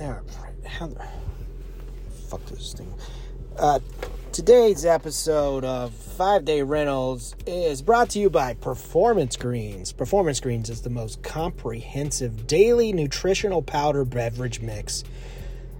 [0.00, 0.20] Now,
[0.64, 1.06] how the
[2.28, 2.90] fuck this thing?
[3.58, 3.80] Uh,
[4.32, 9.92] today's episode of Five Day Rentals is brought to you by Performance Greens.
[9.92, 15.04] Performance Greens is the most comprehensive daily nutritional powder beverage mix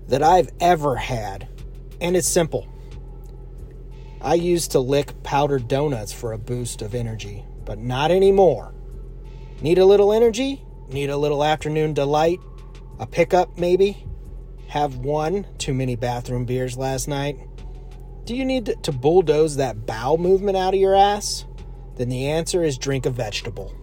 [0.08, 1.48] that I've ever had,
[2.02, 2.68] and it's simple.
[4.20, 8.74] I used to lick powdered donuts for a boost of energy, but not anymore.
[9.62, 10.62] Need a little energy?
[10.90, 12.38] Need a little afternoon delight?
[12.98, 14.04] A pickup, maybe?
[14.70, 17.36] Have one too many bathroom beers last night?
[18.24, 21.44] Do you need to bulldoze that bowel movement out of your ass?
[21.96, 23.74] Then the answer is drink a vegetable.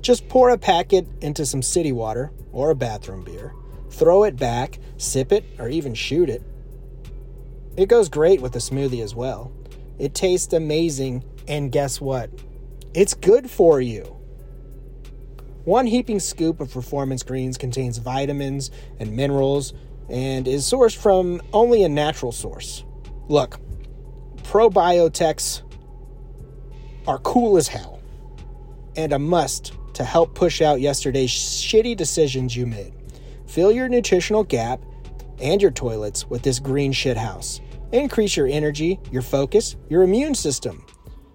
[0.00, 3.52] Just pour a packet into some city water or a bathroom beer,
[3.90, 6.44] throw it back, sip it, or even shoot it.
[7.76, 9.50] It goes great with a smoothie as well.
[9.98, 12.30] It tastes amazing, and guess what?
[12.94, 14.19] It's good for you.
[15.64, 19.74] One heaping scoop of performance greens contains vitamins and minerals
[20.08, 22.84] and is sourced from only a natural source.
[23.28, 23.60] Look,
[24.42, 25.62] probiotics
[27.06, 28.00] are cool as hell
[28.96, 32.94] and a must to help push out yesterday's shitty decisions you made.
[33.46, 34.80] Fill your nutritional gap
[35.40, 37.60] and your toilets with this green shithouse.
[37.92, 40.86] Increase your energy, your focus, your immune system.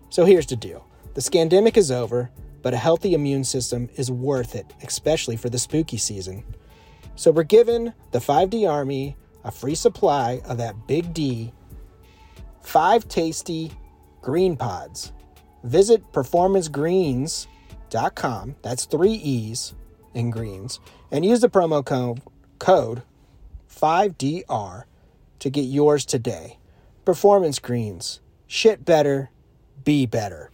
[0.09, 2.31] So here's the deal the scandemic is over,
[2.65, 6.43] but a healthy immune system is worth it, especially for the spooky season.
[7.13, 11.53] So we're giving the 5D Army a free supply of that Big D,
[12.63, 13.71] five tasty
[14.19, 15.13] green pods.
[15.63, 19.75] Visit performancegreens.com, that's three E's
[20.15, 20.79] in greens,
[21.11, 22.19] and use the promo code,
[22.57, 23.03] code
[23.69, 24.85] 5DR
[25.37, 26.57] to get yours today.
[27.05, 28.21] Performance Greens.
[28.47, 29.29] Shit better,
[29.83, 30.49] be better.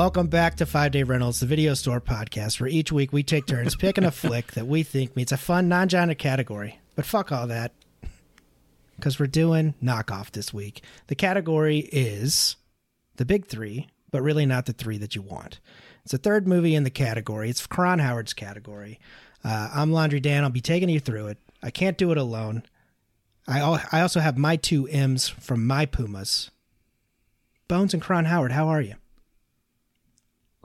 [0.00, 3.44] Welcome back to Five Day Rentals, the video store podcast, where each week we take
[3.44, 6.80] turns picking a flick that we think meets a fun non genre category.
[6.96, 7.72] But fuck all that,
[8.96, 10.82] because we're doing knockoff this week.
[11.08, 12.56] The category is
[13.16, 15.60] the big three, but really not the three that you want.
[16.04, 17.50] It's the third movie in the category.
[17.50, 18.98] It's Kron Howard's category.
[19.44, 20.44] Uh, I'm Laundry Dan.
[20.44, 21.38] I'll be taking you through it.
[21.62, 22.62] I can't do it alone.
[23.46, 26.50] I, al- I also have my two M's from my Pumas.
[27.68, 28.94] Bones and Kron Howard, how are you?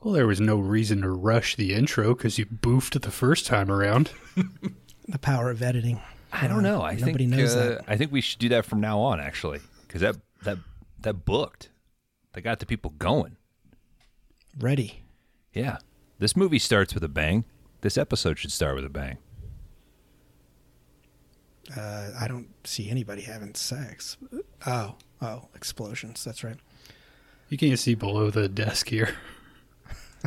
[0.05, 3.71] Well, there was no reason to rush the intro because you boofed the first time
[3.71, 4.11] around.
[5.07, 6.01] The power of editing.
[6.33, 6.81] I don't know.
[6.81, 7.81] I Nobody think knows uh, that.
[7.87, 10.57] I think we should do that from now on, actually, because that that
[10.99, 11.69] that booked.
[12.33, 13.37] That got the people going.
[14.59, 15.03] Ready.
[15.53, 15.77] Yeah,
[16.17, 17.45] this movie starts with a bang.
[17.81, 19.17] This episode should start with a bang.
[21.77, 24.17] Uh, I don't see anybody having sex.
[24.65, 26.23] Oh, oh, explosions.
[26.23, 26.57] That's right.
[27.49, 29.15] You can't see below the desk here.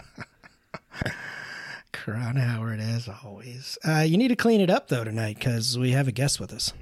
[1.92, 3.78] Kron Howard, as always.
[3.86, 6.52] Uh, you need to clean it up though tonight because we have a guest with
[6.52, 6.72] us.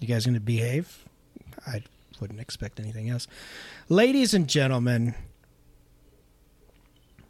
[0.00, 1.04] You guys going to behave?
[1.66, 1.82] I
[2.20, 3.26] wouldn't expect anything else.
[3.88, 5.14] Ladies and gentlemen,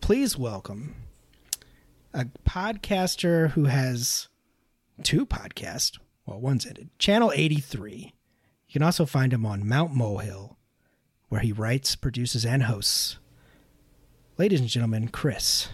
[0.01, 0.95] please welcome
[2.13, 4.29] a podcaster who has
[5.03, 5.99] two podcasts.
[6.27, 6.91] Well, one's ended.
[6.99, 8.15] Channel 83.
[8.69, 10.57] You can also find him on Mount Molehill,
[11.29, 13.19] where he writes, produces, and hosts.
[14.37, 15.69] Ladies and gentlemen, Chris,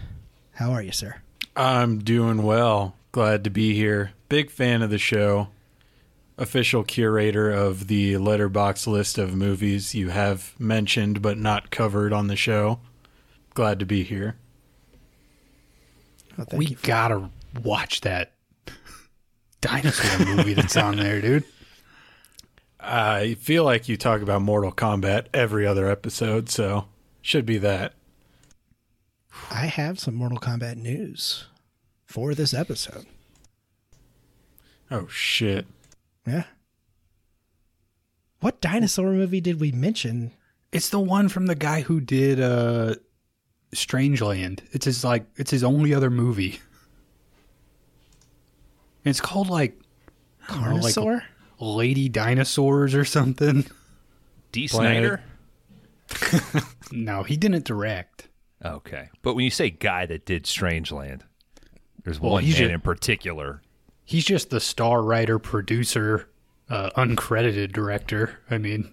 [0.53, 1.15] how are you, sir?
[1.55, 2.93] I'm doing well.
[3.11, 4.11] Glad to be here.
[4.29, 5.47] Big fan of the show.
[6.37, 12.27] Official curator of the Letterboxd list of movies you have mentioned but not covered on
[12.27, 12.79] the show.
[13.55, 14.35] Glad to be here.
[16.37, 17.31] Oh, thank we you gotta
[17.63, 18.33] watch that
[19.61, 21.45] dinosaur movie that's on there, dude.
[22.79, 26.85] I feel like you talk about Mortal Kombat every other episode, so
[27.23, 27.93] should be that.
[29.49, 31.45] I have some Mortal Kombat news
[32.05, 33.05] for this episode.
[34.89, 35.65] Oh shit.
[36.27, 36.43] Yeah.
[38.41, 40.31] What dinosaur movie did we mention?
[40.71, 42.95] It's the one from the guy who did uh
[43.73, 44.61] Strangeland.
[44.71, 46.59] It's his like it's his only other movie.
[49.05, 49.79] It's called like
[50.49, 51.23] I don't know, like Carnosaur?
[51.59, 53.65] Lady Dinosaurs or something.
[54.51, 55.21] Dee Snider.
[56.93, 58.27] No, he didn't direct.
[58.63, 61.21] Okay, but when you say guy that did Strangeland,
[62.03, 63.61] there's Well, one he's man ju- in particular.
[64.05, 66.27] He's just the star writer, producer,
[66.69, 68.39] uh, uncredited director.
[68.49, 68.91] I mean,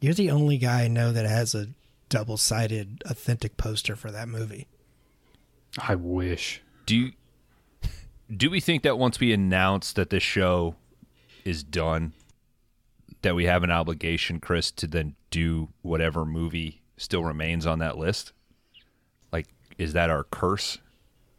[0.00, 1.68] You're the only guy I know that has a
[2.08, 4.66] double sided authentic poster for that movie.
[5.78, 6.62] I wish.
[6.86, 7.12] Do you,
[8.34, 10.74] do we think that once we announce that this show
[11.44, 12.12] is done,
[13.22, 17.98] that we have an obligation, Chris, to then do whatever movie still remains on that
[17.98, 18.32] list?
[19.32, 19.46] Like,
[19.78, 20.78] is that our curse?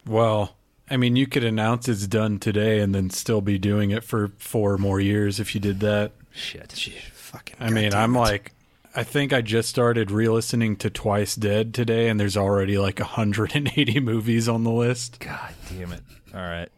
[0.05, 0.55] Well,
[0.89, 4.29] I mean, you could announce it's done today and then still be doing it for
[4.39, 6.11] four more years if you did that.
[6.31, 6.71] Shit.
[6.71, 7.55] Fucking.
[7.59, 8.19] I mean, I'm it.
[8.19, 8.51] like,
[8.95, 13.99] I think I just started re-listening to Twice Dead today, and there's already like 180
[14.01, 15.19] movies on the list.
[15.19, 16.01] God damn it.
[16.33, 16.69] All right.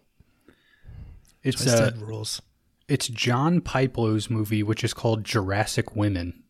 [1.42, 2.42] It's Twisted uh, rules.
[2.88, 6.44] it's John Pipelow's movie, which is called Jurassic Women.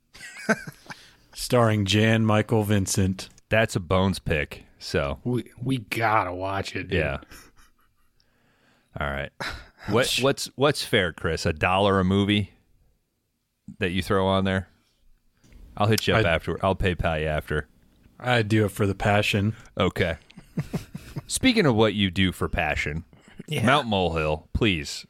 [1.33, 3.29] Starring Jan Michael Vincent.
[3.49, 4.63] That's a bones pick.
[4.79, 6.83] So, We we gotta watch it.
[6.89, 6.99] dude.
[6.99, 7.19] yeah.
[8.99, 9.31] All right.
[9.89, 11.45] What what's what's fair, Chris?
[11.45, 12.51] A dollar a movie
[13.79, 14.69] that you throw on there?
[15.75, 16.57] I'll hit you up I- after.
[16.65, 17.67] I'll PayPal you after.
[18.17, 19.57] I do it for the passion.
[19.77, 20.15] Okay.
[21.27, 23.03] Speaking of what you do for passion,
[23.45, 23.65] Yeah.
[23.65, 25.05] Mount Molehill, please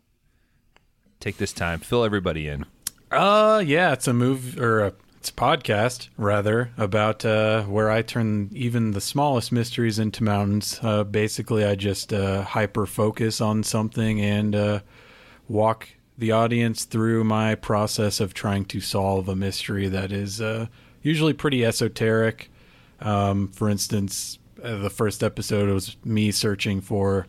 [1.19, 2.65] take this time, fill everybody in.
[3.11, 4.93] Uh, yeah, it's a move or a
[5.31, 10.79] podcast rather about uh, where I turn even the smallest mysteries into mountains.
[10.81, 14.79] Uh, basically, I just uh, hyper focus on something and uh,
[15.47, 20.67] walk the audience through my process of trying to solve a mystery that is uh,
[21.01, 22.51] usually pretty esoteric.
[23.01, 27.27] Um, for instance, uh, the first episode was me searching for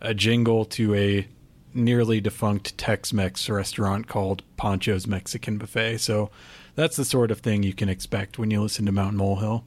[0.00, 1.26] a jingle to a
[1.72, 5.98] nearly defunct Tex-Mex restaurant called Pancho's Mexican Buffet.
[5.98, 6.30] So
[6.74, 9.64] that's the sort of thing you can expect when you listen to Mount Molehill.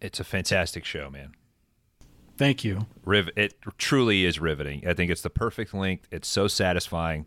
[0.00, 1.32] It's a fantastic show, man.
[2.36, 2.86] Thank you.
[3.04, 4.86] Riv- it truly is riveting.
[4.86, 6.06] I think it's the perfect length.
[6.12, 7.26] It's so satisfying.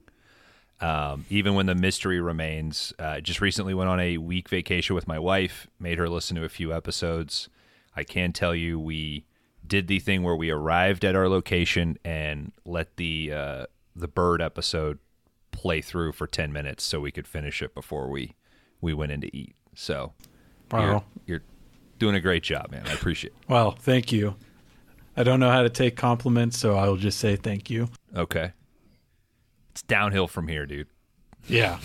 [0.80, 2.94] Um, even when the mystery remains.
[2.98, 6.46] Uh, just recently went on a week vacation with my wife, made her listen to
[6.46, 7.50] a few episodes.
[7.96, 9.26] I can tell you, we
[9.68, 14.42] did the thing where we arrived at our location and let the uh, the bird
[14.42, 14.98] episode
[15.52, 18.36] play through for ten minutes so we could finish it before we
[18.82, 19.56] we went in to eat.
[19.76, 20.14] So,
[20.72, 20.82] Wow.
[20.86, 21.42] you're, you're
[22.00, 22.84] doing a great job, man.
[22.88, 23.34] I appreciate.
[23.40, 23.50] it.
[23.50, 24.36] Well, thank you.
[25.16, 27.90] I don't know how to take compliments, so I'll just say thank you.
[28.16, 28.54] Okay,
[29.72, 30.88] it's downhill from here, dude.
[31.48, 31.80] Yeah.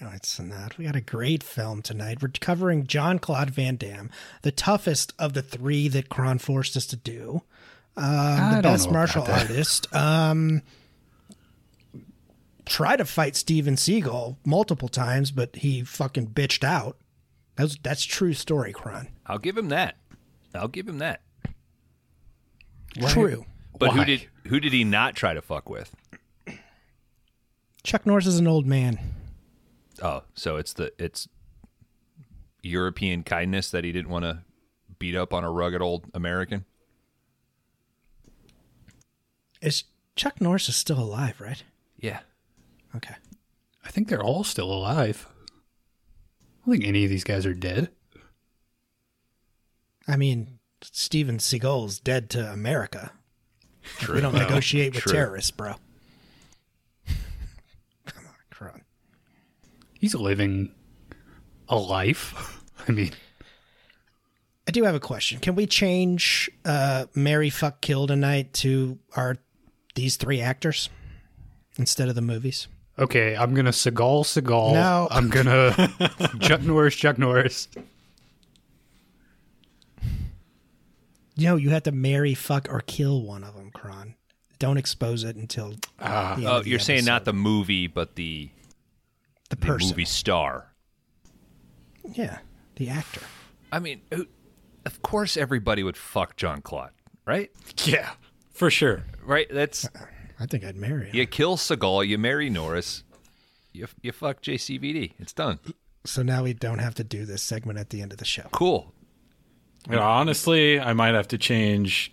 [0.00, 0.76] No, it's not.
[0.78, 2.22] We got a great film tonight.
[2.22, 4.10] We're covering Jean Claude Van Damme,
[4.42, 7.42] the toughest of the three that Kron forced us to do.
[7.96, 9.50] Um, the best martial about that.
[9.50, 9.92] artist.
[9.94, 10.62] Um,
[12.64, 16.96] tried to fight Steven Seagal multiple times, but he fucking bitched out.
[17.56, 19.08] That's that's true story, Kron.
[19.26, 19.96] I'll give him that.
[20.54, 21.22] I'll give him that.
[23.08, 23.44] True.
[23.78, 25.94] But who did who did he not try to fuck with?
[27.82, 28.98] Chuck Norris is an old man.
[30.02, 31.28] Oh, so it's the it's
[32.62, 34.42] European kindness that he didn't want to
[34.98, 36.64] beat up on a rugged old American.
[39.60, 39.84] Is
[40.16, 41.62] Chuck Norris is still alive, right?
[41.98, 42.20] Yeah.
[42.96, 43.14] Okay.
[43.84, 45.26] I think they're all still alive.
[45.28, 47.90] I don't think any of these guys are dead.
[50.08, 53.12] I mean, Steven Seagal's dead to America.
[53.98, 54.16] True.
[54.16, 55.12] We don't negotiate with True.
[55.12, 55.74] terrorists, bro.
[58.06, 58.82] Come on, Kron.
[59.98, 60.72] He's living
[61.68, 62.62] a life.
[62.88, 63.12] I mean,
[64.66, 65.40] I do have a question.
[65.40, 69.36] Can we change uh, Marry Fuck Kill tonight to our
[69.94, 70.88] these three actors
[71.78, 72.68] instead of the movies?
[72.98, 74.72] Okay, I'm gonna Seagal Seagal.
[74.74, 75.08] No.
[75.10, 75.72] I'm gonna
[76.40, 77.68] Chuck Norris Chuck Norris.
[81.36, 84.14] You know, you have to marry, fuck, or kill one of them, Kron.
[84.60, 86.34] Don't expose it until ah.
[86.36, 88.50] the end Oh, of the oh, you're saying not the movie, but the
[89.50, 89.88] the the person.
[89.88, 90.72] movie star.
[92.12, 92.38] Yeah,
[92.76, 93.22] the actor.
[93.72, 94.02] I mean,
[94.86, 96.92] of course, everybody would fuck Jean Claude,
[97.26, 97.50] right?
[97.84, 98.10] Yeah.
[98.52, 99.02] For sure.
[99.24, 99.48] Right.
[99.50, 100.06] That's uh-uh.
[100.38, 101.16] I think I'd marry him.
[101.16, 103.02] you kill Seagal, you marry Norris,
[103.72, 105.12] you you fuck JCVD.
[105.18, 105.58] It's done.
[106.04, 108.48] So now we don't have to do this segment at the end of the show.
[108.52, 108.92] Cool.
[109.88, 112.12] You know, honestly, I might have to change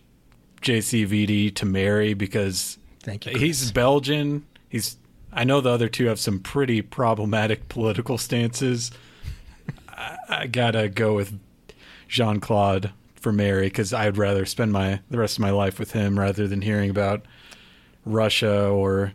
[0.61, 3.37] JCVD to marry because Thank you.
[3.37, 4.45] he's Belgian.
[4.69, 4.97] He's
[5.33, 8.91] I know the other two have some pretty problematic political stances.
[9.89, 11.37] I, I gotta go with
[12.07, 15.91] Jean Claude for marry because I'd rather spend my the rest of my life with
[15.93, 17.25] him rather than hearing about
[18.05, 19.13] Russia or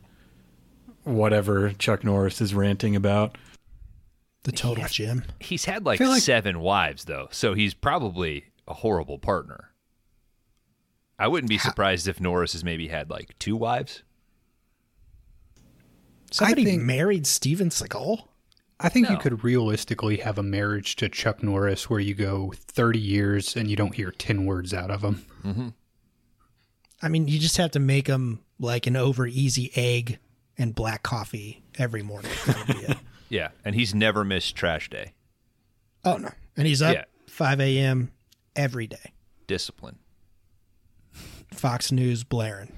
[1.05, 3.37] whatever Chuck Norris is ranting about.
[4.45, 4.89] the total Yeah.
[4.89, 5.25] gym.
[5.41, 9.73] He's had like, like- seven wives though, so he's probably a horrible partner.
[11.19, 14.05] I wouldn't be surprised if Norris has maybe had like two wives.
[16.31, 18.25] Somebody think- married Steven Seagal.
[18.79, 22.99] I think you could realistically have a marriage to Chuck Norris where you go 30
[23.01, 25.25] years and you don't hear 10 words out of him.
[25.43, 25.69] Mm-hmm.
[27.03, 30.19] I mean, you just have to make him like an over easy egg
[30.59, 32.31] and black coffee every morning.
[32.47, 32.99] That would be it.
[33.29, 35.13] Yeah, and he's never missed trash day.
[36.05, 37.05] oh no, and he's up Yeah.
[37.27, 38.13] 5 a.m.
[38.55, 39.13] every day.
[39.49, 39.99] Discipline.
[41.53, 42.73] Fox News blaring.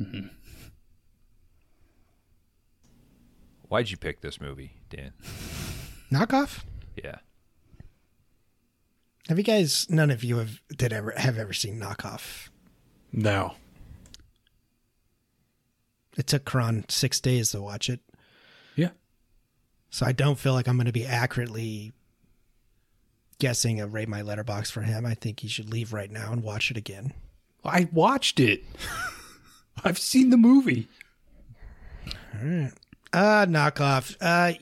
[0.00, 0.30] mhm
[3.68, 5.12] Why'd you pick this movie, Dan?
[6.12, 6.62] Knockoff.
[6.94, 7.16] Yeah.
[9.28, 9.88] Have you guys?
[9.90, 12.48] None of you have did ever have ever seen Knockoff.
[13.16, 13.54] No.
[16.16, 18.00] It took Kron six days to watch it,
[18.74, 18.90] Yeah.
[19.90, 21.92] so I don't feel like I'm going to be accurately
[23.38, 25.04] guessing a rate my Letterboxd for him.
[25.04, 27.12] I think he should leave right now and watch it again.
[27.64, 28.64] I watched it.
[29.84, 30.88] I've seen the movie.
[32.06, 32.72] All right.
[33.12, 34.16] Uh, knockoff.
[34.20, 34.52] Uh,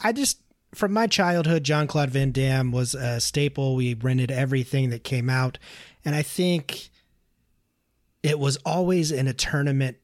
[0.00, 0.38] I just
[0.72, 3.74] from my childhood, Jean Claude Van Damme was a staple.
[3.74, 5.58] We rented everything that came out,
[6.04, 6.90] and I think
[8.26, 9.98] it was always in a tournament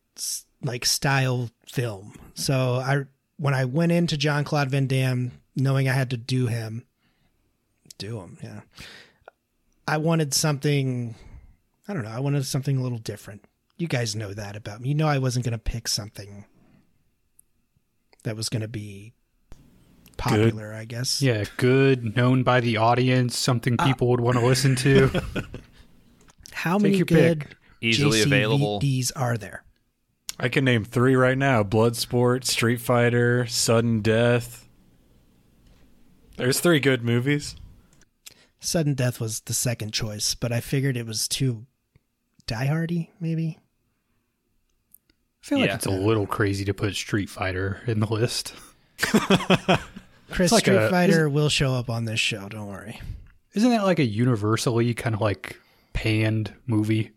[0.63, 2.15] like style film.
[2.35, 3.05] So I
[3.37, 6.87] when I went into Jean Claude Van Damme, knowing I had to do him,
[7.99, 8.61] do him, yeah.
[9.89, 11.17] I wanted something.
[11.89, 12.11] I don't know.
[12.11, 13.45] I wanted something a little different.
[13.77, 14.91] You guys know that about me.
[14.91, 16.45] You know I wasn't going to pick something
[18.23, 19.15] that was going to be
[20.17, 21.21] popular, I guess.
[21.21, 25.09] Yeah, good, known by the audience, something uh, people would want to listen to.
[26.53, 27.57] How Take many good pick.
[27.83, 28.81] Easily available.
[28.81, 29.65] JCVDs are there?
[30.39, 34.69] I can name three right now Bloodsport, Street Fighter, Sudden Death.
[36.37, 37.57] There's three good movies.
[38.61, 41.67] Sudden Death was the second choice, but I figured it was too
[42.47, 43.59] diehardy, maybe.
[45.11, 48.55] I feel like it's a little crazy to put Street Fighter in the list.
[50.31, 53.01] Chris like Street a- Fighter will show up on this show, don't worry.
[53.55, 55.61] Isn't that like a universally kind of like
[55.93, 57.11] panned movie?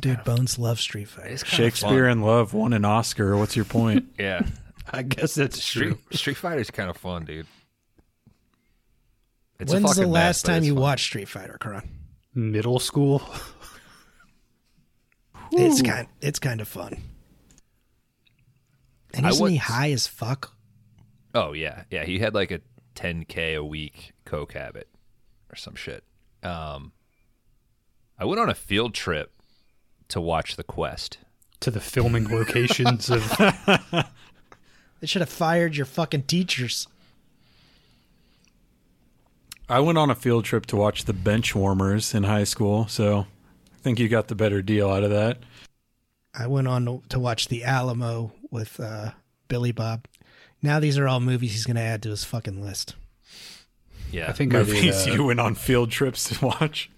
[0.00, 1.36] Dude, Bones loves Street Fighter.
[1.38, 2.18] Shakespeare fun.
[2.18, 3.36] in Love won an Oscar.
[3.36, 4.06] What's your point?
[4.18, 4.46] Yeah.
[4.90, 5.98] I guess that's Street true.
[6.16, 7.46] Street Fighter's kind of fun, dude.
[9.60, 10.82] It's a When's the last mess, time you fun.
[10.82, 11.88] watched Street Fighter, Kron?
[12.34, 13.22] Middle school.
[15.54, 16.96] It's kind it's kind of fun.
[19.12, 20.56] And I isn't he once- high as fuck?
[21.34, 22.04] Oh yeah, yeah.
[22.04, 22.60] He had like a
[22.94, 24.88] 10k a week coke habit
[25.50, 26.04] or some shit.
[26.42, 26.92] Um,
[28.18, 29.30] I went on a field trip
[30.12, 31.18] to watch The Quest.
[31.60, 33.22] to the filming locations of
[35.00, 36.86] They should have fired your fucking teachers.
[39.68, 43.20] I went on a field trip to watch the Benchwarmers in high school, so
[43.74, 45.38] I think you got the better deal out of that.
[46.34, 49.12] I went on to watch The Alamo with uh,
[49.48, 50.06] Billy Bob.
[50.62, 52.94] Now these are all movies he's going to add to his fucking list.
[54.10, 54.68] Yeah, I think I did.
[54.68, 56.90] Movies Uh, you went on field trips to watch.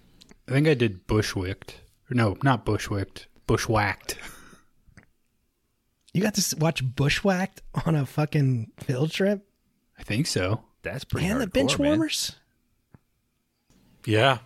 [0.47, 1.75] I think I did Bushwicked.
[2.09, 3.27] Or No, not Bushwicked.
[3.47, 4.17] Bushwhacked.
[6.13, 9.45] You got to watch Bushwhacked on a fucking field trip?
[9.99, 10.61] I think so.
[10.81, 11.27] that's pretty.
[11.27, 11.87] and the hardcore, bench man.
[11.89, 12.35] warmers?
[14.05, 14.39] Yeah.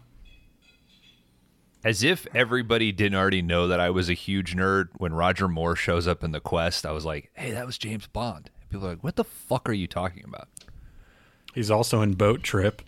[1.83, 4.89] As if everybody didn't already know that I was a huge nerd.
[4.97, 8.05] When Roger Moore shows up in The Quest, I was like, "Hey, that was James
[8.07, 10.49] Bond." And people are like, "What the fuck are you talking about?"
[11.53, 12.81] He's also in Boat Trip.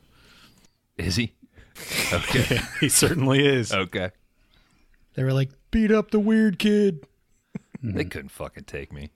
[0.98, 1.34] Is he?
[2.14, 2.60] Okay.
[2.82, 3.72] he certainly is.
[3.74, 4.12] okay.
[5.16, 7.06] They were like, beat up the weird kid.
[7.84, 9.10] They couldn't fucking take me.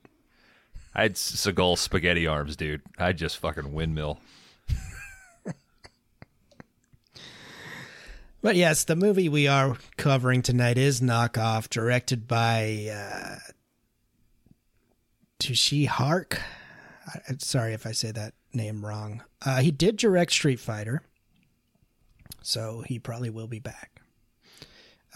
[0.95, 2.81] I had Seagal spaghetti arms, dude.
[2.97, 4.19] I'd just fucking windmill.
[8.45, 13.37] But yes, the movie we are covering tonight is Knockoff, directed by uh,
[15.39, 16.39] Tushi Hark.
[17.07, 19.23] I, sorry if I say that name wrong.
[19.43, 21.01] Uh, he did direct Street Fighter,
[22.43, 23.94] so he probably will be back.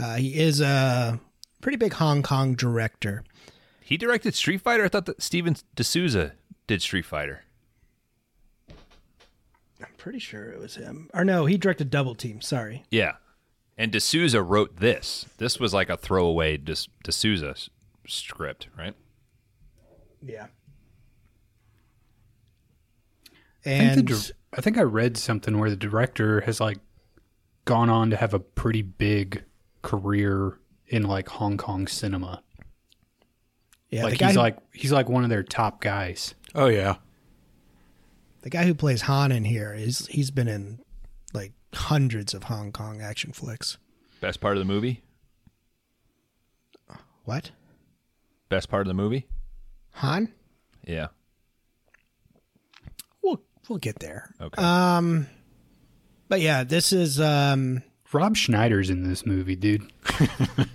[0.02, 1.20] Uh, he is a
[1.62, 3.24] pretty big Hong Kong director.
[3.82, 4.86] He directed Street Fighter.
[4.86, 6.34] I thought that Steven D'Souza
[6.68, 7.44] did Street Fighter.
[8.70, 11.10] I'm pretty sure it was him.
[11.14, 12.42] Or no, he directed Double Team.
[12.42, 12.84] Sorry.
[12.92, 13.14] Yeah.
[13.78, 15.26] And D'Souza wrote this.
[15.38, 17.56] This was like a throwaway D'S- D'Souza
[18.08, 18.94] script, right?
[20.22, 20.48] Yeah.
[23.66, 26.80] I think, the And I think I read something where the director has like
[27.66, 29.44] gone on to have a pretty big
[29.82, 30.58] career
[30.88, 32.42] in like Hong Kong cinema.
[33.90, 36.36] yeah, like he's who- like he's like one of their top guys.
[36.56, 36.96] Oh, yeah.
[38.42, 40.80] The guy who plays Han in here is he's been in
[41.34, 43.78] like hundreds of Hong Kong action flicks.
[44.22, 45.04] Best part of the movie?
[47.26, 47.52] What?
[48.50, 49.28] Best part of the movie?
[49.96, 50.34] Han?
[50.88, 51.08] Yeah.
[53.22, 54.34] We'll we'll get there.
[54.42, 54.62] Okay.
[54.62, 55.28] Um
[56.28, 59.92] but yeah, this is um Rob Schneider's in this movie, dude.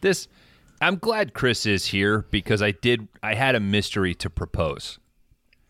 [0.00, 0.28] this
[0.80, 4.98] I'm glad Chris is here because I did I had a mystery to propose.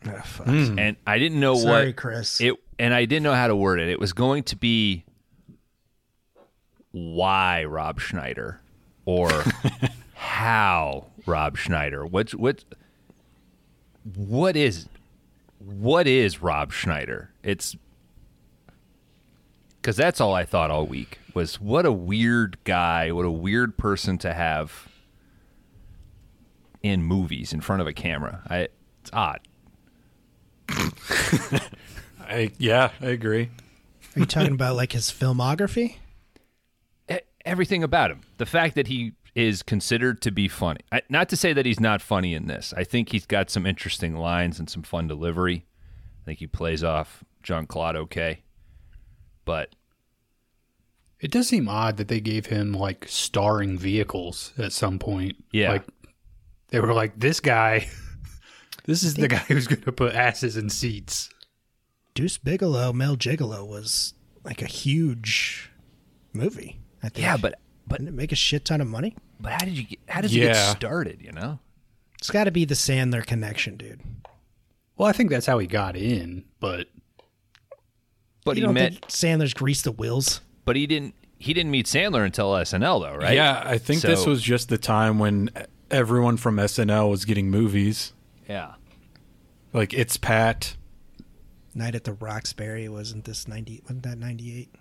[0.06, 0.46] oh, fuck.
[0.46, 0.78] Hmm.
[0.78, 2.40] And I didn't know what Sorry, what Chris.
[2.40, 3.88] it and I didn't know how to word it.
[3.88, 5.04] It was going to be
[6.92, 8.61] why Rob Schneider
[9.04, 9.30] or
[10.14, 12.06] how Rob Schneider.
[12.06, 12.64] What's what
[14.16, 14.88] what is
[15.58, 17.30] what is Rob Schneider?
[17.42, 17.76] It's
[19.83, 23.77] because that's all I thought all week was what a weird guy, what a weird
[23.77, 24.89] person to have
[26.83, 28.43] in movies in front of a camera.
[28.49, 28.69] I
[29.01, 29.41] it's odd.
[32.21, 33.51] I yeah, I agree.
[34.15, 35.97] Are you talking about like his filmography?
[37.11, 38.21] e- everything about him.
[38.39, 40.81] The fact that he is considered to be funny.
[40.93, 42.73] I, not to say that he's not funny in this.
[42.77, 45.65] I think he's got some interesting lines and some fun delivery.
[46.23, 48.43] I think he plays off Jean Claude okay.
[49.44, 49.75] But
[51.20, 55.42] It does seem odd that they gave him like starring vehicles at some point.
[55.52, 55.72] Yeah.
[55.72, 55.84] Like
[56.68, 57.88] they were like, this guy,
[58.84, 61.30] this is the guy who's going to put asses in seats.
[62.14, 65.70] Deuce Bigalow, Male Gigolo was like a huge
[66.32, 66.80] movie.
[67.02, 67.25] I think.
[67.25, 69.16] yeah, but but didn't it make a shit ton of money?
[69.40, 71.58] but how did you get how does it get started, you know?
[72.18, 74.00] It's got to be the Sandler connection, dude.
[74.96, 76.87] Well, I think that's how he got in, but
[78.44, 80.40] But you he don't met think Sandler's greased the wheels?
[80.64, 83.34] but he didn't he didn't meet Sandler until SNL though, right?
[83.34, 85.50] Yeah, I think this was just the time when
[85.90, 88.12] everyone from SNL was getting movies.
[88.49, 88.75] Yeah.
[89.72, 90.76] Like it's Pat.
[91.75, 93.81] Night at the Roxbury wasn't this ninety?
[93.85, 94.74] Wasn't that ninety eight?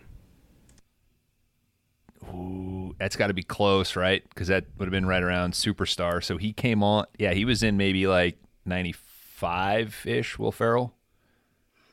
[2.34, 4.24] Ooh, that's got to be close, right?
[4.30, 6.24] Because that would have been right around Superstar.
[6.24, 7.06] So he came on.
[7.18, 10.38] Yeah, he was in maybe like '95 ish.
[10.38, 10.94] Will Ferrell,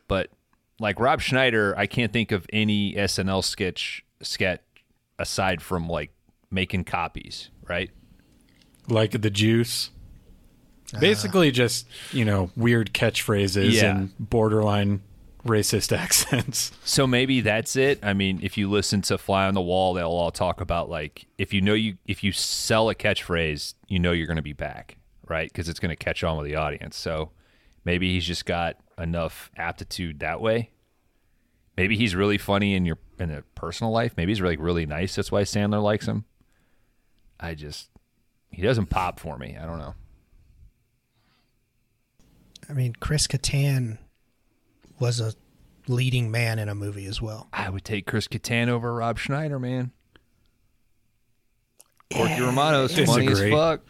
[0.07, 0.31] but
[0.81, 4.61] like Rob Schneider, I can't think of any SNL sketch sketch
[5.19, 6.11] aside from like
[6.51, 7.91] making copies, right?
[8.91, 9.91] like the juice.
[10.95, 10.99] Ah.
[10.99, 13.91] Basically, just you know, weird catchphrases Yeah.
[13.97, 15.03] and borderline
[15.45, 16.73] racist accents.
[16.85, 17.99] So maybe that's it.
[18.03, 21.27] I mean, if you listen to Fly on the Wall, they'll all talk about like
[21.37, 24.55] if you know you if you sell a catchphrase, you know you're going to be
[24.55, 24.97] back,
[25.29, 25.51] right?
[25.53, 26.97] Because it's going to catch on with the audience.
[26.97, 27.31] So
[27.85, 30.71] maybe he's just got enough aptitude that way.
[31.77, 34.15] Maybe he's really funny in your in a personal life.
[34.17, 35.15] Maybe he's really really nice.
[35.15, 36.25] That's why Sandler likes him.
[37.39, 37.89] I just
[38.51, 39.57] he doesn't pop for me.
[39.61, 39.95] I don't know.
[42.69, 43.99] I mean, Chris Kattan
[44.99, 45.33] was a
[45.87, 47.49] leading man in a movie as well.
[47.53, 49.93] I would take Chris Kattan over Rob Schneider, man.
[52.13, 53.83] Corky Romano's funny as fuck.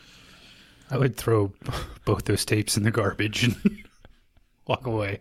[0.90, 1.52] I would throw
[2.04, 3.56] both those tapes in the garbage and
[4.68, 5.20] walk away.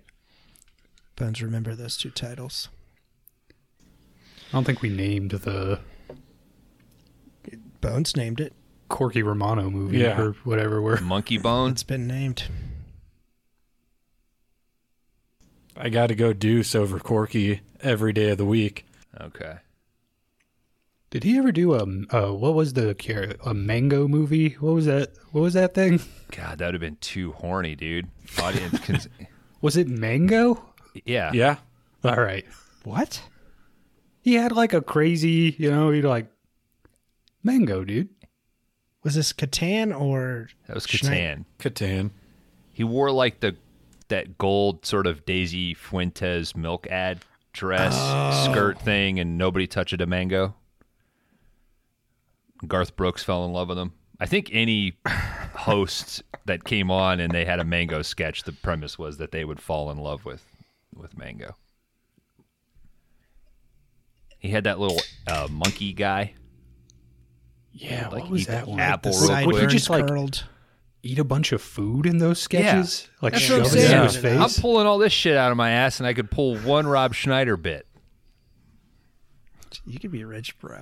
[1.15, 2.69] Bones, remember those two titles.
[4.49, 5.79] I don't think we named the
[7.81, 8.53] Bones named it.
[8.89, 10.19] Corky Romano movie Yeah.
[10.19, 10.81] or whatever.
[10.81, 11.71] Where Monkey Bone.
[11.71, 12.43] It's been named.
[15.75, 18.85] I got to go Deuce over Corky every day of the week.
[19.19, 19.57] Okay.
[21.09, 21.83] did he ever do a
[22.15, 24.49] uh, what was the char- a mango movie?
[24.59, 25.11] What was that?
[25.31, 25.99] What was that thing?
[26.31, 28.07] God, that would have been too horny, dude.
[28.41, 28.99] Audience, can,
[29.61, 30.73] Was it Mango?
[31.05, 31.57] yeah, Yeah,
[32.03, 32.45] All right.
[32.83, 33.21] What?
[34.21, 36.31] He had like a crazy, you know, he'd like
[37.43, 38.09] Mango, dude.
[39.03, 41.45] Was this Kattan or that was Kattan.
[41.59, 42.11] Kattan.
[42.73, 43.55] He wore like the
[44.09, 48.49] that gold sort of Daisy Fuentes milk ad dress oh.
[48.51, 50.55] skirt thing, and nobody touched a mango.
[52.67, 53.93] Garth Brooks fell in love with him.
[54.19, 54.93] I think any
[55.55, 59.45] host that came on and they had a mango sketch, the premise was that they
[59.45, 60.43] would fall in love with
[60.95, 61.55] with mango.
[64.39, 66.33] He had that little uh, monkey guy.
[67.71, 68.79] Yeah, Like what was eat that one?
[68.79, 69.55] apple the real Would he quick.
[69.55, 70.43] sideburns just, like, curled?
[71.03, 73.07] Eat a bunch of food in those sketches?
[73.21, 74.39] Like That's shove I'm it in his face?
[74.57, 77.13] I'm pulling all this shit out of my ass, and I could pull one Rob
[77.13, 77.85] Schneider bit.
[79.85, 80.77] You could be a rich, bro.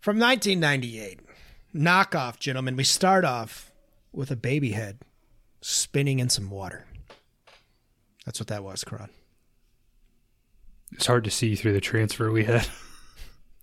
[0.00, 1.20] From 1998,
[1.74, 2.76] knockoff, gentlemen.
[2.76, 3.72] We start off
[4.12, 4.98] with a baby head
[5.60, 6.86] spinning in some water.
[8.24, 9.10] That's what that was, Kron.
[10.92, 12.68] It's hard to see through the transfer we had.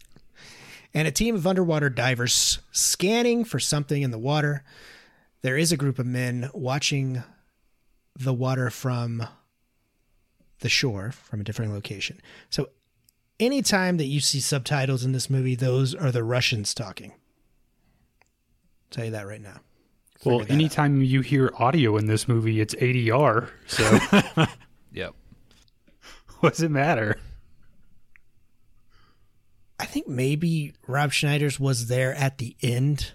[0.93, 4.63] and a team of underwater divers scanning for something in the water.
[5.41, 7.23] There is a group of men watching
[8.19, 9.25] the water from
[10.59, 12.21] the shore from a different location.
[12.49, 12.69] So
[13.39, 17.13] anytime that you see subtitles in this movie, those are the Russians talking.
[18.91, 19.59] Tell you that right now.
[20.23, 23.49] Well, Figure that anytime you hear audio in this movie, it's ADR.
[23.67, 24.45] So
[24.93, 25.15] Yep.
[26.41, 27.17] what does it matter?
[29.79, 33.13] I think maybe Rob Schneider's was there at the end.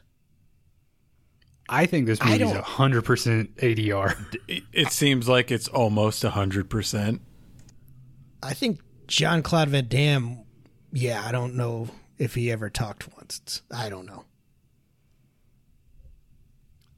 [1.68, 4.16] I think this I movie's don't- hundred percent ADR.
[4.48, 7.20] It, it seems like it's almost 100%.
[8.42, 10.44] I think Jean Claude Van Damme,
[10.92, 13.40] yeah, I don't know if he ever talked once.
[13.42, 14.24] It's, I don't know.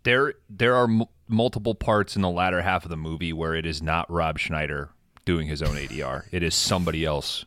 [0.09, 3.67] There, there are m- multiple parts in the latter half of the movie where it
[3.67, 4.89] is not Rob Schneider
[5.27, 6.25] doing his own ADR.
[6.33, 7.45] It is somebody else.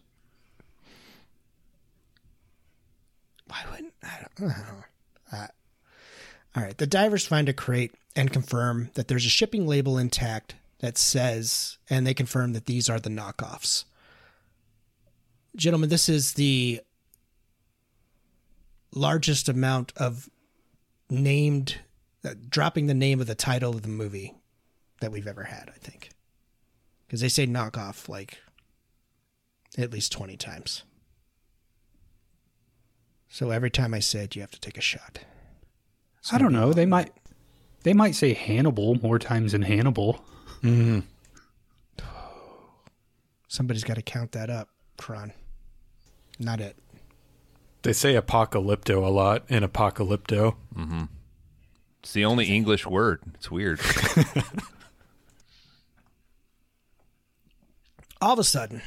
[3.47, 4.83] Why wouldn't I don't, I don't know.
[5.33, 5.47] Uh,
[6.55, 6.77] all right.
[6.77, 11.79] The divers find a crate and confirm that there's a shipping label intact that says,
[11.89, 13.85] and they confirm that these are the knockoffs.
[15.55, 16.81] Gentlemen, this is the
[18.93, 20.29] largest amount of
[21.09, 21.79] named,
[22.49, 24.35] dropping the name of the title of the movie
[24.99, 26.09] that we've ever had, I think.
[27.05, 28.39] Because they say knockoff like
[29.77, 30.83] at least 20 times.
[33.29, 35.19] So every time I say it, you have to take a shot.
[36.31, 36.73] I don't know.
[36.73, 37.11] They might
[37.83, 40.23] they might say Hannibal more times than Hannibal.
[40.61, 40.99] Mm-hmm.
[43.47, 45.33] Somebody's got to count that up, Kron.
[46.39, 46.77] Not it.
[47.81, 50.55] They say apocalypto a lot in apocalypto.
[50.75, 51.03] Mm-hmm.
[52.01, 53.21] It's the only English word.
[53.35, 53.79] It's weird.
[58.21, 58.81] All of a sudden,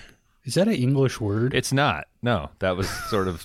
[0.44, 1.54] Is that an English word?
[1.54, 2.06] It's not.
[2.22, 3.44] No, that was sort of.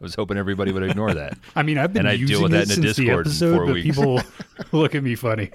[0.00, 1.36] I was hoping everybody would ignore that.
[1.56, 3.04] I mean, I've been And I using deal with that it in a since the
[3.04, 3.96] Discord in episode, four but weeks.
[3.96, 4.20] people
[4.72, 5.50] look at me funny.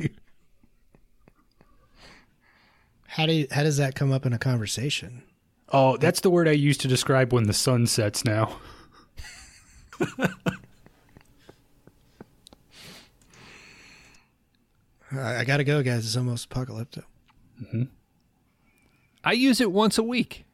[3.08, 5.24] how do you, how does that come up in a conversation?
[5.69, 8.58] Oh, that's the word I use to describe when the sun sets now.
[15.15, 16.06] I, I got to go, guys.
[16.06, 17.04] It's almost apocalypto.
[17.62, 17.84] Mm-hmm.
[19.23, 20.45] I use it once a week.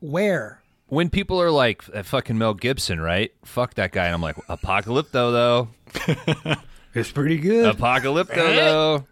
[0.00, 0.62] Where?
[0.86, 3.32] When people are like, that fucking Mel Gibson, right?
[3.44, 4.06] Fuck that guy.
[4.06, 6.54] And I'm like, Apocalypto, though.
[6.94, 7.74] It's pretty good.
[7.74, 8.54] Apocalypto, eh?
[8.54, 9.04] though.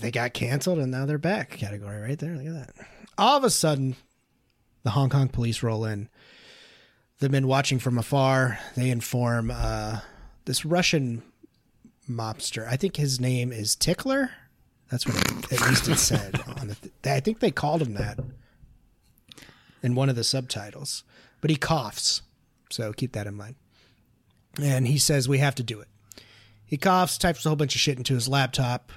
[0.00, 1.50] They got canceled and now they're back.
[1.50, 2.34] Category right there.
[2.34, 2.86] Look at that.
[3.18, 3.96] All of a sudden,
[4.82, 6.08] the Hong Kong police roll in.
[7.20, 8.58] They've been watching from afar.
[8.76, 10.00] They inform uh,
[10.46, 11.22] this Russian
[12.08, 12.66] mobster.
[12.66, 14.30] I think his name is Tickler.
[14.90, 16.74] That's what it, at least it said on the.
[16.76, 18.18] Th- I think they called him that
[19.82, 21.04] in one of the subtitles.
[21.42, 22.22] But he coughs,
[22.70, 23.54] so keep that in mind.
[24.60, 25.88] And he says we have to do it.
[26.64, 28.92] He coughs, types a whole bunch of shit into his laptop.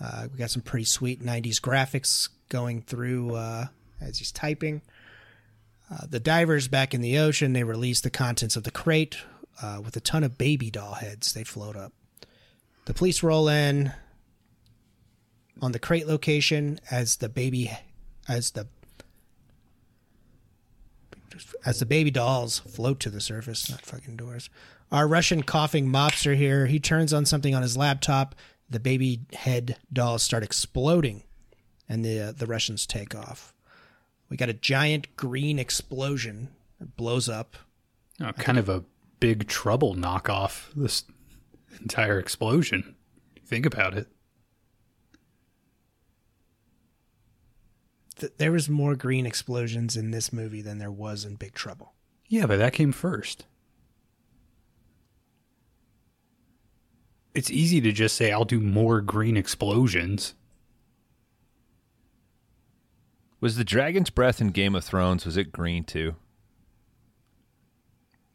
[0.00, 3.66] Uh, we got some pretty sweet 90s graphics going through uh,
[4.00, 4.82] as he's typing.
[5.94, 9.18] Uh, the divers back in the ocean, they release the contents of the crate
[9.62, 11.32] uh, with a ton of baby doll heads.
[11.32, 11.92] They float up.
[12.86, 13.92] The police roll in
[15.62, 17.70] on the crate location as the baby,
[18.28, 18.66] as the
[21.64, 24.50] as the baby dolls float to the surface, not fucking doors.
[24.92, 28.34] Our Russian coughing mobster here, he turns on something on his laptop.
[28.68, 31.22] The baby head dolls start exploding,
[31.88, 33.53] and the uh, the Russians take off.
[34.28, 37.56] We got a giant green explosion that blows up.
[38.20, 38.84] Oh, kind of a
[39.20, 40.72] big trouble knockoff.
[40.74, 41.04] This
[41.80, 42.94] entire explosion.
[43.46, 44.08] Think about it.
[48.16, 51.94] Th- there was more green explosions in this movie than there was in Big Trouble.
[52.28, 53.46] Yeah, but that came first.
[57.34, 60.34] It's easy to just say I'll do more green explosions.
[63.44, 66.14] Was the dragon's breath in Game of Thrones, was it green too?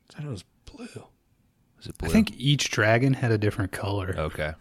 [0.08, 0.86] I thought it was blue.
[1.78, 2.10] Was it blue?
[2.10, 4.14] I think each dragon had a different color.
[4.16, 4.54] Okay.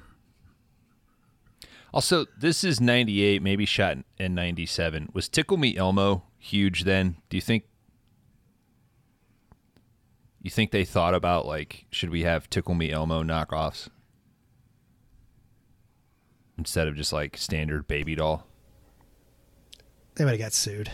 [1.92, 5.10] Also, this is 98, maybe shot in- in 97.
[5.12, 7.18] Was Tickle Me Elmo huge then?
[7.28, 7.64] Do you think
[10.40, 13.90] you think they thought about like should we have Tickle Me Elmo knockoffs
[16.56, 18.47] instead of just like standard baby doll?
[20.18, 20.90] They would have got sued.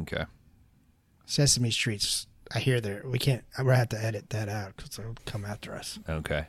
[0.00, 0.24] Okay.
[1.26, 2.26] Sesame Street's.
[2.54, 3.02] I hear there.
[3.04, 3.42] We can't.
[3.58, 5.98] We're gonna have to edit that out because they'll come after us.
[6.08, 6.46] Okay.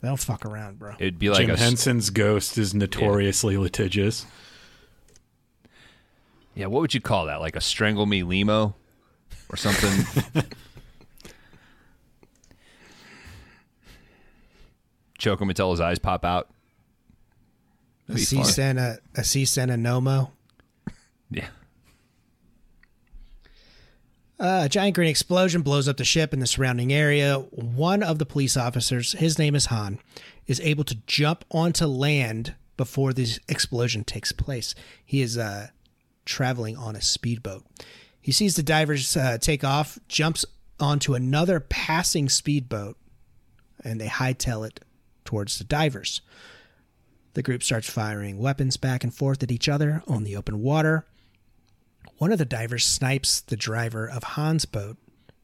[0.00, 0.94] They don't fuck around, bro.
[0.98, 4.26] It'd be like Jim a s- Henson's ghost is notoriously litigious.
[6.54, 7.40] Yeah, what would you call that?
[7.40, 8.74] Like a strangle me limo
[9.50, 10.42] or something?
[15.18, 16.48] choke him until his eyes pop out.
[18.08, 18.78] A That'd be cease fun.
[18.78, 20.30] a, a cease and a nomo.
[21.34, 21.48] Yeah.
[24.38, 27.36] Uh, a giant green explosion blows up the ship and the surrounding area.
[27.50, 29.98] One of the police officers, his name is Han,
[30.46, 34.74] is able to jump onto land before this explosion takes place.
[35.04, 35.68] He is uh,
[36.24, 37.64] traveling on a speedboat.
[38.20, 40.44] He sees the divers uh, take off, jumps
[40.80, 42.96] onto another passing speedboat,
[43.84, 44.80] and they hightail it
[45.24, 46.20] towards the divers.
[47.34, 51.06] The group starts firing weapons back and forth at each other on the open water.
[52.18, 54.96] One of the divers snipes the driver of Han's boat,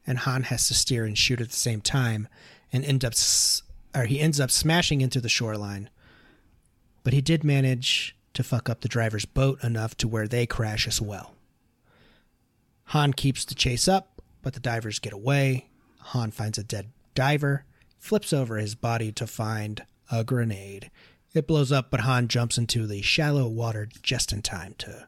[0.07, 2.27] and Han has to steer and shoot at the same time,
[2.71, 3.13] and end up,
[3.93, 5.89] or he ends up smashing into the shoreline.
[7.03, 10.87] But he did manage to fuck up the driver's boat enough to where they crash
[10.87, 11.35] as well.
[12.85, 15.67] Han keeps the chase up, but the divers get away.
[15.99, 17.65] Han finds a dead diver,
[17.99, 20.89] flips over his body to find a grenade.
[21.33, 25.07] It blows up, but Han jumps into the shallow water just in time to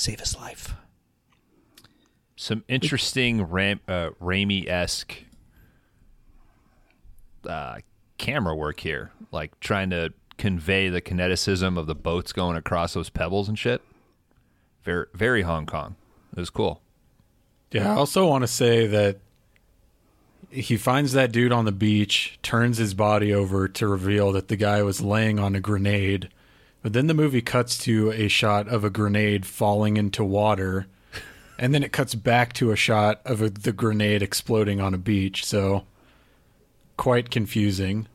[0.00, 0.74] save his life.
[2.36, 5.24] Some interesting Ram, uh, Raimi esque
[7.46, 7.80] uh,
[8.18, 13.10] camera work here, like trying to convey the kineticism of the boats going across those
[13.10, 13.82] pebbles and shit.
[14.84, 15.96] Very, very Hong Kong.
[16.34, 16.80] It was cool.
[17.70, 19.18] Yeah, I also want to say that
[20.48, 24.56] he finds that dude on the beach, turns his body over to reveal that the
[24.56, 26.30] guy was laying on a grenade.
[26.82, 30.86] But then the movie cuts to a shot of a grenade falling into water,
[31.58, 34.98] and then it cuts back to a shot of a, the grenade exploding on a
[34.98, 35.44] beach.
[35.44, 35.84] So,
[36.96, 38.08] quite confusing.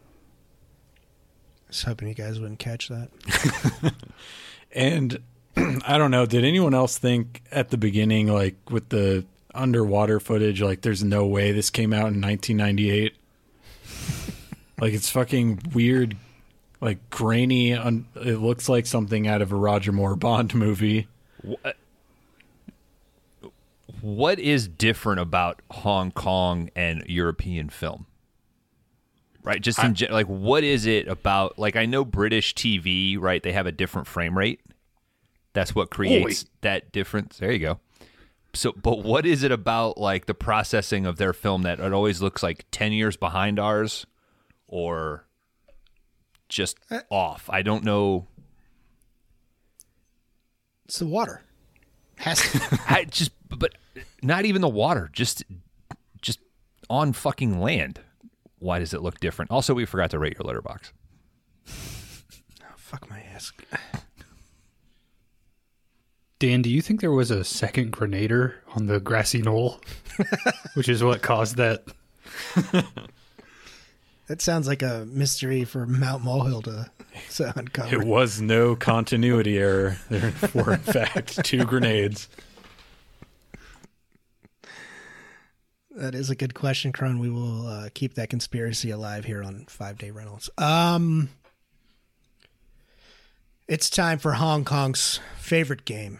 [1.65, 3.09] I was hoping you guys wouldn't catch that.
[4.75, 5.19] And
[5.57, 9.25] I don't know, did anyone else think at the beginning, like with the
[9.55, 13.15] underwater footage, like there's no way this came out in 1998?
[14.79, 16.17] like it's fucking weird,
[16.85, 17.73] like grainy.
[17.73, 21.07] Un- it looks like something out of a Roger Moore Bond movie.
[24.01, 28.05] What is different about Hong Kong and European film?
[29.41, 31.59] Right, just in gen- like what is it about?
[31.59, 33.41] Like I know British TV, right?
[33.43, 34.61] They have a different frame rate.
[35.53, 37.37] That's what creates that difference.
[37.37, 37.79] There you go.
[38.53, 42.21] So, but what is it about like the processing of their film that it always
[42.21, 44.05] looks like ten years behind ours,
[44.67, 45.25] or
[46.55, 47.01] just eh.
[47.11, 47.49] off?
[47.49, 48.27] I don't know.
[50.85, 51.41] It's the water.
[52.17, 52.79] Has to.
[52.87, 53.75] I just, but
[54.23, 55.09] not even the water.
[55.11, 55.43] Just,
[56.21, 56.39] just
[56.89, 57.99] on fucking land.
[58.59, 59.51] Why does it look different?
[59.51, 60.91] Also, we forgot to rate your Letterboxd.
[61.67, 63.51] Oh, fuck my ass.
[66.39, 69.81] Dan, do you think there was a second grenader on the grassy knoll,
[70.73, 71.83] which is what caused that?
[74.27, 76.89] That sounds like a mystery for Mount Molehill to,
[77.35, 79.97] to It was no continuity error.
[80.09, 82.27] There were, in fact, two grenades.
[85.91, 87.19] That is a good question, Kron.
[87.19, 90.49] We will uh, keep that conspiracy alive here on Five Day Rentals.
[90.57, 91.29] Um,
[93.67, 96.19] it's time for Hong Kong's favorite game.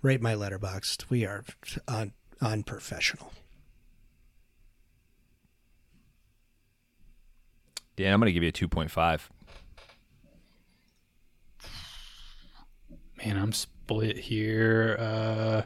[0.00, 1.10] Rate my Letterboxd.
[1.10, 1.44] We are
[1.88, 3.32] un- unprofessional.
[7.96, 9.20] Dan, I'm going to give you a 2.5.
[13.24, 14.96] Man, I'm split here.
[15.00, 15.62] Uh,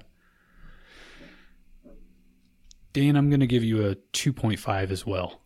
[2.92, 5.40] Dan, I'm going to give you a 2.5 as well.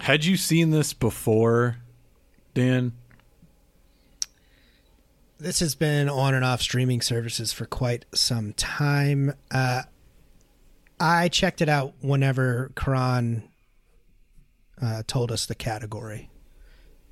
[0.00, 1.76] Had you seen this before,
[2.54, 2.92] Dan?
[5.38, 9.34] This has been on and off streaming services for quite some time.
[9.52, 9.82] Uh,
[10.98, 13.47] I checked it out whenever Kron
[14.80, 16.30] uh, told us the category,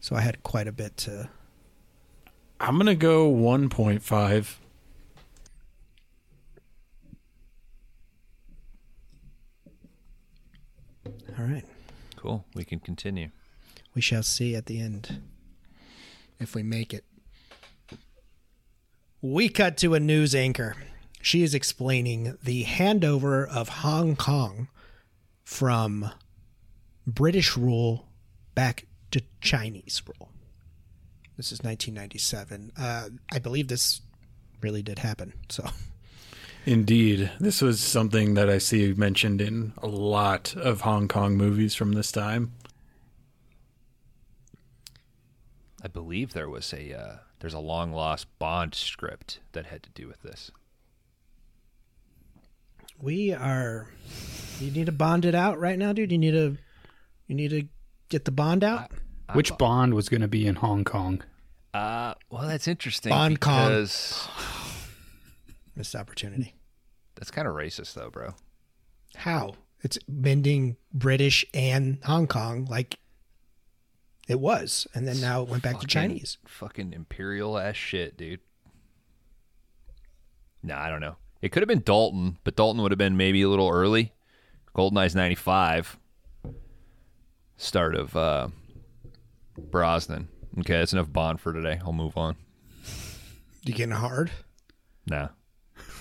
[0.00, 1.28] so I had quite a bit to.
[2.60, 4.56] I'm gonna go 1.5.
[11.38, 11.64] All right.
[12.16, 12.44] Cool.
[12.54, 13.30] We can continue.
[13.94, 15.22] We shall see at the end
[16.40, 17.04] if we make it.
[19.20, 20.76] We cut to a news anchor.
[21.20, 24.68] She is explaining the handover of Hong Kong
[25.44, 26.10] from
[27.06, 28.06] British rule
[28.54, 30.30] back to Chinese rule.
[31.36, 32.72] This is 1997.
[32.78, 34.00] Uh, I believe this
[34.60, 35.34] really did happen.
[35.48, 35.68] So,
[36.64, 41.74] Indeed, this was something that I see mentioned in a lot of Hong Kong movies
[41.74, 42.52] from this time.
[45.82, 49.90] I believe there was a uh, there's a long lost Bond script that had to
[49.90, 50.50] do with this.
[53.00, 53.88] we are.
[54.58, 56.10] You need to bond it out right now, dude.
[56.10, 56.56] You need to.
[57.26, 57.66] You need to
[58.08, 58.90] get the bond out?
[59.32, 61.22] Which Bond was going to be in Hong Kong?
[61.74, 63.88] Uh, well, that's interesting Bond Kong.
[65.76, 66.54] Missed opportunity.
[67.16, 68.34] that's kind of racist, though, bro.
[69.16, 69.54] How?
[69.82, 72.98] It's bending British and Hong Kong like
[74.28, 76.38] it was, and then now it went back to Chinese.
[76.46, 78.40] Fucking imperial ass shit, dude.
[80.62, 81.16] Nah, I don't know.
[81.42, 84.12] It could have been Dalton, but Dalton would have been maybe a little early.
[84.74, 85.98] GoldenEye's 95.
[87.56, 88.48] Start of uh,
[89.58, 90.28] Brosnan.
[90.60, 91.80] Okay, that's enough Bond for today.
[91.84, 92.36] I'll move on.
[93.64, 94.30] You getting hard?
[95.06, 95.28] Nah.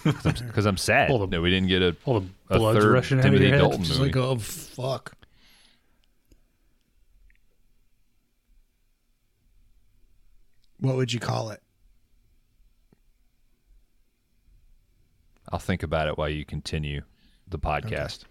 [0.06, 2.94] Because I'm sad All the- that we didn't get a, All the a blood's third
[2.94, 3.62] rushing out of Timothy your head.
[3.62, 4.12] Dalton Just movie.
[4.12, 5.16] like, oh fuck.
[10.80, 11.62] What would you call it?
[15.52, 17.02] I'll think about it while you continue
[17.48, 18.24] the podcast.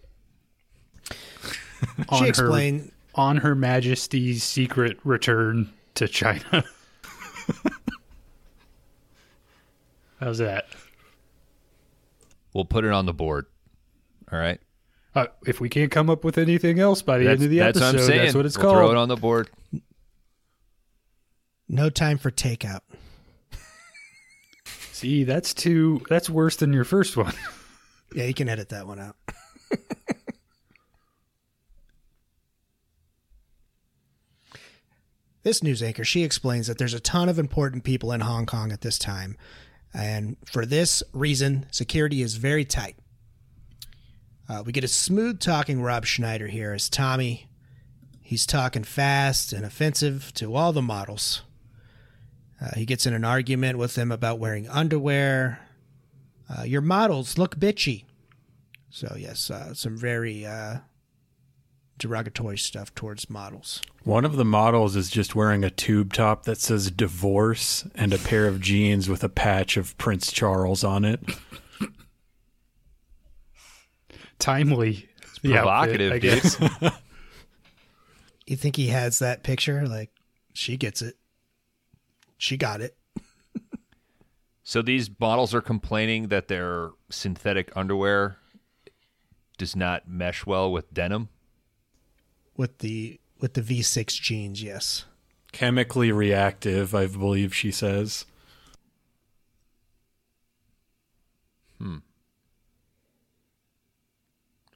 [2.08, 6.64] On she her- explained on Her Majesty's secret return to China.
[10.20, 10.66] How's that?
[12.52, 13.46] We'll put it on the board.
[14.32, 14.60] All right.
[15.14, 17.58] Uh, if we can't come up with anything else by the That's, end of the
[17.58, 18.22] that's episode, what I'm saying.
[18.22, 18.76] that's what it's we'll called.
[18.78, 19.50] Throw it on the board.
[21.68, 22.80] no time for takeout.
[24.92, 26.00] See, that's too.
[26.08, 27.34] That's worse than your first one.
[28.14, 29.16] Yeah, you can edit that one out.
[35.44, 38.72] this news anchor, she explains that there's a ton of important people in Hong Kong
[38.72, 39.36] at this time.
[39.92, 42.96] And for this reason, security is very tight.
[44.48, 47.48] Uh, we get a smooth talking Rob Schneider here as Tommy.
[48.22, 51.42] He's talking fast and offensive to all the models.
[52.60, 55.60] Uh, he gets in an argument with them about wearing underwear.
[56.48, 58.04] Uh, your models look bitchy.
[58.90, 60.78] So yes, uh, some very uh,
[62.04, 63.80] derogatory stuff towards models.
[64.02, 68.18] One of the models is just wearing a tube top that says divorce and a
[68.18, 71.20] pair of jeans with a patch of Prince Charles on it.
[74.38, 75.08] Timely.
[75.42, 76.58] the outfit, provocative, I guess.
[78.46, 79.86] You think he has that picture?
[79.86, 80.10] Like,
[80.52, 81.16] she gets it.
[82.36, 82.94] She got it.
[84.62, 88.36] So these models are complaining that their synthetic underwear
[89.56, 91.30] does not mesh well with denim.
[92.56, 94.62] With the with the V6 jeans.
[94.62, 95.04] Yes.
[95.52, 98.24] Chemically reactive, I believe she says.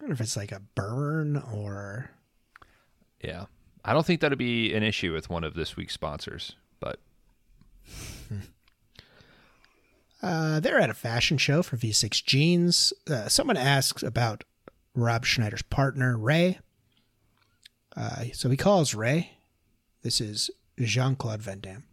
[0.00, 2.10] I wonder if it's like a burn or
[3.22, 3.46] Yeah.
[3.84, 6.98] I don't think that'd be an issue with one of this week's sponsors, but
[10.20, 12.92] Uh, they're at a fashion show for V6 jeans.
[13.08, 14.42] Uh, someone asks about
[14.92, 16.58] Rob Schneider's partner, Ray.
[17.98, 19.32] Uh, so he calls Ray.
[20.02, 21.84] This is Jean Claude Van Damme.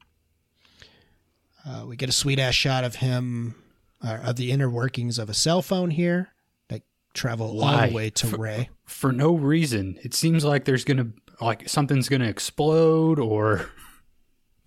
[1.67, 3.55] Uh, we get a sweet ass shot of him,
[4.03, 6.29] uh, of the inner workings of a cell phone here
[6.67, 6.83] that
[7.15, 7.89] travel all Why?
[7.89, 8.69] the way to For- Ray.
[8.85, 9.97] For no reason.
[10.03, 11.07] It seems like there's gonna
[11.41, 13.71] like something's gonna explode or,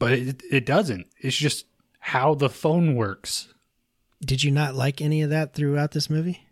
[0.00, 1.06] but it it doesn't.
[1.20, 1.66] It's just
[2.00, 3.54] how the phone works.
[4.20, 6.48] Did you not like any of that throughout this movie?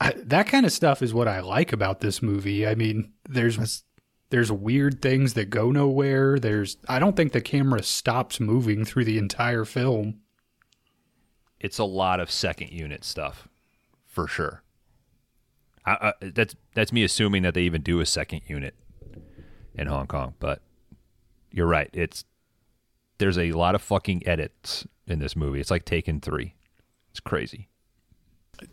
[0.00, 2.66] I, that kind of stuff is what I like about this movie.
[2.66, 3.84] I mean, there's That's-
[4.30, 6.38] there's weird things that go nowhere.
[6.38, 10.20] There's I don't think the camera stops moving through the entire film.
[11.60, 13.48] it's a lot of second unit stuff
[14.06, 14.62] for sure.
[15.86, 18.74] I, I, that's that's me assuming that they even do a second unit
[19.74, 20.60] in Hong Kong, but
[21.50, 21.88] you're right.
[21.92, 22.24] It's
[23.18, 25.60] there's a lot of fucking edits in this movie.
[25.60, 26.54] It's like Taken three.
[27.10, 27.68] It's crazy.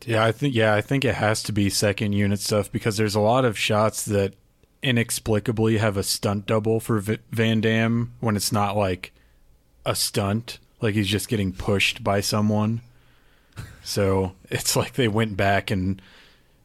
[0.05, 3.15] Yeah, I think yeah, I think it has to be second unit stuff because there's
[3.15, 4.33] a lot of shots that
[4.85, 9.11] inexplicably have a stunt double for v- Van Damme when it's not like
[9.85, 12.81] a stunt, like he's just getting pushed by someone.
[13.83, 16.01] So it's like they went back and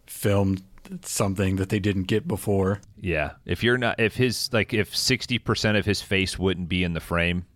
[0.06, 0.62] filmed
[1.02, 2.80] something that they didn't get before.
[3.00, 6.84] Yeah, if you're not, if his like, if sixty percent of his face wouldn't be
[6.84, 7.46] in the frame,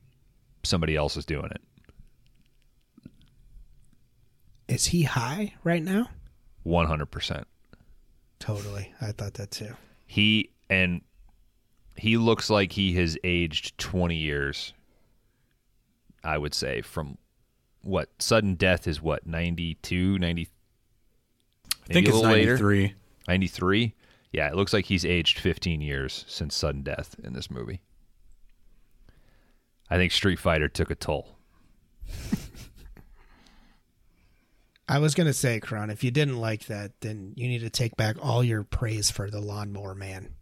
[0.62, 1.60] somebody else is doing it.
[4.68, 6.08] Is he high right now?
[6.62, 7.46] One hundred percent.
[8.38, 8.92] Totally.
[9.00, 9.74] I thought that too.
[10.06, 11.02] He and
[11.96, 14.72] he looks like he has aged 20 years.
[16.22, 17.18] I would say from
[17.82, 20.48] what sudden death is what 92 90
[21.68, 22.94] I think it's little later 93.
[23.28, 23.94] 93
[24.32, 27.82] yeah it looks like he's aged 15 years since sudden death in this movie
[29.90, 31.36] I think Street Fighter took a toll
[34.86, 37.96] I was gonna say, Kron, if you didn't like that, then you need to take
[37.96, 40.34] back all your praise for the Lawnmower Man.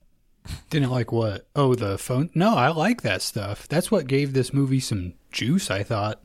[0.70, 1.46] Didn't like what?
[1.54, 2.30] Oh, the phone.
[2.34, 3.68] No, I like that stuff.
[3.68, 5.70] That's what gave this movie some juice.
[5.70, 6.20] I thought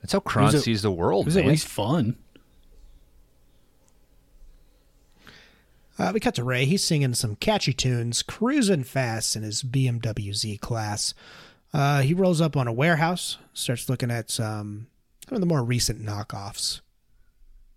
[0.00, 1.44] That's how Kron was a- sees the it world, was man.
[1.44, 2.16] at least fun.
[5.98, 6.64] Uh, we cut to Ray.
[6.64, 11.14] He's singing some catchy tunes, cruising fast in his BMW Z class.
[11.72, 14.86] Uh, he rolls up on a warehouse, starts looking at some,
[15.28, 16.80] some of the more recent knockoffs.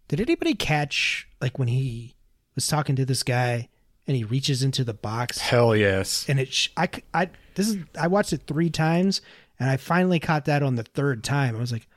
[0.08, 2.16] Did anybody catch like when he
[2.56, 3.70] was talking to this guy
[4.08, 6.26] and he reaches into the box Hell yes.
[6.30, 9.22] and it sh- I, c- I- this is I watched it three times
[9.60, 11.56] and I finally caught that on the third time.
[11.56, 11.88] I was like,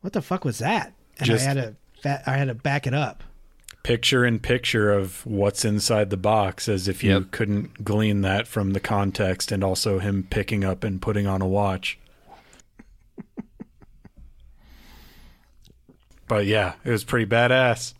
[0.00, 2.86] "What the fuck was that?" And Just- I had to fa- I had to back
[2.86, 3.22] it up.
[3.82, 7.30] Picture in picture of what's inside the box as if you Yep.
[7.32, 11.46] couldn't glean that from the context and also him picking up and putting on a
[11.48, 11.98] watch.
[16.28, 17.94] but yeah, it was pretty badass.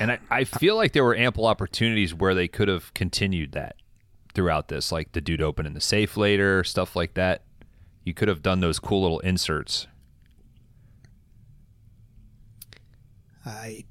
[0.00, 3.76] And I, I feel like there were ample opportunities where they could have continued that
[4.32, 7.42] throughout this, like the dude opening the safe later, stuff like that.
[8.02, 9.86] You could have done those cool little inserts.
[13.44, 13.84] I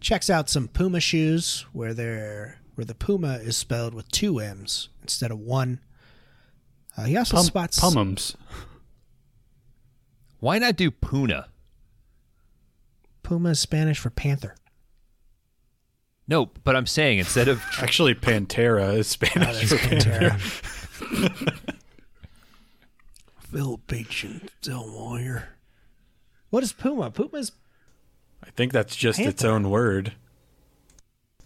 [0.00, 4.88] checks out some Puma shoes where they're where the Puma is spelled with two M's
[5.02, 5.80] instead of one.
[6.96, 8.36] Uh, he also Pum- spots Pummas.
[10.38, 11.48] Why not do Puna?
[13.24, 14.54] Puma is Spanish for panther.
[16.28, 20.30] No, but I'm saying instead of Actually, Pantera is Spanish for Pantera.
[20.30, 21.54] panther.
[23.50, 25.48] Philippine Del Moyer.
[26.50, 27.10] What is Puma?
[27.10, 27.52] Puma's
[28.44, 30.12] I think that's just its own word.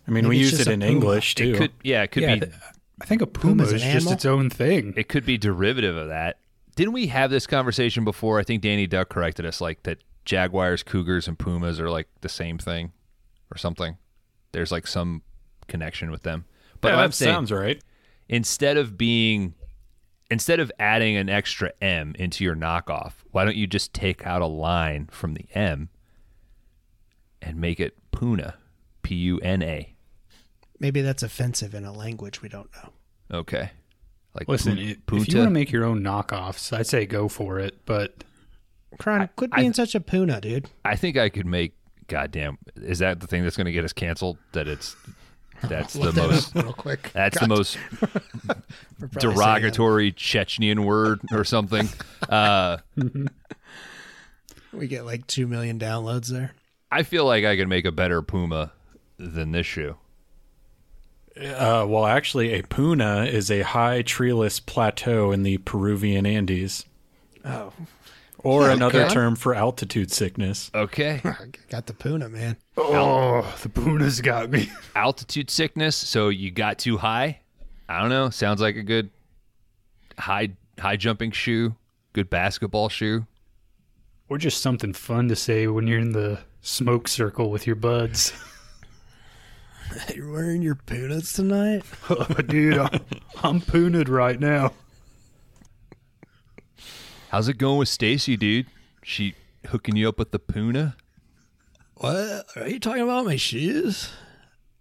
[0.07, 0.93] I mean, Maybe we use it in puma.
[0.93, 1.53] English too.
[1.53, 2.53] it could, yeah, it could yeah, be th-
[3.01, 4.13] I think a puma Puma's is an just animal?
[4.13, 4.95] its own thing.
[4.97, 6.39] it could be derivative of that.
[6.75, 8.39] Didn't we have this conversation before?
[8.39, 12.29] I think Danny Duck corrected us, like that jaguars, cougars, and pumas are like the
[12.29, 12.93] same thing,
[13.53, 13.97] or something.
[14.53, 15.23] There's like some
[15.69, 16.45] connection with them.
[16.81, 17.83] But yeah, that I'm saying, sounds right.
[18.29, 19.55] instead of being,
[20.31, 24.43] instead of adding an extra M into your knockoff, why don't you just take out
[24.43, 25.89] a line from the M
[27.41, 28.55] and make it Puna,
[29.03, 29.89] P U N A?
[30.79, 33.39] maybe that's offensive in a language we don't know.
[33.39, 33.71] Okay.
[34.35, 34.75] Like Listen,
[35.07, 37.79] pu- i- if you want to make your own knockoffs, I'd say go for it.
[37.87, 38.25] But
[38.99, 40.69] Kron, quit I- being such a Puna, dude.
[40.85, 41.75] I think I could make.
[42.13, 44.37] Goddamn, is that the thing that's going to get us canceled?
[44.53, 44.95] That it's
[45.63, 46.55] that's the most.
[46.55, 47.11] real quick.
[47.15, 47.79] That's the most
[49.19, 51.89] derogatory Chechenian word or something.
[52.29, 52.79] Uh,
[54.73, 56.53] We get like two million downloads there.
[56.91, 58.73] I feel like I could make a better Puma
[59.19, 59.97] than this shoe.
[61.37, 66.85] Uh, well, actually, a puna is a high treeless plateau in the Peruvian Andes,
[67.45, 67.73] Oh,
[68.45, 70.71] or Yeah, another term for altitude sickness.
[70.75, 71.21] Okay,
[71.71, 72.57] got the Puna, man.
[72.77, 74.71] oh, the puna's got me.
[74.97, 75.97] altitude sickness.
[75.97, 77.41] So you got too high.
[77.89, 78.31] I don't know.
[78.31, 79.11] Sounds like a good
[80.19, 81.75] high high jumping shoe.
[82.13, 83.27] Good basketball shoe.
[84.29, 88.33] Or just something fun to say when you're in the smoke circle with your buds.
[90.15, 91.83] You're wearing your Punas tonight?
[92.09, 93.01] oh, dude, I'm,
[93.43, 94.73] I'm puna'd right now.
[97.33, 98.67] How's it going with Stacy, dude?
[99.03, 99.35] She
[99.69, 100.99] hooking you up with the Puna?
[101.95, 102.45] What?
[102.57, 104.11] Are you talking about my shoes?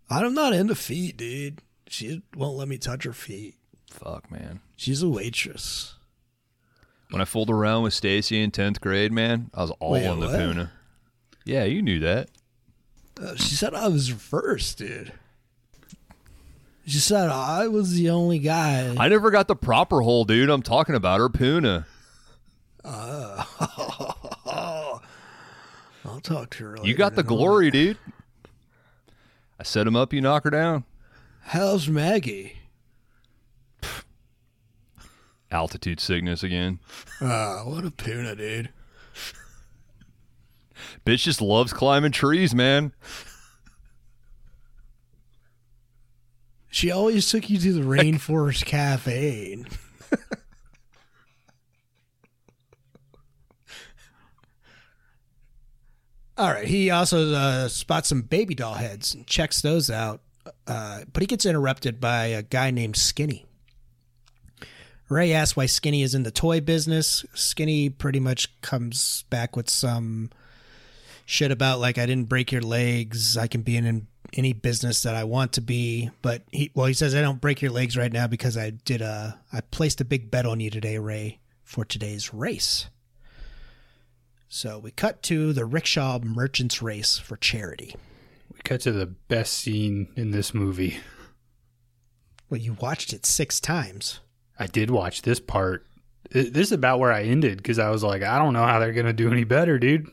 [0.10, 1.62] I'm not into feet, dude.
[1.88, 3.56] She won't let me touch her feet.
[3.89, 4.60] Fuck, man.
[4.76, 5.95] She's a waitress.
[7.10, 10.20] When I fooled around with Stacy in tenth grade, man, I was all Wait, on
[10.20, 10.38] the what?
[10.38, 10.72] Puna.
[11.45, 12.32] Yeah, you knew that.
[13.18, 15.14] Uh, she said I was first, dude.
[16.86, 18.93] She said I was the only guy.
[18.99, 20.49] I never got the proper hole, dude.
[20.49, 21.86] I'm talking about her Puna.
[22.86, 23.43] I'll
[26.21, 26.77] talk to her.
[26.84, 27.97] You got the glory, dude.
[29.59, 30.86] I set him up, you knock her down.
[31.41, 32.57] How's Maggie?
[35.51, 36.79] Altitude sickness again.
[37.19, 38.69] Ah, what a Puna, dude.
[41.05, 42.93] Bitch just loves climbing trees, man.
[46.69, 49.65] She always took you to the Rainforest Cafe.
[56.42, 56.68] All right.
[56.68, 60.22] He also uh, spots some baby doll heads and checks those out,
[60.66, 63.46] uh, but he gets interrupted by a guy named Skinny.
[65.08, 67.24] Ray asks why Skinny is in the toy business.
[67.36, 70.32] Skinny pretty much comes back with some
[71.28, 73.38] shit about like I didn't break your legs.
[73.38, 76.10] I can be in any business that I want to be.
[76.24, 79.04] But he well he says I don't break your legs right now because I did
[79.04, 82.88] a I placed a big bet on you today, Ray, for today's race.
[84.54, 87.95] So we cut to the rickshaw merchants race for charity.
[88.54, 90.97] We cut to the best scene in this movie.
[92.49, 94.20] Well, you watched it six times.
[94.60, 95.88] I did watch this part.
[96.32, 98.91] This is about where I ended because I was like, I don't know how they're
[98.91, 100.10] gonna do any better, dude.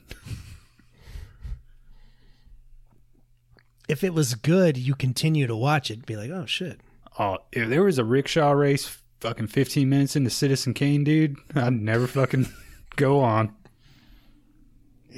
[3.89, 6.07] If it was good, you continue to watch it.
[6.07, 6.81] Be like, oh shit.
[7.19, 11.73] Oh, if there was a rickshaw race, fucking 15 minutes into Citizen Kane, dude, I'd
[11.73, 12.47] never fucking
[12.97, 13.57] go on.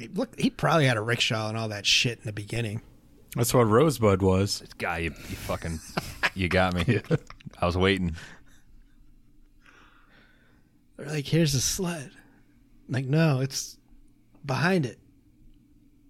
[0.01, 2.81] He- Look, he probably had a rickshaw and all that shit in the beginning.
[3.35, 4.63] That's what Rosebud was.
[4.77, 5.79] Guy, you, you fucking,
[6.35, 7.01] you got me.
[7.61, 8.15] I was waiting.
[10.97, 12.11] They're like, here's a sled.
[12.89, 13.77] Like, no, it's
[14.45, 14.99] behind it.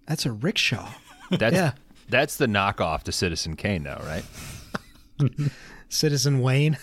[0.06, 0.90] That's a rickshaw.
[1.30, 1.72] That's Yeah.
[2.08, 4.24] that's the knockoff to Citizen Kane, though, right?
[5.88, 6.76] Citizen Wayne.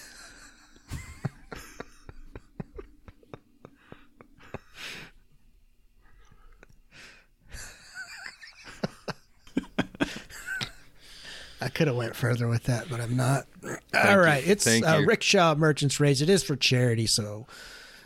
[11.61, 13.45] I could have went further with that, but I'm not.
[13.93, 14.51] All right, you.
[14.53, 15.01] it's Thank uh.
[15.05, 16.21] Rickshaw Merchants Race.
[16.21, 17.47] It is for charity, so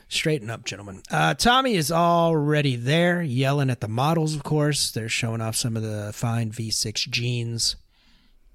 [0.09, 1.03] straighten up, gentlemen.
[1.11, 4.35] Uh, Tommy is already there, yelling at the models.
[4.35, 7.75] Of course, they're showing off some of the fine V6 jeans.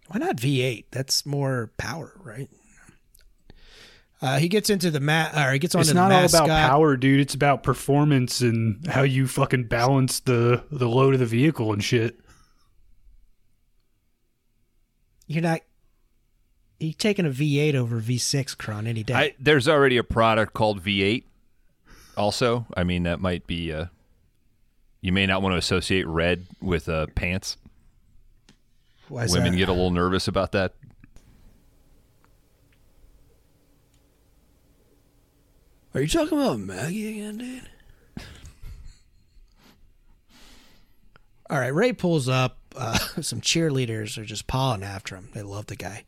[0.09, 0.86] Why not V8?
[0.90, 2.49] That's more power, right?
[4.20, 6.96] Uh, he gets into the mat, or he gets on It's not all about power,
[6.96, 7.20] dude.
[7.20, 11.84] It's about performance and how you fucking balance the the load of the vehicle and
[11.84, 12.18] shit.
[15.29, 15.61] You're not.
[16.81, 19.14] You're taking a V8 over V6, Kron any day.
[19.14, 21.24] I, there's already a product called V8.
[22.16, 23.72] Also, I mean that might be.
[23.72, 23.87] Uh,
[25.01, 27.57] you may not want to associate red with uh, pants.
[29.09, 29.59] Why is Women that?
[29.59, 30.74] get a little nervous about that.
[35.95, 38.26] Are you talking about Maggie again, dude?
[41.51, 42.58] All right, Ray pulls up.
[42.79, 45.29] Uh, some cheerleaders are just pawing after him.
[45.35, 46.05] They love the guy.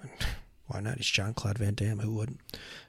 [0.66, 0.98] Why not?
[0.98, 1.98] He's Jean Claude Van Damme.
[2.00, 2.40] Who wouldn't?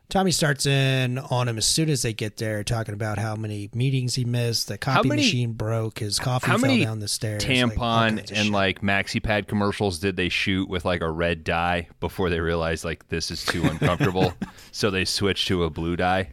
[0.09, 3.69] Tommy starts in on him as soon as they get there, talking about how many
[3.73, 4.67] meetings he missed.
[4.67, 5.99] The copy many- machine broke.
[5.99, 7.43] His coffee How fell many down the stairs.
[7.43, 11.88] tampon of and like maxi pad commercials did they shoot with like a red dye
[11.99, 14.34] before they realized like this is too uncomfortable?
[14.71, 16.31] so they switched to a blue dye.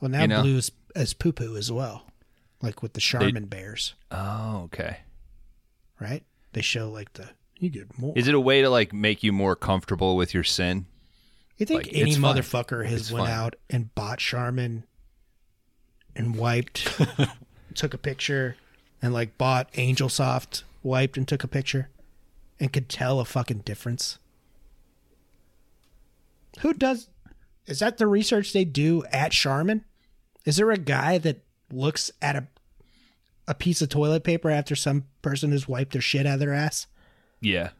[0.00, 0.42] well, now you know?
[0.42, 2.05] blues as poo poo as well,
[2.66, 4.98] like with the Charmin bears, Oh, okay.
[6.00, 6.22] right?
[6.52, 8.12] They show like the you get more.
[8.16, 10.86] Is it a way to like make you more comfortable with your sin?
[11.56, 12.36] You think Like, any it's fine.
[12.36, 13.34] motherfucker has It's went fine.
[13.34, 14.84] out and bought Charmin
[16.14, 16.86] and wiped,
[17.74, 18.56] took a picture,
[19.00, 21.88] and like bought Angel Soft, wiped and took a picture,
[22.60, 24.18] and could tell a fucking difference?
[26.60, 27.08] Who does?
[27.66, 29.84] Is that the research they do at Charmin?
[30.44, 32.46] Is there a guy that looks at a
[33.48, 36.54] a piece of toilet paper after some person has wiped their shit out of their
[36.54, 36.86] ass?
[37.40, 37.70] Yeah.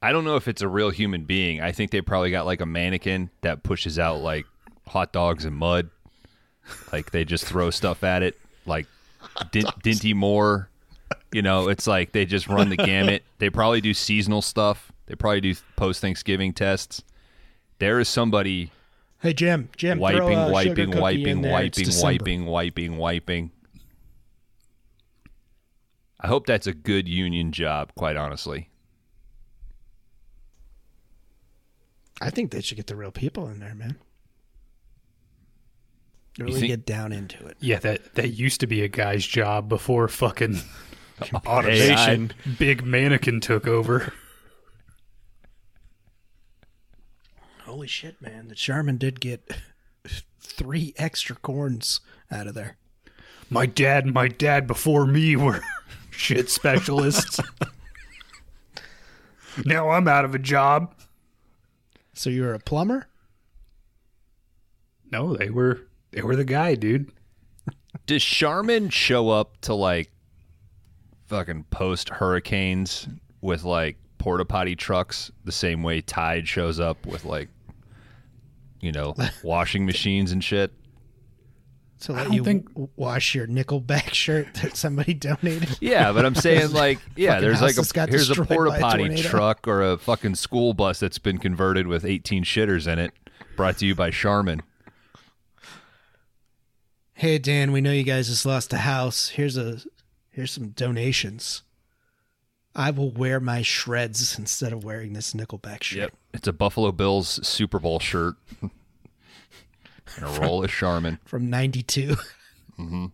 [0.00, 1.60] I don't know if it's a real human being.
[1.60, 4.46] I think they probably got like a mannequin that pushes out like
[4.86, 5.90] hot dogs and mud.
[6.92, 8.86] Like they just throw stuff at it, like
[9.50, 10.68] Din- Dinty Moore.
[11.32, 13.22] You know, it's like they just run the gamut.
[13.38, 14.90] They probably do seasonal stuff.
[15.06, 17.04] They probably do post Thanksgiving tests.
[17.78, 18.72] There is somebody
[19.20, 21.52] Hey Jim, Jim, wiping, throw a sugar wiping, wiping, there.
[21.52, 22.04] Wiping, December.
[22.04, 23.50] wiping, wiping, wiping.
[26.20, 28.70] I hope that's a good union job, quite honestly.
[32.20, 33.96] I think they should get the real people in there, man.
[36.38, 37.56] Really think- get down into it.
[37.60, 40.58] Yeah, that that used to be a guy's job before fucking
[41.46, 42.32] Automation.
[42.58, 44.12] big mannequin took over.
[47.64, 48.48] Holy shit, man!
[48.48, 49.48] The Charmin did get
[50.40, 52.00] three extra corns
[52.30, 52.76] out of there.
[53.50, 55.62] My dad and my dad before me were
[56.18, 57.40] shit specialists.
[59.64, 60.94] now I'm out of a job.
[62.12, 63.06] So you were a plumber?
[65.10, 67.10] No, they were they were the guy, dude.
[68.06, 70.10] Does Charmin show up to like
[71.26, 73.06] fucking post hurricanes
[73.40, 77.48] with like porta potty trucks the same way Tide shows up with like
[78.80, 79.14] you know
[79.44, 80.72] washing machines and shit?
[82.00, 85.78] To let don't you think- w- wash your Nickelback shirt that somebody donated.
[85.80, 89.82] Yeah, but I'm saying like yeah, there's like a here's a porta potty truck or
[89.82, 93.12] a fucking school bus that's been converted with 18 shitters in it,
[93.56, 94.62] brought to you by Charmin.
[97.14, 99.30] Hey Dan, we know you guys just lost a house.
[99.30, 99.78] Here's a
[100.30, 101.62] here's some donations.
[102.76, 105.98] I will wear my shreds instead of wearing this Nickelback shirt.
[105.98, 108.36] Yep, It's a Buffalo Bills Super Bowl shirt
[110.16, 111.18] and a roll of Charmin.
[111.24, 112.16] From '92.
[112.78, 113.06] Mm-hmm.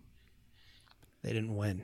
[1.23, 1.83] They didn't win.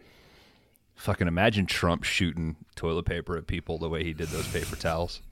[0.97, 5.23] Fucking imagine Trump shooting toilet paper at people the way he did those paper towels.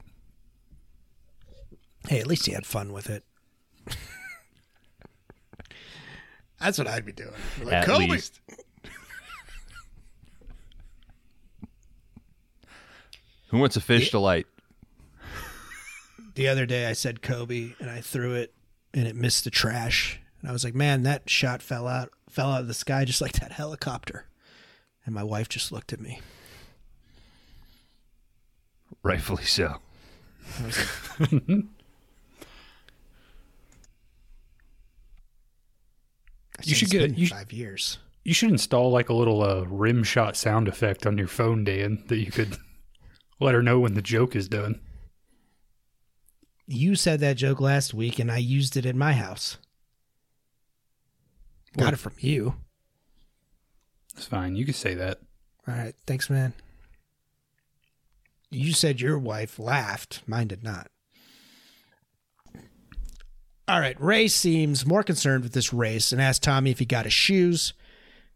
[2.07, 3.23] Hey, at least he had fun with it.
[6.59, 7.33] That's what I'd be doing.
[7.63, 8.07] Like, At Kobe.
[8.07, 8.39] least.
[13.49, 14.47] Who wants a fish to light?
[16.35, 18.53] The other day I said Kobe and I threw it
[18.93, 20.19] and it missed the trash.
[20.41, 23.21] And I was like, man, that shot fell out fell out of the sky just
[23.25, 24.25] like that helicopter.
[25.05, 26.21] And my wife just looked at me.
[29.03, 29.75] Rightfully so.
[30.59, 30.71] I
[36.63, 37.99] You should get- been you sh- five years.
[38.25, 42.03] You should install like a little uh, rim shot sound effect on your phone, Dan,
[42.07, 42.57] that you could
[43.39, 44.81] let her know when the joke is done.
[46.71, 49.57] You said that joke last week and I used it at my house.
[51.75, 52.53] Got it from you.
[54.15, 54.55] It's fine.
[54.55, 55.17] You can say that.
[55.67, 55.95] All right.
[56.05, 56.53] Thanks, man.
[58.51, 60.21] You said your wife laughed.
[60.27, 60.91] Mine did not.
[63.67, 63.99] All right.
[63.99, 67.73] Ray seems more concerned with this race and asks Tommy if he got his shoes.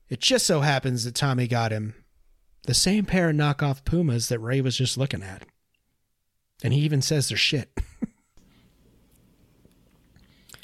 [0.09, 1.93] It just so happens that Tommy got him
[2.63, 5.43] the same pair of knockoff Pumas that Ray was just looking at.
[6.63, 7.69] And he even says they're shit.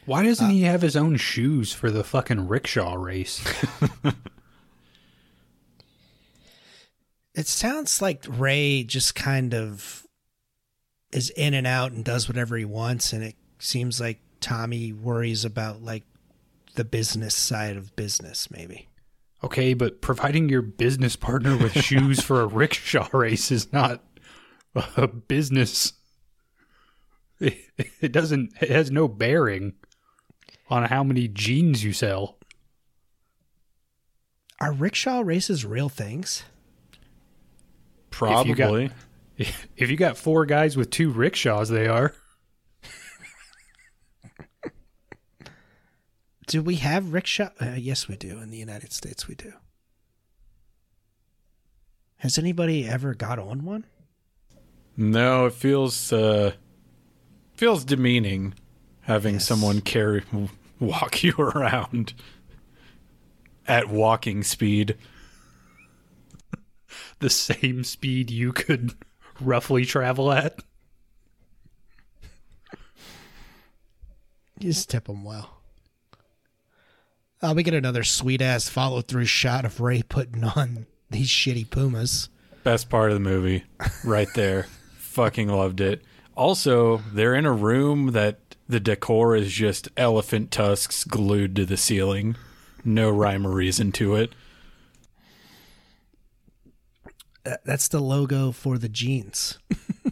[0.10, 3.46] Why doesn't uh, he have his own shoes for the fucking rickshaw race?
[7.36, 10.06] It sounds like Ray just kind of
[11.14, 15.46] is in and out and does whatever he wants, and it seems like Tommy worries
[15.46, 16.04] about like
[16.76, 18.90] the business side of business, maybe.
[19.42, 24.04] Okay, but providing your business partner with shoes for a rickshaw race is not
[24.76, 25.94] a business.
[27.40, 27.58] It,
[28.02, 28.52] it doesn't.
[28.60, 29.76] It has no bearing
[30.70, 32.38] on how many jeans you sell.
[34.62, 36.44] Are rickshaw races real things?
[38.12, 38.90] If you got- Probably.
[39.78, 42.14] If you got four guys with two rickshaws, they are.
[46.48, 47.50] Do we have rickshaw?
[47.62, 48.40] Uh, yes, we do.
[48.42, 49.54] In the United States, we do.
[52.18, 53.86] Has anybody ever got on one?
[54.98, 56.52] No, it feels uh
[57.54, 58.56] feels demeaning
[59.02, 59.46] having Yes.
[59.48, 60.22] someone carry
[60.80, 62.14] walk you around
[63.68, 64.98] at walking speed.
[67.20, 68.94] The same speed you could
[69.40, 70.60] roughly travel at.
[74.60, 75.62] You just tip them well.
[77.42, 81.70] Uh, we get another sweet ass follow through shot of Ray putting on these shitty
[81.70, 82.28] Pumas.
[82.64, 83.64] Best part of the movie,
[84.04, 84.64] right there.
[84.98, 86.04] Fucking loved it.
[86.36, 91.76] Also, they're in a room that the decor is just elephant tusks glued to the
[91.76, 92.36] ceiling.
[92.86, 94.34] No rhyme or reason to it.
[97.66, 99.58] That's the logo for the jeans.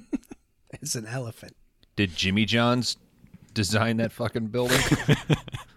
[0.73, 1.55] it's an elephant.
[1.95, 2.97] Did Jimmy John's
[3.53, 4.81] design that fucking building?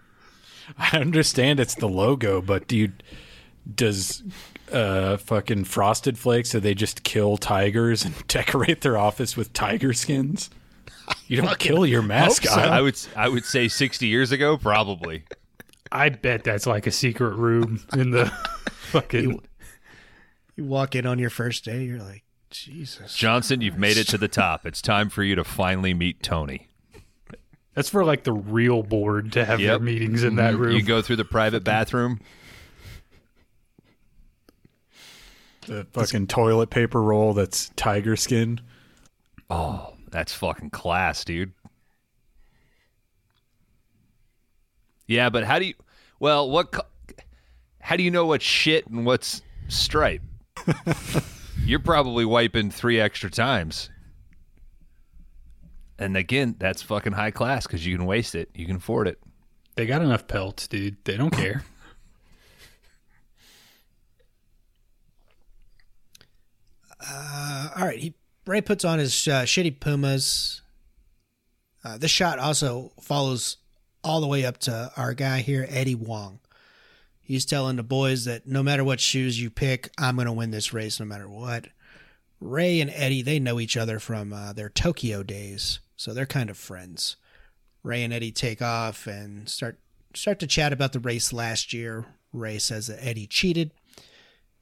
[0.77, 2.91] I understand it's the logo, but do you
[3.75, 4.23] does
[4.71, 9.93] uh fucking frosted flakes do they just kill tigers and decorate their office with tiger
[9.93, 10.49] skins?
[11.27, 12.57] You don't kill your mascot.
[12.57, 15.23] I would I would say 60 years ago, probably.
[15.91, 18.25] I bet that's like a secret room in the
[18.69, 19.41] fucking.
[20.55, 23.15] You walk in on your first day, you're like, Jesus.
[23.15, 24.65] Johnson, you've made it to the top.
[24.65, 26.67] It's time for you to finally meet Tony.
[27.73, 30.61] That's for like the real board to have their meetings in that mm-hmm.
[30.61, 30.75] room.
[30.75, 32.19] You go through the private bathroom.
[35.67, 38.59] the fucking toilet paper roll that's tiger skin.
[39.49, 41.53] Oh, that's fucking class, dude.
[45.07, 45.73] Yeah, but how do you?
[46.19, 46.73] Well, what?
[47.79, 50.21] How do you know what's shit and what's stripe?
[51.65, 53.89] You're probably wiping three extra times.
[55.97, 58.49] And again, that's fucking high class because you can waste it.
[58.55, 59.19] You can afford it.
[59.75, 60.97] They got enough pelts, dude.
[61.03, 61.63] They don't care.
[67.03, 67.97] Uh, all right.
[67.97, 68.13] He
[68.45, 70.61] Ray puts on his uh, shitty Pumas.
[71.83, 73.57] Uh, this shot also follows
[74.03, 76.39] all the way up to our guy here, Eddie Wong.
[77.19, 80.51] He's telling the boys that no matter what shoes you pick, I'm going to win
[80.51, 81.67] this race no matter what.
[82.39, 86.49] Ray and Eddie, they know each other from uh, their Tokyo days, so they're kind
[86.49, 87.15] of friends.
[87.83, 89.79] Ray and Eddie take off and start
[90.13, 92.05] start to chat about the race last year.
[92.33, 93.71] Ray says that Eddie cheated,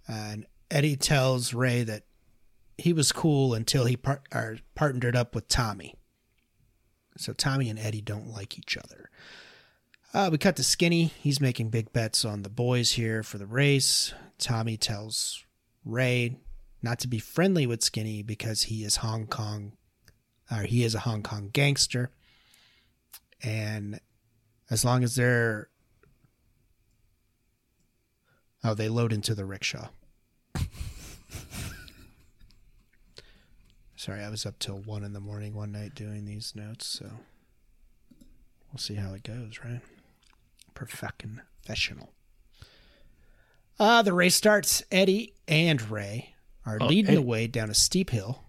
[0.08, 2.04] and Eddie tells Ray that
[2.80, 4.22] he was cool until he par-
[4.76, 5.96] partnered up with Tommy.
[7.18, 9.10] So Tommy and Eddie don't like each other.
[10.14, 11.06] Uh, we cut to Skinny.
[11.20, 14.14] He's making big bets on the boys here for the race.
[14.38, 15.44] Tommy tells
[15.86, 16.38] Ray
[16.82, 19.74] not to be friendly with Skinny because he is Hong Kong,
[20.50, 22.12] or he is a Hong Kong gangster.
[23.44, 24.00] and
[24.72, 25.70] as long as they're
[28.64, 29.88] oh, they load into the rickshaw.
[34.00, 37.06] Sorry, I was up till one in the morning one night doing these notes, so
[38.72, 39.82] we'll see how it goes, right?
[40.74, 42.14] Perfecting professional.
[43.78, 44.82] Uh, the race starts.
[44.90, 46.34] Eddie and Ray
[46.66, 48.46] are Oh, leading Ed- the way down a steep hill.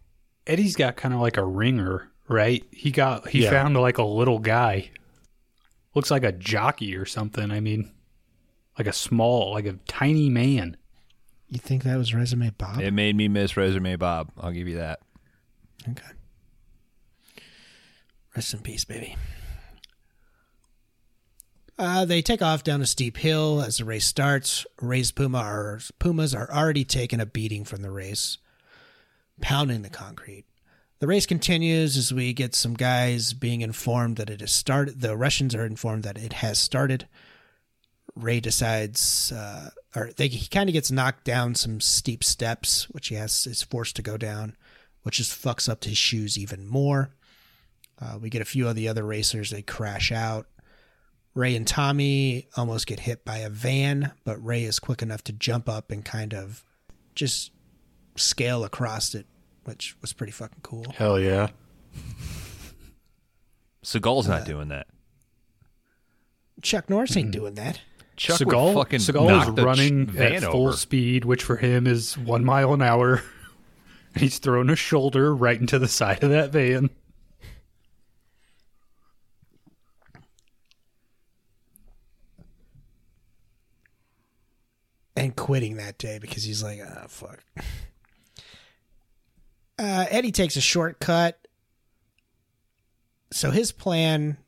[0.47, 2.65] Eddie's got kind of like a ringer, right?
[2.71, 3.51] He got he Yeah.
[3.51, 4.91] found like a little guy.
[5.97, 7.51] Looks like a jockey or something.
[7.51, 7.91] I mean,
[8.79, 10.77] like a small, like a tiny man.
[11.49, 12.81] You think that was Resume Bob?
[12.81, 14.31] It made me miss Resume Bob.
[14.39, 15.01] I'll give you that.
[15.89, 16.13] Okay.
[18.35, 19.17] Rest in peace, baby.
[21.79, 24.67] Uh, they take off down a steep hill as the race starts.
[24.83, 28.37] Ray's Puma are, Pumas are already taking a beating from the race,
[29.41, 30.45] pounding the concrete.
[30.99, 35.01] The race continues as we get some guys being informed that it has started.
[35.01, 37.09] The Russians are informed that it has started.
[38.15, 43.09] Ray decides, uh, or they, he kind of gets knocked down some steep steps, which
[43.09, 44.55] he has is forced to go down,
[45.03, 47.11] which just fucks up his shoes even more.
[48.01, 50.47] Uh, we get a few of the other racers; they crash out.
[51.35, 55.33] Ray and Tommy almost get hit by a van, but Ray is quick enough to
[55.33, 56.65] jump up and kind of
[57.15, 57.53] just
[58.17, 59.27] scale across it,
[59.65, 60.87] which was pretty fucking cool.
[60.97, 61.49] Hell yeah.
[63.85, 64.87] Seagal's not doing that.
[66.63, 67.81] Chuck Norris ain't doing that.
[68.17, 70.77] Chuck Seagal, would fucking Seagal is running ch- at full over.
[70.77, 73.23] speed, which for him is one mile an hour.
[74.15, 76.91] And he's thrown a shoulder right into the side of that van.
[85.21, 87.45] and quitting that day because he's like, ah, fuck.
[89.79, 91.47] Uh, Eddie takes a shortcut.
[93.33, 94.39] So his plan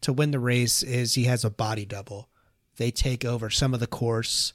[0.00, 2.28] to win the race is he has a body double.
[2.76, 4.52] They take over some of the course.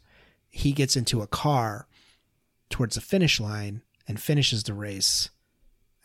[0.49, 1.87] He gets into a car
[2.69, 5.29] towards the finish line and finishes the race.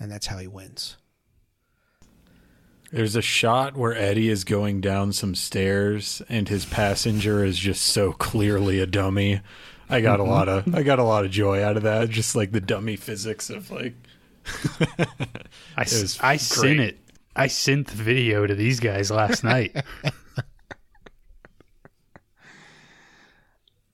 [0.01, 0.97] And that's how he wins.
[2.91, 7.83] There's a shot where Eddie is going down some stairs and his passenger is just
[7.83, 9.43] so clearly a dummy.
[9.91, 10.33] I got a mm-hmm.
[10.33, 12.09] lot of I got a lot of joy out of that.
[12.09, 13.95] Just like the dummy physics of like
[15.77, 16.41] I, It was s- I great.
[16.41, 16.99] sent it.
[17.37, 19.77] I sent the video to these guys last night.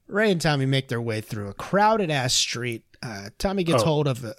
[0.06, 2.84] Ray and Tommy make their way through a crowded ass street.
[3.04, 3.86] Uh, Tommy gets Oh.
[3.86, 4.34] hold of a,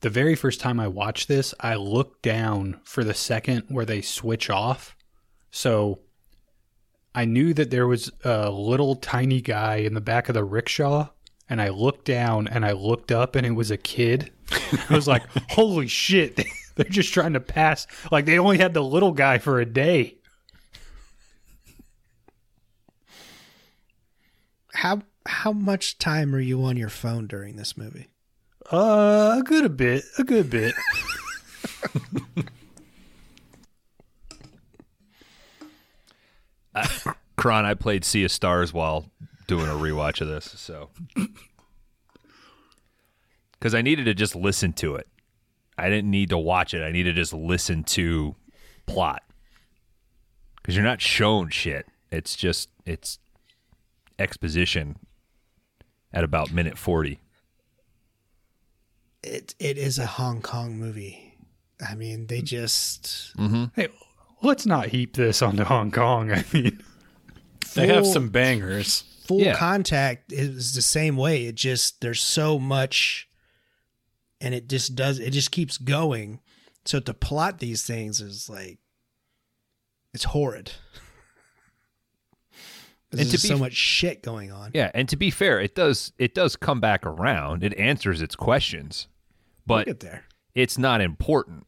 [0.00, 4.00] the very first time I watched this, I looked down for the second where they
[4.00, 4.96] switch off.
[5.50, 6.00] So
[7.14, 11.08] I knew that there was a little tiny guy in the back of the rickshaw,
[11.48, 14.32] and I looked down and I looked up and it was a kid.
[14.90, 16.40] I was like, holy shit.
[16.76, 17.86] They're just trying to pass.
[18.10, 20.14] Like they only had the little guy for a day.
[24.74, 28.08] how how much time are you on your phone during this movie?
[28.72, 30.74] Uh, a good a bit, a good bit.
[37.36, 39.10] Kron, I played Sea of Stars while
[39.46, 40.90] doing a rewatch of this, so
[43.52, 45.06] because I needed to just listen to it.
[45.78, 46.82] I didn't need to watch it.
[46.82, 48.34] I needed to just listen to
[48.86, 49.22] plot
[50.56, 51.86] because you're not shown shit.
[52.10, 53.18] It's just it's
[54.18, 54.96] exposition
[56.16, 57.20] at about minute forty.
[59.22, 61.34] It it is a Hong Kong movie.
[61.86, 63.66] I mean, they just mm-hmm.
[63.74, 63.88] Hey,
[64.42, 66.32] let's not heap this onto Hong Kong.
[66.32, 66.82] I mean,
[67.74, 69.04] they have some bangers.
[69.26, 69.56] full Yeah.
[69.56, 71.46] contact is the same way.
[71.46, 73.28] It just there's so much,
[74.40, 75.18] and it just does.
[75.18, 76.40] It just keeps going.
[76.86, 78.78] So to plot these things is like,
[80.14, 80.72] it's horrid.
[83.20, 84.70] And There's to be so much shit going on.
[84.74, 87.64] Yeah, and to be fair, it does it does come back around.
[87.64, 89.08] It answers its questions,
[89.66, 90.24] We'll but get there.
[90.54, 91.66] it's not important,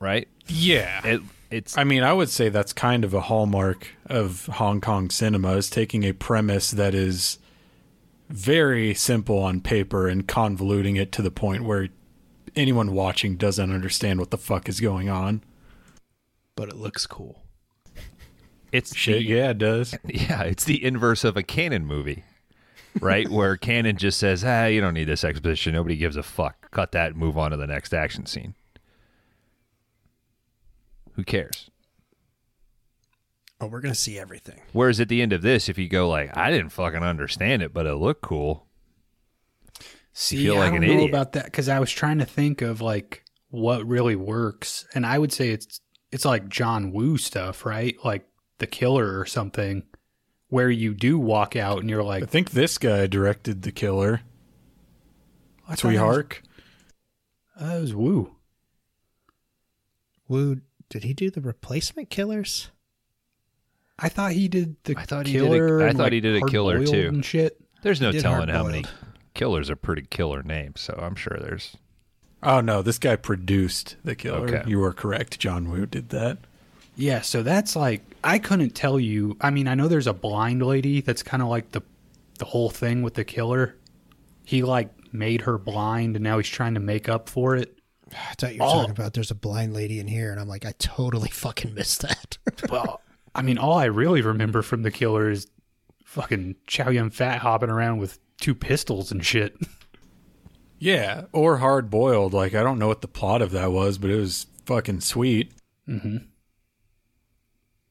[0.00, 0.28] right?
[0.46, 1.06] Yeah.
[1.06, 1.20] It
[1.50, 5.52] it's I mean, I would say that's kind of a hallmark of Hong Kong cinema
[5.56, 7.38] is taking a premise that is
[8.28, 11.88] very simple on paper and convoluting it to the point where
[12.56, 15.42] anyone watching doesn't understand what the fuck is going on.
[16.56, 17.43] But it looks cool.
[18.74, 19.96] It's Shit, the- yeah, it does.
[20.04, 22.24] Yeah, it's the inverse of a Cannon movie,
[23.00, 23.28] right?
[23.30, 25.74] Where Cannon just says, "Ah, you don't need this exposition.
[25.74, 26.70] Nobody gives a fuck.
[26.72, 28.54] Cut that and move on to the next action scene."
[31.12, 31.70] Who cares?
[33.60, 34.60] Oh, we're gonna see everything.
[34.72, 37.72] Whereas at the end of this, if you go like, "I didn't fucking understand it,
[37.72, 38.66] but it looked cool,"
[40.12, 41.10] See, feel I like don't an know idiot.
[41.10, 45.18] about that because I was trying to think of like what really works, and I
[45.18, 47.94] would say it's it's like John Woo stuff, right?
[48.04, 48.26] Like
[48.64, 49.82] The Killer or something,
[50.48, 54.22] where you do walk out and you're like I think this guy directed The Killer.
[55.68, 56.40] I thought it was- Sweetheart.
[57.60, 58.34] uh, was Woo.
[60.28, 62.70] Woo, did he do the replacement killers?
[63.98, 65.82] I thought he did the I thought he did a- killer.
[65.86, 67.08] I thought like, he did a Killer, too.
[67.08, 67.60] And shit.
[67.82, 68.84] There's no telling how many
[69.34, 71.76] killers are pretty killer names, so I'm sure there's.
[72.42, 74.48] Oh no, this guy produced The Killer.
[74.56, 74.62] Okay.
[74.68, 75.38] You were correct.
[75.38, 76.38] John Woo did that.
[76.96, 79.36] Yeah, so that's like I couldn't tell you.
[79.40, 81.82] I mean, I know there's a blind lady that's kind of like the
[82.38, 83.76] the whole thing with the killer.
[84.44, 87.78] He like made her blind and now he's trying to make up for it.
[88.12, 88.72] I thought you were Oh.
[88.72, 92.02] talking about there's a blind lady in here, and I'm like, I totally fucking missed
[92.02, 92.38] that.
[92.70, 93.00] Well,
[93.34, 95.48] I mean, all I really remember from the killer is
[96.04, 99.56] fucking Chow Yun Fat hopping around with two pistols and shit.
[100.78, 102.34] Yeah, or hard boiled.
[102.34, 105.52] Like I don't know what the plot of that was, but it was fucking sweet.
[105.88, 106.16] Mm-hmm.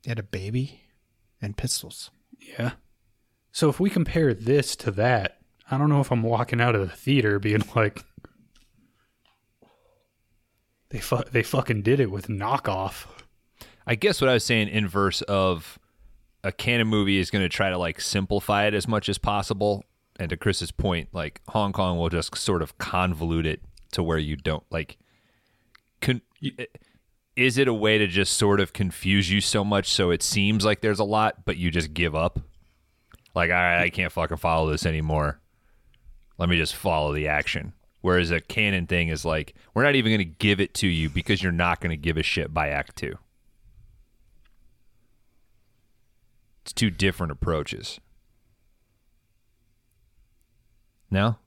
[0.03, 0.81] He had a baby
[1.41, 2.11] and pistols.
[2.39, 2.73] Yeah.
[3.51, 5.37] So if we compare this to that,
[5.71, 8.03] I don't know if I'm walking out of the theater being like,
[10.89, 13.07] they fu- they fucking did it with knockoff.
[13.87, 15.79] I guess what I was saying inverse of
[16.43, 19.83] a Cannon movie is going to try to like simplify it as much as possible.
[20.19, 23.61] And to Chris's point, like Hong Kong will just sort of convolute it
[23.93, 24.97] to where you don't like.
[26.01, 26.21] Con-
[27.35, 30.63] is it a way to just sort of confuse you so much so it seems
[30.63, 32.39] like there's a lot, but you just give up?
[33.35, 35.39] Like, all right, I can't fucking follow this anymore.
[36.37, 37.73] Let me just follow the action.
[38.01, 41.09] Whereas a Cannon thing is like, we're not even going to give it to you
[41.09, 43.17] because you're not going to give a shit by Act Two.
[46.61, 47.99] It's two different approaches.
[51.09, 51.37] No?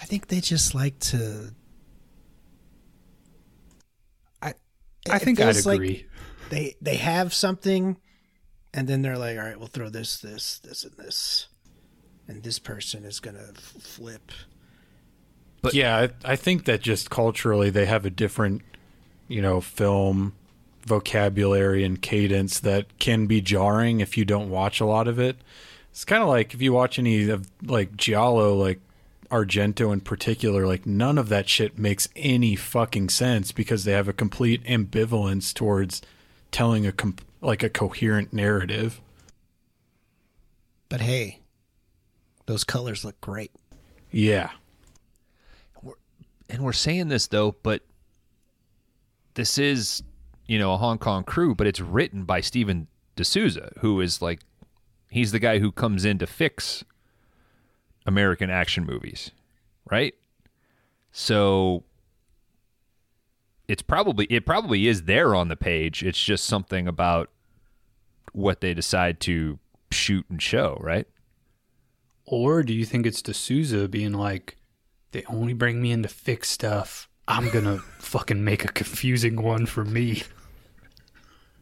[0.00, 1.54] I think they just like to.
[5.10, 6.06] I I think I'd feels like agree.
[6.50, 7.96] they they have something,
[8.72, 11.48] and then they're like, all right, we'll throw this, this, this, and this,
[12.28, 14.32] and this person is gonna f- flip.
[15.62, 18.62] But- yeah, I, I think that just culturally they have a different,
[19.28, 20.34] you know, film
[20.86, 25.36] vocabulary and cadence that can be jarring if you don't watch a lot of it.
[25.90, 28.80] It's kind of like if you watch any of like Giallo, like
[29.30, 34.08] Argento in particular, like none of that shit makes any fucking sense because they have
[34.08, 36.02] a complete ambivalence towards
[36.50, 39.00] telling a com- like a coherent narrative.
[40.88, 41.40] But hey,
[42.46, 43.50] those colors look great.
[44.10, 44.50] Yeah.
[46.48, 47.82] and we're saying this though, but
[49.34, 50.02] this is,
[50.46, 54.22] you know, a Hong Kong crew, but it's written by Steven de Souza, who is
[54.22, 54.40] like,
[55.10, 56.84] he's the guy who comes in to fix
[58.06, 59.30] American action movies,
[59.90, 60.14] right?
[61.12, 61.84] So
[63.68, 66.02] it's probably it probably is there on the page.
[66.02, 67.30] It's just something about
[68.32, 69.58] what they decide to
[69.90, 71.06] shoot and show, right?
[72.26, 74.56] Or do you think it's de Souza being like,
[75.12, 77.08] they only bring me in to fix stuff.
[77.28, 80.24] I'm gonna fucking make a confusing one for me.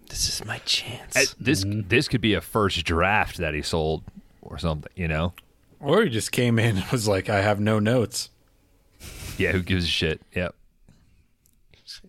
[0.09, 1.17] This is my chance.
[1.17, 4.03] Uh, This this could be a first draft that he sold
[4.41, 5.33] or something, you know?
[5.83, 8.31] Or he just came in and was like, I have no notes.
[9.37, 10.21] Yeah, who gives a shit?
[10.35, 10.55] Yep.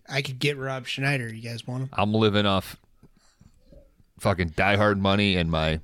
[0.08, 1.32] I could get Rob Schneider.
[1.32, 1.88] You guys want him?
[1.92, 2.76] I'm living off
[4.20, 5.80] fucking Die Hard money and my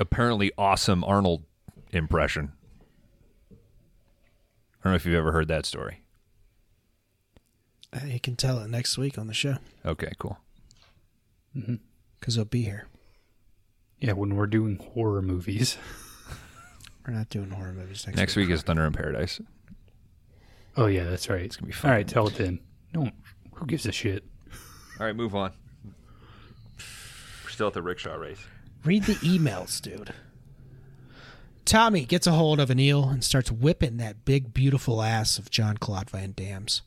[0.00, 1.44] apparently awesome Arnold
[1.92, 2.52] impression.
[3.50, 3.54] I
[4.84, 6.02] don't know if you've ever heard that story.
[7.92, 10.38] Uh, you can tell it next week on the show Okay, cool.
[11.54, 12.86] because he'll be here.
[14.00, 15.78] Yeah, when we're doing horror movies.
[17.08, 19.40] We're not doing horror movies next, Next week is Thunder in Paradise.
[20.76, 21.40] Oh yeah, that's right.
[21.40, 21.90] It's gonna be All fun.
[21.92, 22.60] right, tell it then.
[22.94, 23.10] No,
[23.54, 24.24] who gives a shit?
[25.00, 25.52] All right, move on.
[27.44, 28.40] We're still at the rickshaw race.
[28.84, 30.12] Read the emails, dude.
[31.64, 35.50] Tommy gets a hold of an eel and starts whipping that big, beautiful ass of
[35.50, 36.82] Jean Claude Van Damme's.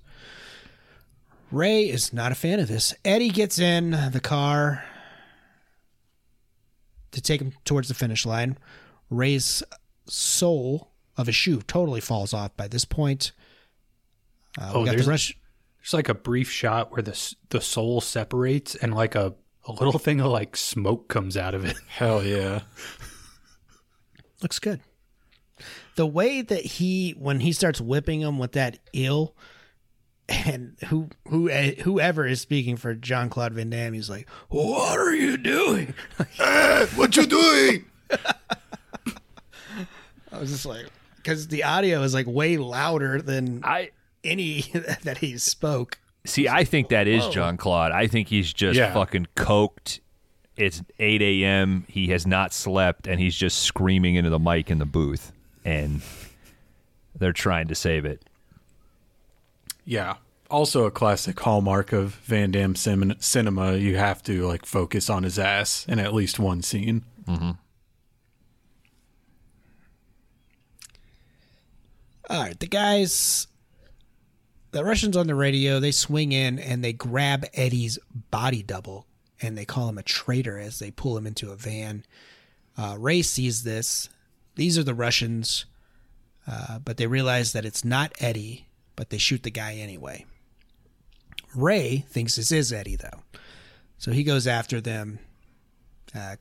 [1.52, 2.94] Ray is not a fan of this.
[3.04, 4.84] Eddie gets in the car
[7.12, 8.60] to take him towards the finish line.
[9.10, 9.64] Ray's
[10.12, 13.32] sole of a shoe totally falls off by this point.
[14.60, 15.38] Uh, Oh, there's- the rush.
[15.80, 19.34] There's like a brief shot where the s- the sole separates and like a
[19.68, 21.76] a little thing of like smoke comes out of it.
[21.88, 22.62] Hell yeah.
[24.42, 24.82] looks good.
[25.96, 29.36] The way that he when he starts whipping him with that ill,
[30.30, 35.16] and who who whoever is speaking for Jean Claude Van Damme, he's like, "What are
[35.16, 35.94] you doing?
[36.96, 37.86] what you doing?
[40.32, 40.86] I was just like,
[41.18, 43.92] because the audio is like way louder than I
[44.24, 44.62] any
[45.04, 46.00] that he spoke.
[46.26, 47.92] See, I think that is Jean Claude.
[47.92, 48.94] I think he's just Yeah.
[48.94, 50.00] fucking coked.
[50.56, 51.86] It's 8 a.m.
[51.88, 55.32] He has not slept, and he's just screaming into the mic in the booth,
[55.66, 56.02] and
[57.18, 58.24] they're trying to save it.
[59.86, 60.16] Yeah.
[60.50, 63.74] Also a classic hallmark of Van Damme cinema.
[63.78, 67.04] You have to like focus on his ass in at least one scene.
[67.28, 67.52] Mm-hmm.
[72.32, 73.48] All right, the guys,
[74.72, 78.00] the Russians on the radio, they swing in and they grab Eddie's
[78.32, 79.06] body double
[79.42, 82.06] and they call him a traitor as they pull him into a van.
[82.78, 84.08] Uh, Ray sees this.
[84.56, 85.66] These are the Russians,
[86.48, 90.26] uh, but they realize that it's not Eddie, but they shoot the guy anyway.
[91.54, 93.24] Ray thinks this is Eddie, though.
[93.98, 95.20] So he goes after them.
[96.16, 96.38] Uh,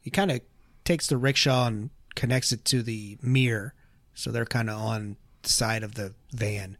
[0.00, 0.40] he kind of
[0.84, 3.72] takes the rickshaw and connects it to the mirror.
[4.16, 6.78] So they're kind of on the side of the van.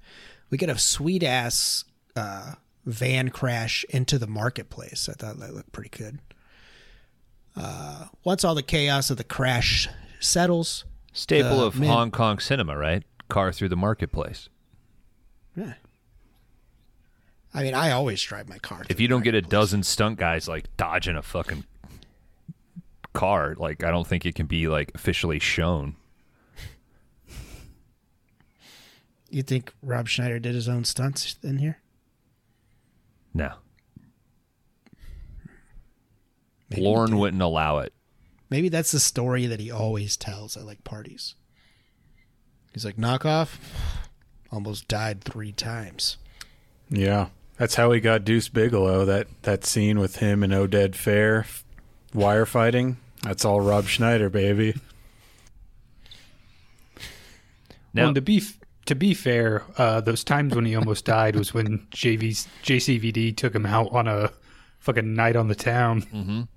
[0.50, 1.84] We get a sweet ass
[2.16, 2.54] uh,
[2.86, 5.08] van crash into the marketplace.
[5.08, 6.18] I thought that looked pretty good.
[7.54, 9.86] Uh, once all the chaos of the crash
[10.18, 13.02] settles, Staple of men- Hong Kong cinema, right?
[13.28, 14.48] Car through the marketplace.
[15.54, 15.74] Yeah.
[17.52, 18.82] I mean, I always drive my car.
[18.88, 21.64] If you don't get a dozen stunt guys like dodging a fucking
[23.12, 25.96] car, like I don't think it can be like officially shown.
[29.36, 31.76] You think Rob Schneider did his own stunts in here?
[33.34, 33.52] No.
[36.70, 37.92] Maybe Lauren wouldn't allow it.
[38.48, 41.34] Maybe that's the story that he always tells at like parties.
[42.72, 43.58] He's like, knockoff,
[44.50, 46.16] almost died three times.
[46.88, 47.26] Yeah.
[47.58, 49.04] That's how he got Deuce Bigalow.
[49.04, 51.44] That that scene with him and Oded Fehr
[52.14, 52.96] wire fighting.
[53.22, 54.76] That's all Rob Schneider, baby.
[57.92, 61.04] Now, well, and to be f- to be fair, uh, those times when he almost
[61.16, 64.32] died was when JV's JCVD took him out on a
[64.78, 66.48] fucking night on the town.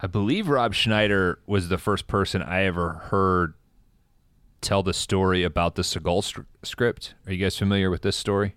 [0.00, 3.54] I believe Rob Schneider was the first person I ever heard
[4.60, 7.14] tell the story about the Seagal str- script.
[7.26, 8.54] Are you guys familiar with this story?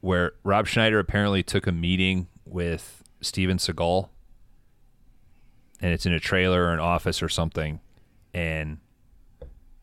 [0.00, 4.08] Where Rob Schneider apparently took a meeting with Steven Seagal,
[5.82, 7.80] and it's in a trailer or an office or something,
[8.32, 8.78] and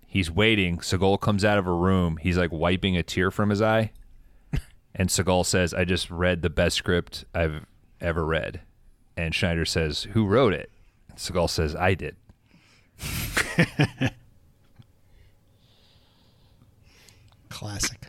[0.07, 0.79] he's waiting.
[0.79, 2.17] Seagal comes out of a room.
[2.17, 3.91] He's like wiping a tear from his eye,
[4.95, 7.65] and Seagal says, "I just read the best script I've
[8.01, 8.61] ever read."
[9.19, 10.71] And Schneider says, Who wrote it?
[11.17, 12.15] Seagal says, I did.
[17.49, 17.99] Classic.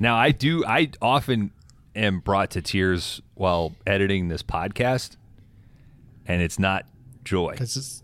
[0.00, 1.52] Now, I do, I often
[2.00, 5.16] am brought to tears while editing this podcast,
[6.26, 6.86] and it's not
[7.24, 7.54] joy.
[7.58, 8.02] This is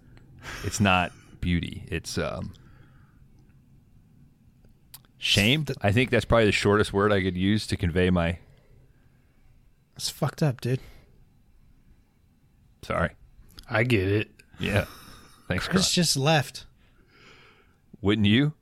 [0.64, 1.84] It's not beauty.
[1.88, 2.52] It's, um,
[5.18, 5.66] shame.
[5.82, 8.38] I think that's probably the shortest word I could use to convey my
[9.96, 10.80] it's fucked up, dude.
[12.82, 13.10] sorry.
[13.68, 14.30] I get it.
[14.60, 14.84] Yeah.
[15.48, 15.92] Thanks, Chris Chris.
[15.92, 16.66] just left.
[18.02, 18.52] Wouldn't you?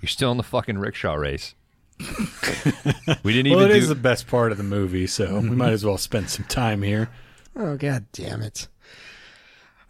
[0.00, 1.54] You're still in the fucking rickshaw race.
[3.22, 5.50] we didn't Well, even it do is the best part of the movie, so we
[5.50, 7.08] might as well spend some time here.
[7.56, 8.68] Oh god damn it.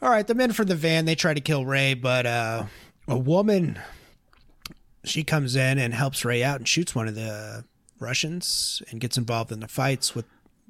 [0.01, 2.65] All right, the men from the van, they try to kill Ray, but uh
[3.09, 3.79] a woman
[5.05, 7.65] she comes in and helps Ray out and shoots one of the
[7.99, 10.27] Russians and gets involved in the fights with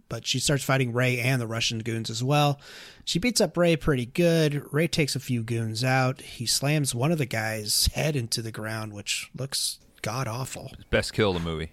[0.09, 2.61] but she starts fighting Ray and the Russian goons as well.
[3.05, 4.62] She beats up Ray pretty good.
[4.72, 6.20] Ray takes a few goons out.
[6.20, 10.72] He slams one of the guys' head into the ground, which looks god awful.
[10.90, 11.70] best kill the movie.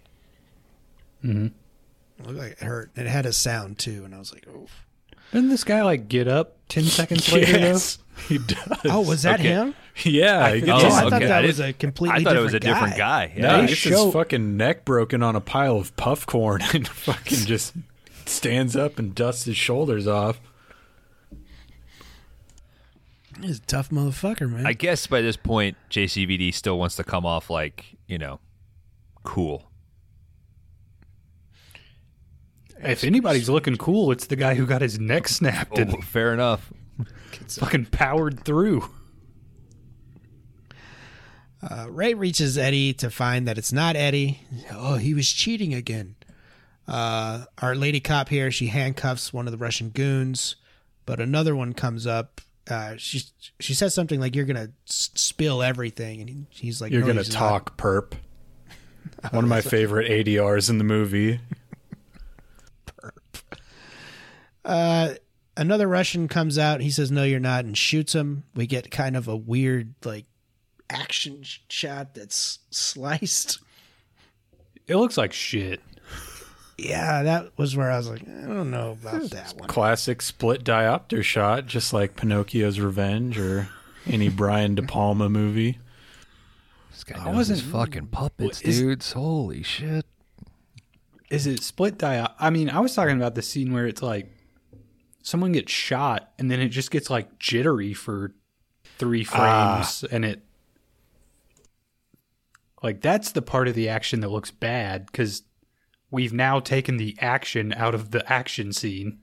[1.23, 1.47] Mm-hmm.
[2.19, 2.91] It looked like it hurt.
[2.95, 4.67] It had a sound too, and I was like, oh.
[5.31, 7.51] Didn't this guy like get up ten seconds later?
[7.59, 7.97] Yes,
[8.27, 8.79] he does.
[8.85, 9.49] Oh, was that Okay.
[9.49, 9.73] him?
[10.03, 11.25] Yeah, he Oh, gets, Oh, his, I thought okay.
[11.27, 13.33] that I was a completely I thought it was a different different guy.
[13.37, 13.55] no, Yeah.
[13.55, 16.87] he They gets show- his fucking neck broken on a pile of puff corn and
[16.87, 17.73] fucking just
[18.25, 20.39] stands up and dusts his shoulders off.
[23.41, 24.65] He's a tough motherfucker, man.
[24.67, 28.39] I guess by this point, JCVD still wants to come off like, you know,
[29.23, 29.69] cool.
[32.79, 36.33] If anybody's looking cool, it's the guy who got his neck snapped Oh, and fair
[36.33, 36.71] enough.
[37.47, 38.89] fucking powered through.
[41.61, 44.41] Uh, Ray reaches Eddie to find that it's not Eddie.
[44.71, 46.15] Oh, he was cheating again.
[46.85, 50.57] Uh, our lady cop here, she handcuffs one of the Russian goons,
[51.05, 52.41] but another one comes up.
[52.69, 53.21] Uh, she
[53.59, 57.07] she says something like, "You're gonna s- spill everything," and he, he's like, You're "No,
[57.07, 58.13] gonna he's not." talk perp.
[59.31, 61.39] One of my favorite ADRs in the movie.
[64.65, 65.13] Uh,
[65.57, 66.81] another Russian comes out.
[66.81, 68.43] He says, "No, you're not," and shoots him.
[68.55, 70.25] We get kind of a weird like
[70.89, 73.59] action sh- shot that's sliced.
[74.87, 75.81] It looks like shit.
[76.77, 79.67] Yeah, that was where I was like, I don't know about that one.
[79.69, 83.69] Classic split diopter shot, just like Pinocchio's Revenge or
[84.07, 85.77] any Brian De Palma movie.
[86.91, 89.11] This guy I wasn't- his fucking puppets, Is- dudes.
[89.11, 90.05] Holy shit.
[91.29, 92.33] Is it split dia?
[92.39, 94.31] I mean, I was talking about the scene where it's like
[95.23, 98.33] someone gets shot and then it just gets like jittery for
[98.99, 99.81] three ah.
[99.81, 100.43] frames and it
[102.83, 105.43] like that's the part of the action that looks bad because
[106.13, 109.17] we've now taken the action out of the action scene.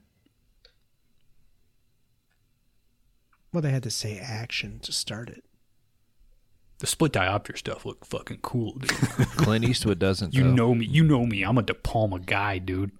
[3.53, 5.45] Well, they had to say action to start it.
[6.79, 8.89] The split diopter stuff looked fucking cool, dude.
[9.37, 10.33] Clint Eastwood doesn't.
[10.33, 10.51] you though.
[10.51, 10.85] know me.
[10.85, 11.43] You know me.
[11.43, 12.91] I'm a De Palma guy, dude.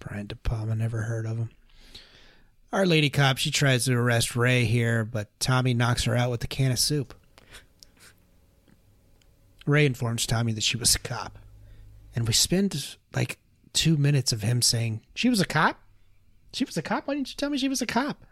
[0.00, 1.50] Brian De Palma, never heard of him.
[2.72, 6.42] Our lady cop, she tries to arrest Ray here, but Tommy knocks her out with
[6.42, 7.14] a can of soup.
[9.64, 11.38] Ray informs Tommy that she was a cop.
[12.14, 13.38] And we spend like
[13.72, 15.80] two minutes of him saying, She was a cop?
[16.52, 17.06] She was a cop?
[17.06, 18.24] Why didn't you tell me she was a cop?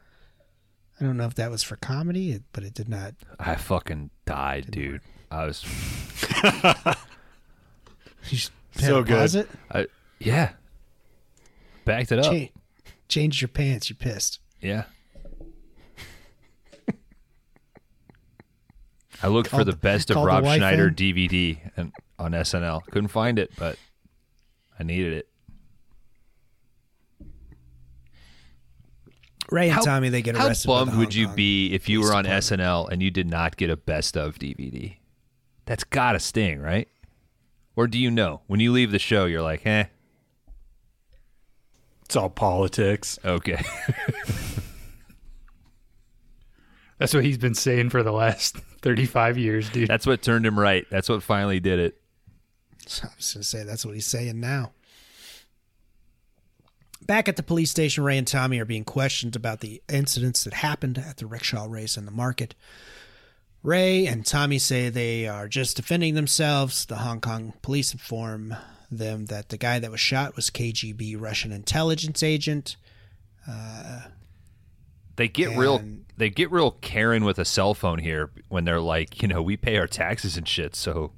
[1.01, 3.15] I don't know if that was for comedy, but it did not.
[3.41, 5.01] I fucking died, dude.
[5.31, 5.65] I was.
[8.31, 8.39] You
[8.77, 9.49] So good.
[9.71, 9.87] I,
[10.19, 10.53] yeah.
[11.85, 12.33] Backed it up.
[12.33, 12.53] Cha-
[13.09, 14.39] changed your pants, you pissed.
[14.61, 14.85] Yeah.
[19.23, 20.95] I looked for Called the the- best of Rob Schneider in?
[20.95, 22.85] DVD and on SNL.
[22.91, 23.77] Couldn't find it, but
[24.79, 25.29] I needed it.
[29.51, 30.67] Ray and Tommy, they get How arrested.
[30.69, 32.61] by the bummed would you Kong be if you were on Department.
[32.61, 34.97] SNL and you did not get a best of DVD?
[35.67, 36.89] That's gotta sting, right?
[37.77, 39.85] Or do you know when you leave the show, you're like, eh,
[42.05, 43.19] It's all politics.
[43.25, 43.63] okay.
[46.99, 49.89] That's what he's been saying for the last 35 years, dude.
[49.89, 50.87] That's what turned him right.
[50.91, 52.01] That's what finally did it.
[53.03, 54.73] I was going to say that's what he's saying now.
[57.01, 60.55] Back at the police station, Ray and Tommy are being questioned about the incidents that
[60.55, 62.55] happened at the rickshaw race in the market.
[63.63, 66.85] Ray and Tommy say they are just defending themselves.
[66.85, 68.57] The Hong Kong police inform
[68.91, 72.77] them that the guy that was shot was KGB Russian intelligence agent.
[73.49, 74.03] Uh,
[75.17, 75.77] They get real.
[75.79, 79.43] And- They get real Karen with a cell phone here when they're like, you know,
[79.43, 80.77] we pay our taxes and shit.
[80.77, 81.13] So,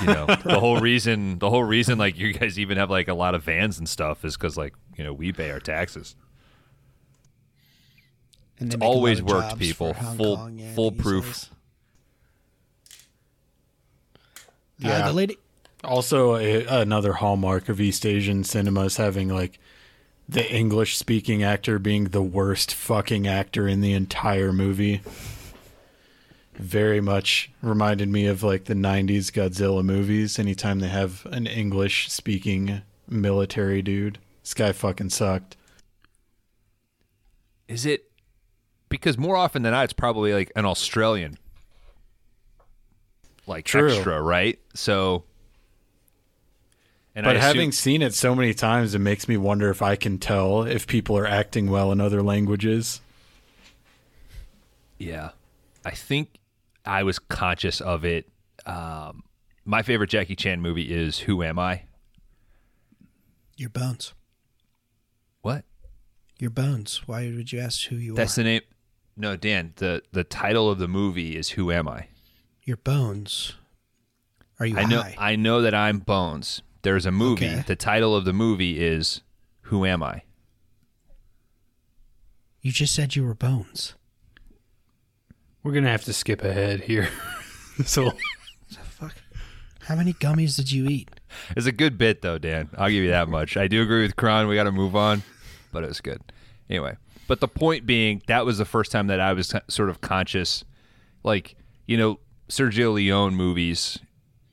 [0.00, 3.14] you know, the whole reason, the whole reason, like you guys even have like a
[3.14, 6.14] lot of vans and stuff is because like you know we pay our taxes.
[8.58, 9.92] And It's make a lot always of worked, people.
[9.94, 11.24] Full- Kong, yeah, foolproof.
[11.24, 11.50] these days.
[14.78, 14.90] Yeah.
[15.04, 15.38] Uh, the lady,
[15.84, 19.58] Also, a, another hallmark of East Asian cinema is having like
[20.28, 25.00] the English speaking actor being the worst fucking actor in the entire movie.
[26.54, 30.38] Very much reminded me of like the 90s Godzilla movies.
[30.38, 35.56] Anytime they have an English speaking military dude, this guy fucking sucked.
[37.68, 38.10] Is it
[38.88, 41.36] because more often than not, it's probably like an Australian,
[43.46, 43.92] like True.
[43.92, 44.58] extra, right?
[44.74, 45.24] So,
[47.16, 49.82] and But I assume- having seen it so many times, it makes me wonder if
[49.82, 53.00] I can tell if people are acting well in other languages.
[54.98, 55.30] Yeah.
[55.84, 56.38] I think
[56.84, 58.28] I was conscious of it.
[58.66, 59.24] Um,
[59.64, 61.82] my favorite Jackie Chan movie is Who Am I?
[63.58, 64.12] your bones.
[65.40, 65.64] What?
[66.38, 67.00] Your bones.
[67.06, 68.20] Why would you ask who you That's are?
[68.22, 68.60] That's the name.
[69.16, 72.08] No, Dan, the, the title of the movie is Who Am I?
[72.64, 73.54] Your bones.
[74.60, 75.14] Are you I know high?
[75.18, 76.60] I know that I'm Bones.
[76.86, 77.48] There's a movie.
[77.48, 77.64] Okay.
[77.66, 79.20] The title of the movie is
[79.62, 80.22] Who Am I?
[82.62, 83.96] you just said you were bones.
[85.64, 87.08] We're going to have to skip ahead here.
[87.84, 88.12] so
[88.68, 89.16] Fuck.
[89.80, 91.08] How many gummies did you eat?
[91.56, 92.70] It's a good bit though, Dan.
[92.78, 93.56] I'll give you that much.
[93.56, 94.46] I do agree with Kron.
[94.46, 95.24] We got to move on,
[95.72, 96.20] but it was good.
[96.70, 96.96] Anyway,
[97.26, 100.64] but the point being, that was the first time that I was sort of conscious,
[101.24, 101.56] like
[101.86, 103.98] you know, Sergio Leone movies,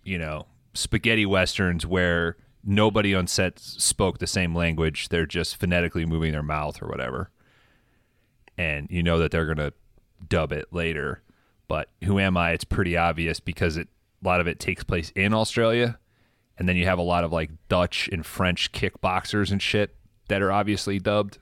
[0.04, 5.10] you know, spaghetti westerns where nobody on set spoke the same language.
[5.10, 7.30] They're just phonetically moving their mouth or whatever,
[8.58, 9.74] and you know that they're gonna
[10.28, 11.22] dub it later.
[11.68, 12.52] But Who Am I?
[12.52, 13.88] It's pretty obvious because it
[14.24, 16.00] a lot of it takes place in Australia
[16.58, 19.96] and then you have a lot of like Dutch and French kickboxers and shit
[20.28, 21.40] that are obviously dubbed.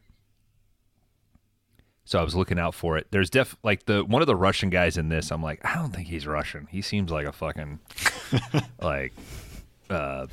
[2.11, 3.07] So I was looking out for it.
[3.11, 5.31] There's def like the one of the Russian guys in this.
[5.31, 6.67] I'm like, I don't think he's Russian.
[6.69, 7.79] He seems like a fucking
[8.81, 9.13] like
[9.89, 10.27] uh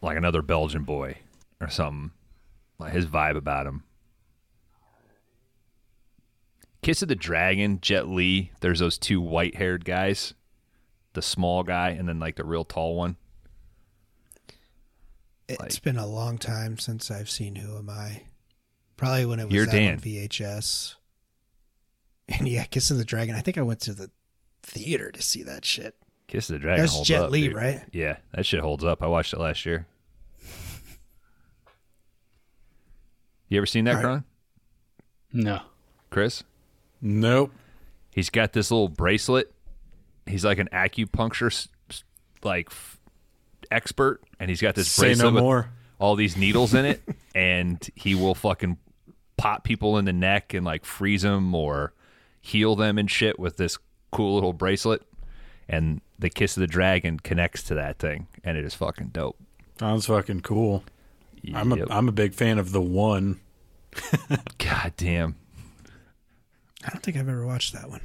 [0.00, 1.16] like another Belgian boy
[1.60, 2.12] or something.
[2.78, 3.82] Like his vibe about him.
[6.82, 8.52] Kiss of the Dragon, Jet Li.
[8.60, 10.32] There's those two white-haired guys,
[11.14, 13.16] the small guy and then like the real tall one.
[15.48, 18.22] It's Like- been a long time since I've seen Who Am I.
[18.96, 19.94] Probably when it was You're out Dan.
[19.94, 20.94] on VHS.
[22.28, 23.34] And yeah, Kiss of the Dragon.
[23.36, 24.10] I think I went to the
[24.62, 25.94] theater to see that shit.
[26.26, 27.54] Kiss of the Dragon That's holds Jet up, Li, dude.
[27.56, 27.82] right?
[27.92, 29.02] Yeah, that shit holds up.
[29.02, 29.86] I watched it last year.
[33.48, 34.02] You ever seen that, All right.
[34.02, 34.24] Kron?
[35.32, 35.60] No.
[36.10, 36.42] Chris?
[37.00, 37.52] Nope.
[38.12, 39.52] He's got this little bracelet.
[40.26, 42.02] He's like an acupuncture s- s-
[42.42, 42.98] like f-
[43.70, 45.70] expert, and he's got this Say bracelet no with more.
[46.00, 47.02] all these needles in it,
[47.36, 48.78] and he will fucking
[49.36, 51.92] pop people in the neck and like freeze them or
[52.46, 53.76] heal them and shit with this
[54.12, 55.02] cool little bracelet.
[55.68, 59.36] And the kiss of the dragon connects to that thing, and it is fucking dope.
[59.80, 60.84] Sounds fucking cool.
[61.52, 61.90] I'm a Yep.
[61.90, 63.40] am a big fan of the one.
[64.58, 65.34] God damn.
[66.84, 68.00] I don't think I've ever watched that one.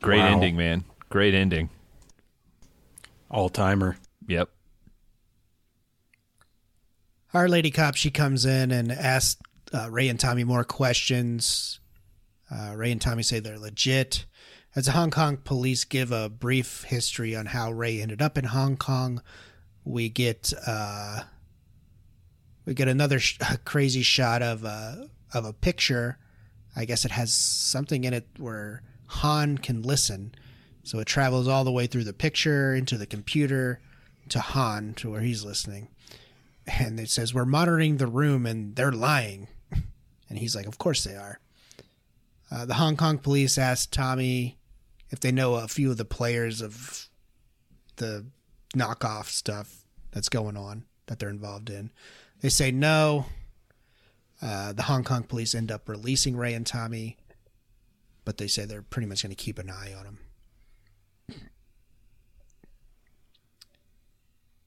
[0.00, 0.34] Great Wow.
[0.34, 0.84] ending, man.
[1.10, 1.70] Great ending.
[3.30, 3.96] All timer.
[4.28, 4.48] Yep.
[7.32, 9.40] Our lady cop, she comes in and asks
[9.72, 11.80] uh, Ray and Tommy more questions.
[12.50, 14.26] Uh, Ray and Tommy say they're legit.
[14.76, 18.44] As the Hong Kong police give a brief history on how Ray ended up in
[18.44, 19.22] Hong Kong,
[19.84, 21.20] we get uh,
[22.64, 26.18] we get another sh- crazy shot of a of a picture.
[26.76, 30.34] I guess it has something in it where Han can listen,
[30.82, 33.80] so it travels all the way through the picture into the computer
[34.30, 35.88] to Han to where he's listening
[36.66, 39.48] and it says we're monitoring the room and they're lying
[40.28, 41.38] and he's like of course they are
[42.54, 44.58] uh, the hong kong police asked tommy
[45.10, 47.08] if they know a few of the players of
[47.96, 48.24] the
[48.76, 51.90] knockoff stuff that's going on that they're involved in
[52.40, 53.26] they say no
[54.42, 57.16] uh, the hong kong police end up releasing ray and tommy
[58.24, 60.18] but they say they're pretty much going to keep an eye on them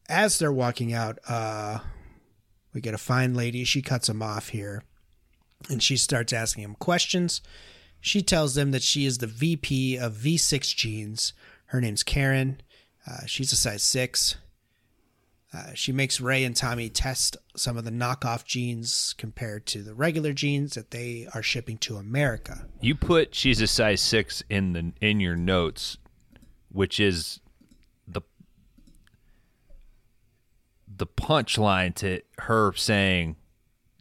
[0.09, 1.79] as they're walking out, uh,
[2.73, 3.63] we get a fine lady.
[3.63, 4.83] She cuts him off here,
[5.69, 7.41] and she starts asking him questions.
[7.99, 11.33] She tells them that she is the VP of V6 Jeans.
[11.67, 12.61] Her name's Karen.
[13.05, 14.35] Uh, she's a size six.
[15.53, 19.93] Uh, she makes Ray and Tommy test some of the knockoff jeans compared to the
[19.93, 22.67] regular jeans that they are shipping to America.
[22.81, 25.97] You put she's a size six in the in your notes,
[26.69, 27.39] which is
[28.05, 28.21] the
[30.87, 33.37] the punchline to her saying,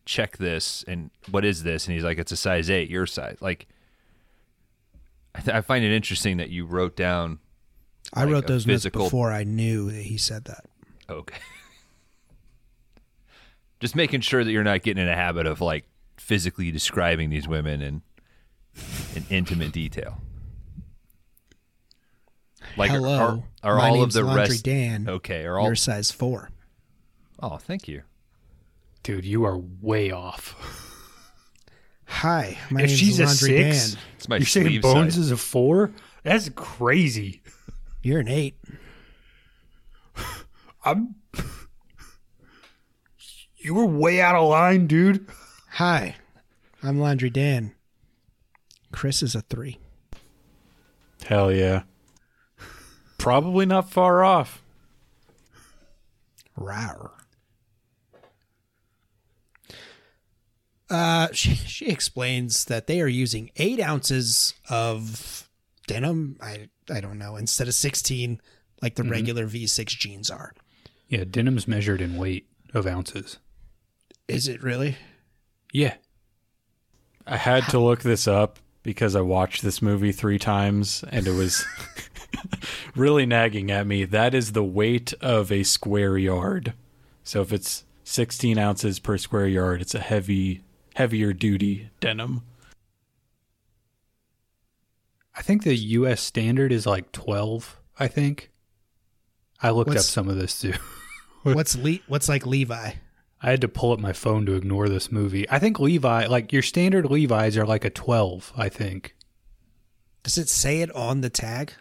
[0.05, 1.87] "Check this," and what is this?
[1.87, 3.69] And he's like, "It's a size eight, your size." Like,
[5.37, 7.39] I, th- I find it interesting that you wrote down.
[8.15, 10.65] I Like wrote those physical- notes before I knew that he said that.
[11.11, 11.37] Okay,
[13.81, 15.85] just making sure that you're not getting in a habit of like
[16.17, 18.03] physically describing these women in
[19.15, 20.21] in intimate detail.
[22.77, 25.09] Like, are- Hello, are, are my all of name's the Laundry rest Dan.
[25.09, 25.45] okay?
[25.45, 26.51] Are all You're size four.
[27.41, 28.03] oh, thank you.
[29.03, 30.83] Dude, you are way off.
[32.07, 34.03] Hi, my if name's she's a Laundry six, Dan.
[34.17, 35.25] It's my you're saying sleeve Bones size.
[35.25, 35.91] is a four?
[36.23, 37.43] That's crazy.
[38.03, 38.57] You're an eight.
[40.85, 41.17] I'm.
[43.57, 45.27] You were way out of line, dude.
[45.73, 46.15] Hi,
[46.83, 47.73] I'm Laundry Dan.
[48.93, 49.79] Chris is a three.
[51.25, 51.83] Hell yeah.
[53.19, 54.63] Probably not far off.
[56.57, 57.11] Rawr.
[60.89, 65.49] Uh, she she explains that they are using eight ounces of
[65.87, 66.37] denim.
[66.41, 68.41] I I don't know instead of sixteen
[68.83, 70.55] like the regular V6 jeans are.
[71.09, 73.39] Yeah, denim's measured in weight of ounces.
[74.29, 74.97] Is it really?
[75.73, 75.95] Yeah.
[77.27, 81.33] I had to look this up because I watched this movie three times and it
[81.33, 81.65] was
[82.97, 84.05] really nagging at me.
[84.05, 86.75] That is the weight of a square yard.
[87.25, 90.63] So if it's 16 ounces per square yard, it's a heavy,
[90.97, 92.41] heavier duty denim.
[95.35, 98.51] I think the US standard is like 12, I think.
[99.63, 100.73] I looked What's- up some of this too.
[101.43, 102.93] What's Le- What's like Levi?
[103.43, 105.49] I had to pull up my phone to ignore this movie.
[105.51, 109.15] I think Levi, like your standard Levi's are like a 12, I think.
[110.23, 111.75] Does it say it on the tag?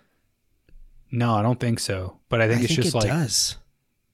[1.10, 2.18] No, I don't think so.
[2.28, 3.56] But I think it's just it like does.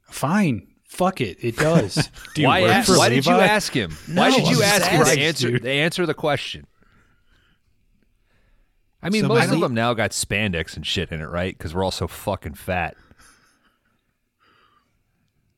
[0.04, 0.68] fine.
[0.92, 1.38] Fuck it.
[1.42, 2.10] It does.
[2.36, 3.98] Do why ask, why did you ask him?
[4.08, 6.68] No, why did you ask him to answer to answer the question?
[9.02, 11.58] I mean, So most of them now got spandex and shit in it, right?
[11.58, 12.96] Because we're all so fucking fat.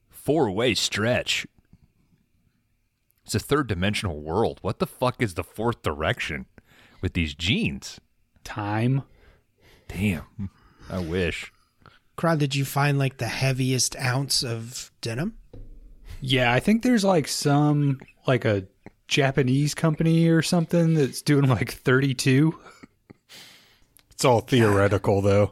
[0.10, 1.45] Four way stretch.
[3.26, 4.60] It's a third dimensional world.
[4.61, 6.45] What the fuck is the fourth direction?
[7.03, 7.99] with these jeans.
[8.43, 9.03] Time.
[9.89, 10.49] Damn.
[10.89, 11.51] I wish.
[12.15, 15.38] Kron, did you find like the heaviest ounce of denim?
[16.22, 18.65] Yeah, I think there's like some like a
[19.07, 22.57] Japanese company or something that's doing like 32.
[24.11, 25.52] It's all theoretical, though.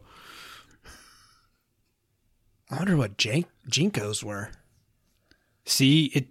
[2.69, 4.51] I wonder what Jan- JNCOs were.
[5.65, 6.27] See, it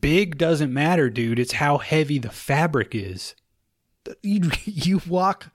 [0.00, 1.38] big doesn't matter, dude.
[1.38, 3.34] It's how heavy the fabric is.
[4.22, 5.50] You you walk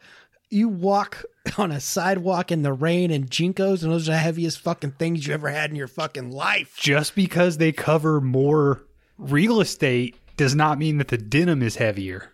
[0.49, 1.26] you walk
[1.57, 5.28] on a sidewalk in the rain and JNCOs, and those are the heaviest fucking things
[5.28, 6.76] you ever had in your fucking life.
[6.78, 8.84] Just because they cover more
[9.18, 12.32] real estate does not mean that the denim is heavier.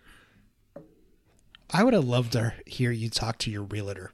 [1.70, 4.12] I would have loved to hear you talk to your realtor.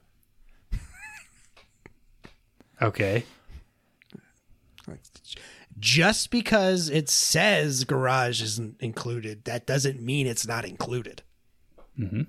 [2.81, 3.25] Okay.
[5.79, 11.21] Just because it says garage isn't included, that doesn't mean it's not included.
[11.99, 12.27] Mhm.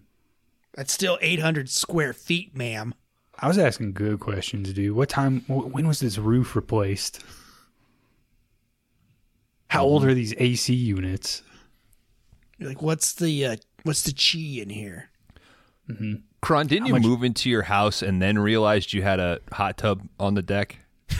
[0.74, 2.94] That's still 800 square feet, ma'am.
[3.39, 4.94] I was asking good questions, dude.
[4.97, 5.40] What time?
[5.49, 7.23] When was this roof replaced?
[9.69, 11.43] How old are these AC units?
[12.59, 15.09] You're like, what's the uh, what's the chi in here?
[16.40, 19.77] Kron, didn't you much- move into your house and then realized you had a hot
[19.78, 20.78] tub on the deck?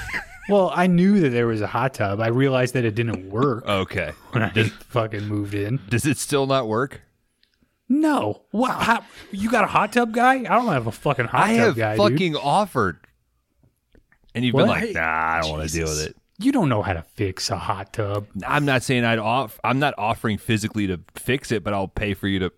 [0.49, 2.21] Well, I knew that there was a hot tub.
[2.21, 4.11] I realized that it didn't work Okay.
[4.33, 5.79] when I just fucking moved in.
[5.89, 7.01] Does it still not work?
[7.93, 8.43] No.
[8.53, 8.79] Wow.
[8.79, 10.37] How, you got a hot tub guy?
[10.37, 12.13] I don't have a fucking hot I tub have guy, dude.
[12.13, 12.99] fucking offered.
[14.35, 16.17] And you've been like, nah, I don't want to deal with it.
[16.39, 18.27] You don't know how to fix a hot tub.
[18.47, 19.61] I'm not saying I'd off.
[19.63, 22.53] I'm not offering physically to fix it, but I'll pay for you to.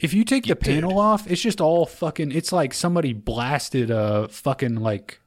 [0.00, 2.32] If you take the panel off, it's just all fucking.
[2.32, 5.20] It's like somebody blasted a fucking like,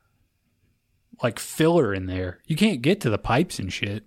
[1.23, 2.39] like filler in there.
[2.45, 4.03] You can't get to the pipes and shit.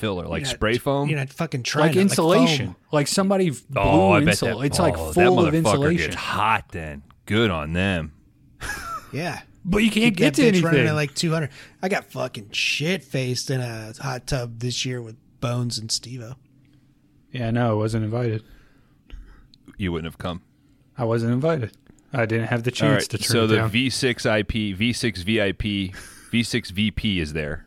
[0.00, 1.08] Filler like You're not- spray foam.
[1.08, 2.66] You're not fucking trying Like to, insulation.
[2.68, 2.76] foam.
[2.90, 4.66] Like, somebody blew oh, I bet insul- that.
[4.66, 6.06] It's like oh, that full of motherfucker insulation.
[6.10, 7.02] Gets hot then.
[7.26, 8.12] Good on them.
[9.12, 9.40] Yeah.
[9.64, 11.50] But you can't Keep get that to bitch running at like 200.
[11.82, 16.36] I got fucking shit faced in a hot tub this year with Bones and Stevo.
[17.32, 18.44] yeah, no, I wasn't invited.
[19.76, 20.42] You wouldn't have come.
[20.96, 21.72] I wasn't invited.
[22.12, 23.10] I didn't have the chance right.
[23.10, 23.70] to turn So it the down.
[23.70, 25.94] V6 IP, V6 VIP,
[26.32, 27.66] V6 VP is there.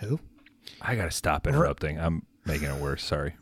[0.00, 0.18] Who?
[0.80, 1.98] I gotta stop interrupting.
[1.98, 3.04] I'm making it worse.
[3.04, 3.34] Sorry.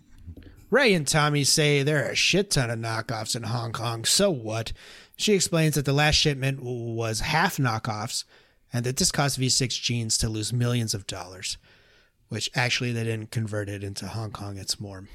[0.71, 4.05] Ray and Tommy say there are a shit ton of knockoffs in Hong Kong.
[4.05, 4.73] So what?
[5.17, 8.25] She explains that the last shipment was half knockoffs
[8.73, 11.57] and that this caused V6 jeans to lose millions of dollars,
[12.29, 14.59] which actually they didn't convert it into Hong Kong.
[14.59, 15.09] It's more.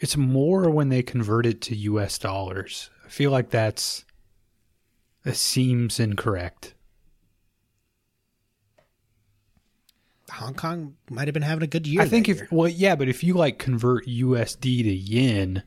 [0.00, 2.18] It's more when they convert it to U.S.
[2.18, 2.90] dollars.
[3.06, 4.04] I feel like that's
[5.24, 6.74] that seems incorrect.
[10.30, 12.02] Hong Kong might have been having a good year.
[12.02, 12.48] I think if year.
[12.50, 15.62] well, yeah, but if you like convert USD to yen,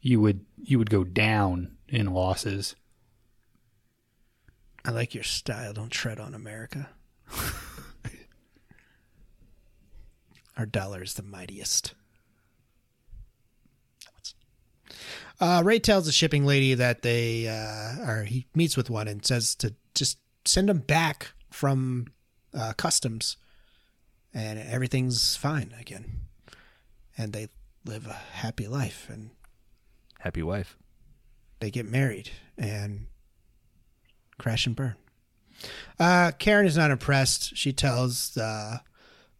[0.00, 2.74] you would you would go down in losses.
[4.84, 5.72] I like your style.
[5.72, 6.90] Don't tread on America.
[10.56, 11.94] Our dollar is the mightiest.
[15.40, 19.24] Uh, Ray tells the shipping lady that they, uh, or he meets with one and
[19.24, 22.06] says to just send them back from
[22.54, 23.36] uh, customs,
[24.34, 26.20] and everything's fine again,
[27.16, 27.48] and they
[27.84, 29.30] live a happy life, and
[30.20, 30.76] Happy wife.
[31.60, 33.06] they get married and
[34.38, 34.94] crash and burn.
[35.98, 37.56] Uh, Karen is not impressed.
[37.56, 38.78] She tells uh,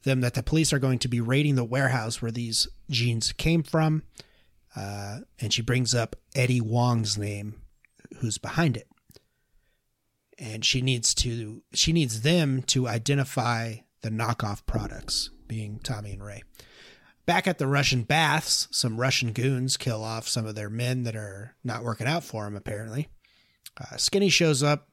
[0.03, 3.63] them that the police are going to be raiding the warehouse where these jeans came
[3.63, 4.03] from.
[4.75, 7.61] Uh, and she brings up Eddie Wong's name,
[8.19, 8.89] who's behind it.
[10.39, 16.25] And she needs to she needs them to identify the knockoff products, being Tommy and
[16.25, 16.43] Ray.
[17.25, 21.15] Back at the Russian baths, some Russian goons kill off some of their men that
[21.15, 23.09] are not working out for them, apparently.
[23.81, 24.89] Uh, Skinny shows up.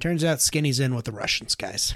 [0.00, 1.94] Turns out Skinny's in with the Russians, guys.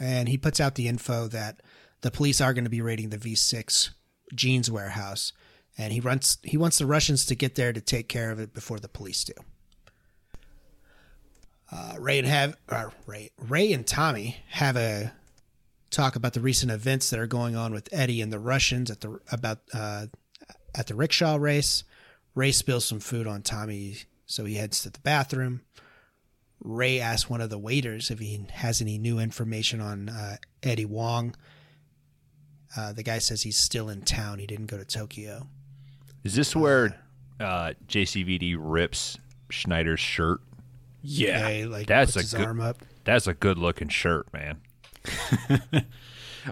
[0.00, 1.62] And he puts out the info that
[2.00, 3.90] the police are going to be raiding the V6
[4.34, 5.32] jeans warehouse.
[5.78, 8.54] And he wants he wants the Russians to get there to take care of it
[8.54, 9.34] before the police do.
[11.70, 15.12] Uh, Ray and have uh, Ray Ray and Tommy have a
[15.90, 19.00] talk about the recent events that are going on with Eddie and the Russians at
[19.00, 20.06] the about uh,
[20.74, 21.84] at the rickshaw race.
[22.34, 25.62] Ray spills some food on Tommy, so he heads to the bathroom.
[26.60, 30.84] Ray asks one of the waiters if he has any new information on uh, Eddie
[30.84, 31.34] Wong.
[32.76, 34.38] Uh, the guy says he's still in town.
[34.38, 35.46] He didn't go to Tokyo.
[36.24, 36.98] Is this where
[37.40, 39.16] uh, JCVD rips
[39.50, 40.40] Schneider's shirt?
[41.08, 42.78] Yeah, he, like That's puts a his good- arm up.
[43.04, 44.60] That's a good looking shirt, man.
[45.48, 45.84] I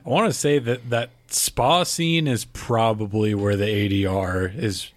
[0.05, 4.91] want to say that that spa scene is probably where the ADR is.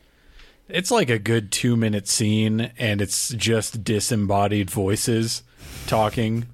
[0.69, 5.41] It's like a good two minute scene, and it's just disembodied voices
[5.87, 6.45] talking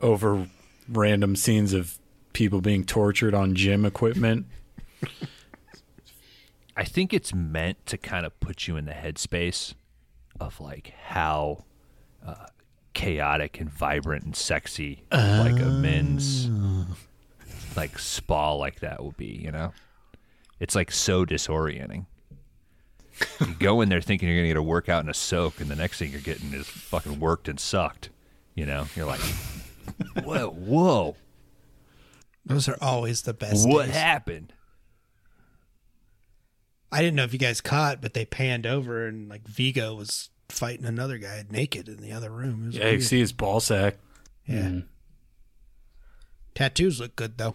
[0.00, 0.48] over
[0.88, 1.98] random scenes of
[2.32, 4.46] people being tortured on gym equipment.
[6.76, 9.74] I think it's meant to kind of put you in the headspace
[10.40, 11.64] of like how
[12.26, 12.46] uh,
[12.94, 16.48] chaotic and vibrant and sexy like a men's
[17.76, 19.26] like spa like that will be.
[19.42, 19.72] You know,
[20.60, 22.06] it's like so disorienting.
[23.40, 25.76] You go in there thinking you're gonna get a workout and a soak, and the
[25.76, 28.10] next thing you're getting is fucking worked and sucked.
[28.54, 29.20] You know, you're like,
[30.24, 31.16] whoa, whoa,
[32.44, 33.66] Those are always the best.
[33.68, 33.94] what days.
[33.96, 34.52] happened?
[36.90, 40.28] I didn't know if you guys caught, but they panned over and like Vigo was
[40.52, 42.64] fighting another guy naked in the other room.
[42.64, 43.02] It was Yeah, you weird.
[43.04, 43.96] see his ball sack.
[44.46, 44.80] Yeah.
[46.54, 47.54] Tattoos look good though.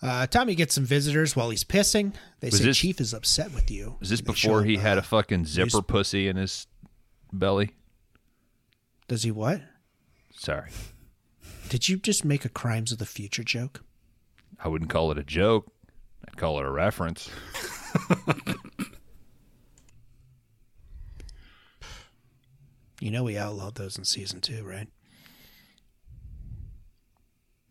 [0.00, 2.12] Uh, Tommy gets some visitors while he's pissing.
[2.40, 3.98] They Was say this- Chief is upset with you.
[4.00, 6.36] Is this They show before him, he had uh, a fucking zipper news- pussy in
[6.36, 6.66] his
[7.32, 7.70] belly?
[9.08, 9.60] Does he what?
[10.34, 10.70] Sorry.
[11.68, 13.82] Did you just make a Crimes of the Future joke?
[14.62, 15.70] I wouldn't call it a joke.
[16.26, 17.28] I'd call it a reference.
[23.02, 24.86] You know we outlawed those in season two, right?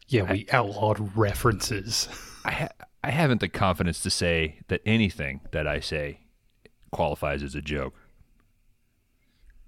[0.10, 2.10] Yeah, we outlawed references.
[2.46, 2.68] I ha-
[3.02, 6.20] I haven't the confidence to say that anything that I say
[6.92, 7.94] qualifies as a joke.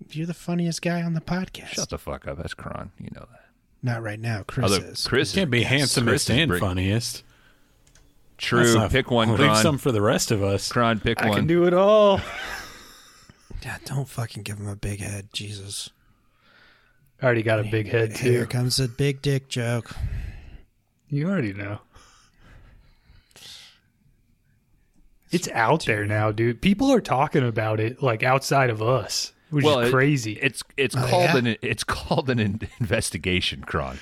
[0.10, 1.68] You're the funniest guy on the podcast.
[1.68, 2.38] Shut the fuck up.
[2.40, 2.91] That's Kron.
[2.99, 3.45] You know that.
[3.81, 4.44] Not right now.
[4.45, 5.07] Chris Although is.
[5.07, 7.23] Chris is- Can't be Chris handsomest and bring- funniest.
[8.38, 8.73] True.
[8.76, 9.56] not- Pick one, Leave Kron.
[9.64, 10.69] some for the rest of us.
[10.69, 11.38] Kron, pick I one.
[11.38, 12.19] can do it all.
[13.64, 15.90] Yeah, don't fucking give him a big head, Jesus.
[17.22, 18.30] I already got a big head too.
[18.31, 19.95] Here comes a big dick joke.
[21.10, 21.80] You already know.
[25.31, 26.61] It's out there now, dude.
[26.61, 30.34] People are talking about it like outside of us, which well, is it- crazy.
[30.34, 31.38] it's it's Oh, called yeah?
[31.52, 33.98] an it's called an in- investigation, Kron.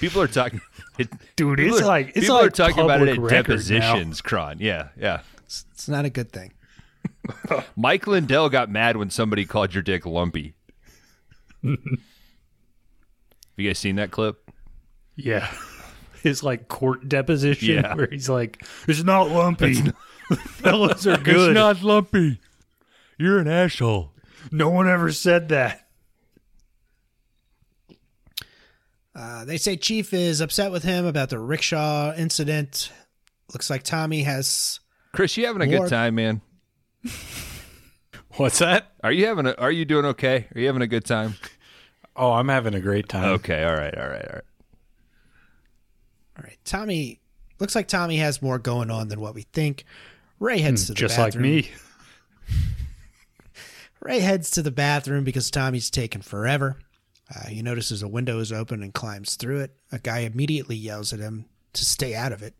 [0.00, 0.60] people are talking.
[0.98, 3.48] It, Dude, it's are- like- it's people like are talking about it at public record
[3.70, 3.94] now.
[3.94, 4.58] depositions, Kron.
[4.60, 5.20] Yeah, yeah.
[5.46, 6.52] It's, it's not a good thing.
[7.76, 10.54] Mike Lindell got mad when somebody called your dick lumpy.
[11.62, 11.78] Have
[13.56, 14.50] you guys seen that clip?
[15.16, 15.48] yeah.
[16.22, 17.94] His like court deposition Yeah.
[17.96, 19.74] where he's like, "It's not lumpy.
[20.36, 21.50] Fellas are good.
[21.50, 22.38] It's not lumpy.
[23.18, 24.12] You're an asshole.
[24.52, 25.88] no one ever said that."
[29.16, 32.92] Uh, they say Chief is upset with him about the rickshaw incident.
[33.52, 34.78] Looks like Tommy has.
[35.12, 36.40] Chris, you having a More- good time, man?
[38.36, 38.92] What's that?
[39.02, 40.46] Are you having a Are you doing okay?
[40.54, 41.34] Are you having a good time?
[42.16, 43.24] Oh, I'm having a great time.
[43.34, 44.44] Okay, all right, all right, all right.
[46.38, 47.20] All right, Tommy.
[47.58, 49.84] Looks like Tommy has more going on than what we think.
[50.40, 51.42] Ray heads to the Hmm, Just like bathroom.
[51.42, 51.70] me.
[54.00, 56.76] Ray heads to the bathroom because Tommy's taking forever.
[57.34, 59.76] Uh, he notices a window is open and climbs through it.
[59.92, 62.54] A guy immediately yells at him to stay out of it.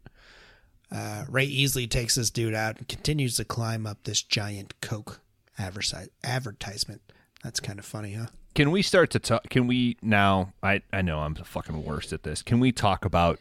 [0.95, 5.21] Uh, Ray easily takes this dude out and continues to climb up this giant Coke
[5.59, 7.01] adversi- advertisement.
[7.43, 8.27] That's kind of funny, huh?
[8.55, 9.49] Can we start to talk?
[9.49, 10.53] Can we now?
[10.63, 12.43] I I know I'm the fucking worst at this.
[12.43, 13.39] Can we talk about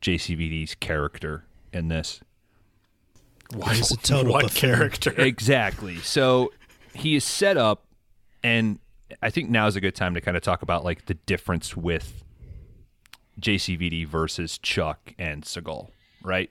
[0.00, 2.20] JCVD's character in this?
[3.68, 4.70] He's a total what buffoon.
[4.70, 5.14] character?
[5.18, 5.98] exactly.
[5.98, 6.52] So
[6.94, 7.84] he is set up,
[8.42, 8.78] and
[9.22, 11.76] I think now is a good time to kind of talk about like the difference
[11.76, 12.24] with
[13.40, 15.88] JCVD versus Chuck and Seagal,
[16.22, 16.50] right?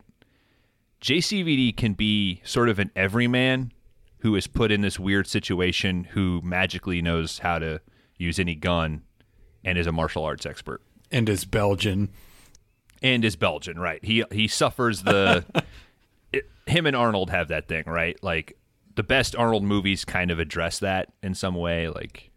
[1.05, 3.71] JCVD can be sort of an everyman
[4.19, 7.79] who is put in this weird situation who magically knows how to
[8.17, 9.03] use any gun
[9.63, 12.09] and is a martial arts expert and is Belgian.
[13.03, 14.03] and is Belgian, right?
[14.03, 15.45] He he suffers the
[16.33, 18.17] it, him and Arnold have that thing, right?
[18.23, 18.57] Like
[18.95, 22.31] the best Arnold movies kind of address that in some way, like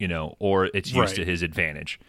[0.00, 1.14] you know, or it's used Right.
[1.18, 2.00] to his advantage.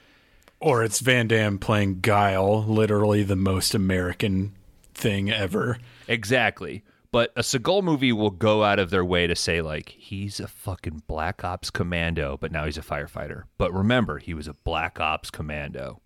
[0.59, 4.54] Or it's Van Damme playing Guile, literally the most American
[4.95, 5.77] thing ever.
[6.07, 6.83] Exactly.
[7.11, 10.47] But a Seagal movie will go out of their way to say like he's a
[10.47, 13.43] fucking Black Ops commando, but now he's a firefighter.
[13.57, 16.01] But remember, he was a Black Ops commando.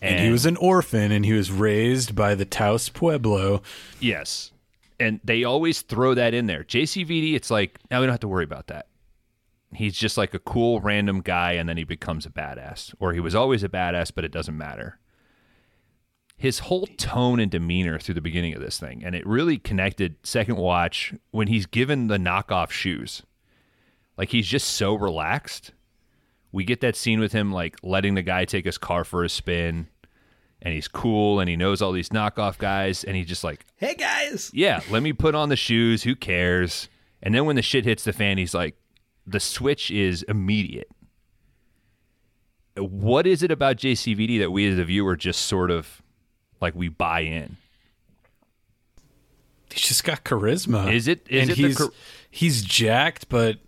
[0.00, 3.60] And, he was an orphan and he was raised by the Taos Pueblo.
[4.00, 4.52] Yes.
[4.98, 6.64] And they always throw that in there.
[6.64, 8.86] JCVD, it's like, now we don't have to worry about that.
[9.74, 12.94] He's just like a cool random guy and then he becomes a badass.
[12.98, 14.99] Or he was always a badass, but it doesn't matter.
[16.40, 20.16] His whole tone and demeanor through the beginning of this thing, and it really connected
[20.22, 23.22] second watch when he's given the knockoff shoes.
[24.16, 25.72] Like he's just so relaxed
[26.50, 29.28] We get that scene with him like letting the guy take his car for a
[29.28, 29.88] spin,
[30.62, 33.94] and he's cool and he knows all these knockoff guys, and he's just like, Hey
[33.94, 34.50] guys.
[34.54, 36.04] yeah, let me put on the shoes.
[36.04, 36.88] Who cares?
[37.22, 38.76] And then when the shit hits the fan, he's like,
[39.26, 40.88] the switch is immediate.
[42.76, 46.00] What is it about JCVD that we as a viewer just sort of
[46.60, 47.56] like we buy in?
[49.72, 50.92] He's just got charisma.
[50.92, 51.92] Is it- is and it he's char-
[52.30, 53.58] he's jacked, but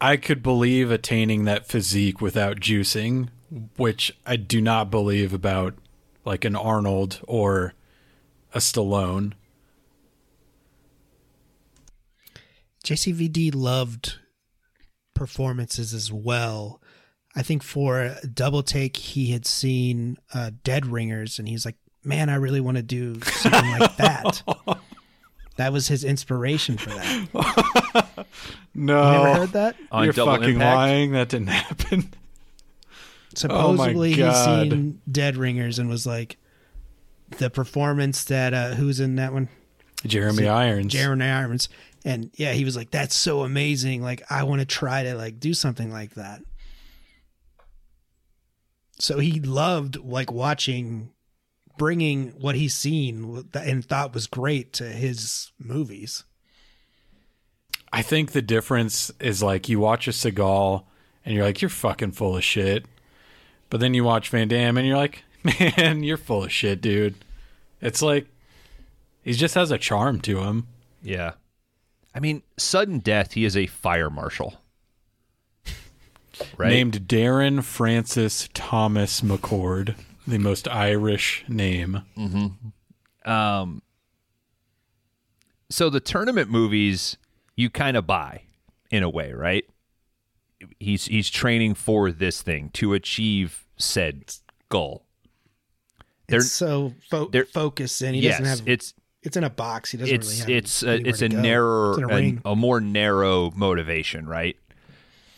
[0.00, 3.28] I could believe attaining that physique without juicing,
[3.76, 5.74] which I do not believe about
[6.24, 7.74] like an Arnold or
[8.54, 9.32] a Stallone.
[12.84, 14.16] JCVD loved
[15.14, 16.80] performances as well.
[17.34, 21.76] I think for Double Take, he had seen uh, Dead Ringers, and he's like,
[22.08, 24.42] "Man, I really want to do something like that."
[25.56, 27.26] That was his inspiration for that.
[28.76, 29.74] no, You No, never heard that?
[29.90, 30.76] On you're Double fucking Impact?
[30.76, 31.10] lying.
[31.10, 32.14] That didn't happen.
[33.34, 36.36] Supposedly, he's seen Dead Ringers and was like,
[37.38, 39.48] the performance that uh, who's in that one?
[40.06, 40.92] Jeremy Irons.
[40.92, 41.68] Jeremy Irons.
[42.04, 44.00] And yeah, he was like, "That's so amazing!
[44.00, 46.40] Like, I want to try to like do something like that."
[49.00, 51.10] So he loved like watching,
[51.78, 56.24] bringing what he's seen and thought was great to his movies.
[57.92, 60.84] I think the difference is like you watch a Seagal
[61.24, 62.84] and you're like, you're fucking full of shit.
[63.70, 65.24] But then you watch Van Damme and you're like,
[65.76, 67.14] man, you're full of shit, dude.
[67.80, 68.26] It's like
[69.22, 70.66] he just has a charm to him.
[71.02, 71.32] Yeah.
[72.14, 74.60] I mean, sudden death, he is a fire marshal.
[76.56, 76.68] Right?
[76.68, 79.96] Named Darren Francis Thomas McCord,
[80.28, 82.02] the most Irish name.
[83.24, 83.82] Um,
[85.70, 87.16] so the tournament movies
[87.56, 88.42] you kind of buy
[88.90, 89.64] in a way, right?
[90.78, 94.34] He's he's training for this thing to achieve said
[94.68, 95.04] goal.
[96.28, 98.68] They're- It's so fo- they're- focused, and he yes, doesn't have.
[98.68, 99.90] it's it's in a box.
[99.92, 100.48] He doesn't really it's have.
[100.50, 101.40] it's a, anywhere it's to a go.
[101.40, 104.56] narrower It's a a, a more narrow motivation, right?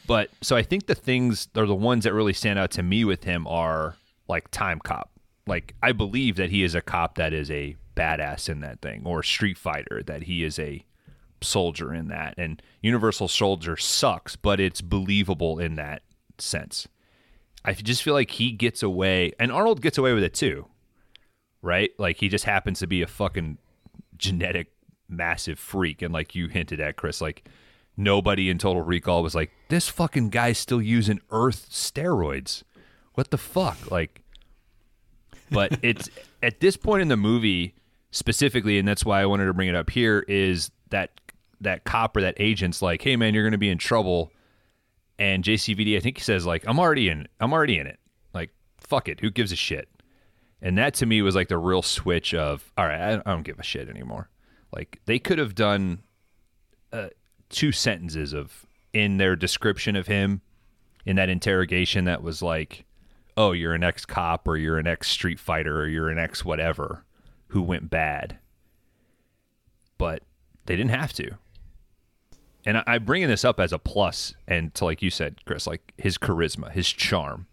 [0.06, 3.04] But so I think the things are the ones that really stand out to me
[3.04, 3.96] with him are
[4.30, 5.10] like Time Cop.
[5.46, 9.02] Like I believe that he is a cop that is a badass in that thing,
[9.04, 10.84] or Street Fighter that he is a
[11.42, 12.34] soldier in that.
[12.38, 16.02] And Universal Soldier sucks, but it's believable in that
[16.38, 16.88] sense.
[17.64, 20.66] I just feel like he gets away, and Arnold gets away with it too,
[21.60, 21.90] right?
[21.98, 23.58] Like he just happens to be a fucking
[24.16, 24.72] genetic
[25.10, 27.48] massive freak and like you hinted at chris like
[27.96, 32.62] nobody in total recall was like this fucking guy's still using earth steroids
[33.14, 34.19] what the fuck like
[35.50, 36.08] but it's
[36.42, 37.74] at this point in the movie
[38.10, 41.10] specifically and that's why i wanted to bring it up here is that
[41.60, 44.32] that cop or that agent's like hey man you're gonna be in trouble.
[45.18, 47.98] And jcvd i think he says like i'm already in i'm already in it.
[48.32, 49.20] Like fuck it.
[49.20, 49.88] Who gives a shit?
[50.62, 53.42] And that to me was like the real switch of, all right, I, I don't
[53.42, 54.28] give a shit anymore.
[54.74, 56.02] Like they could have done
[56.92, 57.08] uh,
[57.48, 60.42] two sentences of in their description of him
[61.06, 62.84] in that interrogation that was like,
[63.36, 66.44] oh, you're an ex cop or you're an ex street fighter or you're an ex
[66.44, 67.04] whatever
[67.48, 68.38] who went bad.
[69.98, 70.22] But
[70.66, 71.32] they didn't have to.
[72.64, 75.66] And I, I'm bringing this up as a plus, and to like you said, Chris,
[75.66, 77.46] like his charisma, his charm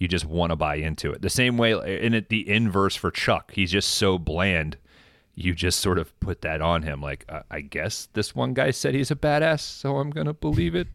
[0.00, 1.20] you just want to buy into it.
[1.20, 4.78] The same way, in it, the inverse for Chuck, he's just so bland.
[5.34, 7.02] You just sort of put that on him.
[7.02, 10.74] Like, uh, I guess this one guy said he's a badass, so I'm gonna believe
[10.74, 10.88] it.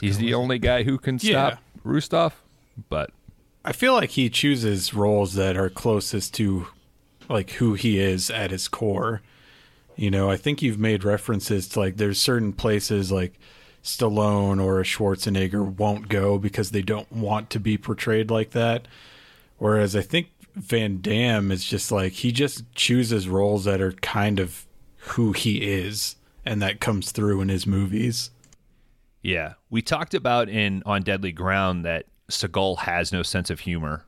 [0.00, 1.50] He's the only guy who can Yeah.
[1.50, 2.34] stop Rostov.
[2.88, 3.10] But
[3.64, 6.66] I feel like he chooses roles that are closest to
[7.28, 9.22] like who he is at his core.
[9.96, 13.38] You know, I think you've made references to like there's certain places like
[13.82, 18.86] Stallone or Schwarzenegger won't go because they don't want to be portrayed like that.
[19.58, 24.38] Whereas I think Van Damme is just like he just chooses roles that are kind
[24.40, 24.66] of
[25.12, 28.30] who he is and that comes through in his movies.
[29.22, 34.04] Yeah, we talked about in on Deadly Ground that Seagal has no sense of humor.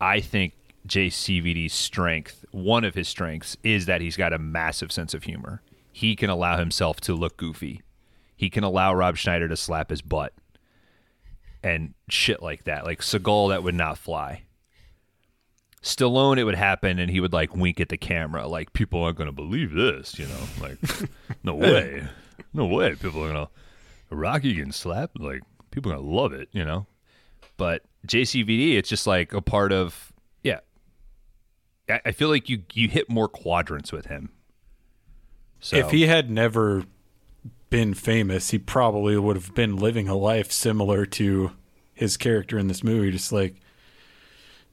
[0.00, 0.54] I think
[0.86, 5.62] JCVD's strength, one of his strengths, is that he's got a massive sense of humor.
[5.92, 7.82] He can allow himself to look goofy.
[8.36, 10.32] He can allow Rob Schneider to slap his butt
[11.62, 12.84] and shit like that.
[12.84, 14.42] Like Seagal, that would not fly.
[15.82, 19.16] Stallone, it would happen, and he would like wink at the camera, like people aren't
[19.16, 20.78] going to believe this, you know, like
[21.42, 22.04] no way,
[22.52, 23.48] no way, people are to
[24.10, 26.86] Rocky getting slapped, like people are to love it, you know.
[27.56, 30.60] But JCVD, it's just like a part of, yeah.
[31.88, 34.30] I, I feel like you you hit more quadrants with him.
[35.60, 36.84] So If he had never
[37.70, 41.52] been famous, he probably would have been living a life similar to
[41.94, 43.56] his character in this movie, just like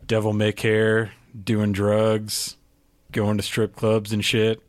[0.05, 1.11] devil may care,
[1.43, 2.57] doing drugs,
[3.11, 4.61] going to strip clubs and shit.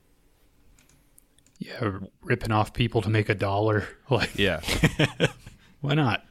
[1.61, 3.87] Yeah, ripping off people to make a dollar.
[4.11, 4.61] Like, Yeah.
[5.81, 6.25] why not?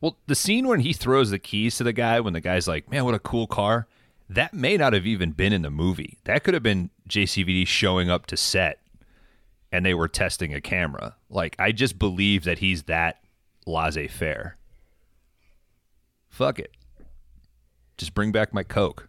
[0.00, 2.88] Well, the scene when he throws the keys to the guy, when the guy's like,
[2.90, 3.88] "Man, what a cool car,"
[4.28, 6.18] that may not have even been in the movie.
[6.24, 8.80] That could have been JCVD showing up to set,
[9.72, 11.16] and they were testing a camera.
[11.30, 13.24] Like, I just believe that he's that
[13.66, 14.58] laissez-faire.
[16.28, 16.70] Fuck it,
[17.96, 19.08] just bring back my coke.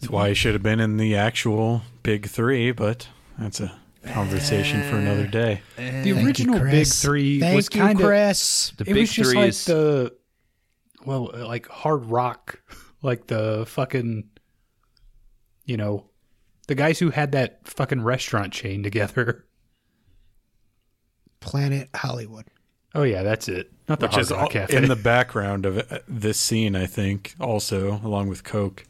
[0.00, 3.08] That's why he should have been in the actual Big Three, but
[3.38, 3.72] that's a
[4.06, 5.60] conversation for another day.
[5.76, 8.72] The original Big Three Thank was you, kind of Chris.
[8.76, 10.14] The it big was just three like is the
[11.04, 12.60] well, like hard rock,
[13.02, 14.28] like the fucking,
[15.64, 16.06] you know,
[16.66, 19.44] the guys who had that fucking restaurant chain together.
[21.40, 22.46] Planet Hollywood.
[22.94, 23.70] Oh yeah, that's it.
[23.88, 24.76] Not the Which Hard is Rock all- Cafe.
[24.76, 28.84] in the background of uh, this scene, I think, also along with Coke.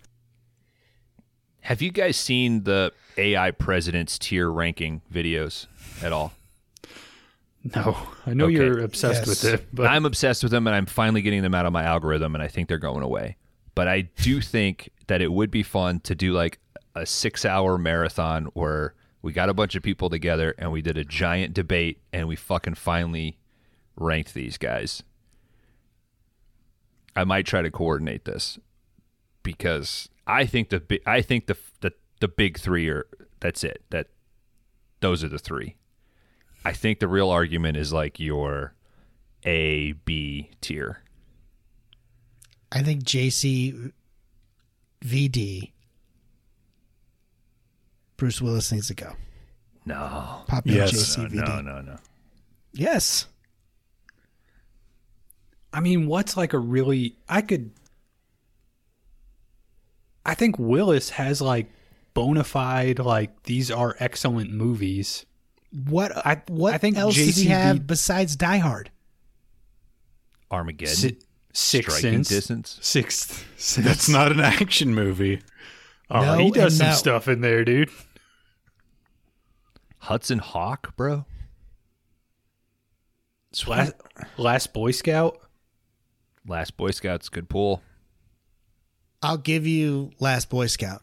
[1.63, 5.67] Have you guys seen the AI president's tier ranking videos
[6.03, 6.33] at all?
[7.75, 8.55] no, I know Okay.
[8.55, 9.43] you're obsessed Yes.
[9.43, 11.83] with it, but I'm obsessed with them and I'm finally getting them out of my
[11.83, 13.37] algorithm and I think they're going away.
[13.75, 16.61] But I do think that it would be fun to do like
[16.95, 20.97] a six hour marathon where we got a bunch of people together and we did
[20.97, 23.39] a giant debate and we fucking finally
[23.97, 25.03] ranked these guys.
[27.17, 28.59] I might try to coordinate this
[29.43, 33.07] because I think the bi- I think the the the big 3 are
[33.41, 33.83] that's it.
[33.91, 34.09] That
[35.01, 35.75] those are the 3.
[36.65, 38.75] I think the real argument is like your
[39.45, 41.03] A B tier.
[42.71, 43.93] I think JC
[45.03, 45.73] VD
[48.17, 49.15] Bruce Willis needs to go.
[49.87, 50.43] No.
[50.47, 50.93] Pop in Yes.
[51.17, 51.35] JC VD.
[51.47, 51.97] no, no, no.
[52.73, 53.27] Yes.
[55.73, 57.71] I mean, what's like a really I could
[60.29, 61.69] I think Willis has like
[62.15, 65.25] bona fide like these are excellent movies.
[65.89, 68.91] What I- what I think else does he have besides Die Hard?
[70.51, 70.95] Armageddon.
[70.95, 71.19] Si-
[71.53, 72.29] Sixth Striking Sense.
[72.29, 72.79] distance.
[72.83, 73.87] Sixth Sense.
[73.87, 75.41] That's not an action movie.
[76.11, 76.93] Oh, No he does some no.
[76.95, 77.91] stuff in there, dude.
[79.99, 81.25] Hudson Hawk, bro.
[83.67, 83.95] Last,
[84.37, 85.39] Last Boy Scout.
[86.47, 87.83] Last Boy Scouts, good pull.
[89.23, 91.03] I'll give you Last Boy Scout.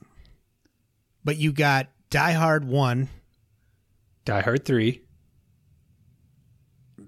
[1.24, 3.10] But you got Die Hard 1,
[4.26, 5.02] Die Hard 3.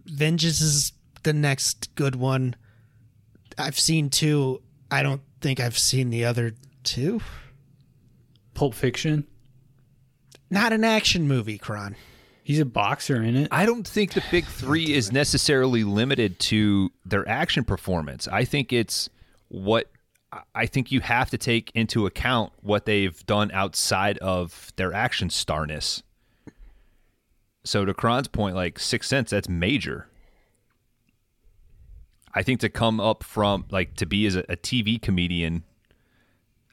[0.05, 0.93] Vengeance is
[1.23, 2.55] the next good one.
[3.57, 4.61] I've seen two.
[4.89, 6.53] I don't think I've seen the other
[6.83, 7.21] two.
[8.53, 9.25] Pulp Fiction.
[10.49, 11.95] Not an action movie, Kron.
[12.43, 13.49] He's a boxer in it.
[13.51, 18.27] I don't think the big three is necessarily limited to their action performance.
[18.29, 19.09] I think it's
[19.49, 19.91] what
[20.53, 25.29] I think you have to take into account what they've done outside of their action
[25.29, 26.03] starness.
[27.63, 30.07] So to Kron's point, like Sixth Sense, that's major.
[32.33, 35.63] I think to come up from like to be as a, a TV comedian,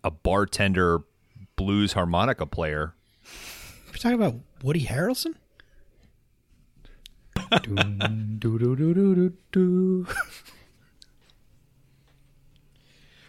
[0.02, 1.00] a bartender,
[1.56, 2.94] blues harmonica player,
[3.88, 5.34] We're talking about Woody Harrelson?
[7.62, 10.06] Doom, doo, doo, doo, doo, doo, doo.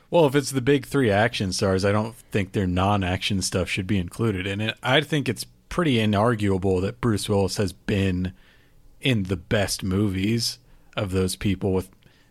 [0.10, 3.88] Well, if it's the big three action stars, I don't think their non-action stuff should
[3.88, 4.78] be included And it.
[4.84, 8.34] I think it's pretty inarguable that Bruce Willis has been
[9.02, 10.60] in the best movies
[10.96, 11.74] of those people.
[11.74, 11.90] With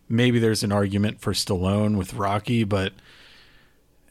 [0.09, 2.93] maybe there's an argument for Stallone with Rocky, but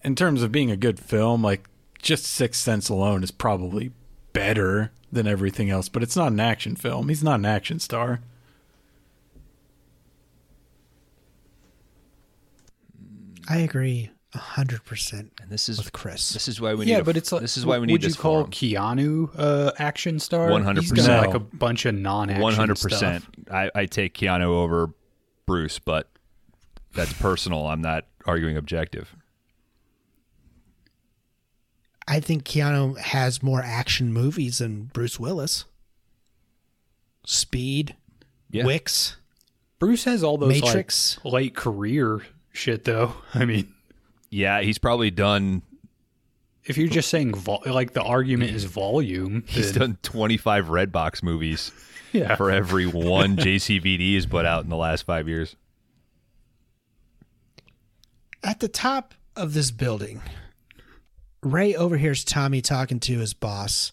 [0.02, 1.68] in terms of being a good film, like
[2.00, 3.92] just Sixth Sense alone is probably
[4.32, 5.88] better than everything else.
[5.88, 7.08] But it's not an action film.
[7.08, 8.20] He's not an action star.
[13.48, 16.30] I agree 100% and this is with Chris.
[16.30, 16.90] This is why we need.
[16.92, 18.50] yeah, a- but it's like this is why we need Would this you call forum.
[18.50, 20.48] Keanu uh, action star?
[20.48, 20.78] 100%.
[20.80, 21.36] He's done like No.
[21.36, 22.42] a bunch of non-action.
[22.42, 23.24] One hundred percent.
[23.50, 24.90] I I take Keanu over
[25.46, 26.08] Bruce, but
[26.94, 27.66] that's personal.
[27.66, 29.14] I'm not arguing objective.
[32.06, 35.64] I think Keanu has more action movies than Bruce Willis.
[37.26, 37.96] Speed,
[38.50, 38.64] Yeah.
[38.66, 39.16] Wicks,
[39.78, 41.18] Bruce has all those Matrix.
[41.24, 42.20] like late career
[42.54, 43.14] shit though.
[43.34, 43.72] I mean,
[44.30, 45.60] Yeah, he's probably done.
[46.64, 51.22] if you're just saying vol- like the argument is volume, He's then- done 25 Redbox
[51.22, 51.70] movies
[52.12, 52.36] yeah.
[52.36, 55.56] for every one JCVD has put out in the last five years.
[58.42, 60.20] At the top of this building,
[61.42, 63.92] Ray overhears Tommy talking to his boss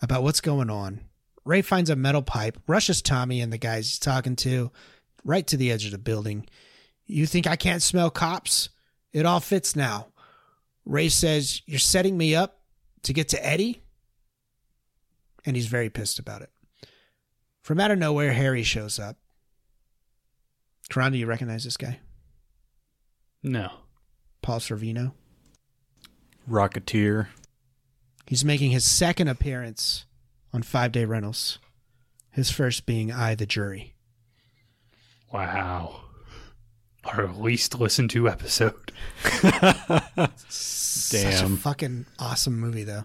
[0.00, 1.00] about what's going on.
[1.44, 4.70] Ray finds a metal pipe, rushes Tommy and the guys he's talking to
[5.24, 6.46] right to the edge of the building.
[7.06, 8.68] You think I can't smell cops?
[9.12, 10.08] It all fits now.
[10.84, 12.60] Ray says, You're setting me up
[13.02, 13.82] to get to Eddie?
[15.44, 16.50] And he's very pissed about it.
[17.62, 19.16] From out of nowhere, Harry shows up.
[20.88, 22.00] Karan, do you recognize this guy?
[23.42, 23.70] No.
[24.42, 25.12] Paul Sorvino.
[26.48, 27.28] Rocketeer.
[28.26, 30.06] He's making his second appearance
[30.52, 31.58] on Five Day Rentals,
[32.30, 33.94] his first being I, the Jury.
[35.32, 36.00] Wow.
[37.04, 38.92] Our least listened to episode.
[40.48, 41.56] Such a Damn.
[41.56, 43.04] fucking awesome movie, though.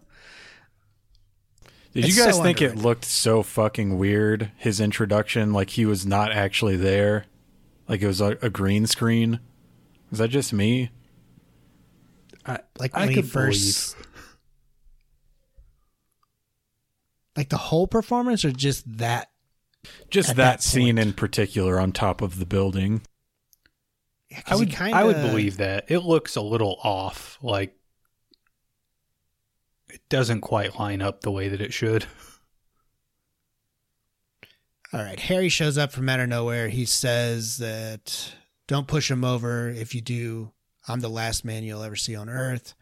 [1.93, 4.51] Did It's you guys so think it looked so fucking weird?
[4.57, 7.25] His introduction, like he was not actually there,
[7.87, 9.39] like it was a, a green screen.
[10.11, 10.91] Is that just me?
[12.45, 13.95] I, Like I he could first,
[17.35, 19.31] like the whole performance, or just that?
[20.11, 23.01] Just that, that scene in particular on top of the building.
[24.38, 25.85] Yeah, I would kinda, I would believe that.
[25.89, 27.38] It looks a little off.
[27.41, 27.76] Like
[29.89, 32.05] it doesn't quite line up the way that it should.
[34.93, 36.69] All right, Harry shows up from out of nowhere.
[36.69, 38.34] He says that
[38.68, 39.68] don't push him over.
[39.68, 40.51] If you do,
[40.88, 42.73] I'm the last man you'll ever see on Earth.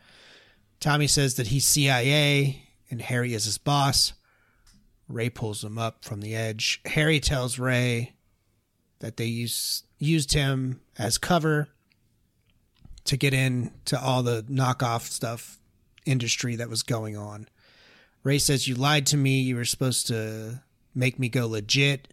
[0.79, 2.61] Tommy says that he's CIA
[2.91, 4.13] and Harry is his boss.
[5.07, 6.81] Ray pulls him up from the edge.
[6.85, 8.13] Harry tells Ray
[8.99, 11.69] that they used used him as cover
[13.05, 15.59] to get into all the knockoff stuff
[16.05, 17.47] industry that was going on.
[18.23, 19.41] Ray says you lied to me.
[19.41, 20.61] You were supposed to
[20.93, 22.07] make me go legit.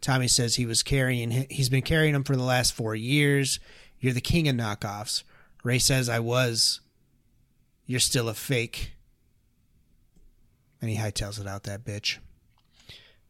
[0.00, 3.60] Tommy says he was carrying he's been carrying him for the last 4 years.
[4.00, 5.22] You're the king of knockoffs.
[5.62, 6.80] Ray says I was.
[7.86, 8.92] You're still a fake.
[10.80, 12.18] And he hightails it out that bitch.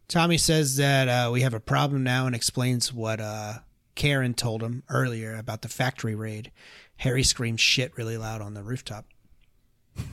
[0.09, 3.55] Tommy says that uh, we have a problem now and explains what uh,
[3.95, 6.51] Karen told him earlier about the factory raid.
[6.99, 9.07] Harry screams shit really loud on the rooftop.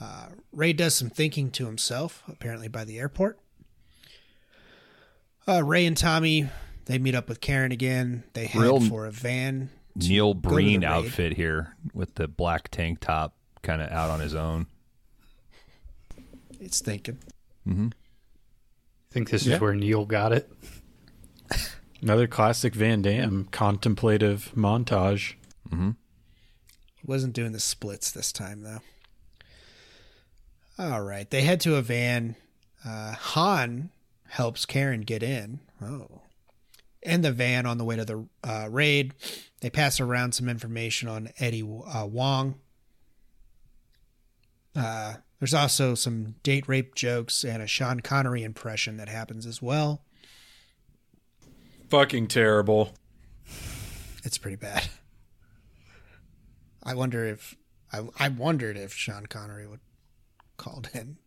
[0.00, 3.38] Uh, Ray does some thinking to himself, apparently by the airport.
[5.46, 6.48] Uh, Ray and Tommy,
[6.86, 8.24] they meet up with Karen again.
[8.32, 9.70] They head Real for a van.
[9.94, 14.10] Neil go to the Breen outfit here with the black tank top, kind of out
[14.10, 14.66] on his own.
[16.60, 17.18] It's thinking.
[19.12, 19.54] think this Yeah.
[19.54, 20.50] is where Neil got it.
[22.04, 25.36] Another classic Van Damme contemplative montage.
[26.96, 28.80] He wasn't doing the splits this time, though.
[30.78, 31.30] All right.
[31.30, 32.36] They head to a van.
[32.84, 33.88] Uh, Han
[34.28, 35.60] helps Karen get in.
[35.80, 36.20] Oh.
[37.00, 39.14] In the van on the way to the uh, raid,
[39.62, 42.56] they pass around some information on Eddie uh, Wong.
[44.76, 49.62] Uh, there's also some date rape jokes and a Sean Connery impression that happens as
[49.62, 50.02] well.
[51.94, 52.92] Fucking terrible.
[54.24, 54.82] It's pretty bad.
[56.82, 57.54] I wonder if
[57.92, 59.78] I I wondered if Sean Connery would
[60.56, 61.18] called in.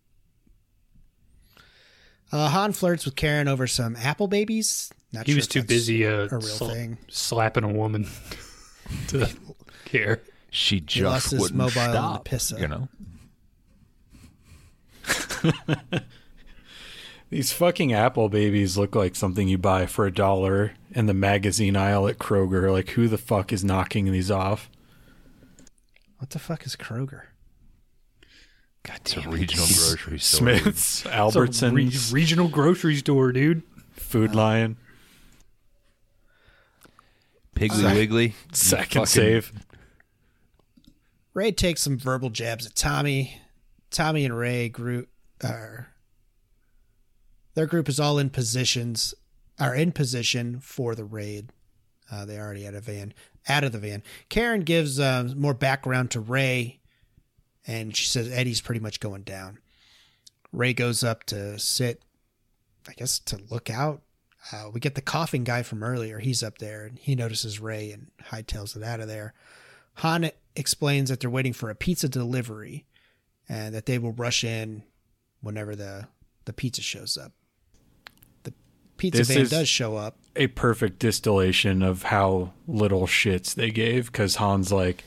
[2.33, 4.91] Uh, Han flirts with Karen over some apple babies.
[5.13, 6.97] Not He sure was too busy uh, a real sla- thing.
[7.07, 8.05] slapping a woman
[9.07, 9.29] to
[9.85, 10.21] care.
[10.51, 12.27] She He lost just his wouldn't mobile in the stop.
[12.27, 12.59] pissa.
[12.59, 12.89] You know,
[17.29, 21.75] These fucking apple babies look like something you buy for a dollar in the magazine
[21.75, 22.71] aisle at Kroger.
[22.71, 24.69] Like, who the fuck is knocking these off?
[26.19, 27.23] What the fuck is Kroger?
[28.83, 30.39] God it's a damn regional grocery store.
[30.39, 33.61] Smith's, It's a Albertsons, re- regional grocery store, dude.
[33.91, 34.77] Food uh, Lion,
[37.55, 38.35] Piggly Wiggly.
[38.53, 39.51] Second fucking- Save.
[41.33, 43.39] Ray takes some verbal jabs at Tommy.
[43.91, 45.09] Tommy and Ray group
[45.43, 45.87] are er,
[47.57, 49.15] their group is all in positions
[49.59, 51.51] are in position for the raid.
[52.11, 53.15] Uh, they already had a van
[53.49, 54.03] out of the van.
[54.29, 56.79] Karen gives um, more background to Ray,
[57.65, 59.57] and she says Eddie's pretty much going down.
[60.53, 62.03] Ray goes up to sit,
[62.87, 64.03] I guess to look out.
[64.53, 66.19] Uh, we get the coughing guy from earlier.
[66.19, 69.33] He's up there, and he notices Ray and hightails it out of there.
[69.95, 72.85] Han explains that they're waiting for a pizza delivery
[73.49, 74.83] and that they will rush in
[75.41, 76.07] whenever the,
[76.45, 77.31] the pizza shows up.
[78.97, 80.17] Pizza This van does show up.
[80.35, 85.03] A perfect distillation of how little shits they gave because Han's like,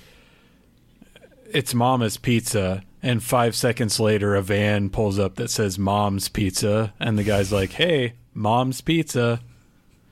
[1.53, 2.83] it's Mama's Pizza.
[3.03, 6.93] And five seconds later, a van pulls up that says Mom's Pizza.
[7.01, 9.41] And the guy's like, hey, Mom's Pizza.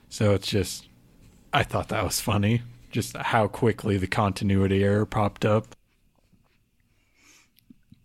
[0.08, 0.86] So it's just,
[1.52, 2.62] I thought that was funny.
[2.90, 5.76] Just how quickly the continuity error popped up.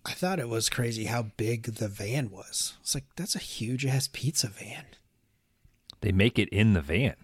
[0.06, 2.74] I thought it was crazy how big the van was.
[2.82, 4.84] It's like that's a huge ass pizza van.
[6.04, 7.16] They make it in the van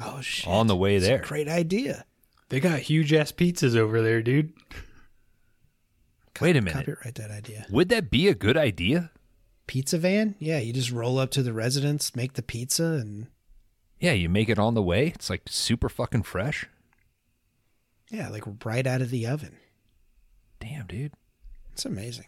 [0.00, 0.48] Oh shit!
[0.48, 1.18] on the way It's a there.
[1.22, 2.04] great idea.
[2.48, 4.52] They got huge ass pizzas over there, dude.
[6.40, 6.74] Wait a minute.
[6.86, 7.66] Copyright that idea.
[7.70, 9.10] Would that be a good idea?
[9.66, 10.34] Pizza van?
[10.38, 13.28] Yeah, you just roll up to the residence, make the pizza, and
[14.00, 15.08] Yeah, you make it on the way.
[15.08, 16.66] It's like super fucking fresh.
[18.10, 19.56] yeah, like right out of the oven.
[20.60, 21.12] Damn, dude.
[21.72, 22.26] It's amazing.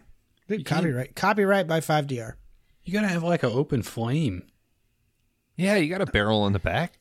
[0.48, 2.34] Dude, copyright copyright by 5DR.
[2.84, 4.44] You gotta have like an open flame.
[5.56, 6.94] Yeah, you got a barrel in the back.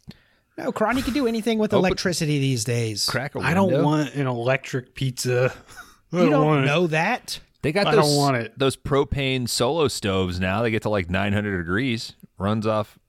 [0.58, 3.06] No, Kron, you can do anything with Open- electricity these days.
[3.08, 3.50] Crack a window.
[3.52, 5.54] I don't want an electric pizza.
[6.14, 6.68] I You don't want it.
[6.68, 7.40] know that.
[7.64, 8.54] They got I those, don't want it.
[8.60, 10.62] those propane solo stoves now.
[10.62, 12.14] They get to like 900 degrees.
[12.38, 13.00] Runs off.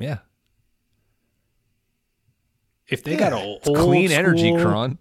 [0.00, 0.18] Yeah.
[2.88, 4.98] If they Yeah, got a It's old clean energy, school Kron.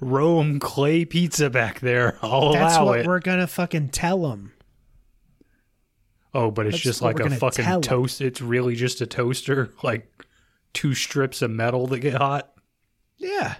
[0.00, 3.06] Rome clay pizza back there, I'll That's allow what it.
[3.06, 4.52] we're gonna fucking tell them.
[6.34, 7.82] Oh, but it's That's just like a fucking tell 'em.
[7.82, 8.20] toast.
[8.20, 10.24] It's really just a toaster, like
[10.74, 12.52] two strips of metal that get hot.
[13.16, 13.56] Yeah.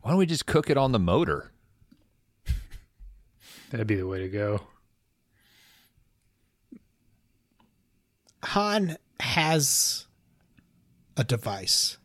[0.00, 1.52] Why don't we just cook it on the motor?
[3.70, 4.62] That'd be the way to go.
[8.44, 10.06] Han has
[11.16, 11.98] a device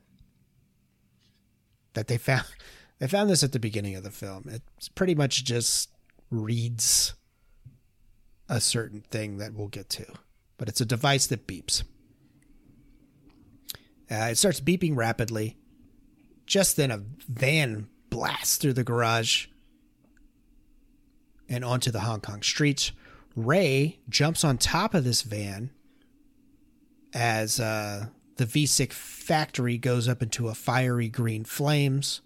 [1.93, 2.45] that they found.
[2.99, 4.45] They found this at the beginning of the film.
[4.47, 5.89] It's pretty much just
[6.29, 7.13] reads
[8.51, 10.05] a certain thing that we'll get to,
[10.57, 11.83] but it's a device that beeps.
[14.11, 15.55] Uh, it starts beeping rapidly.
[16.45, 19.47] Just then, a van blasts through the garage
[21.47, 22.91] and onto the Hong Kong streets.
[23.37, 25.71] Ray jumps on top of this van
[27.13, 32.19] as uh, the V6 factory goes up into a fiery green flames.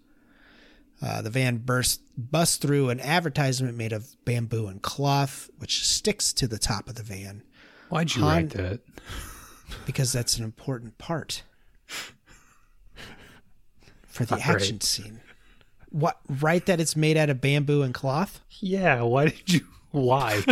[1.02, 6.32] Uh, the van bursts busts through an advertisement made of bamboo and cloth, which sticks
[6.32, 7.42] to the top of the van
[7.90, 8.80] Why'd you Han- write that?
[9.86, 11.42] because that's an important part
[14.06, 14.48] for the Right.
[14.48, 15.20] action scene.
[15.90, 16.18] What?
[16.28, 16.64] Right?
[16.66, 18.40] That it's made out of bamboo and cloth?
[18.58, 19.60] Yeah, why did you?
[19.92, 20.42] Why?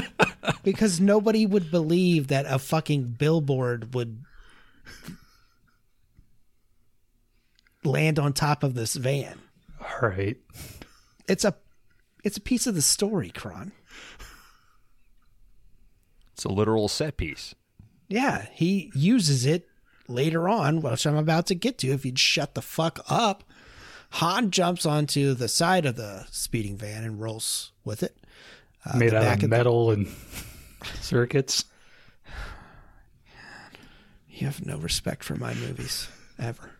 [0.62, 4.22] Because nobody would believe that a fucking billboard would
[7.84, 9.38] land on top of this van.
[9.84, 10.36] All right.
[11.28, 11.54] It's a
[12.24, 13.72] it's a piece of the story, Kron.
[16.32, 17.54] It's a literal set piece.
[18.08, 19.68] Yeah, he uses it
[20.08, 21.88] later on, which I'm about to get to.
[21.88, 23.44] If you'd shut the fuck up,
[24.12, 28.16] Han jumps onto the side of the speeding van and rolls with it.
[28.84, 30.08] Uh, Made the out back of the- metal and
[31.00, 31.64] circuits.
[34.28, 36.08] you have no respect for my movies
[36.38, 36.70] ever.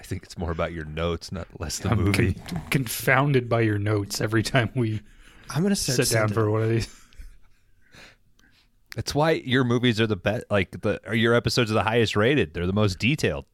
[0.00, 2.32] I think it's more about your notes, not less the I'm movie.
[2.34, 5.02] con- confounded by your notes every time we
[5.50, 6.88] I'm gonna sit down for one of these.
[8.96, 10.46] It's why your movies are the best.
[10.50, 12.54] Like the or your episodes are the highest rated.
[12.54, 13.44] They're the most detailed.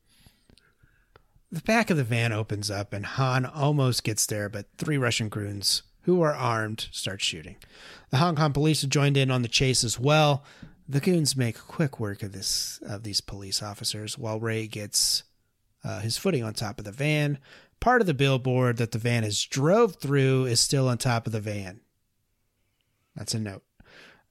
[1.53, 5.29] The back of the van opens up and Han almost gets there, but three Russian
[5.29, 7.57] goons who are armed start shooting.
[8.11, 10.43] The Hong Kong police have joined in on the chase as well.
[10.89, 15.23] The goons make quick work of this of these police officers while Ray gets
[15.87, 17.39] uh, his footing on top of the van.
[17.79, 21.33] Part of the billboard that the van has drove through is still on top of
[21.33, 21.81] the van.
[23.15, 23.63] That's a note.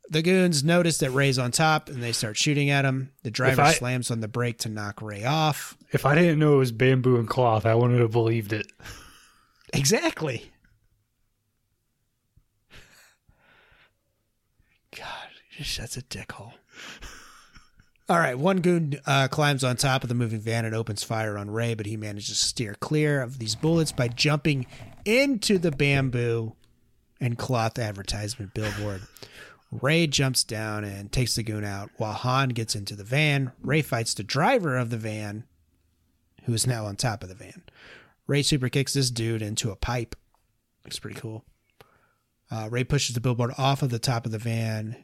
[0.09, 3.11] The goons notice that Ray's on top and they start shooting at him.
[3.23, 5.77] The driver I- slams on the brake to knock Ray off.
[5.91, 8.67] If I didn't know it was bamboo and cloth, I wouldn't have believed it.
[9.73, 10.51] Exactly.
[14.95, 16.53] God, just that's a dickhole.
[18.07, 21.39] All right, one goon uh, climbs on top of the moving van and opens fire
[21.39, 24.67] on Ray, but he manages to steer clear of these bullets by jumping
[25.05, 26.53] into the bamboo
[27.19, 29.01] and cloth advertisement billboard.
[29.71, 33.51] Ray jumps down and takes the goon out while Han gets into the van.
[33.59, 35.43] Ray fights the driver of the van,
[36.43, 37.63] who is now on top of the van.
[38.27, 40.15] Ray super kicks this dude into a pipe.
[40.83, 41.43] Looks pretty cool.
[42.51, 44.95] Uh, Ray pushes the billboard off of the top of the van.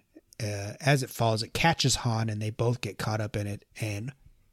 [0.41, 3.65] Uh, as it falls, it catches Han, and they both get caught up in it
[3.80, 4.11] and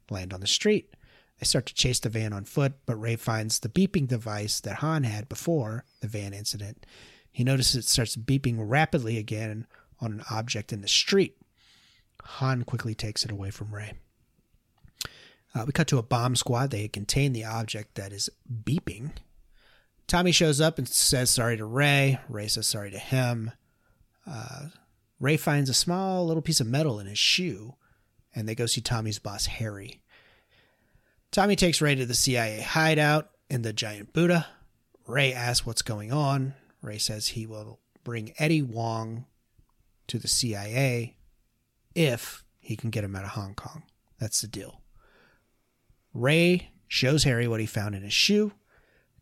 [0.09, 0.95] land on the street.
[1.39, 4.77] They start to chase the van on foot, but Ray finds the beeping device that
[4.77, 6.85] Han had before the van incident.
[7.31, 9.65] He notices it starts beeping rapidly again
[10.01, 11.37] on an object in the street.
[12.23, 13.93] Han quickly takes it away from Ray.
[15.55, 16.71] Uh, we cut to a bomb squad.
[16.71, 18.29] They contain the object that is
[18.63, 19.11] beeping.
[20.07, 22.19] Tommy shows up and says sorry to Ray.
[22.27, 23.51] Ray says sorry to him.
[24.29, 24.67] Uh,
[25.19, 27.75] Ray finds a small little piece of metal in his shoe,
[28.33, 30.01] and they go see Tommy's boss, Harry.
[31.31, 34.47] Tommy takes Ray to the CIA hideout in the giant Buddha.
[35.05, 36.53] Ray asks what's going on.
[36.81, 39.25] Ray says he will bring Eddie Wong
[40.07, 41.17] to the CIA
[41.93, 43.83] if he can get him out of Hong Kong.
[44.19, 44.81] That's the deal.
[46.13, 48.53] Ray shows Harry what he found in his shoe.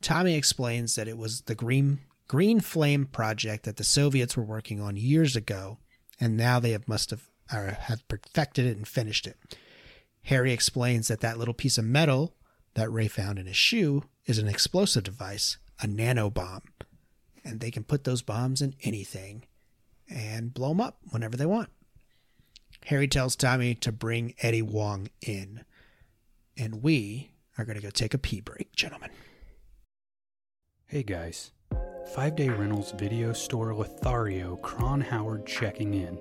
[0.01, 4.81] Tommy explains that it was the Green Green Flame project that the Soviets were working
[4.81, 5.79] on years ago,
[6.19, 9.37] and now they have must have or have perfected it and finished it.
[10.23, 12.35] Harry explains that that little piece of metal
[12.73, 16.63] that Ray found in his shoe is an explosive device, a nano bomb,
[17.43, 19.43] and they can put those bombs in anything
[20.09, 21.69] and blow them up whenever they want.
[22.85, 25.65] Harry tells Tommy to bring Eddie Wong in,
[26.57, 29.09] and we are going to go take a pee break, gentlemen.
[30.85, 31.51] Hey guys,
[32.13, 36.17] Five Day Rentals video store Lothario Kron Howard checking in.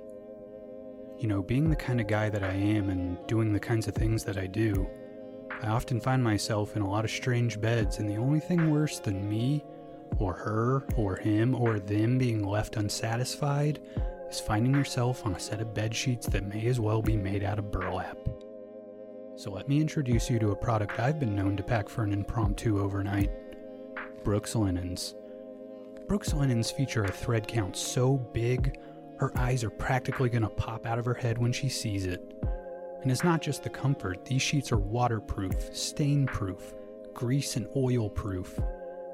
[1.18, 3.94] You know, being the kind of guy that I am and doing the kinds of
[3.94, 4.88] things that I do,
[5.62, 8.98] I often find myself in a lot of strange beds, and the only thing worse
[8.98, 9.64] than me,
[10.18, 13.78] or her, or him, or them being left unsatisfied
[14.28, 17.44] is finding yourself on a set of bed sheets that may as well be made
[17.44, 18.18] out of burlap.
[19.36, 22.12] So let me introduce you to a product I've been known to pack for an
[22.12, 23.30] impromptu overnight
[24.24, 25.14] Brooks Linens.
[26.08, 28.78] Brooks Linens feature a thread count so big,
[29.18, 32.32] her eyes are practically going to pop out of her head when she sees it.
[33.02, 36.74] And it's not just the comfort, these sheets are waterproof, stain proof,
[37.12, 38.56] grease and oil proof.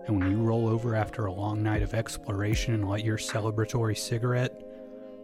[0.07, 3.97] And when you roll over after a long night of exploration and light your celebratory
[3.97, 4.63] cigarette,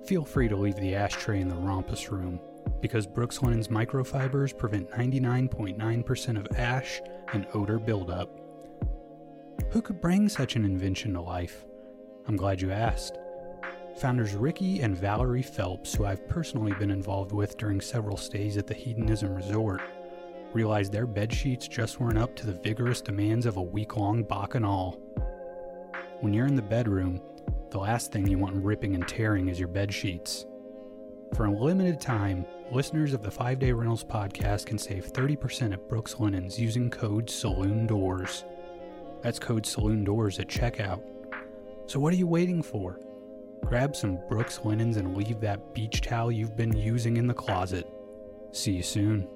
[0.06, 2.40] feel free to leave the ashtray in the rompus room
[2.80, 7.02] because Brooks Linens microfibers prevent 99.9% of ash
[7.34, 8.47] and odor buildup.
[9.70, 11.66] Who could bring such an invention to life?
[12.26, 13.18] I'm glad you asked.
[13.98, 18.66] Founders Ricky and Valerie Phelps, who I've personally been involved with during several stays at
[18.66, 19.82] the Hedonism Resort,
[20.54, 24.22] realized their bed sheets just weren't up to the vigorous demands of a week long
[24.22, 24.98] bacchanal.
[26.20, 27.20] When you're in the bedroom,
[27.70, 30.46] the last thing you want ripping and tearing is your bed sheets.
[31.34, 35.88] For a limited time, listeners of the 5 Day Rentals podcast can save 30% at
[35.90, 38.44] Brooks Linens using code Saloon Doors.
[39.22, 41.02] That's code Saloon Doors at checkout.
[41.86, 43.00] So what are you waiting for?
[43.64, 47.86] Grab some Brooks linens and leave that beach towel you've been using in the closet.
[48.52, 49.28] See you soon.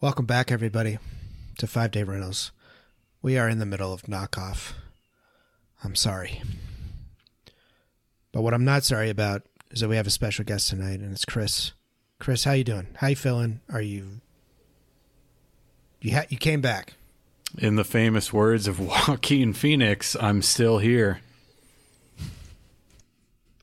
[0.00, 0.98] Welcome back, everybody,
[1.58, 2.52] to Five Day Rentals.
[3.20, 4.74] We are in the middle of knockoff.
[5.82, 6.40] I'm sorry.
[8.30, 11.12] But what I'm not sorry about is that we have a special guest tonight, and
[11.12, 11.72] it's Chris.
[12.18, 12.88] Chris, how you doing?
[12.96, 13.60] How you feeling?
[13.72, 14.20] Are you
[16.00, 16.94] you ha- you came back?
[17.56, 18.78] In the famous words of
[19.08, 21.20] Joaquin Phoenix, I'm still here.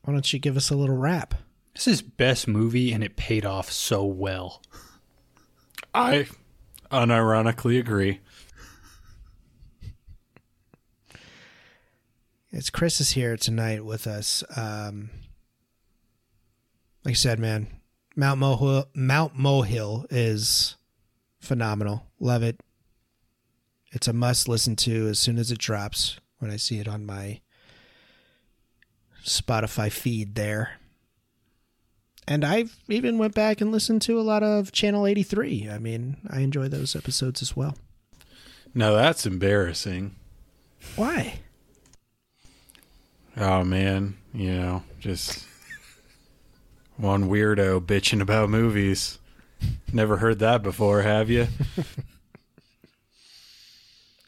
[0.04, 1.34] Why don't you give us a little rap?
[1.74, 4.62] This is best movie and it paid off so well.
[5.92, 6.26] I
[6.90, 8.20] unironically agree.
[12.50, 14.42] It's Chris is here tonight with us.
[14.56, 15.10] Um,
[17.04, 17.66] like I said, man,
[18.16, 20.76] Mount Molehill, Mount Molehill is
[21.38, 22.06] phenomenal.
[22.18, 22.60] Love it.
[23.92, 27.06] It's a must listen to as soon as it drops when I see it on
[27.06, 27.40] my
[29.24, 30.72] Spotify feed there.
[32.26, 35.68] And I've even went back and listened to a lot of Channel 83.
[35.70, 37.76] I mean, I enjoy those episodes as well.
[38.74, 40.16] Now that's embarrassing.
[40.96, 41.40] Why?
[43.36, 45.45] Oh man, you know, just
[46.96, 49.18] one weirdo bitching about movies.
[49.92, 51.46] Never heard that before, have you?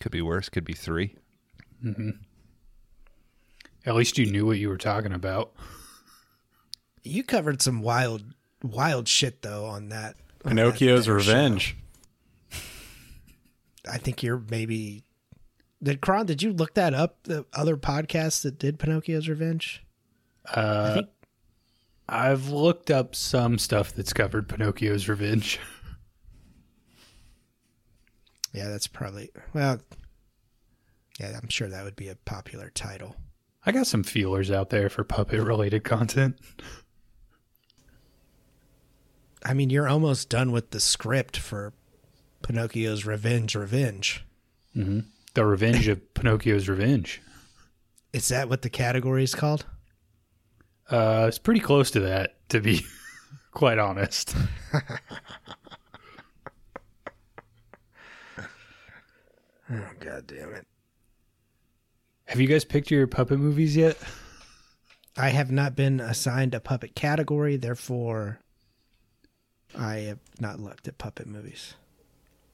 [0.00, 0.48] Could be worse.
[0.48, 1.14] Could be three.
[3.86, 5.52] At least you knew what you were talking about.
[7.02, 8.22] You covered some wild,
[8.62, 10.16] wild shit though on that.
[10.44, 11.30] on Pinocchio's that there show.
[11.32, 11.76] Revenge.
[13.90, 15.04] I think you're maybe.
[15.82, 16.26] Did Kron?
[16.26, 17.18] Did you look that up?
[17.24, 19.84] The other podcast that did Pinocchio's Revenge.
[20.52, 21.08] Uh, think-
[22.08, 25.58] I've looked up some stuff that's covered Pinocchio's Revenge.
[28.52, 29.78] Yeah, that's probably well.
[31.20, 33.14] Yeah, I'm sure that would be a popular title.
[33.64, 36.38] I got some feelers out there for puppet related content.
[39.44, 41.72] I mean, you're almost done with the script for
[42.42, 43.54] Pinocchio's Revenge.
[43.54, 44.24] Revenge.
[44.74, 45.00] Mm-hmm.
[45.34, 47.20] The Revenge of Pinocchio's Revenge.
[48.12, 49.66] Is that what the category is called?
[50.90, 52.84] Uh, it's pretty close to that, to be
[53.52, 54.34] quite honest.
[59.70, 60.66] Oh God damn it!
[62.24, 63.98] Have you guys picked your puppet movies yet?
[65.16, 68.38] I have not been assigned a puppet category, therefore,
[69.76, 71.74] I have not looked at puppet movies.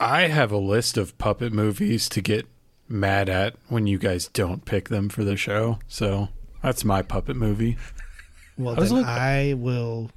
[0.00, 2.46] I have a list of puppet movies to get
[2.88, 5.78] mad at when you guys don't pick them for the show.
[5.86, 6.28] So
[6.62, 7.76] that's my puppet movie.
[8.56, 10.10] Well, I then look- I will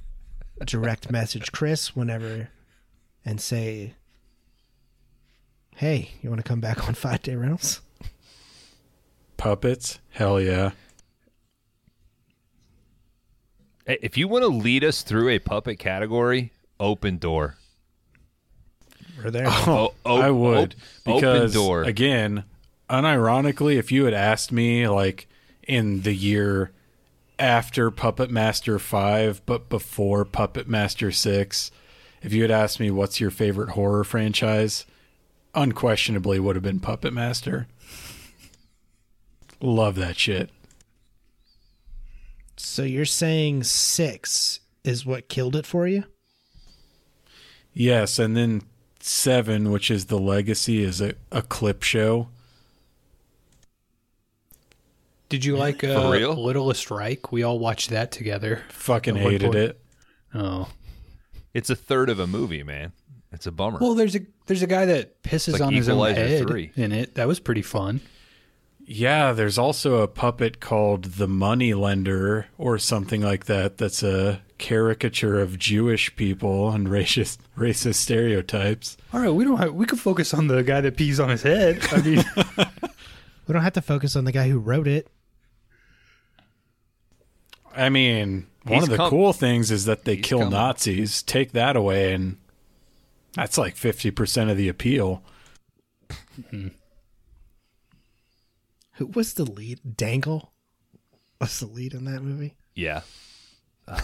[0.64, 2.50] direct message Chris whenever
[3.24, 3.94] and say,
[5.76, 7.80] "Hey, you want to come back on Five Day Rentals?"
[9.36, 10.00] Puppets?
[10.10, 10.72] Hell yeah.
[13.86, 17.56] Hey, If you want to lead us through a puppet category, open door.
[19.22, 19.46] We're there.
[19.48, 20.74] Oh, oh, oh I oh, would
[21.06, 21.82] op- because open door.
[21.84, 22.44] again,
[22.90, 25.28] unironically, if you had asked me like
[25.66, 26.70] in the year
[27.38, 31.70] after Puppet Master 5 but before Puppet Master 6,
[32.22, 34.84] if you had asked me what's your favorite horror franchise,
[35.54, 37.66] unquestionably would have been Puppet Master.
[39.60, 40.50] Love that shit.
[42.56, 46.04] So you're saying six is what killed it for you?
[47.72, 48.62] Yes, and then
[49.00, 52.28] 7, which is the legacy is a, a clip show.
[55.28, 56.34] Did you like uh, real?
[56.34, 57.30] Littlest Reich?
[57.32, 58.62] We all watched that together.
[58.70, 59.56] Fucking hated point.
[59.56, 59.80] it.
[60.34, 60.68] Oh.
[61.52, 62.92] It's a third of a movie, man.
[63.32, 63.78] It's a bummer.
[63.78, 66.72] Well, there's a there's a guy that pisses like on his own head 3.
[66.76, 67.14] in it.
[67.16, 68.00] That was pretty fun.
[68.90, 73.76] Yeah, there's also a puppet called the Money Lender or something like that.
[73.76, 78.96] That's a caricature of Jewish people and racist racist stereotypes.
[79.12, 81.42] All right, we don't have we could focus on the guy that pees on his
[81.42, 81.86] head.
[81.92, 82.24] I mean,
[83.48, 85.08] We don't have to focus on the guy who wrote it.
[87.78, 90.52] I mean, one He's of the com- cool things is that they He's kill coming.
[90.52, 91.22] Nazis.
[91.22, 92.36] Take that away, and
[93.34, 95.22] that's like fifty percent of the appeal.
[96.50, 96.70] Who
[99.06, 99.96] was the lead?
[99.96, 100.52] Dangle
[101.40, 102.56] was the lead in that movie.
[102.74, 103.02] yeah.
[103.86, 104.00] Uh,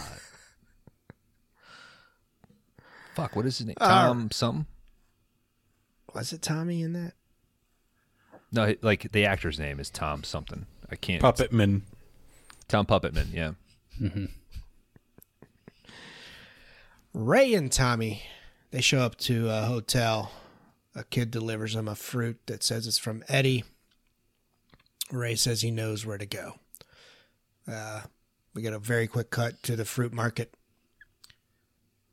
[3.13, 3.75] fuck, what is his name?
[3.79, 4.65] Uh, Tom something?
[6.13, 7.13] Was it Tommy in that?
[8.51, 10.65] No, like the actor's name is Tom something.
[10.89, 11.21] I can't.
[11.21, 11.81] Puppetman.
[12.67, 13.51] Tom Puppetman, yeah.
[17.13, 18.23] Ray and Tommy,
[18.71, 20.31] they show up to a hotel.
[20.95, 23.63] A kid delivers them a fruit that says it's from Eddie.
[25.11, 26.53] Ray says he knows where to go.
[27.69, 28.01] Uh,
[28.53, 30.53] we get a very quick cut to the fruit market.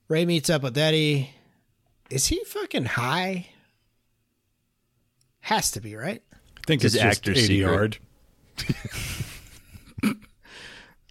[0.09, 1.31] Ray meets up with Eddie.
[2.11, 3.49] Is he fucking high?
[5.41, 6.23] Has to be, right?
[6.33, 7.99] I think His it's just actor's eighty secret.
[10.03, 10.17] yard.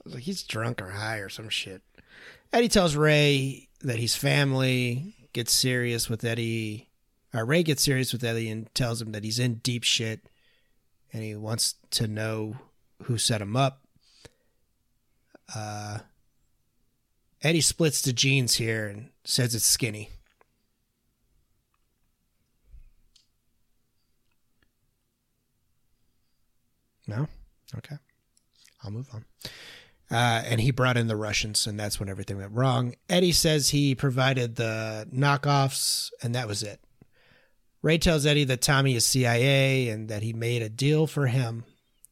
[0.03, 1.81] Was like, he's drunk or high or some shit.
[2.51, 6.89] Eddie tells Ray that he's family, gets serious with Eddie.
[7.33, 10.21] Uh, Ray gets serious with Eddie and tells him that he's in deep shit
[11.13, 12.55] and he wants to know
[13.03, 13.81] who set him up.
[15.53, 15.99] Uh,
[17.41, 20.09] Eddie splits the jeans here and says it's skinny.
[27.07, 27.27] No?
[27.77, 27.95] Okay.
[28.83, 29.25] I'll move on.
[30.11, 32.95] Uh, and he brought in the Russians, and that's when everything went wrong.
[33.09, 36.81] Eddie says he provided the knockoffs, and that was it.
[37.81, 41.63] Ray tells Eddie that Tommy is CIA and that he made a deal for him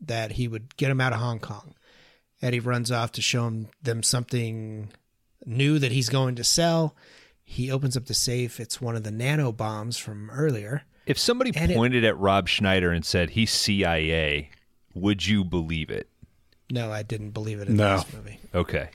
[0.01, 1.75] that he would get him out of Hong Kong.
[2.41, 4.89] Eddie runs off to show him, them something
[5.45, 6.95] new that he's going to sell.
[7.43, 8.59] He opens up the safe.
[8.59, 10.83] It's one of the nano bombs from earlier.
[11.05, 14.51] If somebody And it- pointed at Rob Schneider and said he's CIA,
[14.93, 16.07] would you believe it?
[16.71, 17.97] No, I didn't believe it in No.
[17.97, 18.39] this movie.
[18.53, 18.89] Okay.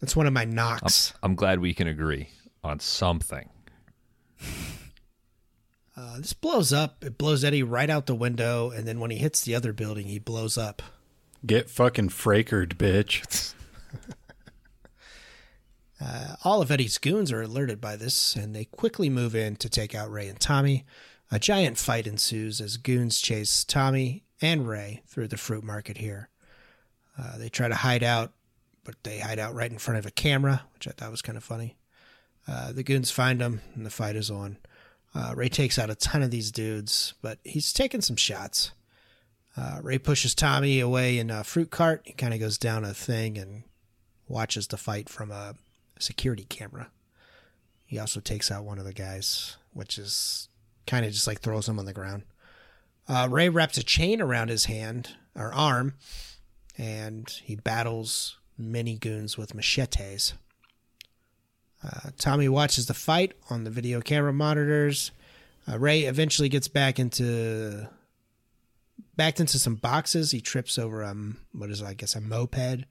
[0.00, 1.14] That's one of my knocks.
[1.22, 2.28] I'm glad we can agree
[2.62, 3.48] on something.
[5.96, 7.02] Uh, this blows up.
[7.02, 10.06] It blows Eddie right out the window, and then when he hits the other building,
[10.06, 10.82] he blows up.
[11.46, 13.54] Get fucking frakered, bitch.
[15.98, 19.66] Uh, all of Eddie's goons are alerted by this, and they quickly move in to
[19.66, 20.84] take out Ray and Tommy.
[21.30, 26.28] A giant fight ensues as goons chase Tommy and Ray through the fruit market here.
[27.18, 28.32] Uh, they try to hide out,
[28.84, 31.38] but they hide out right in front of a camera, which I thought was kind
[31.38, 31.76] of funny.
[32.46, 34.58] Uh, the goons find them, and the fight is on.
[35.14, 38.72] Uh, Ray takes out a ton of these dudes, but he's taking some shots.
[39.56, 42.02] Uh, Ray pushes Tommy away in a fruit cart.
[42.04, 43.64] He kind of goes down a thing and
[44.28, 45.54] watches the fight from a
[45.98, 46.90] security camera.
[47.86, 50.48] He also takes out one of the guys, which is
[50.86, 52.24] kind of just like throws him on the ground.
[53.08, 55.94] Uh, Ray wraps a chain around his hand or arm,
[56.76, 60.34] and he battles many goons with machetes.
[61.84, 65.12] Uh, Tommy watches the fight on the video camera monitors.
[65.68, 67.88] Uh, Ray eventually gets back into
[69.16, 70.30] backed into some boxes.
[70.30, 72.86] He trips over um what is it, I guess a moped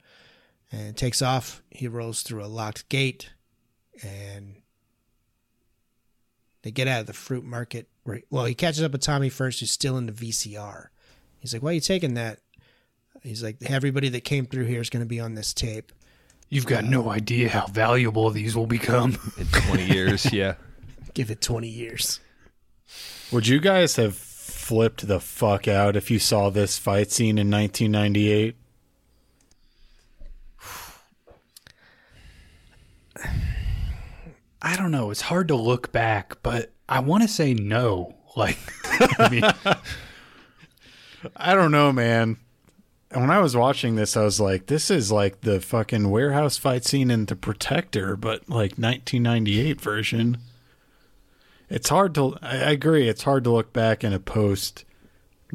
[0.71, 1.61] and takes off.
[1.69, 3.31] He rolls through a locked gate
[4.03, 4.57] and
[6.65, 7.87] They get out of the fruit market.
[8.05, 10.87] Where, well, he catches up with Tommy first, who's still in the VCR.
[11.39, 12.39] He's like, "Why are you taking that?"
[13.21, 15.91] He's like, "Everybody that came through here is going to be on this tape."
[16.47, 19.17] You've got no idea how valuable these will become.
[19.37, 20.53] In 20 years, yeah.
[21.15, 22.19] Give it twenty years.
[23.31, 27.49] Would you guys have flipped the fuck out if you saw this fight scene in
[27.49, 28.55] 1998?
[34.61, 35.09] I don't know.
[35.09, 38.15] It's hard to look back, but I want to say no.
[38.35, 38.57] Like,
[39.19, 39.79] I mean,
[41.35, 42.37] I don't know, man.
[43.11, 46.57] And when I was watching this, I was like, this is like the fucking warehouse
[46.57, 50.37] fight scene in The Protector, but like 1998 version.
[51.69, 54.83] It's hard to, I I agree, it's hard to look back in a post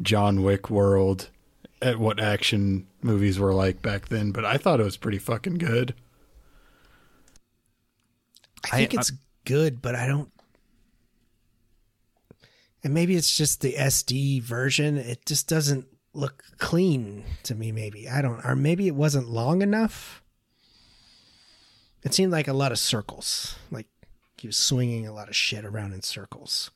[0.01, 1.29] John Wick world
[1.81, 5.55] at what action movies were like back then, but I thought it was pretty fucking
[5.55, 5.93] good.
[8.65, 9.11] I think it's
[9.45, 10.30] good, but I don't.
[12.83, 14.97] And maybe it's just the SD version.
[14.97, 17.71] It just doesn't look clean to me.
[17.71, 20.23] Maybe I don't, or maybe it wasn't long enough.
[22.03, 23.87] It seemed like a lot of circles, like
[24.37, 26.71] he was swinging a lot of shit around in circles.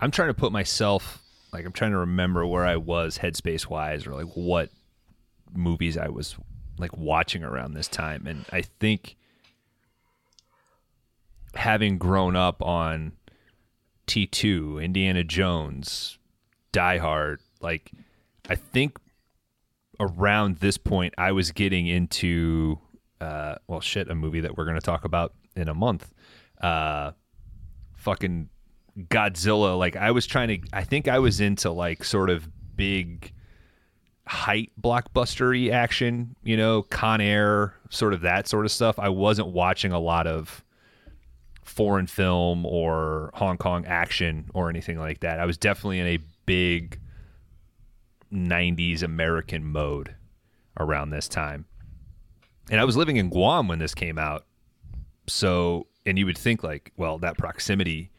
[0.00, 1.22] I'm trying to put myself
[1.52, 4.70] like I'm trying to remember where I was headspace wise or like what
[5.52, 6.36] movies I was
[6.78, 9.16] like watching around this time and I think
[11.54, 13.12] having grown up on
[14.06, 16.18] T2, Indiana Jones,
[16.72, 17.92] Die Hard, like
[18.48, 18.98] I think
[20.00, 22.78] around this point I was getting into
[23.20, 26.12] uh well shit a movie that we're going to talk about in a month.
[26.60, 27.12] Uh
[27.96, 28.48] fucking
[29.08, 33.32] Godzilla like I was trying to I think I was into like sort of big
[34.26, 38.98] height blockbustery action, you know, Con Air, sort of that sort of stuff.
[38.98, 40.64] I wasn't watching a lot of
[41.68, 45.38] foreign film or Hong Kong action or anything like that.
[45.38, 47.00] I was definitely in a big
[48.32, 50.14] 90s American mode
[50.78, 51.66] around this time.
[52.70, 54.44] And I was living in Guam when this came out.
[55.26, 58.10] So, and you would think like, well, that proximity,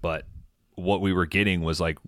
[0.00, 0.26] but
[0.74, 1.98] what we were getting was like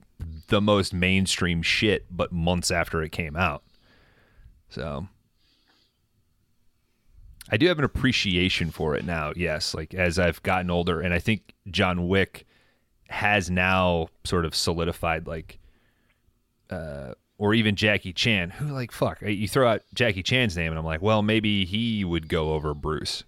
[0.48, 3.62] the most mainstream shit, but months after it came out.
[4.68, 5.08] So
[7.50, 11.00] I do have an appreciation for it now, yes, like as I've gotten older.
[11.00, 12.46] And I think John Wick
[13.08, 15.58] has now sort of solidified like
[16.70, 20.78] uh or even Jackie Chan, who like fuck, you throw out Jackie Chan's name and
[20.78, 23.24] I'm like, well, maybe he would go over Bruce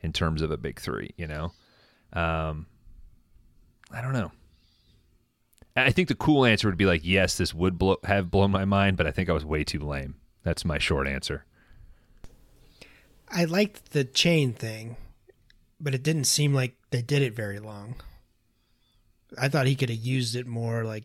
[0.00, 1.52] in terms of a big 3, you know.
[2.14, 2.66] Um
[3.90, 4.32] I don't know.
[5.76, 8.64] I think the cool answer would be like, yes, this would blow, have blown my
[8.64, 10.16] mind, but I think I was way too lame.
[10.42, 11.44] That's my short answer.
[13.30, 14.96] I liked the chain thing,
[15.80, 17.96] but it didn't seem like they did it very long.
[19.36, 21.04] I thought he could have used it more, like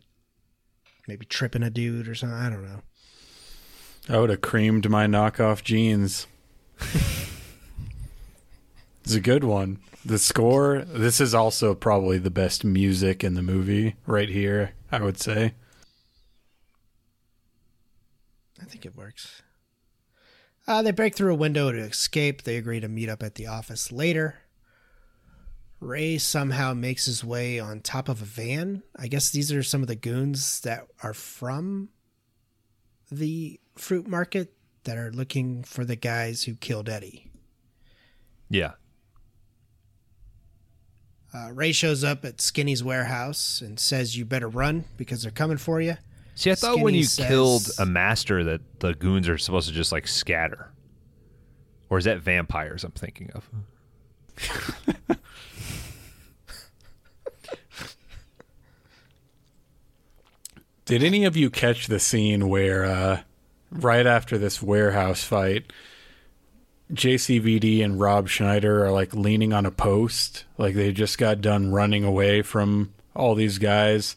[1.06, 2.38] maybe tripping a dude or something.
[2.38, 2.80] I don't know.
[4.08, 6.26] I would have creamed my knockoff jeans.
[9.04, 9.78] it's a good one.
[10.04, 15.00] The score, this is also probably the best music in the movie right here, I
[15.00, 15.54] would say.
[18.60, 19.42] I think it works.
[20.66, 22.42] Uh, they break through a window to escape.
[22.42, 24.36] They agree to meet up at the office later.
[25.80, 28.82] Ray somehow makes his way on top of a van.
[28.96, 31.90] I guess these are some of the goons that are from
[33.12, 34.54] the fruit market
[34.84, 37.30] that are looking for the guys who killed Eddie.
[38.48, 38.72] Yeah.
[41.34, 45.58] Uh, Ray shows up at Skinny's warehouse and says, You better run because they're coming
[45.58, 45.96] for you.
[46.34, 49.74] See, I thought when you says- killed a master that the goons are supposed to
[49.74, 50.70] just like scatter.
[51.90, 53.48] Or is that vampires I'm thinking of?
[60.84, 63.20] Did any of you catch the scene where, uh,
[63.70, 65.72] right after this warehouse fight,
[66.92, 71.72] JCVD and Rob Schneider are like leaning on a post, like they just got done
[71.72, 74.14] running away from all these guys,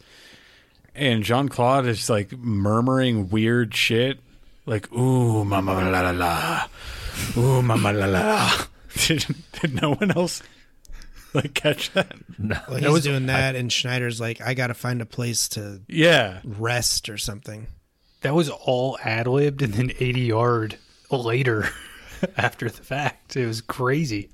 [0.98, 4.19] and Jean Claude is like murmuring weird shit,
[4.65, 6.68] like "Ooh, mama la la la,
[7.38, 8.52] ooh, mama la la."
[9.07, 9.26] Did,
[9.61, 10.41] did no one else
[11.36, 12.14] like catch that?
[12.40, 15.82] No, Well, he's doing that, and Schneider's like, I got to find a place to
[15.88, 17.68] Yeah, rest or something.
[18.22, 20.78] that was all ad libbed and then ADR'd
[21.11, 21.69] later
[22.38, 23.36] after the fact.
[23.38, 24.32] It was crazy.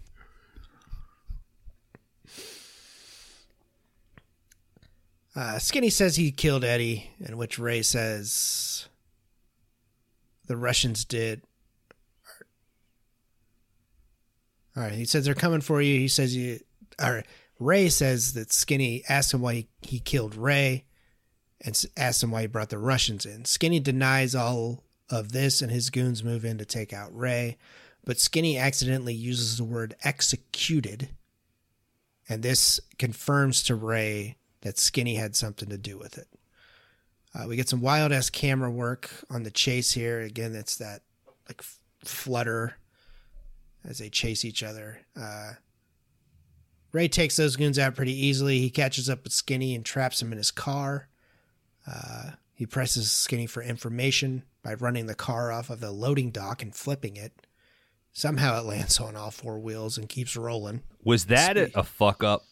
[5.35, 8.87] Uh, Skinny says he killed Eddie, in which Ray says
[10.45, 11.41] the Russians did.
[14.75, 14.93] All right.
[14.93, 15.99] He says they're coming for you.
[15.99, 16.59] He says you.
[17.01, 17.23] Or
[17.59, 20.85] Ray says that Skinny asked him why he, he killed Ray,
[21.61, 23.45] and asked him why he brought the Russians in.
[23.45, 27.57] Skinny denies all of this, and his goons move in to take out Ray.
[28.05, 31.09] But Skinny accidentally uses the word executed,
[32.27, 36.27] and this confirms to Ray that Skinny had something to do with it.
[37.35, 40.21] Uh, we get some wild ass camera work on the chase here.
[40.21, 41.01] Again, it's that
[41.47, 42.75] like f- flutter
[43.87, 44.99] as they chase each other.
[45.19, 45.53] Uh,
[46.91, 48.59] Ray takes those goons out pretty easily.
[48.59, 51.07] He catches up with Skinny and traps him in his car.
[51.87, 56.61] Uh, he presses Skinny for information by running the car off of the loading dock
[56.61, 57.47] and flipping it.
[58.13, 60.83] Somehow it lands on all four wheels and keeps rolling.
[61.03, 61.71] Was that Sweet.
[61.73, 62.43] a fuck up?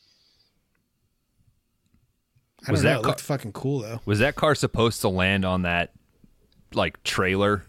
[2.68, 2.90] I Was don't know.
[2.94, 4.02] that It car- looked fucking cool though.
[4.06, 5.92] Was that car supposed to land on that
[6.74, 7.64] like trailer?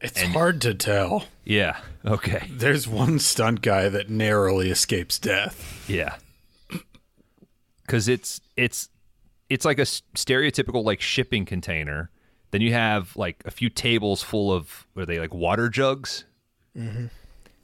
[0.00, 1.26] It's hard to tell.
[1.44, 1.78] Yeah.
[2.04, 2.48] Okay.
[2.50, 5.84] There's one stunt guy that narrowly escapes death.
[5.88, 6.16] Yeah.
[7.86, 8.88] Cuz it's it's
[9.48, 12.10] it's like a stereotypical like shipping container.
[12.50, 16.24] Then you have like a few tables full of are they like water jugs?
[16.76, 17.06] Mm-hmm.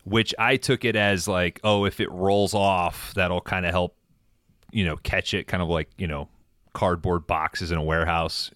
[0.05, 3.95] Which I took it as like, oh, if it rolls off, that'll kind of help,
[4.73, 6.29] you know, catch it, kind of like you know,
[6.73, 8.51] cardboard boxes in a warehouse,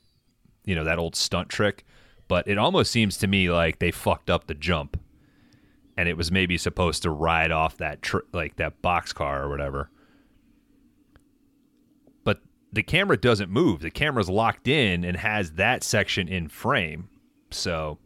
[0.64, 1.84] you know, that old stunt trick.
[2.28, 4.98] But it almost seems to me like they fucked up the jump,
[5.96, 9.48] and it was maybe supposed to ride off that tr- like that box car or
[9.48, 9.90] whatever.
[12.24, 12.40] But
[12.72, 13.80] the camera doesn't move.
[13.80, 17.08] The camera's locked in and has that section in frame.
[17.50, 17.98] So,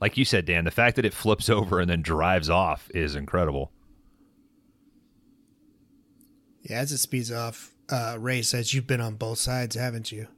[0.00, 3.14] like you said, Dan, the fact that it flips over and then drives off is
[3.14, 3.70] incredible.
[6.64, 10.28] Yeah, as it speeds off, uh, Ray says, You've been on both sides, haven't you?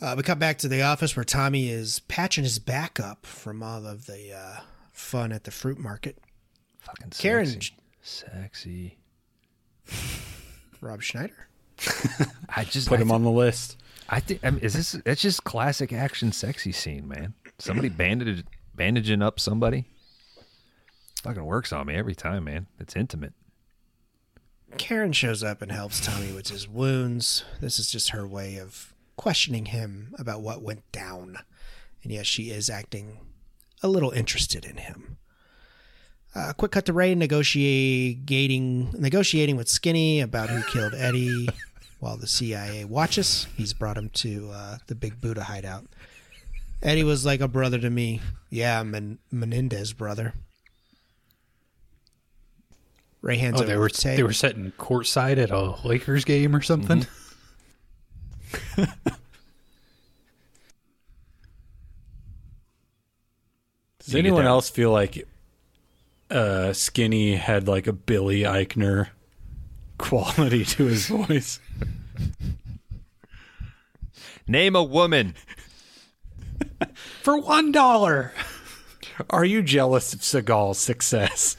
[0.00, 3.62] Uh, we cut back to the office where Tommy is patching his back up from
[3.62, 4.60] all of the uh,
[4.92, 6.18] fun at the fruit market.
[6.80, 7.74] Fucking Karen- sexy.
[8.00, 8.98] Sexy.
[10.80, 11.48] Rob Schneider.
[12.48, 13.76] I just Put I him on the list.
[14.08, 17.34] I think I mean, is this it's just classic action sexy scene, man.
[17.58, 19.86] Somebody bandaged bandaging up somebody.
[21.22, 22.66] Fucking works on me every time, man.
[22.80, 23.32] It's intimate.
[24.78, 27.44] Karen shows up and helps Tommy with his wounds.
[27.60, 31.38] This is just her way of questioning him about what went down.
[32.02, 33.18] And yes, she is acting
[33.82, 35.18] a little interested in him.
[36.34, 41.48] Uh, quick cut to Ray negotiating negotiating with Skinny about who killed Eddie
[42.00, 43.46] while the CIA watches.
[43.56, 45.84] He's brought him to uh, the Big Buddha hideout.
[46.82, 48.20] Eddie was like a brother to me.
[48.50, 50.32] Yeah, Men- Menendez brother.
[53.22, 54.16] Ray hands Oh, they were the tape.
[54.16, 57.06] they were sitting courtside at a Lakers game or something.
[64.00, 65.26] Does You get anyone else feel like
[66.30, 69.08] uh, Skinny had like a Billy Eichner
[69.98, 71.60] quality to his voice?
[74.48, 75.34] Name a woman.
[77.22, 78.32] For one dollar.
[79.30, 81.56] Are you jealous of Seagal's success?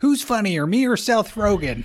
[0.00, 1.84] Who's funnier, me or Seth Rogen?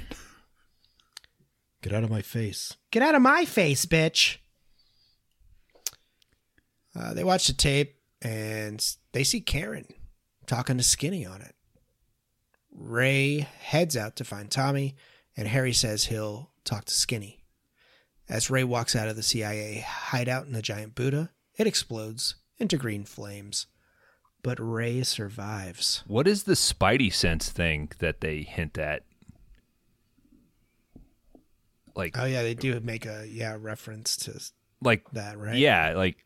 [1.82, 2.78] Get out of my face.
[2.92, 4.38] Get out of my face, bitch.
[6.96, 9.88] Uh, they watch the tape and they see Karen
[10.46, 11.56] talking to Skinny on it.
[12.72, 14.96] Ray heads out to find Tommy,
[15.36, 17.44] and Harry says he'll talk to Skinny.
[18.30, 22.78] As Ray walks out of the CIA hideout in the giant Buddha, it explodes into
[22.78, 23.68] green flames.
[24.44, 26.04] But Ray survives.
[26.06, 29.04] What is the Spidey sense thing that they hint at?
[31.96, 34.40] Like, Oh yeah, they do make a yeah reference to
[34.82, 35.56] like that, right?
[35.56, 36.18] Yeah, like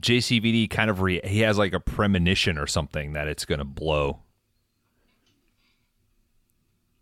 [0.00, 4.20] JCVD kind of re- he has like a premonition or something that it's gonna blow.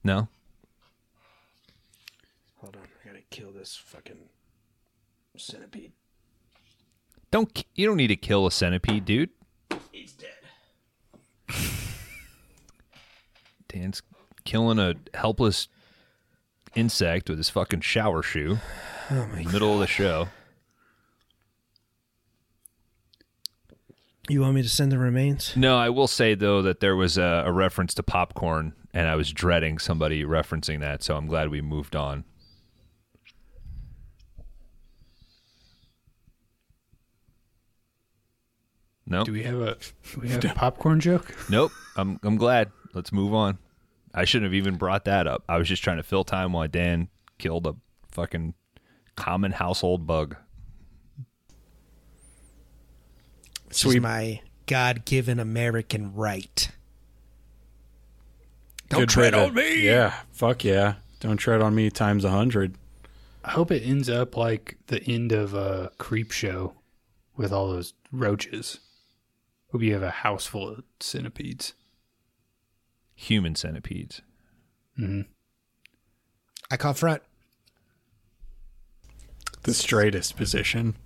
[0.04, 0.28] No,
[2.56, 4.18] Hold on, I gotta kill this fucking
[5.36, 5.92] centipede.
[7.30, 9.30] don't you don't need to kill a centipede, dude.
[13.68, 14.02] Dan's
[14.44, 15.68] killing a helpless
[16.74, 18.58] insect with his fucking shower shoe
[19.10, 20.28] Oh my in the middle of the show.
[24.28, 25.54] You want me to send the remains?
[25.56, 29.16] No, I will say though that there was a, a reference to popcorn, and I
[29.16, 32.24] was dreading somebody referencing that, so I'm glad we moved on.
[39.12, 39.76] No, Do we have a
[40.14, 41.34] do we have a popcorn joke?
[41.50, 41.70] nope.
[41.96, 42.72] I'm I'm glad.
[42.94, 43.58] Let's move on.
[44.14, 45.44] I shouldn't have even brought that up.
[45.48, 47.08] I was just trying to fill time while Dan
[47.38, 47.74] killed a
[48.10, 48.54] fucking
[49.16, 50.36] common household bug.
[53.68, 56.70] This So is my God given American right.
[58.88, 59.86] Don't Good tread on me.
[59.86, 60.94] Yeah, fuck yeah.
[61.20, 62.76] Don't tread on me times a hundred.
[63.44, 66.74] I hope it ends up like the end of a creep show
[67.36, 68.80] with all those roaches.
[69.72, 71.72] Hope you have a house full of centipedes.
[73.14, 74.20] Human centipedes.
[74.98, 75.22] Mm-hmm.
[76.70, 77.22] I call front.
[79.62, 80.96] The straightest position.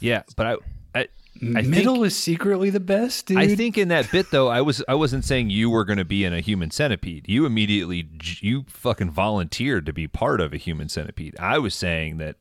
[0.00, 0.56] Yeah, but I,
[0.94, 1.08] I,
[1.56, 3.38] I Middle think, is secretly the best, dude.
[3.38, 6.04] I think in that bit though, I was I wasn't saying you were going to
[6.04, 7.28] be in a human centipede.
[7.28, 8.08] You immediately
[8.40, 11.38] you fucking volunteered to be part of a human centipede.
[11.38, 12.36] I was saying that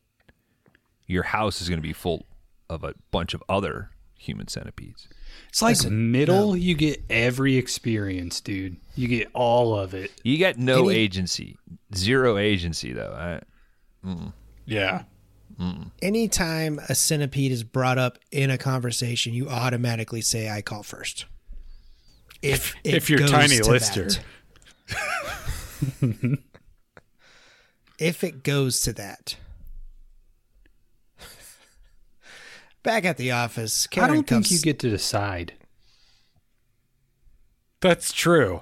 [1.06, 2.26] your house is going to be full
[2.70, 5.08] of a bunch of other human centipedes.
[5.50, 6.56] It's like Listen, middle.
[6.56, 8.78] You get every experience, dude.
[8.96, 10.12] You get all of it.
[10.24, 11.58] You got no Any- agency,
[11.96, 13.42] zero agency though.
[14.06, 14.12] I,
[14.66, 15.04] Yeah.
[16.02, 21.26] Anytime a centipede is brought up in a conversation, you automatically say, I call first.
[22.42, 24.08] If, it if you're Tiny Lister.
[28.00, 29.36] if it goes to that.
[32.84, 35.54] Back at the office, I don't think you get to decide.
[37.82, 38.62] That's true.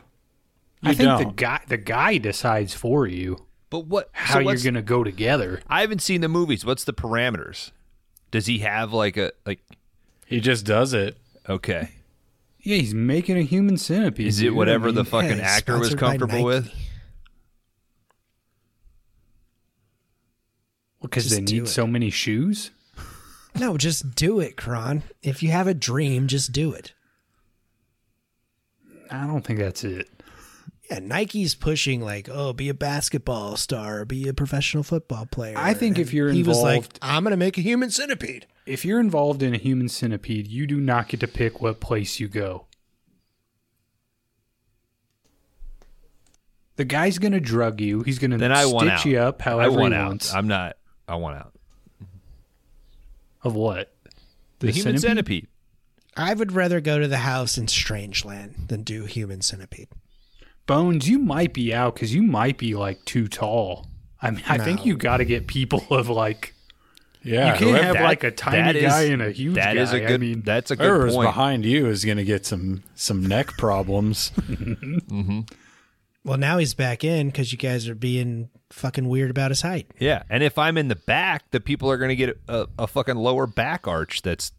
[0.81, 1.35] You I think the don't.
[1.35, 4.09] guy the guy decides for you but what?
[4.13, 5.61] how so you're gonna go together.
[5.67, 6.63] I haven't seen the movies.
[6.65, 7.71] What's the parameters?
[8.31, 9.59] Does he have like a like?
[10.25, 11.17] He just does it.
[11.49, 11.89] Okay,
[12.61, 14.27] Yeah, he's making a human centipede.
[14.27, 14.53] is it dude.
[14.53, 16.43] I whatever the fucking Hey, actor was comfortable Nike.
[16.43, 16.73] with?
[21.01, 21.67] because Just they need it.
[21.67, 22.71] so many shoes?
[23.55, 25.03] No, just do it, Kron.
[25.21, 26.93] If you have a dream, just do it.
[29.09, 30.09] I don't think that's it.
[30.91, 35.55] Yeah, Nike's pushing like, oh, be a basketball star, be a professional football player.
[35.57, 38.45] I think if you're he was like, involved- I'm gonna make a human centipede.
[38.65, 42.19] If you're involved in a human centipede, you do not get to pick what place
[42.19, 42.67] you go.
[46.75, 48.03] The guy's gonna drug you.
[48.03, 49.05] He's gonna Then I want stitch out.
[49.05, 50.07] you up I however want he out.
[50.07, 50.33] wants.
[50.33, 50.77] I'm not.
[51.07, 51.53] I want out.
[53.43, 53.93] Of what?
[54.59, 55.47] The, human centipede.
[56.15, 59.87] I would rather go to the house in Strangeland than do human centipede.
[60.65, 63.85] Bones, you might be out because you might be like too tall.
[64.21, 66.53] I mean, I think you got to get people of like.
[67.23, 67.53] Yeah.
[67.59, 69.81] you can't have That- like a tiny that is- guy and a huge That guy.
[69.81, 70.21] is a I good.
[70.21, 71.27] mean, that's a good whoever's point.
[71.27, 74.31] behind you is going to get some some neck problems.
[74.47, 75.41] Mm-hmm.
[76.27, 79.89] Well, now he's back in because you guys are being fucking weird about his height.
[79.97, 82.85] Yeah, and if I'm in the back, the people are going to get a, a
[82.85, 84.51] fucking lower back arch that's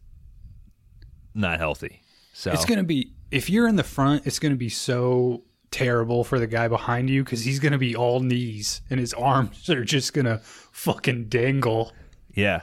[1.35, 2.01] not healthy.
[2.33, 6.39] So it's gonna be if you're in the front, it's gonna be so terrible for
[6.39, 10.13] the guy behind you because he's gonna be all knees and his arms are just
[10.13, 10.39] gonna
[10.71, 11.91] fucking dangle.
[12.33, 12.61] yeah,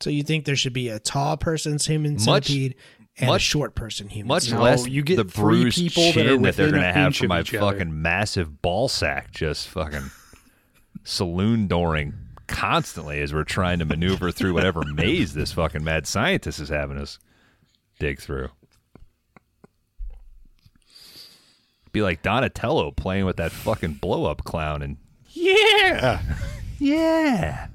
[0.00, 2.74] So you think there should be a tall person's human Much- centipede
[3.20, 4.50] and a much- short person human much?
[4.50, 7.16] No, less you get the three bruised people that chin that, they're going to have
[7.16, 7.72] from my each other.
[7.72, 10.10] fucking massive ball sack just fucking
[11.04, 12.12] saloon dooring
[12.46, 16.98] constantly as we're trying to maneuver through whatever maze this fucking mad scientist is having
[16.98, 17.18] us
[17.98, 18.48] dig through.
[21.92, 24.96] Be like Donatello playing with that fucking blow up clown and
[25.28, 26.22] yeah.
[26.78, 27.68] yeah.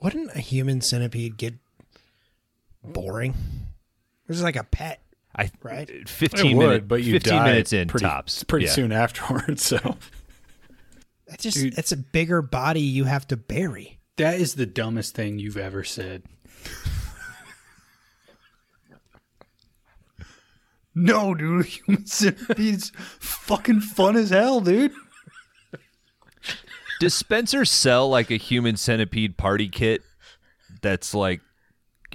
[0.00, 1.54] Wouldn't a human centipede get
[2.82, 3.34] boring?
[4.26, 5.00] This is like a pet.
[5.34, 5.88] I Right.
[5.88, 8.42] Uh, it 15 would, minutes but you 15 minutes in pretty, tops.
[8.44, 8.72] pretty Yeah.
[8.72, 9.64] soon afterwards.
[9.64, 9.78] So
[11.28, 13.98] That's just it's a bigger body you have to bury.
[14.16, 16.22] That is the dumbest thing you've ever said.
[20.94, 22.90] no, dude, human centipede's
[23.20, 24.92] fucking fun as hell, dude.
[26.98, 30.00] Does Spencer sell like a human centipede party kit
[30.80, 31.42] that's like,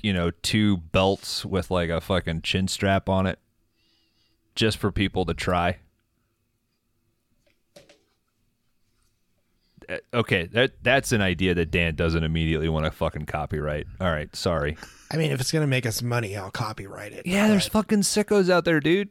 [0.04, 3.40] you know, two belts with like a fucking chin strap on it
[4.56, 5.78] just for people to try?
[9.90, 13.88] Uh, Okay, that that's an idea that Dan doesn't immediately want to fucking copyright.
[14.00, 14.78] All right, sorry.
[15.12, 17.26] I mean, if it's gonna make us money, I'll copyright it.
[17.26, 19.10] Yeah, there's fucking sickos out there, dude.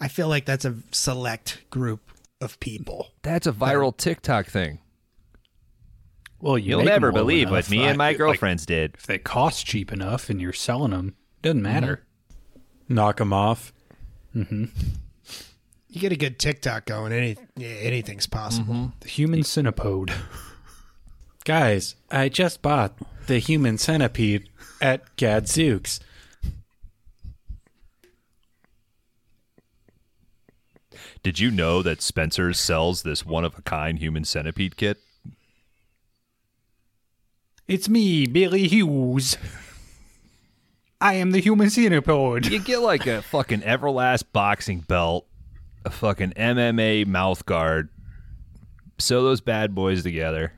[0.00, 2.00] I feel like that's a select group
[2.40, 3.12] of people.
[3.22, 4.80] That's a viral TikTok thing.
[6.42, 8.96] Well, you You'll never believe enough, what me and my like- girlfriends did.
[8.96, 11.72] if they cost cheap enough and you're selling them, doesn't mm-hmm.
[11.72, 12.04] matter.
[12.88, 13.72] knock them off.
[14.34, 14.64] Mm-hmm.
[15.88, 18.74] You get a good TikTok going, any yeah, anything's possible.
[18.74, 18.86] Mm-hmm.
[19.00, 20.12] The human centipede.
[21.44, 22.98] Guys, I just bought
[23.28, 24.48] the human centipede
[24.80, 26.00] at Gadzooks.
[31.22, 34.98] Did you know that Spencer's sells this one of a kind human centipede kit?
[37.72, 39.38] It's me, Billy Hughes.
[41.00, 42.44] I am the human centipede.
[42.44, 45.26] You get like a fucking Everlast boxing belt,
[45.82, 47.88] a fucking MMA mouth guard,
[48.98, 50.52] sew those bad boys together.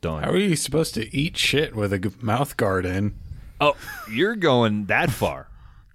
[0.00, 0.22] Done.
[0.22, 3.14] How are you supposed to eat shit with a g- mouth guard in?
[3.60, 3.76] Oh,
[4.10, 5.48] you're going that far.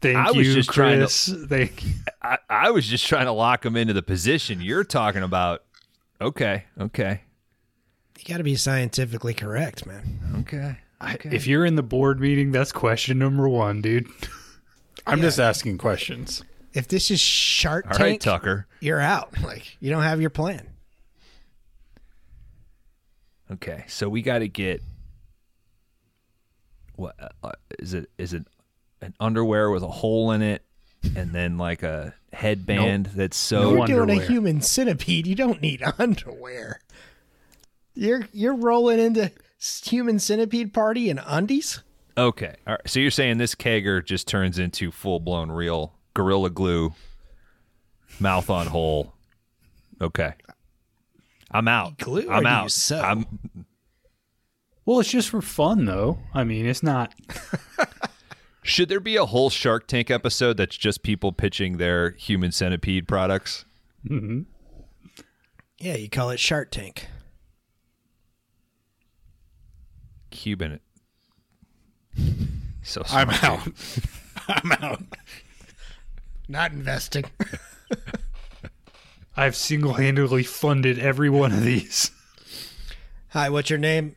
[0.04, 1.34] Thank I was you, just trying to- Chris.
[1.48, 1.94] Thank you.
[2.22, 4.62] I, I was just trying to lock him into the position.
[4.62, 5.64] You're talking about.
[6.22, 7.22] Okay, okay,
[8.22, 10.20] You got to be scientifically correct, man.
[10.42, 10.78] okay.
[11.00, 14.08] I- If you're in the board meeting, that's question number one, dude.
[15.08, 16.44] I'm just asking questions.
[16.74, 18.68] If this is Shark All right, Tank, Tucker.
[18.80, 19.34] you're out.
[19.44, 20.68] Like you don't have your plan.
[23.52, 24.82] Okay, so we got to get
[26.96, 28.10] what uh, uh, is it?
[28.18, 28.46] Is it
[29.02, 30.64] an underwear with a hole in it,
[31.16, 33.62] and then like a headband that's so?
[33.76, 35.28] No You're doing a human centipede.
[35.28, 36.80] You don't need underwear.
[37.94, 39.32] You're you're rolling into
[39.84, 41.82] human centipede party in undies.
[42.18, 42.90] Okay, all right.
[42.90, 46.94] So you're saying this kegger just turns into full blown real gorilla glue,
[48.20, 49.14] mouth on hole.
[50.02, 50.34] Okay,
[51.52, 51.98] I'm out.
[51.98, 52.72] Glue I'm do out.
[52.72, 53.02] sew?
[53.02, 53.26] I'm
[54.86, 56.20] Well, it's just for fun, though.
[56.34, 57.14] I mean, it's not.
[58.64, 63.08] Should there be a whole Shark Tank episode that's just people pitching their human centipede
[63.08, 63.66] products?
[64.08, 64.42] Mm-hmm.
[65.80, 67.08] Yeah, you call it Shark Tank.
[70.32, 70.80] Cuban.
[72.84, 73.44] So I'm smart.
[73.44, 73.68] out.
[74.48, 75.04] I'm out.
[76.48, 77.26] Not investing.
[79.38, 82.10] I've single handedly funded every one of these.
[83.30, 84.16] Hi, what's your name?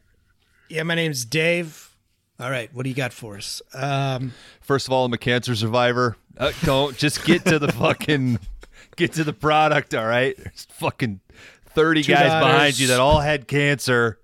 [0.71, 1.95] Yeah, my name's Dave.
[2.41, 3.61] All right, what do you got for us?
[3.75, 4.33] Um,
[4.63, 6.17] First of all, I'm a cancer survivor.
[6.37, 8.41] Uh, don't just get to the fucking
[8.97, 9.95] get to the product.
[9.95, 11.21] All right, there's fucking
[11.67, 14.19] thirty Two guys behind you that all had cancer.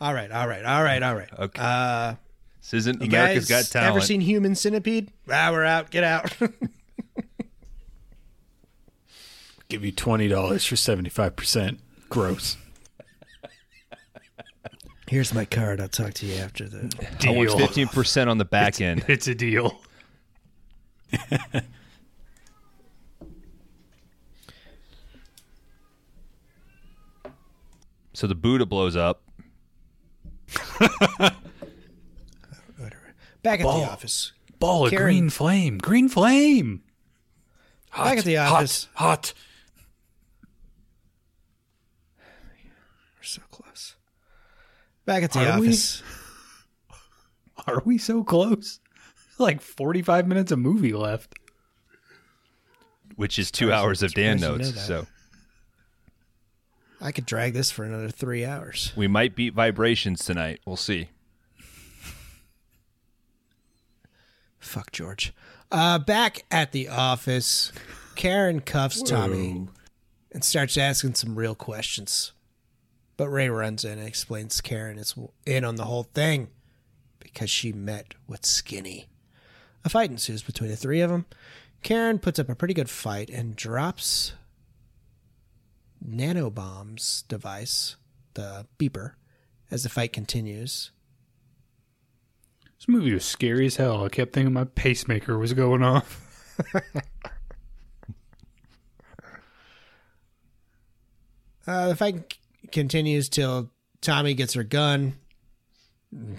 [0.00, 1.28] All right, all right, all right, all right.
[1.38, 1.60] Okay.
[1.62, 2.14] Uh,
[2.60, 3.94] This isn't you America's guys Got Talent.
[3.94, 5.10] You guys ever seen Human Centipede?
[5.30, 5.90] Ah, we're out.
[5.90, 6.34] Get out.
[9.68, 11.80] Give you twenty dollars for seventy five percent.
[12.08, 12.56] Gross.
[15.08, 15.80] Here's my card.
[15.80, 16.78] I'll talk to you after the.
[17.26, 17.58] I want Deal.
[17.58, 19.04] fifteen percent on the back end.
[19.08, 19.80] It's a deal.
[28.12, 29.22] So the Buddha blows up.
[33.42, 33.80] Back at Ball.
[33.80, 34.32] the office.
[34.58, 35.78] Ball of Karen- green flame.
[35.78, 36.82] Green flame.
[37.96, 38.88] Back at the office.
[38.94, 39.08] Hot.
[39.08, 39.34] hot.
[43.18, 43.96] We're so close.
[45.06, 45.68] Back at the Are we?
[45.68, 46.02] office.
[47.66, 48.80] Are we so close?
[49.38, 51.34] Like 45 minutes of movie left.
[53.16, 54.78] which is two hours of Dan notes.
[54.84, 55.06] So
[57.00, 58.92] I could drag this for another three hours.
[58.94, 60.60] we might beat vibrations tonight.
[60.66, 61.08] We'll see.
[64.58, 65.32] Fuck George.
[65.72, 67.72] Uh, back at the office,
[68.16, 69.68] Karen cuffs Tommy
[70.32, 72.32] and starts asking some real questions.
[73.16, 75.14] But Ray runs in and explains Karen is
[75.46, 76.48] in on the whole thing
[77.18, 79.08] because she met with Skinny.
[79.84, 81.26] A fight ensues between the three of them.
[81.82, 84.34] Karen puts up a pretty good fight and drops
[86.06, 87.96] Nanobomb's device,
[88.34, 89.12] the beeper,
[89.70, 90.90] as the fight continues.
[92.78, 94.04] This movie was scary as hell.
[94.04, 96.26] I kept thinking my pacemaker was going off.
[101.66, 103.70] Uh, the fight c- continues till
[104.00, 105.14] Tommy gets her gun.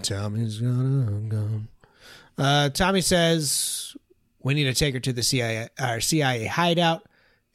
[0.01, 1.67] Tommy's got a gun.
[2.37, 3.95] Uh, Tommy says
[4.41, 7.03] we need to take her to the CIA, our CIA hideout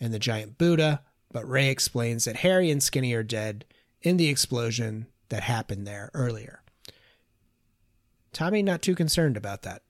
[0.00, 1.02] and the giant Buddha.
[1.36, 3.66] But Ray explains that Harry and Skinny are dead
[4.00, 6.62] in the explosion that happened there earlier.
[8.32, 9.82] Tommy not too concerned about that.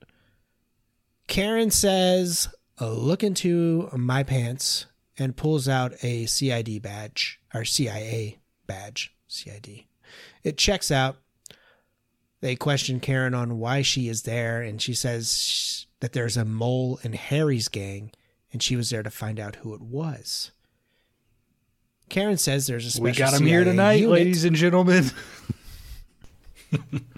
[1.29, 2.49] Karen says,
[2.81, 4.87] oh, "Look into my pants,"
[5.17, 9.15] and pulls out a CID badge or CIA badge.
[9.29, 9.85] CID.
[10.43, 11.19] It checks out.
[12.41, 16.99] They question Karen on why she is there, and she says that there's a mole
[17.05, 18.11] in Harry's gang,
[18.53, 20.51] and she was there to find out who it was.
[22.09, 24.11] Karen says there's a special We got him here tonight, unit.
[24.13, 25.11] ladies and gentlemen.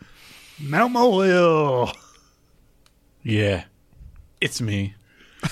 [0.60, 1.93] Mount Molehill.
[3.23, 3.65] Yeah.
[4.40, 4.94] It's me.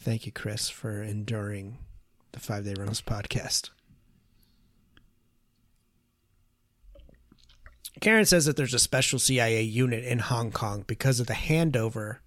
[0.00, 1.78] Thank you, Chris, for enduring
[2.32, 3.70] the Five Day Rentals podcast.
[8.00, 12.18] Karen says that there's a special CIA unit in Hong Kong because of the handover,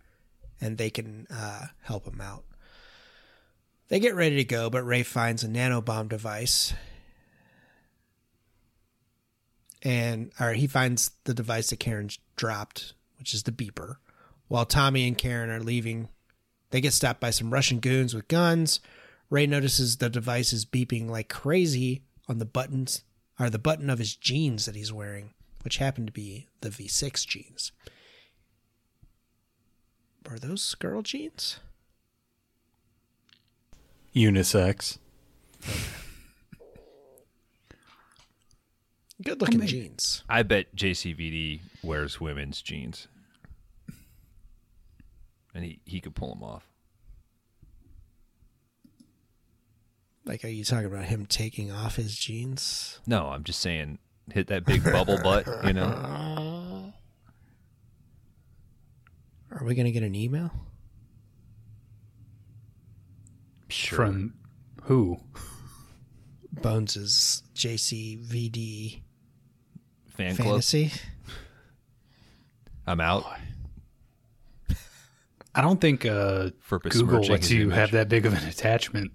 [0.62, 2.44] and they can uh, help him out.
[3.88, 6.74] They get ready to go, but Ray finds a nanobomb device
[9.82, 13.96] and or he finds the device that Karen dropped, which is the beeper.
[14.48, 16.10] While Tommy and Karen are leaving,
[16.72, 18.80] they get stopped by some Russian goons with guns.
[19.30, 23.04] Ray notices the device is beeping like crazy on the buttons
[23.40, 25.34] or the button of his jeans that he's wearing,
[25.64, 27.72] which happen to be the V6 jeans.
[30.30, 31.60] Are those girl jeans?
[34.16, 35.00] Unisex.
[39.24, 40.24] Good looking jeans.
[40.30, 43.08] I bet JCVD wears women's jeans,
[45.54, 46.70] and he he could pull them off.
[50.24, 53.00] Like, are you talking about him taking off his jeans?
[53.06, 53.98] No, I'm just saying,
[54.32, 55.88] hit that big bubble butt, you know.
[59.60, 60.52] Are we gonna get an email?
[63.68, 63.98] Sure.
[63.98, 64.34] From
[64.84, 65.20] who?
[66.52, 69.02] Bones's JCVD
[70.08, 70.48] fan club.
[70.48, 70.92] fantasy.
[72.88, 73.26] I'm out
[75.56, 77.76] I don't think uh, for Google lets you image.
[77.76, 79.12] have that big of an attachment.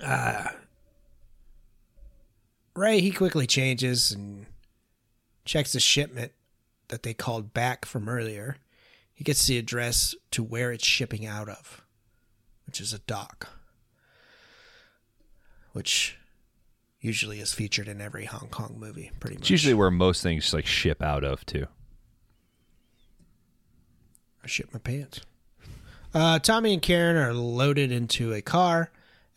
[2.74, 4.46] Ray he quickly changes and
[5.44, 6.32] checks the shipment
[6.88, 8.56] that they called back from earlier.
[9.14, 11.84] He gets the address to where it's shipping out of,
[12.66, 13.48] which is a dock,
[15.72, 16.16] which
[17.00, 19.42] usually is featured in every Hong Kong movie, pretty much.
[19.42, 21.66] It's usually where most things like ship out of too.
[24.42, 25.20] I shit my pants.
[26.14, 28.90] Uh, Tommy and Karen are loaded into a car.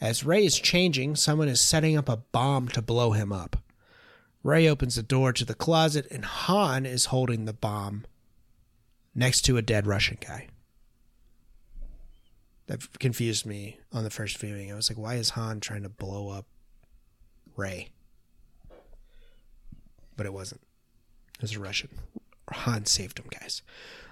[0.05, 3.55] As Ray is changing, someone is setting up a bomb to blow him up.
[4.43, 8.05] Ray opens the door to the closet, and Han is holding the bomb
[9.15, 10.49] next to a dead Russian guy.
[12.67, 14.71] That confused me on the first viewing.
[14.71, 16.45] I was like, why is Han trying to blow up
[17.55, 17.89] Ray?
[20.15, 20.61] But it wasn't.
[21.37, 21.89] It was a Russian.
[22.51, 23.63] Han saved him, guys.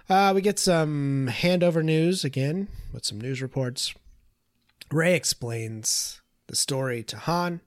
[0.10, 3.94] Uh, we get some handover news again with some news reports.
[4.92, 7.62] Ray explains the story to Han,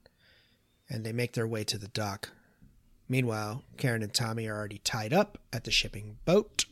[0.89, 2.29] and they make their way to the dock.
[3.09, 6.65] Meanwhile, Karen and Tommy are already tied up at the shipping boat.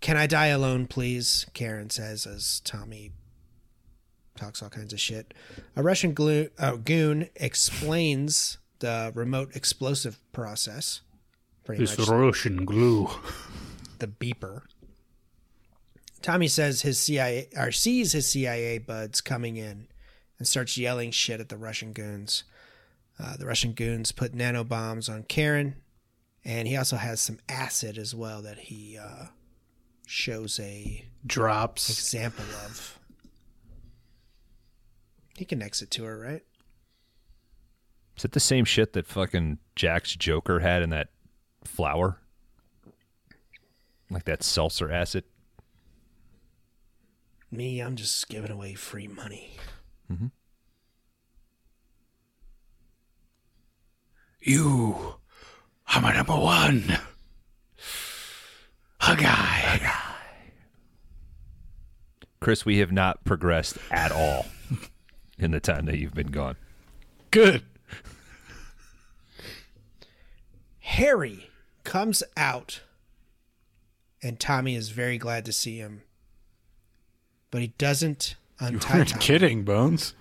[0.00, 1.46] Can I die alone, please?
[1.54, 3.12] Karen says as Tommy
[4.36, 5.34] talks all kinds of shit.
[5.74, 11.00] A Russian glu- uh, goon explains the remote explosive process.
[11.64, 13.08] Pretty This much Russian glue.
[13.98, 14.62] the beeper.
[16.22, 19.86] Tommy says his CIA or sees his CIA buds coming in
[20.38, 22.44] and starts yelling shit at the Russian goons.
[23.18, 25.76] Uh, the Russian goons put nano bombs on Karen,
[26.44, 29.26] and he also has some acid as well that he uh,
[30.06, 31.90] shows a Drops.
[31.90, 32.98] example of.
[35.36, 36.42] He connects it to her, right?
[38.16, 41.08] Is it the same shit that fucking Jack's Joker had in that
[41.64, 42.18] flower?
[44.10, 45.24] Like that seltzer acid?
[47.50, 49.52] Me, I'm just giving away free money.
[50.12, 50.26] Mm-hmm.
[54.40, 55.14] You
[55.94, 56.98] are my number one.
[59.00, 59.92] A guy.
[62.40, 64.46] Chris, we have not progressed at all
[65.38, 66.56] in the time that you've been gone.
[67.30, 67.62] Good.
[70.80, 71.50] Harry
[71.84, 72.80] comes out,
[74.22, 76.02] and Tommy is very glad to see him,
[77.50, 80.14] but he doesn't You untie weren't kidding, Bones.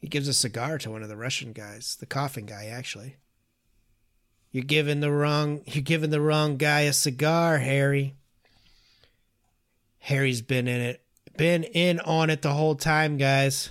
[0.00, 3.16] He gives a cigar to one of the Russian guys, the coughing guy, actually.
[4.50, 8.16] You're giving the wrong you're giving the wrong guy a cigar, Harry.
[9.98, 11.02] Harry's been in it
[11.36, 13.70] been in on it the whole time, guys.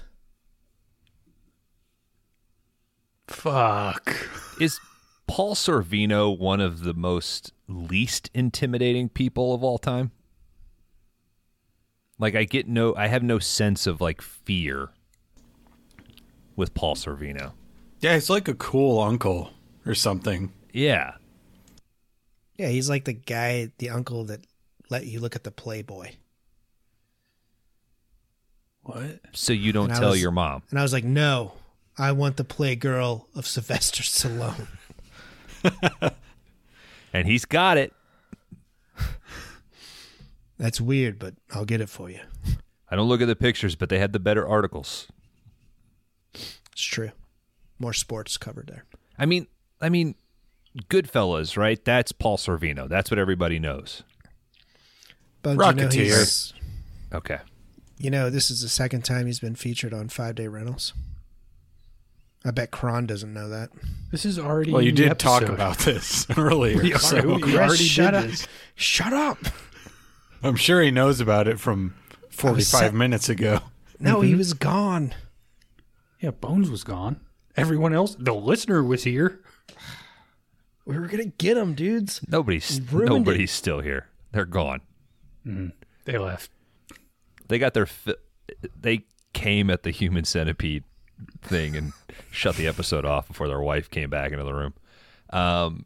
[3.28, 4.16] Fuck.
[4.60, 4.80] Is
[5.30, 10.12] Paul Sorvino one of the most least intimidating people of all time?
[12.18, 14.90] Like I get no I have no sense of like fear
[16.56, 17.54] with Paul Sorvino.
[18.02, 19.52] Yeah, he's like a cool uncle
[19.86, 20.52] or something.
[20.74, 21.14] Yeah.
[22.58, 24.42] Yeah, he's like the guy, the uncle that
[24.90, 26.12] let you look at the Playboy.
[28.84, 29.20] What?
[29.34, 30.64] So you don't And tell was- your mom.
[30.70, 31.54] And I was like, no,
[31.98, 34.68] I want the Playgirl of Sylvester Stallone.
[37.12, 37.92] And he's got it.
[40.60, 42.20] That's weird, but I'll get it for you.
[42.90, 45.08] I don't look at the pictures, but they had the better articles.
[46.34, 47.12] It's true.
[47.80, 48.86] More sports covered there.
[49.18, 49.48] I mean,
[49.82, 50.16] I mean,
[50.90, 51.84] Goodfellas, right?
[51.84, 52.88] That's Paul Sorvino.
[52.90, 54.04] That's what everybody knows.
[55.42, 56.54] Bones, you know, Rocketeer.
[57.14, 57.40] Okay.
[57.98, 60.94] you know, this is the second time he's been featured on Five Day Rentals.
[62.46, 63.70] I bet Kron doesn't know that.
[64.12, 64.72] This is already.
[64.72, 66.78] Well, you in the did talk about this earlier.
[66.82, 68.26] We so already, we already shut did up.
[68.30, 68.48] this.
[68.76, 69.38] Shut up.
[70.42, 71.96] I'm sure he knows about it from
[72.30, 73.60] 45 set- minutes ago.
[74.00, 74.38] No, he mm-hmm.
[74.38, 75.14] was gone.
[76.22, 77.20] Yeah, Bones was gone.
[77.58, 79.42] Everyone else, the listener was here.
[80.86, 82.22] We were gonna get him, dudes.
[82.28, 84.08] Nobody's Ruined nobody's still here.
[84.32, 84.82] They're gone.
[85.46, 85.68] Mm-hmm.
[86.06, 86.52] They left.
[87.50, 88.16] They got their fi-
[88.80, 90.84] they came at the human centipede
[91.42, 91.94] thing and
[92.32, 94.74] shut the episode off before their wife came back into the room.
[95.32, 95.86] Um,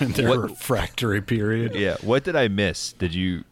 [0.00, 1.74] Their What- refractory period.
[1.74, 2.92] yeah, what did I miss?
[2.92, 3.44] Did you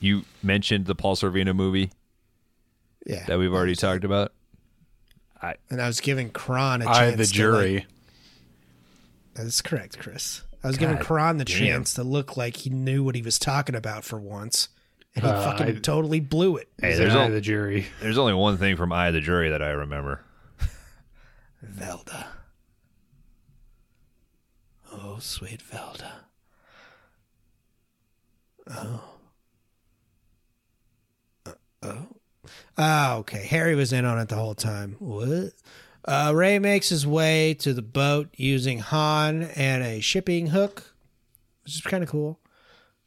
[0.00, 1.90] you mentioned the Paul Sorvino movie
[3.06, 4.32] Yeah, that we've already talked about?
[5.40, 6.96] I and I was giving Kron a chance.
[6.98, 7.86] I, the to, like- jury.
[9.34, 10.42] That's correct, Chris.
[10.62, 11.58] I was giving God Kron the damn.
[11.58, 14.68] chance to look like he knew what he was talking about for once,
[15.16, 16.68] and he Uh, fucking I- totally blew it.
[16.80, 17.86] Hey, He's there's an eye al- of the jury.
[18.00, 20.20] There's only one thing from Eye of the Jury that I remember.
[21.64, 22.26] Velda.
[24.92, 26.10] Oh, sweet Velda.
[28.70, 29.04] Oh.
[31.46, 31.52] Uh,
[31.82, 32.06] oh.
[32.78, 33.46] Ah, okay.
[33.46, 34.96] Harry was in on it the whole time.
[34.98, 35.52] What?
[36.04, 40.94] Uh, Ray makes his way to the boat using Han and a shipping hook,
[41.64, 42.40] which is kind of cool.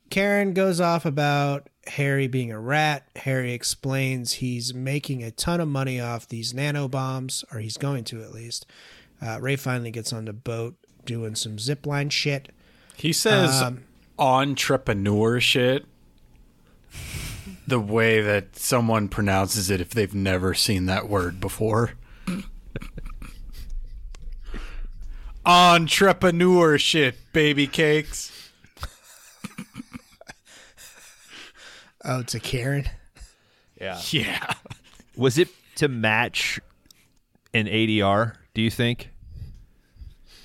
[0.09, 3.07] Karen goes off about Harry being a rat.
[3.17, 8.03] Harry explains he's making a ton of money off these nano bombs, or he's going
[8.05, 8.65] to at least.
[9.21, 10.75] Uh, Ray finally gets on the boat
[11.05, 12.49] doing some zipline shit.
[12.95, 13.83] He says Um,
[14.19, 15.85] entrepreneur shit
[17.67, 21.93] the way that someone pronounces it if they've never seen that word before.
[25.45, 28.31] entrepreneur shit, baby cakes.
[32.07, 32.89] Oh, to Karen.
[33.79, 33.99] Yeah.
[34.11, 34.53] Yeah.
[35.15, 36.59] Was it to match
[37.53, 38.35] an ADR?
[38.53, 39.11] Do you think?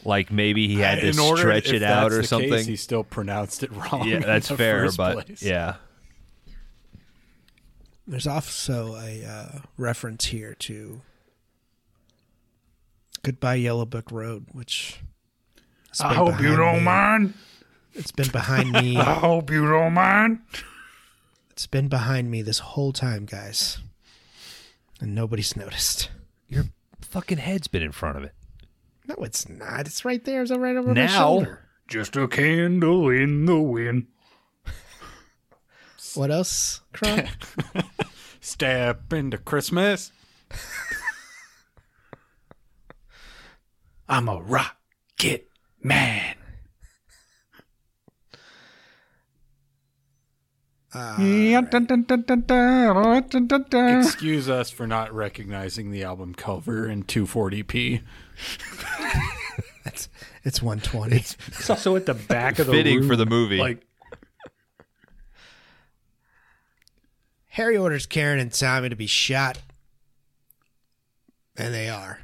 [0.05, 2.50] Like maybe he had to In order- stretch if it out that's or the something.
[2.50, 4.07] Case, he still pronounced it wrong.
[4.08, 5.42] yeah, in that's the fair, first but place.
[5.42, 5.76] yeah.
[8.07, 11.00] There's also a uh, reference here to
[13.23, 14.99] Goodbye Yellow Brick Road, which
[16.00, 16.82] I hope you don't me.
[16.84, 17.34] mind.
[17.94, 18.97] It's been behind me.
[18.99, 20.41] I hope you don't mind.
[21.52, 23.78] It's been behind me this whole time, guys,
[25.00, 26.10] and nobody's noticed.
[26.48, 26.64] Your
[27.02, 28.32] fucking head's been in front of it.
[29.06, 29.81] No, it's not.
[29.81, 30.42] It's right there.
[30.42, 31.60] It's right over my Now, shoulder.
[31.89, 34.06] Just a candle in the wind.
[36.14, 37.28] What else, Kron?
[38.40, 40.12] Step into Christmas.
[44.08, 45.48] I'm a rocket
[45.82, 46.34] man.
[54.00, 58.02] Excuse us for not recognizing the album cover in 240p.
[59.84, 60.08] it's
[60.44, 61.16] it's 120.
[61.16, 63.08] It's also at the back of the Fitting room.
[63.08, 63.58] for the movie.
[63.58, 63.86] Like
[67.48, 69.58] Harry orders Karen and Tommy to be shot,
[71.56, 72.20] and they are.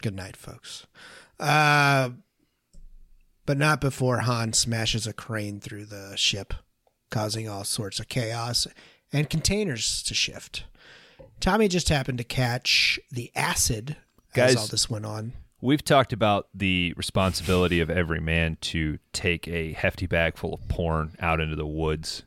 [0.00, 0.86] Good night, folks.
[1.38, 2.10] Uh,
[3.44, 6.54] but not before Han smashes a crane through the ship,
[7.10, 8.66] causing all sorts of chaos
[9.12, 10.64] and containers to shift.
[11.40, 13.96] Tommy just happened to catch the acid
[14.34, 15.32] Guys- as all this went on.
[15.60, 20.68] we've talked about the responsibility of every man to take a hefty bag full of
[20.68, 22.22] porn out into the woods.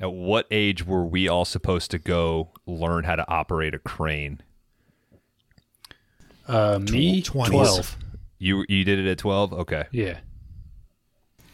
[0.00, 4.40] At what age were we all supposed to go learn how to operate a crane?
[6.46, 7.46] uh, me, 20s.
[7.48, 7.96] twelve.
[8.38, 9.52] You you did it at 12?
[9.54, 9.84] Okay.
[9.92, 10.18] Yeah.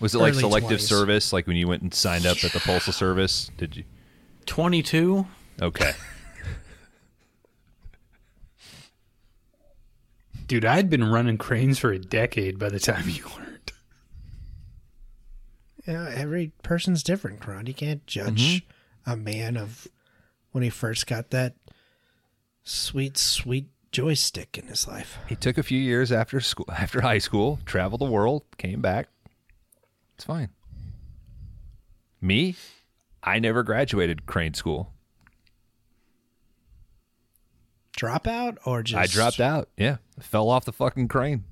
[0.01, 0.89] Was it like selective 20s.
[0.89, 3.51] service like when you went and signed up at the postal service?
[3.57, 3.85] Did you
[4.47, 5.27] 22?
[5.61, 5.93] Okay.
[10.47, 13.73] Dude, I'd been running cranes for a decade by the time you learned.
[15.87, 17.67] Yeah, every person's different, Kron.
[17.67, 18.63] You can't judge
[19.07, 19.11] mm-hmm.
[19.11, 19.87] a man of
[20.51, 21.55] when he first got that
[22.65, 25.19] sweet, sweet joystick in his life.
[25.29, 29.09] He took a few years after school after high school, traveled the world, came back.
[30.21, 30.51] It's fine.
[32.21, 32.55] Me?
[33.23, 34.93] I never graduated crane school.
[37.97, 39.71] Dropout or just I dropped out.
[39.79, 39.97] Yeah.
[40.21, 41.45] Fell off the fucking crane.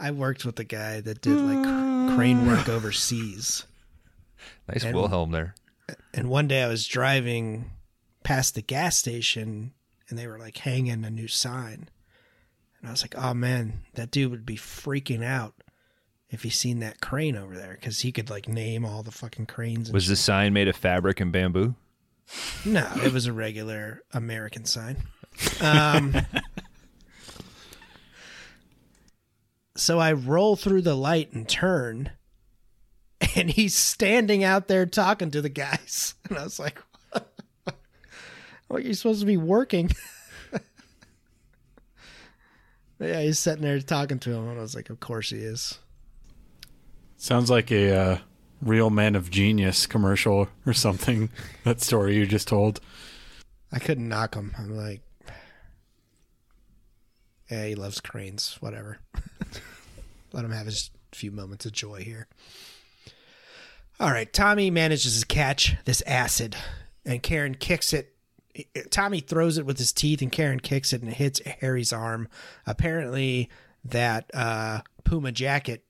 [0.00, 3.64] I worked with a guy that did like cr- crane work overseas.
[4.68, 5.54] Nice And- Wilhelm there.
[6.12, 7.70] And one day I was driving
[8.24, 9.72] past the gas station
[10.08, 11.88] and they were like hanging a new sign.
[12.80, 15.54] And I was like, oh man, that dude would be freaking out
[16.30, 19.46] if he's seen that crane over there because he could like name all the fucking
[19.46, 19.92] cranes.
[19.92, 21.74] Was the sign made of fabric and bamboo?
[22.64, 22.88] no?
[23.04, 24.96] It was a regular American sign.
[25.60, 26.14] Um,
[29.76, 32.10] so I roll through the light and turn,
[33.36, 36.78] and he's standing out there talking to the guys, and I was like,
[38.68, 38.84] "What?
[38.84, 39.90] You're supposed to be working."
[42.98, 45.80] Yeah, he's sitting there talking to him, and I was like, "Of course he is."
[47.26, 48.18] Sounds like a uh,
[48.62, 51.28] real man of genius commercial or something.
[51.64, 52.80] that story you just told.
[53.72, 54.54] I couldn't knock him.
[54.56, 55.02] I'm like,
[57.50, 58.56] yeah, he loves cranes.
[58.60, 59.00] Whatever.
[60.32, 62.28] Let him have his few moments of joy here.
[63.98, 66.54] All right, Tommy manages to catch this acid,
[67.04, 68.14] and Karen kicks it.
[68.90, 72.28] Tommy throws it with his teeth, and Karen kicks it and it hits Harry's arm.
[72.66, 73.50] Apparently,
[73.84, 75.85] that uh, Puma jacket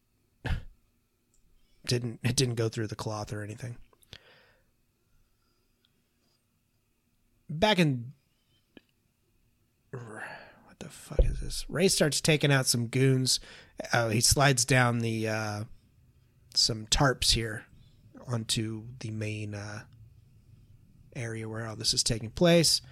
[1.87, 3.77] didn't it didn't go through the cloth or anything.
[7.49, 8.13] back in
[9.91, 11.65] what the fuck is this?
[11.69, 13.41] Ray starts taking out some goons.
[13.93, 15.65] Uh, he slides down the uh,
[16.55, 17.65] some tarps here
[18.27, 19.83] onto the main uh,
[21.15, 22.83] area where all this is taking place.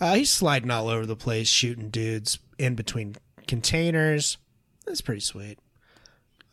[0.00, 3.16] Uh, he's sliding all over the place, shooting dudes in between
[3.48, 4.36] containers.
[4.84, 5.58] That's pretty sweet.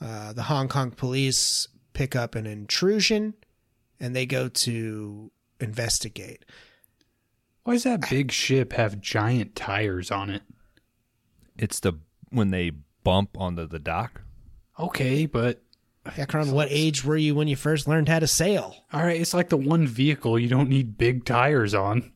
[0.02, 3.36] Uh, the Hong Kong police pick up an intrusion,
[4.00, 6.46] and they go to investigate.
[7.64, 10.42] Why does that big ship have giant tires on it?
[11.58, 11.94] It's the
[12.30, 12.72] when they
[13.04, 14.22] bump onto the dock.
[14.80, 15.62] Okay, but
[16.18, 18.76] Akron, what age were you when you first learned how to sail?
[18.92, 22.12] all right, it's like the one vehicle you don't need big tires on.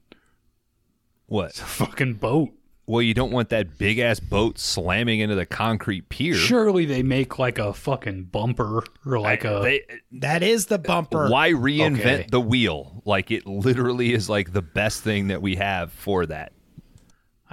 [1.27, 1.51] What?
[1.51, 2.51] It's a fucking boat.
[2.90, 6.33] Well, you don't want that big ass boat slamming into the concrete pier.
[6.35, 9.82] Surely they make like a fucking bumper or like a They,
[10.19, 11.30] That is the bumper.
[11.30, 12.27] why reinvent Okay.
[12.32, 13.01] the wheel?
[13.03, 16.53] Like it literally is like the best thing that we have for that.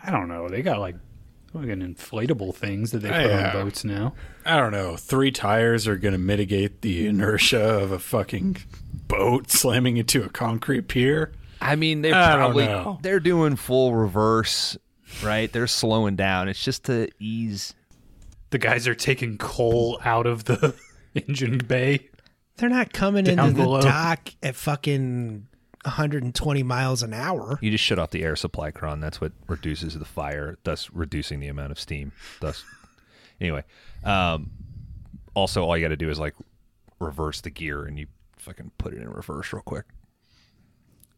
[0.01, 0.49] I don't know.
[0.49, 0.95] They got like
[1.53, 3.49] fucking inflatable things that they put Yeah.
[3.49, 4.15] on boats now.
[4.45, 4.97] I don't know.
[4.97, 8.59] Three tires are going to mitigate the inertia of a fucking
[9.09, 11.33] boat slamming into a concrete pier.
[11.61, 14.77] I mean, they're I probably they're doing full reverse,
[15.23, 15.53] right?
[15.53, 16.49] They're slowing down.
[16.49, 17.75] It's just to ease.
[18.51, 20.75] The guys are taking coal out of the
[21.15, 22.09] engine bay.
[22.57, 25.49] They're not coming Down into the dock at fucking
[25.85, 27.59] 120 miles an hour.
[27.61, 29.01] You just shut off the air supply Kron.
[29.01, 32.13] That's what reduces the fire, thus reducing the amount of steam.
[32.41, 32.65] Thus,
[33.41, 33.65] anyway.
[34.05, 34.51] Um,
[35.35, 36.35] also, all you got to do is like
[37.01, 38.07] reverse the gear, and you
[38.39, 39.85] fucking put it in reverse real quick.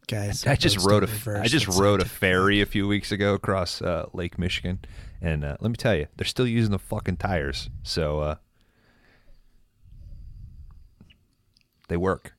[0.07, 1.41] Guys, I just rode a reverse.
[1.43, 4.79] I just rode a ferry a few weeks ago across uh, Lake Michigan,
[5.21, 8.35] and uh, let me tell you, they're still using the fucking tires, so uh,
[11.89, 12.35] they work.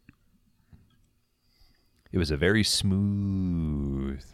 [2.10, 4.24] It was a very smooth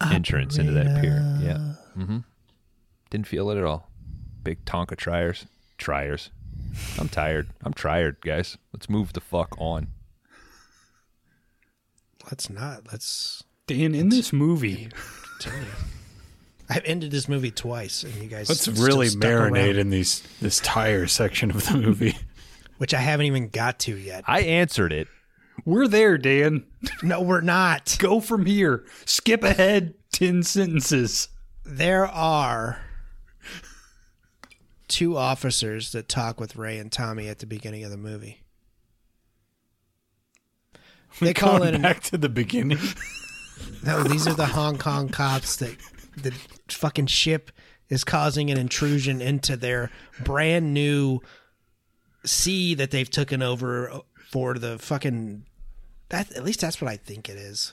[0.00, 1.36] entrance into that pier.
[1.42, 2.18] Yeah, mm-hmm.
[3.10, 3.90] didn't feel it at all.
[4.44, 5.46] Big Tonka tires,
[5.78, 6.30] tires.
[6.96, 7.48] I'm tired.
[7.64, 8.56] I'm tired, guys.
[8.72, 9.88] Let's move the fuck on.
[12.30, 12.86] Let's not.
[12.90, 14.88] Let's Dan, in this movie.
[16.68, 20.22] I've ended this movie twice, and you guys Let's really stuck around, marinate in these
[20.40, 22.16] this tire section of the movie.
[22.82, 24.24] which I haven't even got to yet.
[24.26, 25.06] I answered it.
[25.64, 26.64] we're there, Dan.
[27.00, 27.96] No, we're not.
[28.00, 28.84] Go from here.
[29.04, 31.28] Skip ahead 10 sentences.
[31.64, 32.80] There are
[34.88, 38.41] two officers that talk with Ray and Tommy at the beginning of the movie.
[41.20, 41.82] They call Going in.
[41.82, 42.78] back to the beginning.
[43.84, 45.76] No, these are the Hong Kong cops that
[46.16, 46.32] the
[46.68, 47.50] fucking ship
[47.88, 49.90] is causing an intrusion into their
[50.24, 51.20] brand new
[52.24, 54.00] sea that they've taken over
[54.30, 55.44] for the fucking.
[56.10, 57.72] That at least that's what I think it is.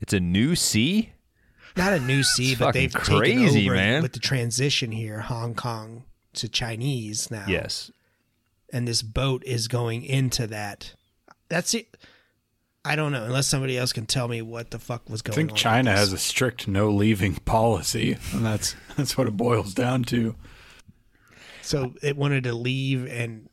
[0.00, 1.12] It's a new sea.
[1.76, 4.02] Not a new sea, but they've crazy, taken over it man.
[4.02, 6.04] with the transition here, Hong Kong
[6.34, 7.46] to Chinese now.
[7.48, 7.90] Yes.
[8.72, 10.94] and this boat is going into that.
[11.48, 11.96] That's it.
[12.86, 15.38] I don't know unless somebody else can tell me what the fuck was going on.
[15.38, 15.56] I think on.
[15.56, 20.34] China has a strict no leaving policy, and that's that's what it boils down to.
[21.62, 23.48] so it wanted to leave and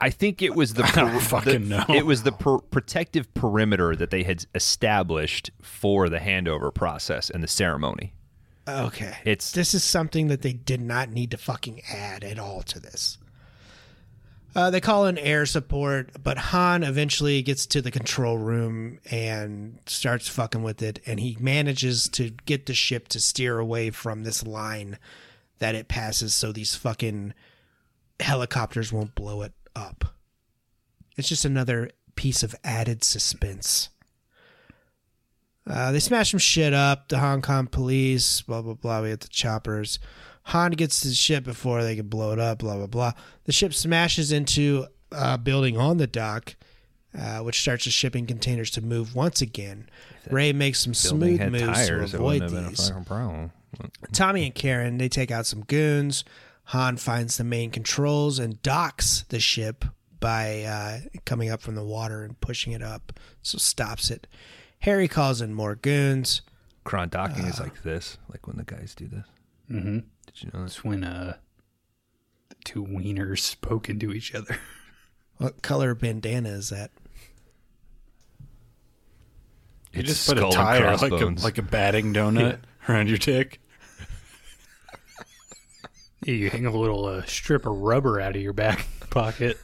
[0.00, 1.84] I think it was the, I don't per- fucking the- know.
[1.88, 7.42] It was the per- protective perimeter that they had established for the handover process and
[7.42, 8.12] the ceremony.
[8.68, 9.16] okay.
[9.24, 12.78] It's This is something that they did not need to fucking add at all to
[12.78, 13.17] this.
[14.58, 19.78] Uh, they call in air support, but Han eventually gets to the control room and
[19.86, 24.24] starts fucking with it, and he manages to get the ship to steer away from
[24.24, 24.98] this line
[25.60, 27.34] that it passes so these fucking
[28.18, 30.06] helicopters won't blow it up.
[31.16, 33.90] It's just another piece of added suspense.
[35.70, 37.10] Uh, they smash some shit up.
[37.10, 39.02] The Hong Kong police, blah blah blah.
[39.02, 40.00] We have the choppers.
[40.48, 42.58] Han gets to the ship before they can blow it up.
[42.58, 43.12] Blah blah blah.
[43.44, 46.56] The ship smashes into a building on the dock,
[47.18, 49.88] uh, which starts the shipping containers to move once again.
[50.30, 52.68] Ray makes some smooth had moves tires, to avoid wouldn't have been a
[52.98, 53.06] these.
[53.06, 53.52] problem.
[54.12, 56.24] Tommy and Karen they take out some goons.
[56.64, 59.84] Han finds the main controls and docks the ship
[60.20, 63.12] by uh, coming up from the water and pushing it up,
[63.42, 64.26] so stops it.
[64.80, 66.42] Harry calls in more goons.
[66.84, 67.48] Kron docking Uh.
[67.48, 69.24] is like this, like when the guys do this.
[69.70, 69.98] Mm-hmm.
[70.38, 70.76] Did you know this?
[70.76, 71.36] It's when uh,
[72.48, 74.58] the two wieners spoke into each other.
[75.38, 76.90] What color bandana is that?
[79.92, 81.44] You It's just put a skull and tire like a crossbones.
[81.44, 82.58] like a batting donut
[82.88, 83.60] around your dick.
[86.24, 89.56] Yeah, you hang a little uh, strip of rubber out of your back pocket.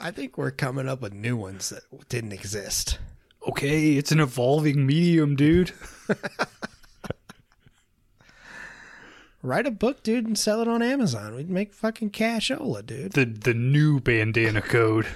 [0.00, 2.98] I think we're coming up with new ones that didn't exist.
[3.48, 5.72] Okay, it's an evolving medium, dude.
[9.42, 11.34] Write a book, dude, and sell it on Amazon.
[11.36, 13.12] We'd make fucking cashola, dude.
[13.12, 15.06] The the new bandana code.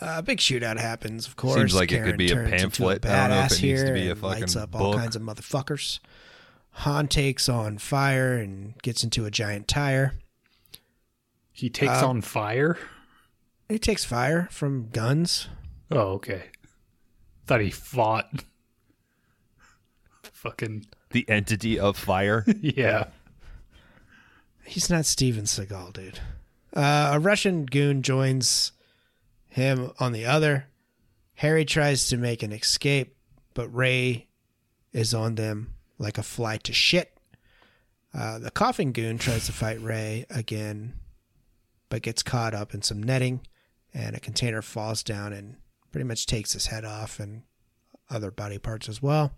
[0.00, 1.56] A big shootout happens, of course.
[1.56, 3.04] Seems like it could be a pamphlet.
[3.06, 4.92] I don't know if badass it needs to be a and lights fucking up all
[4.92, 5.00] book.
[5.00, 6.00] kinds of motherfuckers.
[6.80, 10.12] Han takes on fire and gets into a giant tire.
[11.50, 12.76] He takes Uh, on fire.
[13.70, 15.48] He takes fire from guns.
[15.90, 16.50] Oh, okay.
[17.46, 18.44] Thought he fought.
[20.36, 22.44] Fucking The entity of fire.
[22.60, 23.06] yeah.
[24.64, 26.20] He's not Steven Seagal, dude.
[26.74, 28.72] Uh, a Russian goon joins
[29.48, 30.66] him on the other.
[31.36, 33.16] Harry tries to make an escape,
[33.54, 34.26] but Ray
[34.92, 37.16] is on them like a fly to shit.
[38.12, 40.94] Uh, the coughing goon tries to fight Ray again,
[41.88, 43.40] but gets caught up in some netting,
[43.94, 45.56] and a container falls down and
[45.92, 47.42] pretty much takes his head off and
[48.10, 49.32] other body parts as well.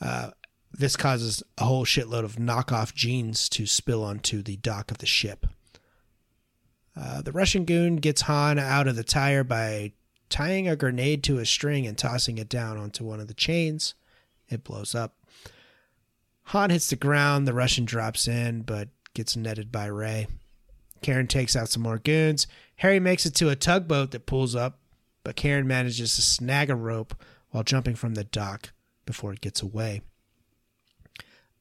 [0.00, 0.30] Uh,
[0.72, 5.06] this causes a whole shitload of knockoff jeans to spill onto the dock of the
[5.06, 5.46] ship.
[6.96, 9.92] Uh, the Russian goon gets Han out of the tire by
[10.28, 13.94] tying a grenade to a string and tossing it down onto one of the chains.
[14.48, 15.16] It blows up.
[16.44, 17.46] Han hits the ground.
[17.46, 20.26] The Russian drops in, but gets netted by Ray.
[21.02, 22.46] Karen takes out some more goons.
[22.76, 24.78] Harry makes it to a tugboat that pulls up,
[25.24, 27.14] but Karen manages to snag a rope
[27.50, 28.72] while jumping from the dock
[29.10, 30.02] before it gets away.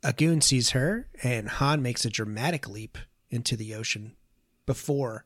[0.03, 2.95] A goon sees her, and Han makes a dramatic leap
[3.31, 4.15] into the ocean.
[4.67, 5.25] Before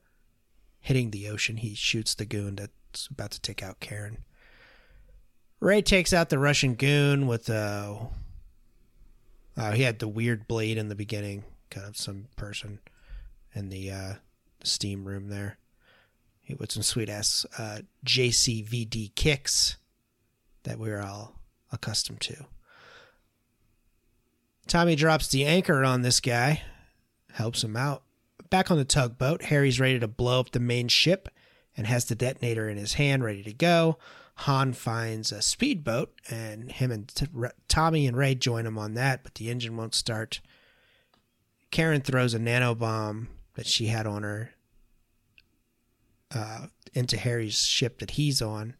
[0.80, 4.24] hitting the ocean, he shoots the goon that's about to take out Karen.
[5.60, 8.08] Ray takes out the Russian goon with a.
[9.54, 12.80] Uh, he had the weird blade in the beginning, kind of some person
[13.54, 14.14] in the uh,
[14.62, 15.58] steam room there.
[16.40, 19.76] He with some sweet ass uh, JCVD kicks
[20.62, 21.34] that we're all
[21.74, 22.46] accustomed to.
[24.66, 26.62] Tommy drops the anchor on this guy,
[27.32, 28.02] helps him out.
[28.48, 31.28] Back on the tugboat, Harry's ready to blow up the main ship
[31.76, 33.98] and has the detonator in his hand ready to go.
[34.38, 37.12] Han finds a speedboat and him and
[37.68, 40.40] Tommy and Ray join him on that, but the engine won't start.
[41.70, 44.50] Karen throws a nano bomb that she had on her
[46.34, 48.74] uh, into Harry's ship that he's on.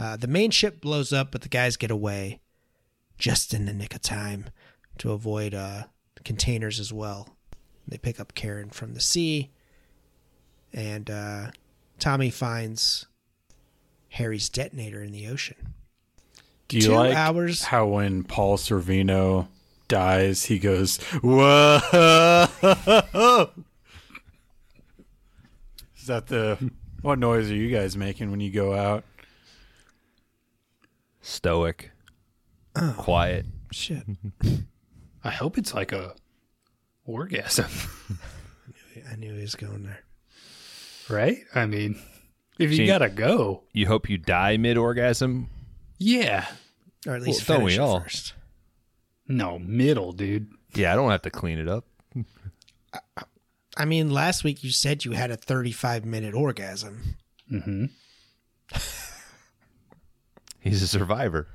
[0.00, 2.40] Uh, the main ship blows up, but the guys get away
[3.18, 4.46] just in the nick of time
[4.96, 5.82] to avoid uh,
[6.24, 7.28] containers as well.
[7.86, 9.50] They pick up Karen from the sea,
[10.72, 11.50] and uh,
[11.98, 13.06] Tommy finds
[14.10, 15.74] Harry's detonator in the ocean.
[16.68, 19.48] Do you Two like hours- how when Paul Sorvino
[19.88, 21.80] dies, he goes, "Whoa"?
[25.98, 26.70] Is that the
[27.02, 29.04] what noise are you guys making when you go out?
[31.20, 31.90] Stoic.
[32.76, 32.94] Oh.
[32.98, 33.46] Quiet.
[33.72, 34.02] Shit.
[35.24, 36.14] I hope it's like a
[37.04, 37.66] orgasm,
[39.12, 40.00] I knew he was going there.
[41.08, 41.38] right?
[41.54, 41.98] I mean,
[42.58, 42.86] if you Gee.
[42.86, 45.48] gotta go, You hope you die mid orgasm?
[45.98, 46.46] yeah.
[47.06, 48.00] Or at least Well, don't finish we it all?
[48.00, 48.34] first.
[49.26, 50.48] No, middle, dude.
[50.74, 51.86] Yeah, I don't have to clean it up.
[53.76, 57.16] I mean, last week you said you had a 35 minute orgasm.
[57.50, 57.86] Mm-hmm.
[60.60, 61.46] He's a survivor.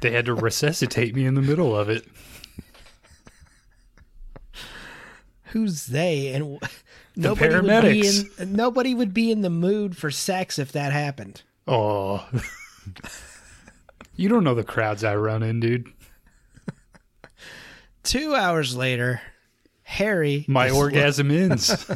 [0.00, 2.06] They had to resuscitate me in the middle of it.
[5.46, 6.28] Who's they?
[6.32, 6.60] And w-
[7.16, 8.08] nobody would be
[8.40, 11.42] in nobody would be in the mood for sex if that happened.
[11.68, 12.26] Oh.
[14.16, 15.88] you don't know the crowds I run in, dude.
[18.02, 19.22] Two hours later,
[19.84, 20.44] Harry.
[20.48, 21.86] My is- orgasm ends.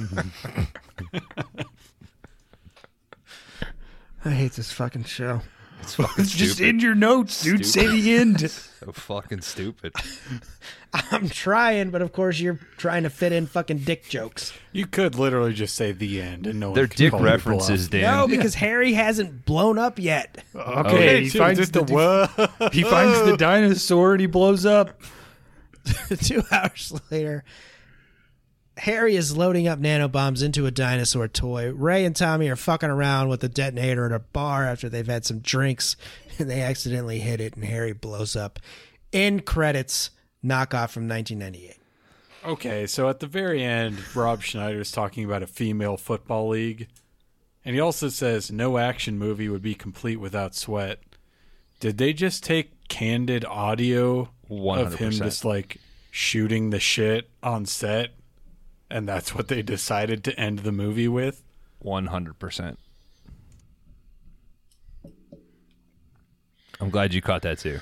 [4.24, 5.40] I hate this fucking show.
[5.82, 6.68] It's fucking It's just stupid.
[6.68, 7.64] in your notes, dude.
[7.64, 8.50] Say the end.
[8.50, 9.92] so fucking stupid.
[11.12, 14.52] I'm trying, but of course you're trying to fit in fucking dick jokes.
[14.72, 17.26] You could literally just say the end and no one They're can dick call you
[17.26, 18.00] references, bluff.
[18.02, 18.16] Dan.
[18.16, 20.42] No, because Harry hasn't blown up yet.
[20.54, 22.72] Okay, he Dude, finds just the, the what?
[22.74, 25.00] he finds the dinosaur and he blows up.
[26.22, 27.44] Two hours later,
[28.78, 31.72] Harry is loading up nanobombs into a dinosaur toy.
[31.72, 35.24] Ray and Tommy are fucking around with the detonator at a bar after they've had
[35.24, 35.96] some drinks,
[36.38, 38.58] and they accidentally hit it, and Harry blows up.
[39.10, 40.10] In credits,
[40.44, 41.76] knockoff from 1998.
[42.44, 46.88] Okay, so at the very end, Rob Schneider is talking about a female football league.
[47.64, 51.00] And he also says no action movie would be complete without sweat.
[51.80, 55.78] Did they just take candid audio of him just like
[56.10, 58.12] shooting the shit on set?
[58.90, 61.42] And that's what they decided to end the movie with?
[61.78, 62.78] One hundred percent.
[66.80, 67.80] I'm glad you caught that too.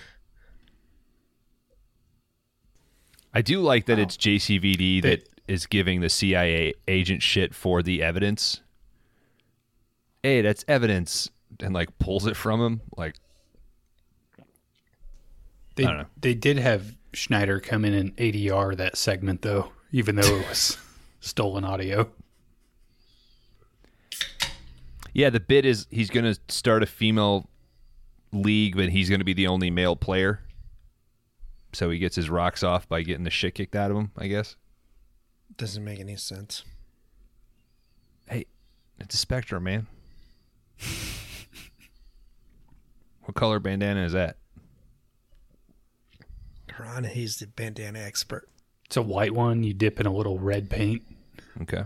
[3.35, 8.02] I do like that it's JCVD that is giving the CIA agent shit for the
[8.02, 8.62] evidence.
[10.23, 12.81] Hey, that's evidence, and like pulls it from him.
[12.97, 13.17] Like,
[15.76, 16.07] They, I don't know.
[16.18, 20.78] they did have Schneider come in and ADR that segment, though, even though it was
[21.26, 22.08] stolen audio.
[25.12, 27.48] yeah, the bit is he's going to start a female
[28.32, 30.40] league, but he's going to be the only male player.
[31.72, 34.12] So he gets his rocks off by getting the shit kicked out of him.
[34.16, 34.56] I guess.
[35.56, 36.64] Doesn't make any sense.
[38.28, 38.46] Hey,
[38.98, 39.86] it's a spectrum, man.
[43.22, 44.36] what color bandana is that?
[46.78, 48.48] Ron, he's the bandana expert.
[48.84, 49.62] It's a white one.
[49.64, 51.02] You dip in a little red paint.
[51.62, 51.85] Okay.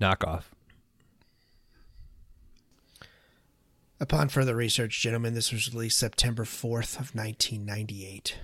[0.00, 0.44] Knockoff.
[4.02, 8.38] Upon further research, gentlemen, this was released September 4th of 1998.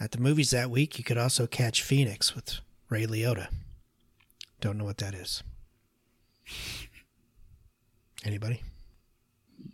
[0.00, 2.58] At the movies that week, you could also catch Phoenix with
[2.88, 3.48] Ray Liotta.
[4.60, 5.44] Don't know what that is.
[8.24, 8.62] Anybody?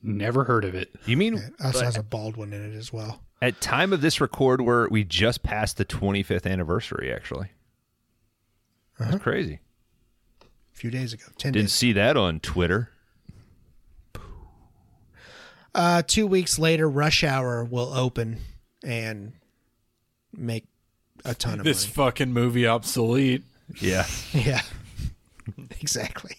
[0.02, 0.90] Never heard of it.
[1.06, 3.22] You mean It also has a bald one in it as well.
[3.40, 7.10] at time of this record, where we just passed the 25th anniversary?
[7.12, 7.48] Actually,
[8.98, 9.60] that's crazy.
[10.42, 10.46] A
[10.78, 11.24] few days ago.
[11.38, 11.72] 10 Didn't days.
[11.74, 12.90] see that on Twitter.
[15.74, 18.38] Uh, two weeks later, Rush Hour will open
[18.82, 19.32] and
[20.32, 20.64] make
[21.24, 21.92] a ton of This money.
[21.94, 23.44] fucking movie obsolete.
[23.80, 24.06] Yeah.
[24.32, 24.60] Yeah,
[25.80, 26.36] exactly.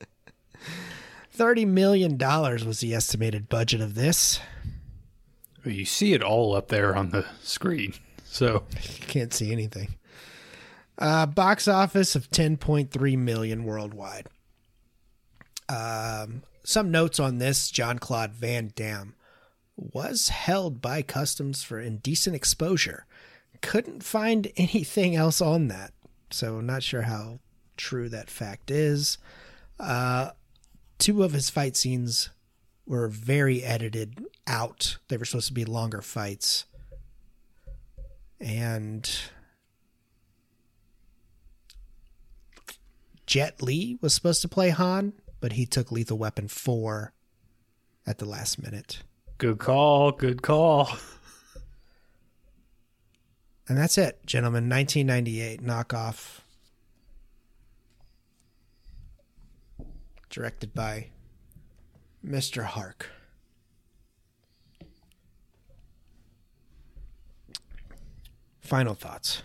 [1.32, 4.40] Thirty million dollars was the estimated budget of this.
[5.64, 7.94] You see it all up there on the screen.
[8.24, 9.94] So you Can't see anything.
[10.98, 14.28] Uh, box office of ten point three million worldwide.
[15.68, 19.14] Um, some notes on this: Jean Claude Van Damme
[19.76, 23.06] was held by customs for indecent exposure.
[23.60, 25.92] Couldn't find anything else on that,
[26.30, 27.40] so not sure how
[27.76, 29.18] true that fact is.
[29.80, 30.30] Uh,
[30.98, 32.30] two of his fight scenes
[32.86, 34.98] were very edited out.
[35.08, 36.66] They were supposed to be longer fights.
[38.40, 39.08] And
[43.34, 47.12] Jet Li was supposed to play Han, but he took Lethal Weapon 4
[48.06, 49.02] at the last minute.
[49.38, 50.12] good call.
[50.12, 50.88] Good call.
[53.68, 54.68] And that's it, gentlemen.
[54.68, 56.42] 1998 knockoff.
[60.30, 61.08] Directed by
[62.24, 62.62] Mr.
[62.62, 63.08] Hark.
[68.60, 69.42] Final thoughts.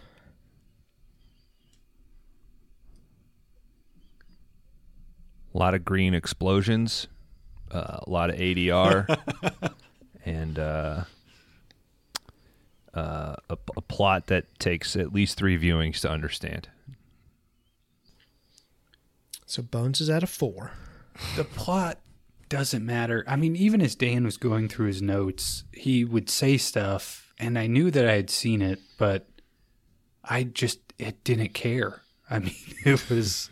[5.53, 7.08] A lot of green explosions,
[7.72, 9.74] uh, a lot of ADR,
[10.26, 11.03] and uh,
[12.94, 16.69] uh, a, a plot that takes at least three viewings to understand.
[19.45, 20.74] So Bones is at a four.
[21.36, 22.00] The plot
[22.50, 23.24] doesn't matter.
[23.28, 27.58] I mean, even as Dan was going through his notes, he would say stuff, and
[27.58, 29.28] I knew that I had seen it, but
[30.24, 32.02] I just it didn't care.
[32.30, 32.56] I mean,
[32.86, 33.50] it was.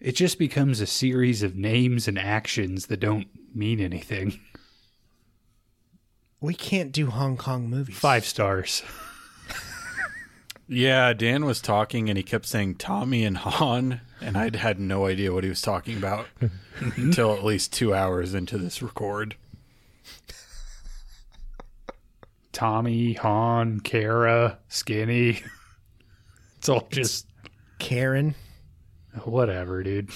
[0.00, 4.40] It just becomes a series of names and actions that don't mean anything.
[6.40, 7.96] We can't do Hong Kong movies.
[7.96, 8.82] Five stars.
[10.68, 15.06] Yeah, Dan was talking and he kept saying Tommy and Han, and I had no
[15.06, 16.26] idea what he was talking about
[16.96, 19.36] until at least two hours into this record.
[22.52, 25.42] Tommy, Han, Kara, Skinny.
[26.58, 27.26] It's all just
[27.78, 28.34] Karen.
[29.24, 30.10] Whatever, dude.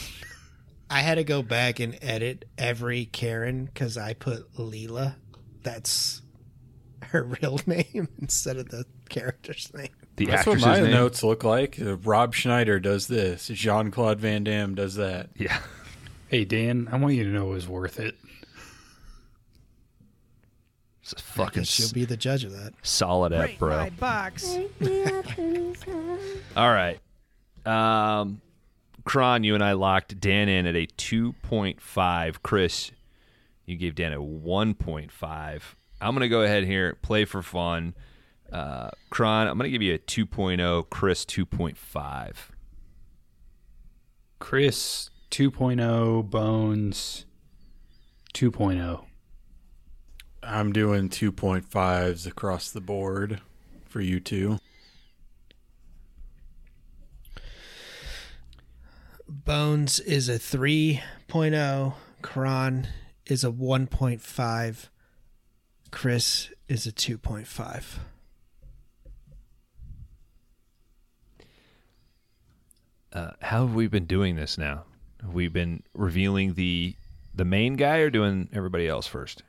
[0.89, 5.15] I had to go back and edit every Karen because I put Leela.
[5.63, 6.23] That's
[7.03, 9.89] her real name instead of the character's name.
[10.17, 10.91] The That's what my name.
[10.91, 11.81] notes look like.
[11.81, 13.47] Uh, Rob Schneider does this.
[13.49, 15.31] Jean Claude Van Damme does that.
[15.37, 15.59] Yeah.
[16.29, 18.17] Hey, Dan, I want you to know it was worth it.
[21.03, 22.73] It's a I fucking guess you'll be the judge of that.
[22.83, 23.89] solid app, bro.
[23.99, 24.57] box.
[26.57, 26.99] All right.
[27.65, 28.41] Um,
[29.05, 32.37] Kron, you and I locked Dan in at a 2.5.
[32.43, 32.91] Chris,
[33.67, 35.63] you gave Dan a 1.5.
[36.01, 37.95] I'm going to go ahead here, play for fun.
[38.53, 40.91] Uh, Kron, I'm going to give you a 2.0.
[40.91, 42.35] Chris, 2.5.
[44.39, 47.31] Chris 2.0, Bones oh.
[48.35, 49.05] 2.0.
[50.43, 53.41] I'm doing 2.5s across the board
[53.87, 54.59] for you two.
[59.31, 61.95] Bones is a 3.0.
[62.21, 62.89] Kron
[63.27, 64.89] is a 1.5.
[65.93, 67.99] Chris is a 2.5.
[73.13, 74.83] Uh, how have we been doing this now?
[75.21, 76.97] Have we been revealing the
[77.33, 79.43] the main guy or doing everybody else first?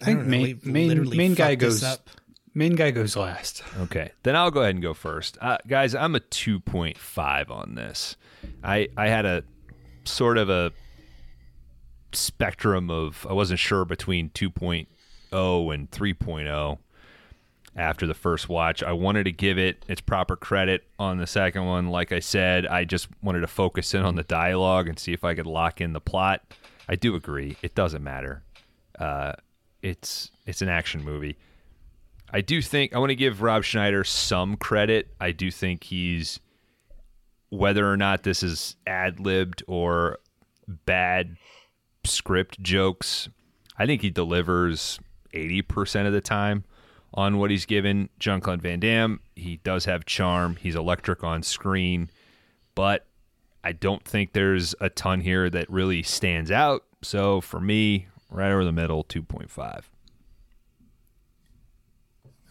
[0.00, 2.08] I think know, main, we've main, main guy goes up.
[2.54, 3.62] Main guy goes last.
[3.80, 5.94] Okay, then I'll go ahead and go first, uh, guys.
[5.94, 8.16] I'm a 2.5 on this.
[8.62, 9.44] I I had a
[10.04, 10.72] sort of a
[12.12, 16.78] spectrum of I wasn't sure between 2.0 and 3.0
[17.76, 18.82] after the first watch.
[18.82, 21.88] I wanted to give it its proper credit on the second one.
[21.88, 25.24] Like I said, I just wanted to focus in on the dialogue and see if
[25.24, 26.42] I could lock in the plot.
[26.88, 28.42] I do agree; it doesn't matter.
[28.98, 29.32] Uh,
[29.82, 31.36] it's it's an action movie.
[32.30, 35.14] I do think I want to give Rob Schneider some credit.
[35.20, 36.40] I do think he's
[37.50, 40.18] whether or not this is ad libbed or
[40.66, 41.36] bad
[42.04, 43.28] script jokes.
[43.78, 44.98] I think he delivers
[45.32, 46.64] eighty percent of the time
[47.12, 48.08] on what he's given.
[48.18, 50.56] Jean Claude Van Damme, he does have charm.
[50.56, 52.10] He's electric on screen,
[52.74, 53.06] but
[53.62, 56.84] I don't think there's a ton here that really stands out.
[57.02, 59.88] So for me, right over the middle, two point five.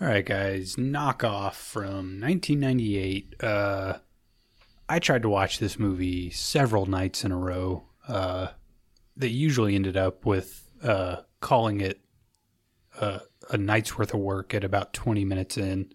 [0.02, 3.36] All right, guys, knockoff from 1998.
[3.42, 4.00] Uh,
[4.90, 7.86] I tried to watch this movie several nights in a row.
[8.08, 8.48] Uh,
[9.16, 12.02] that usually ended up with uh, calling it
[13.00, 15.94] uh, a night's worth of work at about 20 minutes in.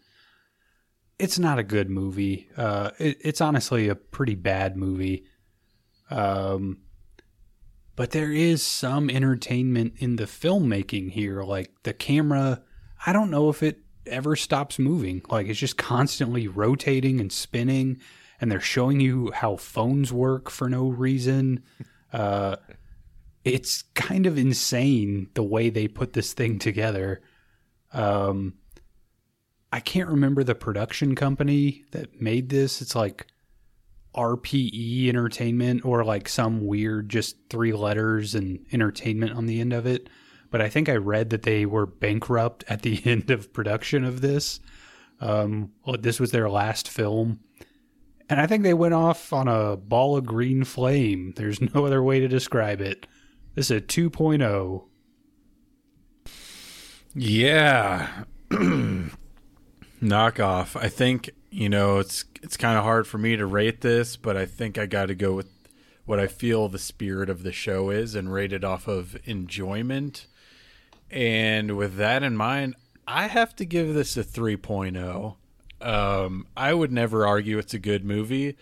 [1.19, 2.49] It's not a good movie.
[2.57, 5.25] Uh, it, it's honestly a pretty bad movie.
[6.11, 6.79] Um,
[7.97, 11.43] but there is some entertainment in the filmmaking here.
[11.43, 12.63] Like the camera,
[13.05, 15.23] I don't know if it ever stops moving.
[15.29, 18.01] Like it's just constantly rotating and spinning,
[18.41, 21.63] and they're showing you how phones work for no reason.
[22.13, 22.57] Uh,
[23.45, 27.21] it's kind of insane the way they put this thing together.
[27.93, 28.55] Um,
[29.73, 32.81] I can't remember the production company that made this.
[32.81, 33.27] It's like
[34.15, 39.87] RPE Entertainment or like some weird just three letters and entertainment on the end of
[39.87, 40.09] it.
[40.51, 44.21] But I think I read that they were bankrupt at the end of production of
[44.21, 44.61] this.
[45.21, 47.41] Um, well, this was their last film.
[48.31, 51.33] And I think they went off on a ball of green flame.
[51.37, 53.07] There's no other way to describe it.
[53.55, 54.09] This is a oh.
[54.11, 54.85] 2.0.
[57.15, 58.25] Yeah.
[60.01, 60.77] Knockoff.
[60.81, 64.37] I think, you know, it's it's kind of hard for me to rate this, but
[64.37, 65.49] I think I got to go with
[66.05, 70.28] what I feel the spirit of the show is and rate it off of enjoyment.
[71.11, 75.37] And with that in mind, I have to give this a 3.0.
[75.81, 78.57] Um, I would never argue it's a good movie,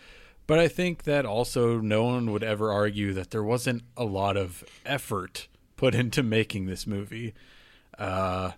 [0.47, 4.36] but I think that also no one would ever argue that there wasn't a lot
[4.36, 7.34] of effort put into making this movie.
[7.99, 8.52] Uh,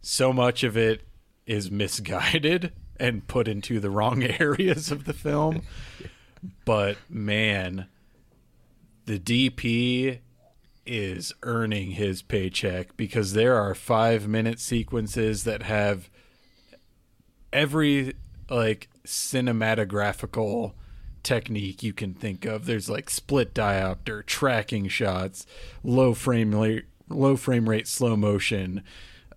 [0.00, 1.02] so much of it
[1.46, 5.62] is misguided and put into the wrong areas of the film.
[6.64, 7.86] But man,
[9.06, 10.18] the DP
[10.86, 16.08] is earning his paycheck because there are five minute sequences that have
[17.52, 18.14] every
[18.48, 20.72] like cinematographical
[21.22, 22.66] technique you can think of.
[22.66, 25.44] There's like split diopter, tracking shots,
[25.82, 28.82] low frame rate, low frame rate slow motion,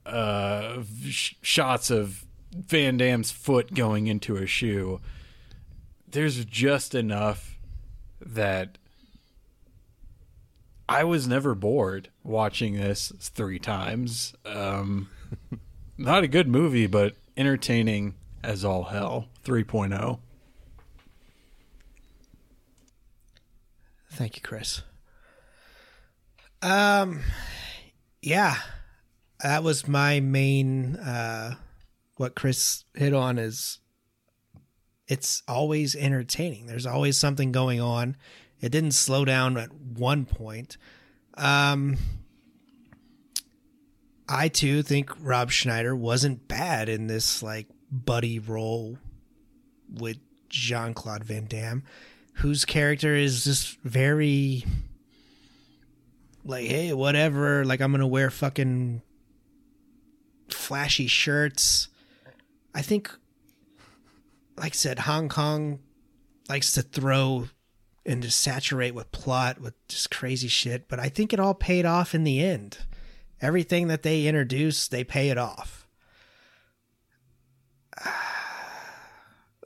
[0.06, 5.02] uh, sh- shots of Van Damme's foot going into a shoe.
[6.08, 7.58] There's just enough
[8.22, 8.78] that
[10.90, 14.34] I was never bored watching this three times.
[14.44, 15.08] Um,
[16.00, 19.28] not a good movie, but entertaining as all hell.
[19.28, 19.50] oh.
[19.52, 20.20] 3.0.
[24.14, 24.82] Thank you, Chris.
[26.64, 27.22] Um,
[28.24, 28.56] yeah,
[29.44, 30.96] that was my main.
[30.96, 31.54] Uh,
[32.16, 33.78] what Chris hit on is
[35.08, 36.66] it's always entertaining.
[36.66, 38.18] There's always something going on.
[38.62, 40.78] It didn't slow down at one point.
[41.36, 41.98] Um,
[44.28, 48.98] I too think Rob Schneider wasn't bad in this like buddy role
[49.92, 50.18] with
[50.50, 51.84] Jean Claude Van Damme,
[52.34, 54.66] whose character is just very
[56.46, 57.64] like, hey, whatever.
[57.66, 59.02] Like, I'm gonna wear fucking
[60.50, 61.88] flashy shirts.
[62.74, 63.12] I think,
[64.58, 65.80] like I said, Hong Kong
[66.50, 67.48] likes to throw
[68.10, 71.86] and just saturate with plot with just crazy shit, but I think it all paid
[71.86, 72.80] off in the end.
[73.40, 75.88] Everything that they introduce, they pay it off.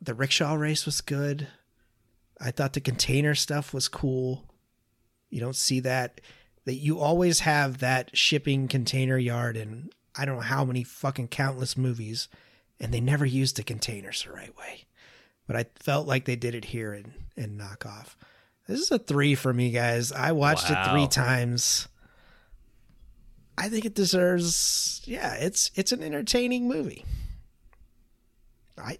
[0.01, 1.47] The rickshaw race was good.
[2.37, 4.43] I thought the container stuff was cool.
[5.29, 6.19] You don't see that.
[6.65, 11.29] That you always have that shipping container yard in I don't know how many fucking
[11.29, 12.27] countless movies,
[12.81, 14.83] and they never used the containers the right way.
[15.47, 18.17] But I felt like they did it here in, in knockoff.
[18.67, 20.11] This is a three for me, guys.
[20.11, 21.87] I watched it three times.
[23.57, 27.05] I think it deserves yeah, it's it's an entertaining movie.
[28.77, 28.97] I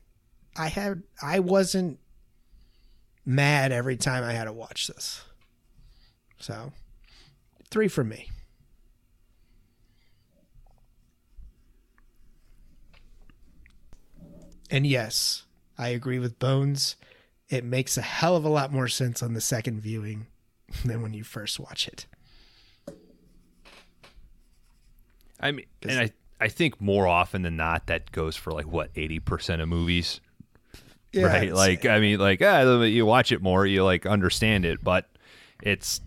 [0.56, 2.00] I had I wasn't
[3.26, 5.24] mad every time I had to watch this.
[6.40, 6.74] So,
[7.70, 8.30] three for me.
[14.70, 15.44] And yes,
[15.78, 16.96] I agree with Bones.
[17.50, 20.28] It makes a hell of a lot more sense on the second viewing
[20.86, 22.06] than when you first watch it.
[25.40, 28.92] I mean, and I I think more often than not that goes for like what
[28.96, 30.22] eighty percent of movies,
[31.14, 31.54] right?
[31.54, 35.10] Like I mean, like ah, you watch it more, you like understand it, but
[35.62, 36.00] it's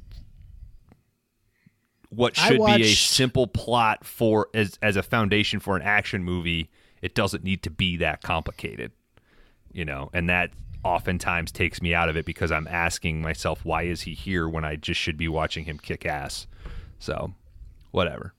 [2.09, 6.25] what I should be a simple plot for as as a foundation for an action
[6.25, 6.71] movie.
[7.03, 8.91] It doesn't need to be that complicated,
[9.73, 10.51] you know, and that
[10.87, 14.65] oftentimes takes me out of it because I'm asking myself, why is he here when
[14.65, 16.47] I just should be watching him kick ass?
[16.99, 17.35] So,
[17.91, 18.33] whatever.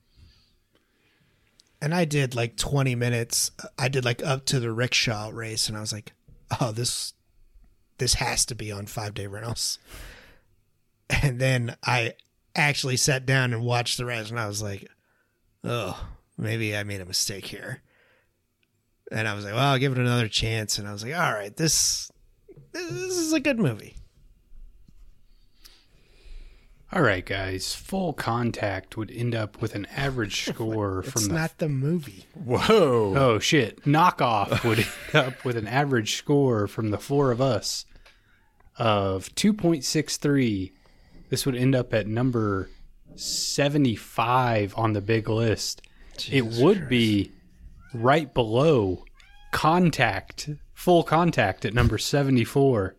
[1.80, 3.50] and I did like 20 minutes.
[3.78, 6.12] I did like up to the rickshaw race, and I was like,
[6.60, 7.12] "Oh, this,
[7.98, 9.78] this has to be on five day rentals."
[11.22, 12.14] And then I
[12.54, 14.86] actually sat down and watched the rest, and I was like,
[15.64, 17.80] "Oh, maybe I made a mistake here."
[19.10, 21.32] And I was like, "Well, I'll give it another chance." And I was like, "All
[21.32, 22.10] right, this,
[22.90, 23.94] this is a good movie."
[26.90, 27.74] All right, guys.
[27.74, 31.34] Full contact would end up with an average score It's from the.
[31.34, 32.24] not the movie.
[32.32, 33.14] Whoa.
[33.16, 33.82] oh shit!
[33.84, 37.84] Knockoff would end up with an average score from the four of us
[38.78, 40.72] of two point six three.
[41.28, 42.70] This would end up at number
[43.16, 45.82] seventy five on the big list.
[46.30, 47.30] it would be
[47.92, 49.04] right below
[49.52, 50.48] contact,
[50.78, 52.94] full contact at number seventy four,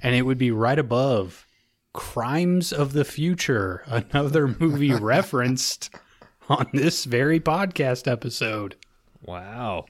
[0.00, 1.46] and it would be right above
[1.92, 5.90] Crimes of the Future, another movie referenced
[6.48, 8.76] on this very podcast episode.
[9.20, 9.86] Wow.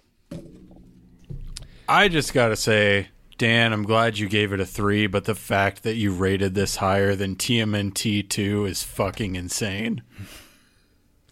[1.86, 5.34] I just got to say, Dan, I'm glad you gave it a three, but the
[5.34, 10.02] fact that you rated this higher than TMNT 2 is fucking insane.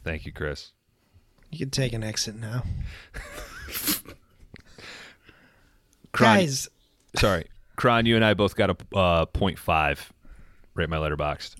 [0.04, 0.72] Thank you, Chris.
[1.50, 2.64] You can take an exit now,
[6.16, 6.68] Kron, guys.
[7.16, 7.46] sorry,
[7.76, 9.98] Kron, you and I both got a uh, 0.5.
[10.74, 11.56] Rate my Letterboxd.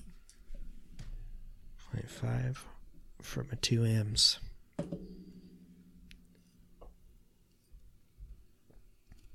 [1.91, 2.65] Point five
[3.21, 4.39] from a two M's.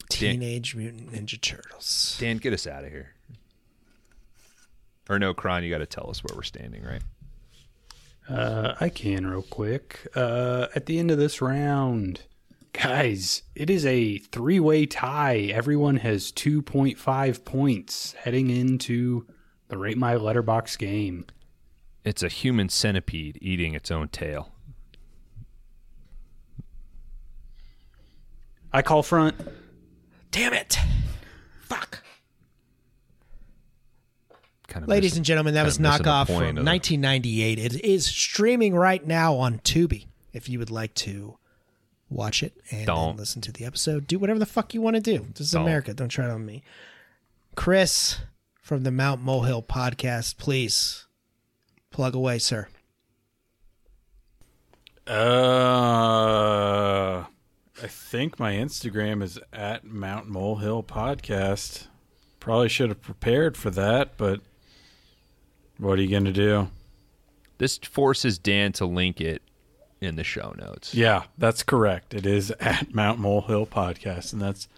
[0.09, 2.17] Teenage Mutant Ninja Turtles.
[2.21, 3.15] Dan, get us out of here.
[5.09, 7.03] Or no, Kron, you got to tell us where we're standing, right?
[8.29, 10.07] Uh, I can real quick.
[10.15, 12.23] Uh, at the end of this round,
[12.73, 15.51] guys, it is a three way tie.
[15.53, 19.27] Everyone has 2.5 points heading into
[19.69, 21.27] the Rate My Letterboxd game.
[22.05, 24.53] It's a human centipede eating its own tail.
[28.73, 29.37] I call front.
[30.31, 30.79] Damn it!
[31.61, 32.03] Fuck.
[34.67, 37.59] Kind of Ladies missing- and gentlemen, that was knockoff from of 1998.
[37.59, 40.07] It is streaming right now on Tubi.
[40.33, 41.37] If you would like to
[42.13, 43.17] watch it and Don't.
[43.17, 44.07] listen to the episode.
[44.07, 45.27] Do whatever the fuck you want to do.
[45.35, 45.63] This is Don't.
[45.63, 45.95] America.
[45.95, 46.63] Don't try it on me.
[47.55, 48.19] Chris
[48.61, 51.07] from the Mount Molehill podcast, please
[51.91, 52.69] plug away, sir.
[55.07, 57.25] Uh,
[57.83, 61.89] I think my Instagram is at Mount Molehill Podcast.
[62.39, 64.41] Probably should have prepared for that, but
[65.79, 66.69] what are you going to do?
[67.59, 69.43] This forces Dan to link it
[70.03, 70.95] in the show notes.
[70.95, 72.13] Yeah, that's correct.
[72.13, 74.69] It is at Mount Molehill Podcast, and that's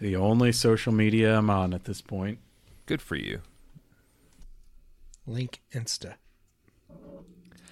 [0.00, 2.38] the only social media I'm on at this point.
[2.86, 3.40] Good for you.
[5.26, 6.14] Link Insta.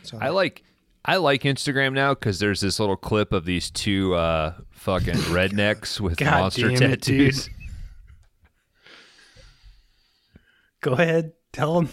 [0.05, 0.63] So I like
[1.05, 6.01] I like Instagram now because there's this little clip of these two uh, fucking rednecks
[6.01, 7.35] with God monster damn it, dude.
[7.35, 7.51] tattoos.
[10.81, 11.89] Go ahead, tell them.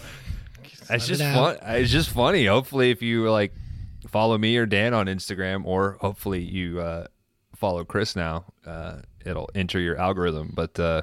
[0.88, 1.58] It's just it fun.
[1.62, 2.46] It's just funny.
[2.46, 3.52] Hopefully, if you like
[4.10, 7.06] follow me or Dan on Instagram, or hopefully you uh,
[7.56, 10.52] follow Chris now, uh, it'll enter your algorithm.
[10.54, 11.02] But uh,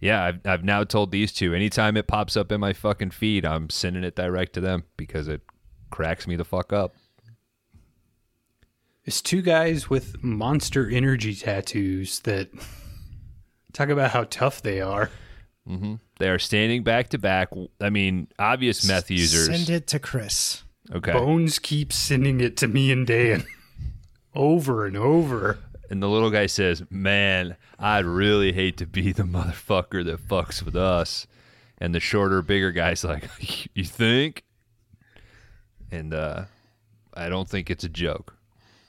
[0.00, 1.54] yeah, I've I've now told these two.
[1.54, 5.28] Anytime it pops up in my fucking feed, I'm sending it direct to them because
[5.28, 5.42] it
[5.90, 6.94] cracks me the fuck up.
[9.04, 12.48] It's two guys with monster energy tattoos that
[13.72, 15.10] talk about how tough they are.
[16.18, 17.48] They are standing back to back.
[17.80, 19.46] I mean, obvious meth users.
[19.46, 20.62] Send it to Chris.
[20.92, 21.12] Okay.
[21.12, 23.44] Bones keeps sending it to me and Dan
[24.34, 25.58] over and over.
[25.88, 30.62] And the little guy says, Man, I'd really hate to be the motherfucker that fucks
[30.62, 31.26] with us.
[31.78, 33.28] And the shorter, bigger guy's like,
[33.74, 34.44] You think?
[35.90, 36.44] And uh,
[37.14, 38.36] I don't think it's a joke,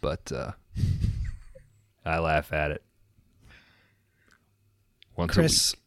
[0.01, 0.51] but uh,
[2.05, 2.83] I laugh at it.
[5.15, 5.73] Once Chris.
[5.73, 5.81] a week.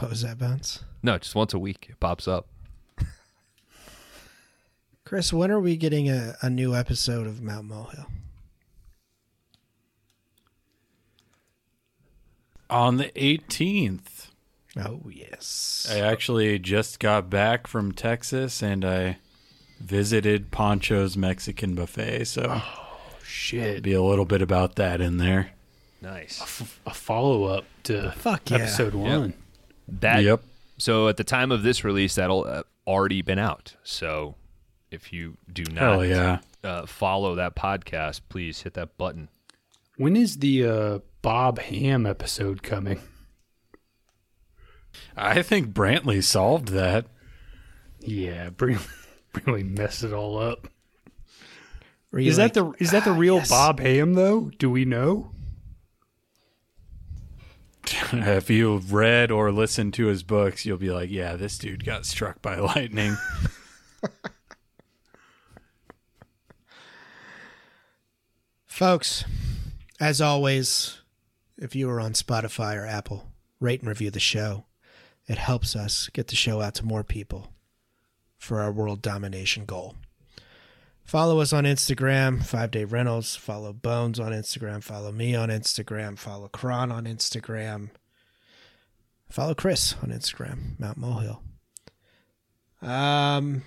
[0.00, 0.84] What was that, Bounce?
[1.02, 2.46] No, just once a week it pops up.
[5.10, 8.06] Chris, when are we getting a, a new episode of Mount Molehill?
[12.70, 14.28] On the 18th,
[14.76, 15.88] Oh, yes.
[15.90, 19.18] I actually just got back from Texas and I
[19.80, 22.62] visited Pancho's Mexican Buffet, so
[23.24, 23.82] Shit.
[23.82, 25.50] be a little bit about that in there.
[26.00, 26.40] Nice.
[26.86, 28.58] A follow up to Fuck yeah.
[28.58, 29.34] episode one.
[29.88, 30.44] That Yep.
[30.78, 33.74] So at the time of this release, that'll uh, already been out.
[33.82, 34.36] So
[34.90, 36.40] if you do not yeah.
[36.64, 39.28] uh, follow that podcast, please hit that button.
[39.96, 43.00] When is the uh, Bob Ham episode coming?
[45.16, 47.06] I think Brantley solved that.
[48.00, 48.74] Yeah, Br-
[49.46, 50.68] really messed it all up.
[52.10, 53.50] Were Is like, that the is that the real yes.
[53.50, 54.50] Bob Ham though?
[54.58, 55.30] Do we know?
[58.12, 62.06] if you've read or listened to his books, you'll be like, yeah, this dude got
[62.06, 63.16] struck by lightning.
[68.80, 69.26] Folks,
[70.00, 71.02] as always,
[71.58, 73.26] if you are on Spotify or Apple,
[73.60, 74.64] rate and review the show.
[75.26, 77.52] It helps us get the show out to more people
[78.38, 79.96] for our world domination goal.
[81.04, 83.36] Follow us on Instagram, Five Day Rentals.
[83.36, 84.82] Follow Bones on Instagram.
[84.82, 86.16] Follow me on Instagram.
[86.16, 87.90] Follow Kron on Instagram.
[89.28, 91.42] Follow Chris on Instagram, Mount Molehill.
[92.80, 93.62] Um,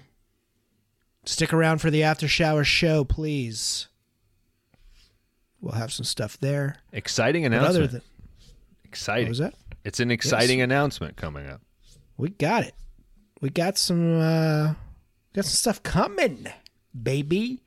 [1.23, 3.89] stick around for the after shower show, please.
[5.63, 6.75] We'll have some stuff there.
[6.91, 7.75] Exciting announcement.
[7.77, 8.01] other than
[8.83, 9.27] exciting.
[9.27, 9.53] what was that?
[9.85, 11.61] It's an exciting announcement coming up.
[12.17, 12.75] We got it.
[13.39, 14.73] We got some uh
[15.33, 16.47] got some stuff coming,
[17.01, 17.61] baby.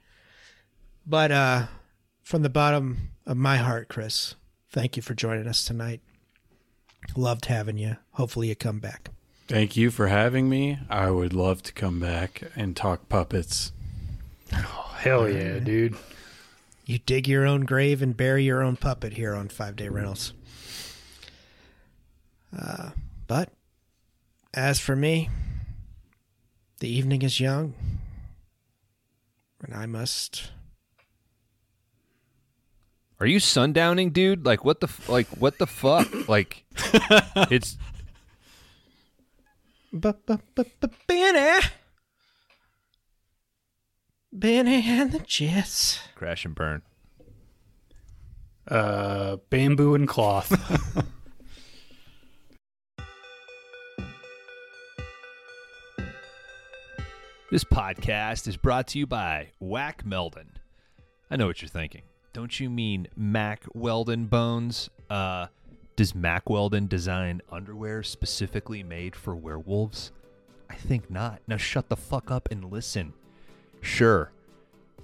[1.07, 1.67] But uh
[2.23, 4.35] from the bottom of my heart, Chris,
[4.71, 6.03] thank you for joining us tonight.
[7.17, 7.97] Loved having you.
[8.13, 9.09] Hopefully you come back.
[9.49, 10.79] Thank you for having me.
[10.91, 13.73] I would love to come back and talk puppets.
[14.53, 15.97] Oh, hell yeah, dude.
[16.87, 20.33] You dig your own grave and bury your own puppet here on Five Day Rentals.
[22.57, 22.91] Uh,
[23.27, 23.51] but
[24.55, 25.29] as for me,
[26.79, 27.75] the evening is young,
[29.61, 30.53] and I must.
[33.19, 34.47] Are you sundowning, dude?
[34.47, 36.29] Like what the f- like what the fuck?
[36.29, 36.65] like
[37.51, 37.77] it's
[41.09, 41.67] Benny,
[44.39, 45.99] Benny and the Jets.
[46.15, 46.83] crash and burn.
[48.69, 50.53] Uh, bamboo and cloth.
[57.49, 60.59] This podcast is brought to you by Whack Meldon.
[61.31, 62.03] I know what you're thinking.
[62.33, 64.91] Don't you mean Mack Weldon Bones?
[65.09, 65.47] Uh,
[65.95, 70.11] does Mack Weldon design underwear specifically made for werewolves?
[70.69, 71.41] I think not.
[71.47, 73.15] Now shut the fuck up and listen.
[73.87, 74.31] Sure,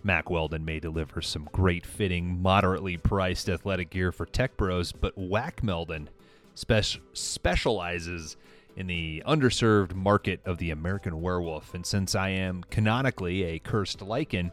[0.02, 5.16] Mack Weldon may deliver some great fitting, moderately priced athletic gear for tech bros, but
[5.16, 6.10] Whack Meldon
[6.54, 8.36] spec- specializes
[8.76, 11.72] in the underserved market of the American werewolf.
[11.74, 14.50] And since I am canonically a cursed lycan,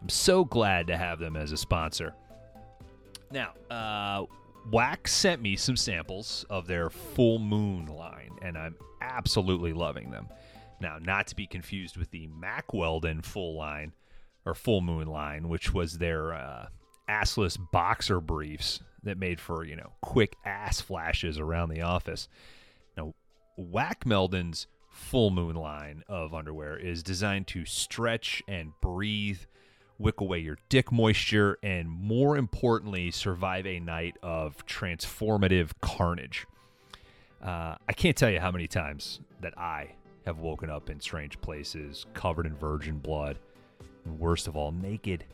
[0.00, 2.14] I'm so glad to have them as a sponsor.
[3.30, 4.24] Now, uh,
[4.72, 10.26] Wax sent me some samples of their full moon line, and I'm absolutely loving them.
[10.80, 13.92] Now, not to be confused with the Mack Weldon full line
[14.46, 16.68] or full moon line, which was their uh,
[17.08, 22.28] assless boxer briefs that made for you know quick ass flashes around the office.
[22.96, 23.14] Now,
[23.56, 29.40] Whack Meldon's full moon line of underwear is designed to stretch and breathe,
[29.98, 36.46] wick away your dick moisture, and more importantly, survive a night of transformative carnage.
[37.42, 39.94] Uh, I can't tell you how many times that I
[40.28, 43.38] have woken up in strange places, covered in virgin blood,
[44.04, 45.24] and worst of all, naked.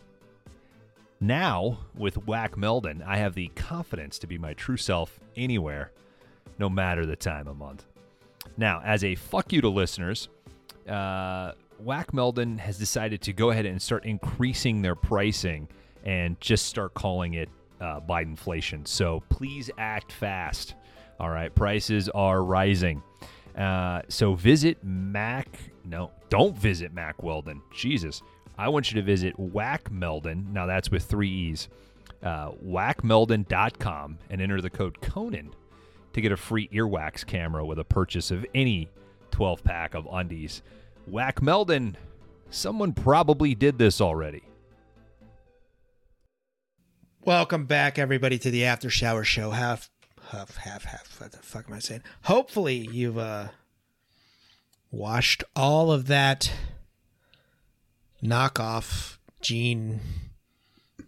[1.20, 5.90] Now, with Whack Meldon, I have the confidence to be my true self anywhere,
[6.60, 7.84] no matter the time of month.
[8.56, 10.28] Now, as a fuck you to listeners,
[10.88, 15.68] uh, Whack Meldon has decided to go ahead and start increasing their pricing
[16.04, 17.48] and just start calling it
[17.80, 18.86] uh, Bidenflation.
[18.86, 20.76] So please act fast.
[21.18, 23.02] All right, prices are rising.
[23.56, 25.58] Uh, so visit Mac.
[25.84, 27.62] No, don't visit Mack Weldon.
[27.72, 28.22] Jesus,
[28.58, 30.52] I want you to visit Whack Meldon.
[30.52, 31.68] Now that's with three e's.
[32.22, 35.54] Uh, whackmeldon.com and enter the code Conan
[36.14, 38.88] to get a free earwax camera with a purchase of any
[39.30, 40.62] 12 pack of undies.
[41.06, 41.96] Whack Meldon.
[42.50, 44.42] Someone probably did this already.
[47.22, 49.50] Welcome back, everybody, to the After Shower Show.
[49.50, 49.90] Half,
[50.34, 51.20] half, half, half.
[51.20, 52.02] What the fuck am I saying?
[52.22, 53.48] Hopefully, you've uh,
[54.90, 56.52] washed all of that
[58.22, 60.00] knockoff jean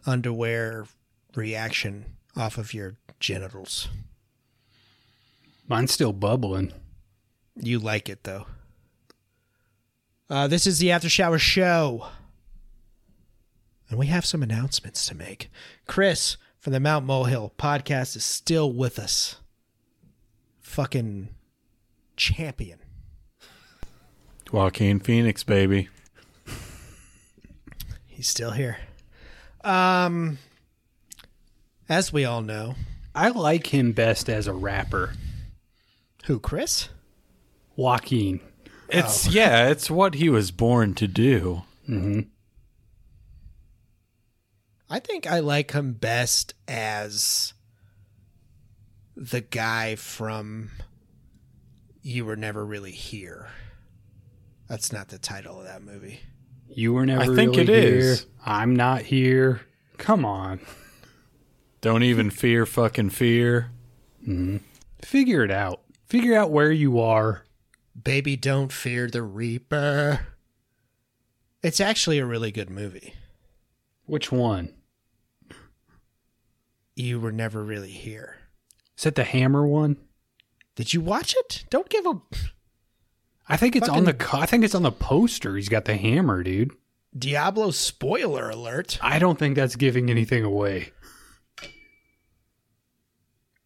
[0.06, 0.86] underwear
[1.34, 2.04] reaction
[2.36, 3.88] off of your genitals.
[5.68, 6.72] Mine's still bubbling.
[7.56, 8.46] You like it, though.
[10.28, 12.06] Uh, this is the After Shower Show.
[13.88, 15.50] And we have some announcements to make.
[15.86, 16.36] Chris
[16.66, 19.36] from the Mount Molehill podcast is still with us.
[20.58, 21.28] Fucking
[22.16, 22.80] champion.
[24.50, 25.88] Joaquin Phoenix, baby.
[28.04, 28.78] He's still here.
[29.62, 30.38] Um,
[31.88, 32.74] as we all know,
[33.14, 35.12] I like him best as a rapper.
[36.24, 36.88] who Chris?
[37.76, 38.40] Joaquin.
[38.88, 41.62] It's yeah, it's what he was born to do.
[41.86, 42.22] hmm
[44.88, 47.52] I think I like him best as
[49.16, 50.70] the guy from
[52.02, 53.48] You Were Never Really Here.
[54.68, 56.20] That's not the title of that movie.
[56.68, 57.98] You were never I think really it here.
[57.98, 58.26] is.
[58.44, 59.62] I'm not here.
[59.98, 60.60] Come on.
[61.80, 63.70] Don't even fear fucking fear.
[64.22, 64.58] Mm-hmm.
[65.02, 65.82] Figure it out.
[66.06, 67.44] Figure out where you are.
[68.00, 70.26] Baby Don't Fear the Reaper.
[71.62, 73.14] It's actually a really good movie.
[74.04, 74.74] Which one?
[76.96, 78.38] You Were Never Really Here.
[78.96, 79.98] Is that the hammer one?
[80.74, 81.64] Did you watch it?
[81.70, 82.20] Don't give a
[83.48, 85.56] I think it's on the I think it's on the poster.
[85.56, 86.72] He's got the hammer, dude.
[87.16, 88.98] Diablo spoiler alert.
[89.00, 90.90] I don't think that's giving anything away.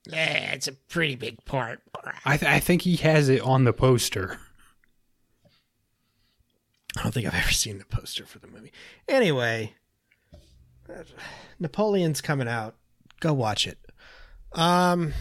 [0.07, 1.81] Yeah, it's a pretty big part.
[2.25, 4.39] I, th- I think he has it on the poster.
[6.99, 8.73] I don't think I've ever seen the poster for the movie.
[9.09, 9.75] Anyway,
[11.60, 12.75] Napoleon's coming out.
[13.20, 13.78] Go watch it.
[14.52, 15.12] Um,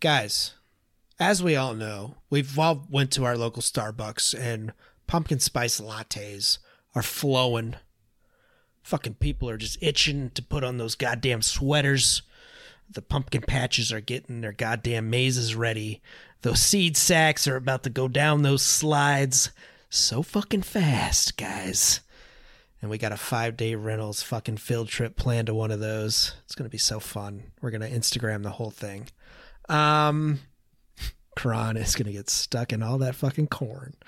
[0.00, 0.54] guys,
[1.18, 4.72] as we all know, we've all went to our local Starbucks and
[5.06, 6.58] pumpkin spice lattes
[6.94, 7.76] are flowing.
[8.82, 12.22] Fucking people are just itching to put on those goddamn sweaters.
[12.90, 16.02] The pumpkin patches are getting their goddamn mazes ready.
[16.42, 19.50] Those seed sacks are about to go down those slides
[19.88, 22.00] so fucking fast, guys.
[22.82, 26.34] And we got a five day rentals fucking field trip planned to one of those.
[26.44, 27.52] It's gonna be so fun.
[27.60, 29.08] We're gonna Instagram the whole thing.
[29.68, 30.40] Um
[31.36, 33.94] Kron is gonna get stuck in all that fucking corn.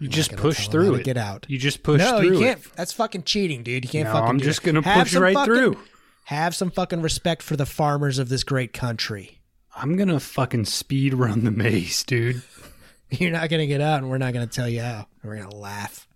[0.00, 1.04] You just push through it.
[1.04, 1.44] Get out.
[1.46, 2.58] You just push no, through you can't.
[2.64, 2.72] it.
[2.74, 3.84] That's fucking cheating, dude.
[3.84, 4.28] You can't No, fucking.
[4.30, 5.78] I'm just gonna push right fucking- through.
[6.24, 9.40] Have some fucking respect for the farmers of this great country.
[9.76, 12.42] I'm gonna fucking speed run the maze, dude.
[13.10, 15.06] You're not going to get out, and we're not going to tell you how.
[15.22, 16.08] We're going to laugh.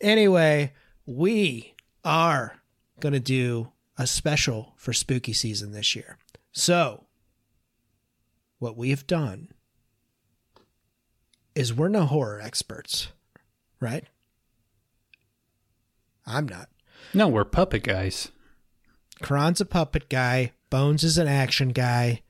[0.00, 0.72] Anyway,
[1.06, 2.56] we are
[3.00, 6.16] going to do a special for spooky season this year.
[6.52, 7.04] So,
[8.58, 9.48] what we have done
[11.54, 13.08] is we're no horror experts.
[13.80, 14.04] right?
[16.26, 16.68] I'm not.
[17.14, 18.30] No, we're puppet guys.
[19.22, 20.52] Kron's a puppet guy.
[20.70, 22.22] Bones is an action guy.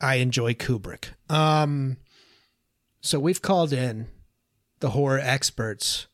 [0.00, 1.10] I enjoy Kubrick.
[1.30, 1.96] Um,
[3.00, 4.08] so we've called in
[4.80, 6.06] the horror experts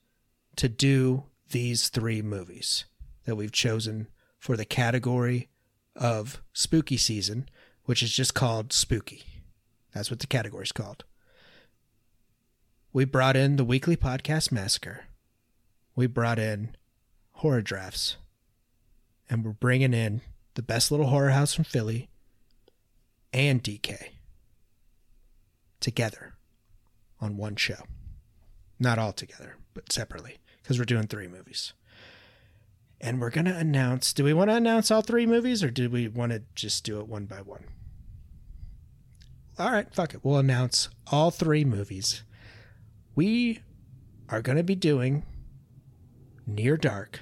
[0.57, 2.85] to do these three movies
[3.25, 4.09] that we've chosen
[4.39, 5.49] for the category
[5.97, 7.49] of spooky season,
[7.85, 9.23] which is just called spooky.
[9.93, 11.05] That's what the category is called.
[12.93, 15.05] We brought in the weekly podcast massacre.
[15.95, 16.77] We brought in
[17.33, 18.17] horror drafts
[19.29, 20.23] and we're bringing in
[20.55, 22.09] the best little horror house from Philly
[23.33, 24.11] and DK
[25.79, 26.35] together
[27.21, 27.85] on one show.
[28.81, 31.75] Not all together, but separately, because we're doing three movies.
[32.99, 35.89] And we're going to announce do we want to announce all three movies or do
[35.89, 37.65] we want to just do it one by one?
[39.59, 40.25] All right, fuck it.
[40.25, 42.23] We'll announce all three movies.
[43.15, 43.61] We
[44.31, 45.25] are going to be doing
[46.47, 47.21] Near Dark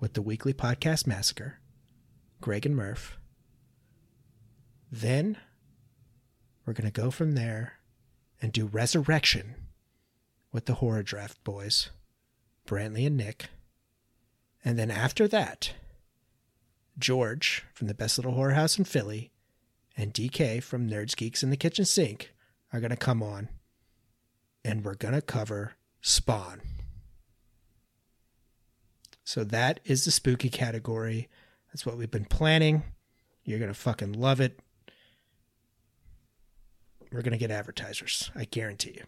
[0.00, 1.58] with the weekly podcast Massacre,
[2.40, 3.18] Greg and Murph.
[4.90, 5.36] Then
[6.64, 7.78] we're going to go from there
[8.40, 9.54] and do Resurrection
[10.52, 11.90] with the Horror Draft boys,
[12.66, 13.46] Brantley and Nick.
[14.64, 15.72] And then after that,
[16.98, 19.32] George from the Best Little Horror House in Philly
[19.96, 22.32] and DK from Nerds Geeks in the Kitchen Sink
[22.72, 23.48] are going to come on
[24.64, 26.60] and we're going to cover Spawn.
[29.24, 31.28] So that is the spooky category.
[31.68, 32.82] That's what we've been planning.
[33.44, 34.60] You're going to fucking love it.
[37.10, 38.30] We're going to get advertisers.
[38.34, 39.04] I guarantee you.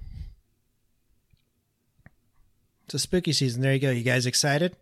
[2.85, 3.63] It's a spooky season.
[3.63, 3.91] There you go.
[3.91, 4.77] You guys excited?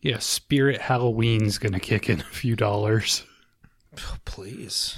[0.00, 3.24] Yeah, Spirit Halloween's gonna kick in a few dollars.
[3.98, 4.96] Oh, please.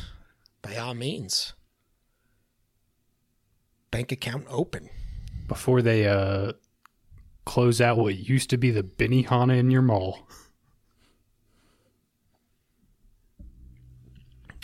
[0.61, 1.55] By all means.
[3.91, 4.91] Bank account open.
[5.47, 6.53] Before they uh
[7.47, 10.29] close out what used to be the Benihana in your mall.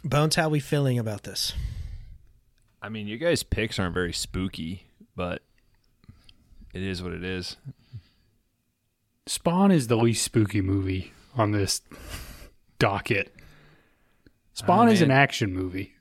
[0.05, 1.55] Bones, how we feeling about this?
[2.83, 4.85] I mean, you guys' picks aren't very spooky,
[5.17, 5.41] but
[6.75, 7.57] it is what it is.
[9.27, 11.81] Spawn is the least spooky movie on this
[12.79, 13.35] docket.
[14.53, 15.95] Spawn Oh, is an action movie.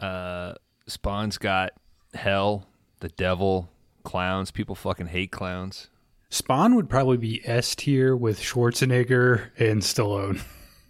[0.00, 0.54] Uh,
[0.86, 1.72] Spawn's got
[2.14, 2.66] hell,
[3.00, 3.68] the devil,
[4.04, 4.50] clowns.
[4.50, 5.88] People fucking hate clowns.
[6.30, 10.42] Spawn would probably be S tier with Schwarzenegger and Stallone.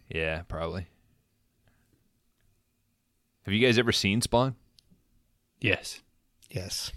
[0.09, 0.87] Yeah, probably.
[3.43, 4.55] Have you guys ever seen Spawn?
[5.61, 6.03] Yes.
[6.51, 6.93] Yes.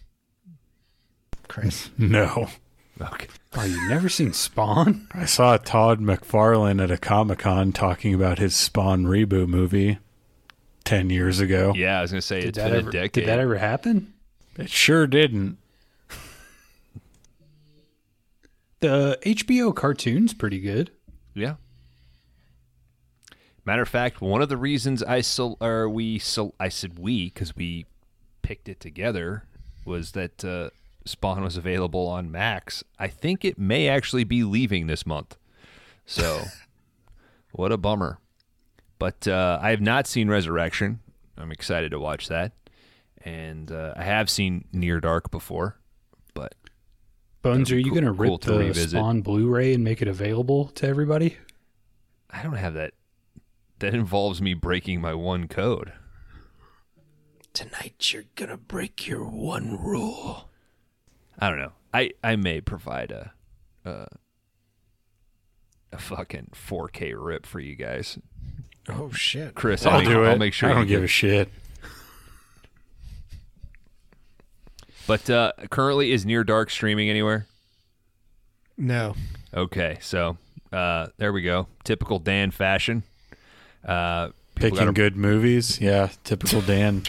[1.48, 1.90] Chris.
[1.98, 2.50] No.
[3.00, 3.27] Okay.
[3.53, 5.08] Oh, you've never seen Spawn?
[5.14, 10.00] I saw Todd McFarlane at a Comic Con talking about his Spawn reboot movie
[10.84, 11.74] 10 years ago.
[11.76, 13.11] Yeah, I was gonna say Did it's that been ever a decade.
[13.11, 14.14] did that ever happen?
[14.58, 15.58] It sure didn't.
[18.80, 20.92] The HBO cartoon's pretty good.
[21.34, 21.56] Yeah.
[23.66, 27.26] Matter of fact, one of the reasons I so or we so I said we
[27.26, 27.85] because we
[28.42, 29.43] picked it together
[29.84, 30.69] was that uh,
[31.08, 32.84] Spawn was available on Max.
[33.00, 35.38] I think it may actually be leaving this month.
[36.06, 36.44] So,
[37.52, 38.19] what a bummer.
[39.00, 41.00] But uh, I have not seen Resurrection.
[41.38, 42.52] I'm excited to watch that,
[43.24, 45.77] and uh, I have seen Near Dark before,
[46.34, 46.56] but
[47.44, 48.90] Bones, are you cool- going to cool rip to the revisit.
[48.92, 51.38] Spawn Blu-ray and make it available to everybody?
[52.32, 52.94] I don't have that.
[53.80, 55.94] That involves me breaking my one code.
[57.53, 60.47] Tonight you're gonna break your one rule.
[61.40, 61.72] I don't know.
[61.93, 63.32] I I may provide a
[63.85, 64.07] a,
[65.93, 68.17] a fucking 4K rip for you guys,
[68.90, 69.56] Oh shit.
[69.56, 69.85] Chris.
[69.85, 70.27] I'll make, do it.
[70.30, 71.49] I'll make sure I don't give get- a shit.
[75.06, 77.48] But uh, currently, is Near Dark streaming anywhere?
[78.77, 79.16] No.
[79.53, 80.38] Okay, so
[80.74, 81.67] uh, there we go.
[81.85, 83.03] Typical Dan fashion.
[83.85, 85.80] Uh, Picking gotta- good movies.
[85.80, 87.03] Yeah, typical Dan.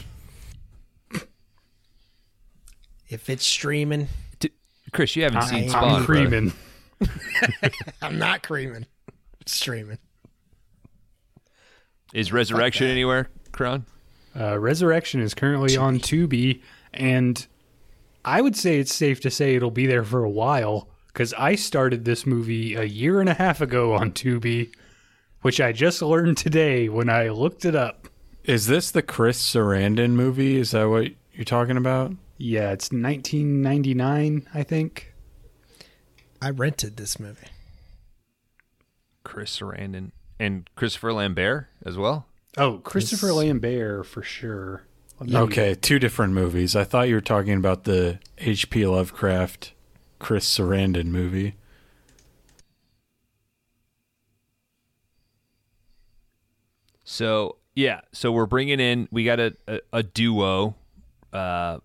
[3.08, 4.50] If it's streaming, T-
[4.92, 6.52] Chris, you haven't seen I'm Spawn, I'm creaming.
[8.02, 8.86] I'm not creaming.
[9.40, 9.98] It's streaming.
[12.12, 13.86] Is Resurrection anywhere, Kron?
[14.38, 16.62] Uh, Resurrection is currently on Tubi,
[16.94, 17.46] and
[18.24, 21.54] I would say it's safe to say it'll be there for a while because I
[21.54, 24.70] started this movie a year and a half ago on Tubi,
[25.42, 28.08] which I just learned today when I looked it up.
[28.44, 30.56] Is this the Chris Sarandon movie?
[30.56, 32.12] Is that what you're talking about?
[32.38, 35.12] Yeah, it's 1999, I think.
[36.40, 37.48] I rented this movie.
[39.24, 42.26] Chris Sarandon and Christopher Lambert as well.
[42.56, 43.34] Oh, Christopher Yes.
[43.36, 44.84] Lambert for sure.
[45.34, 46.76] Okay, two different movies.
[46.76, 48.86] I thought you were talking about the H.P.
[48.86, 49.72] Lovecraft,
[50.20, 51.56] Chris Sarandon movie.
[57.04, 59.08] So yeah, so we're bringing in.
[59.10, 60.74] We got a a, a duo
[61.32, 61.78] uh,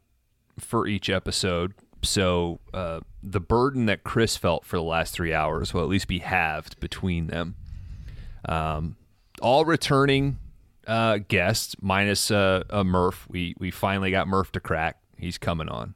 [0.60, 1.74] for each episode.
[2.02, 6.08] So uh, the burden that Chris felt for the last three hours will at least
[6.08, 7.56] be halved between them.
[8.46, 8.98] Um,
[9.42, 10.38] all returning
[10.88, 13.28] uh, guests minus uh, a Murph.
[13.30, 15.00] We we finally got Murph to crack.
[15.18, 15.96] He's coming on,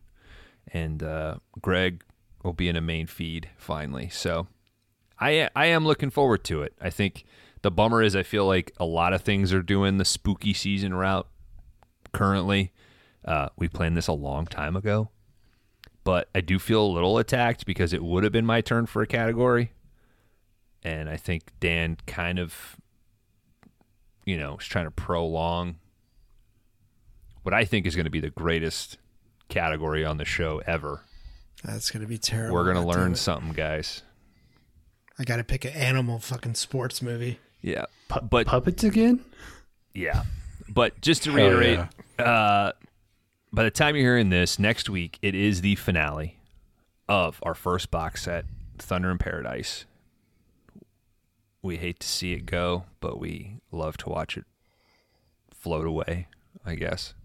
[0.72, 2.04] and uh, Greg
[2.44, 4.10] will be in a main feed finally.
[4.10, 4.48] So
[5.20, 6.74] I I am looking forward to it.
[6.82, 7.26] I think
[7.62, 10.94] the bummer is I feel like a lot of things are doing the spooky season
[10.94, 11.28] route
[12.14, 12.72] currently.
[13.28, 15.10] Uh, we planned this a long time ago,
[16.04, 19.02] but I do feel a little attacked because it would have been my turn for
[19.02, 19.74] a category,
[20.82, 22.78] and I think Dan kind of,
[24.26, 25.76] you know, is trying to prolong
[27.44, 28.98] what I think is going to be the greatest
[29.50, 31.02] category on the show ever.
[31.64, 32.54] That's gonna be terrible.
[32.54, 34.04] We're going to learn something, guys.
[35.20, 37.40] I gotta pick an animal fucking sports movie.
[37.62, 39.26] Yeah, Pu- but puppets again?
[39.94, 40.24] Yeah.
[40.70, 41.80] But just to Hell reiterate,
[42.20, 42.74] uh,
[43.58, 46.38] by the time you're hearing this, next week, it is the finale
[47.10, 48.46] of our first box set,
[48.78, 49.86] Thunder in Paradise.
[51.64, 54.46] We hate to see it go, but we love to watch it
[55.52, 56.28] float away,
[56.64, 57.16] I guess.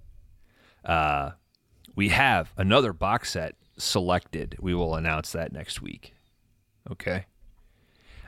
[0.83, 1.33] Uh,
[1.95, 4.57] we have another box set selected.
[4.59, 6.15] We will announce that next week.
[6.91, 7.27] Okay.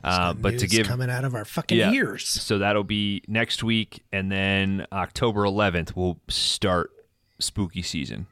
[0.05, 1.91] Uh, but to give coming out of our fucking Yeah.
[1.91, 2.29] ears.
[2.29, 6.91] so that'll be next week, and then October 11th we'll start
[7.45, 8.27] spooky season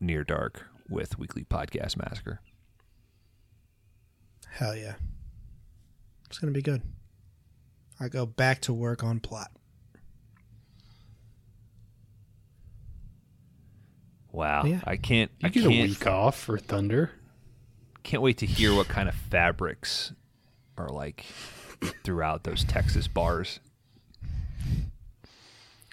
[0.00, 2.40] near dark with weekly podcast massacre.
[4.50, 4.94] Hell yeah.
[6.26, 6.82] It's gonna be good.
[8.00, 9.50] I go back to work on plot.
[14.32, 14.80] Wow, Yeah.
[14.84, 15.30] I can't.
[15.40, 15.74] You I get can't.
[15.74, 17.10] a week off for Thunder.
[18.02, 20.12] Can't wait to hear what kind of fabrics
[20.76, 21.24] are like
[22.04, 23.60] throughout those Texas bars.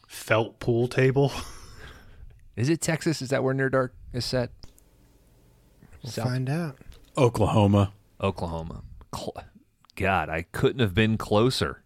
[0.08, 1.32] Felt pool table.
[2.56, 3.22] Is it Texas?
[3.22, 4.52] Is that where Near Dark is set?
[6.04, 6.78] We'll South- find out.
[7.18, 7.94] Oklahoma.
[8.22, 8.84] Oklahoma.
[9.16, 9.36] Cl-
[9.96, 11.84] God, I couldn't have been closer.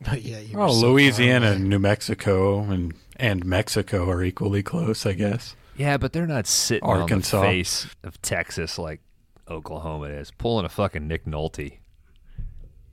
[0.00, 4.22] But yeah, you oh, were Oh, so Louisiana and New Mexico and and Mexico are
[4.22, 5.56] equally close, I guess.
[5.76, 7.38] Yeah, but they're not sitting Arkansas.
[7.38, 9.00] on the face of Texas like
[9.48, 11.78] Oklahoma is, pulling a fucking Nick Nolte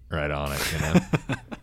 [0.10, 1.36] right on it, you know.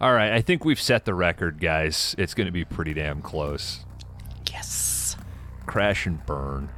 [0.00, 2.14] All right, I think we've set the record, guys.
[2.16, 3.84] It's going to be pretty damn close.
[4.50, 5.14] Yes.
[5.66, 6.70] Crash and burn.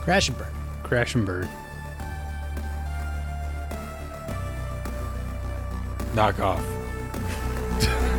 [0.00, 0.54] Crash and burn.
[0.82, 1.48] Crash and burn.
[6.14, 6.64] Knock off.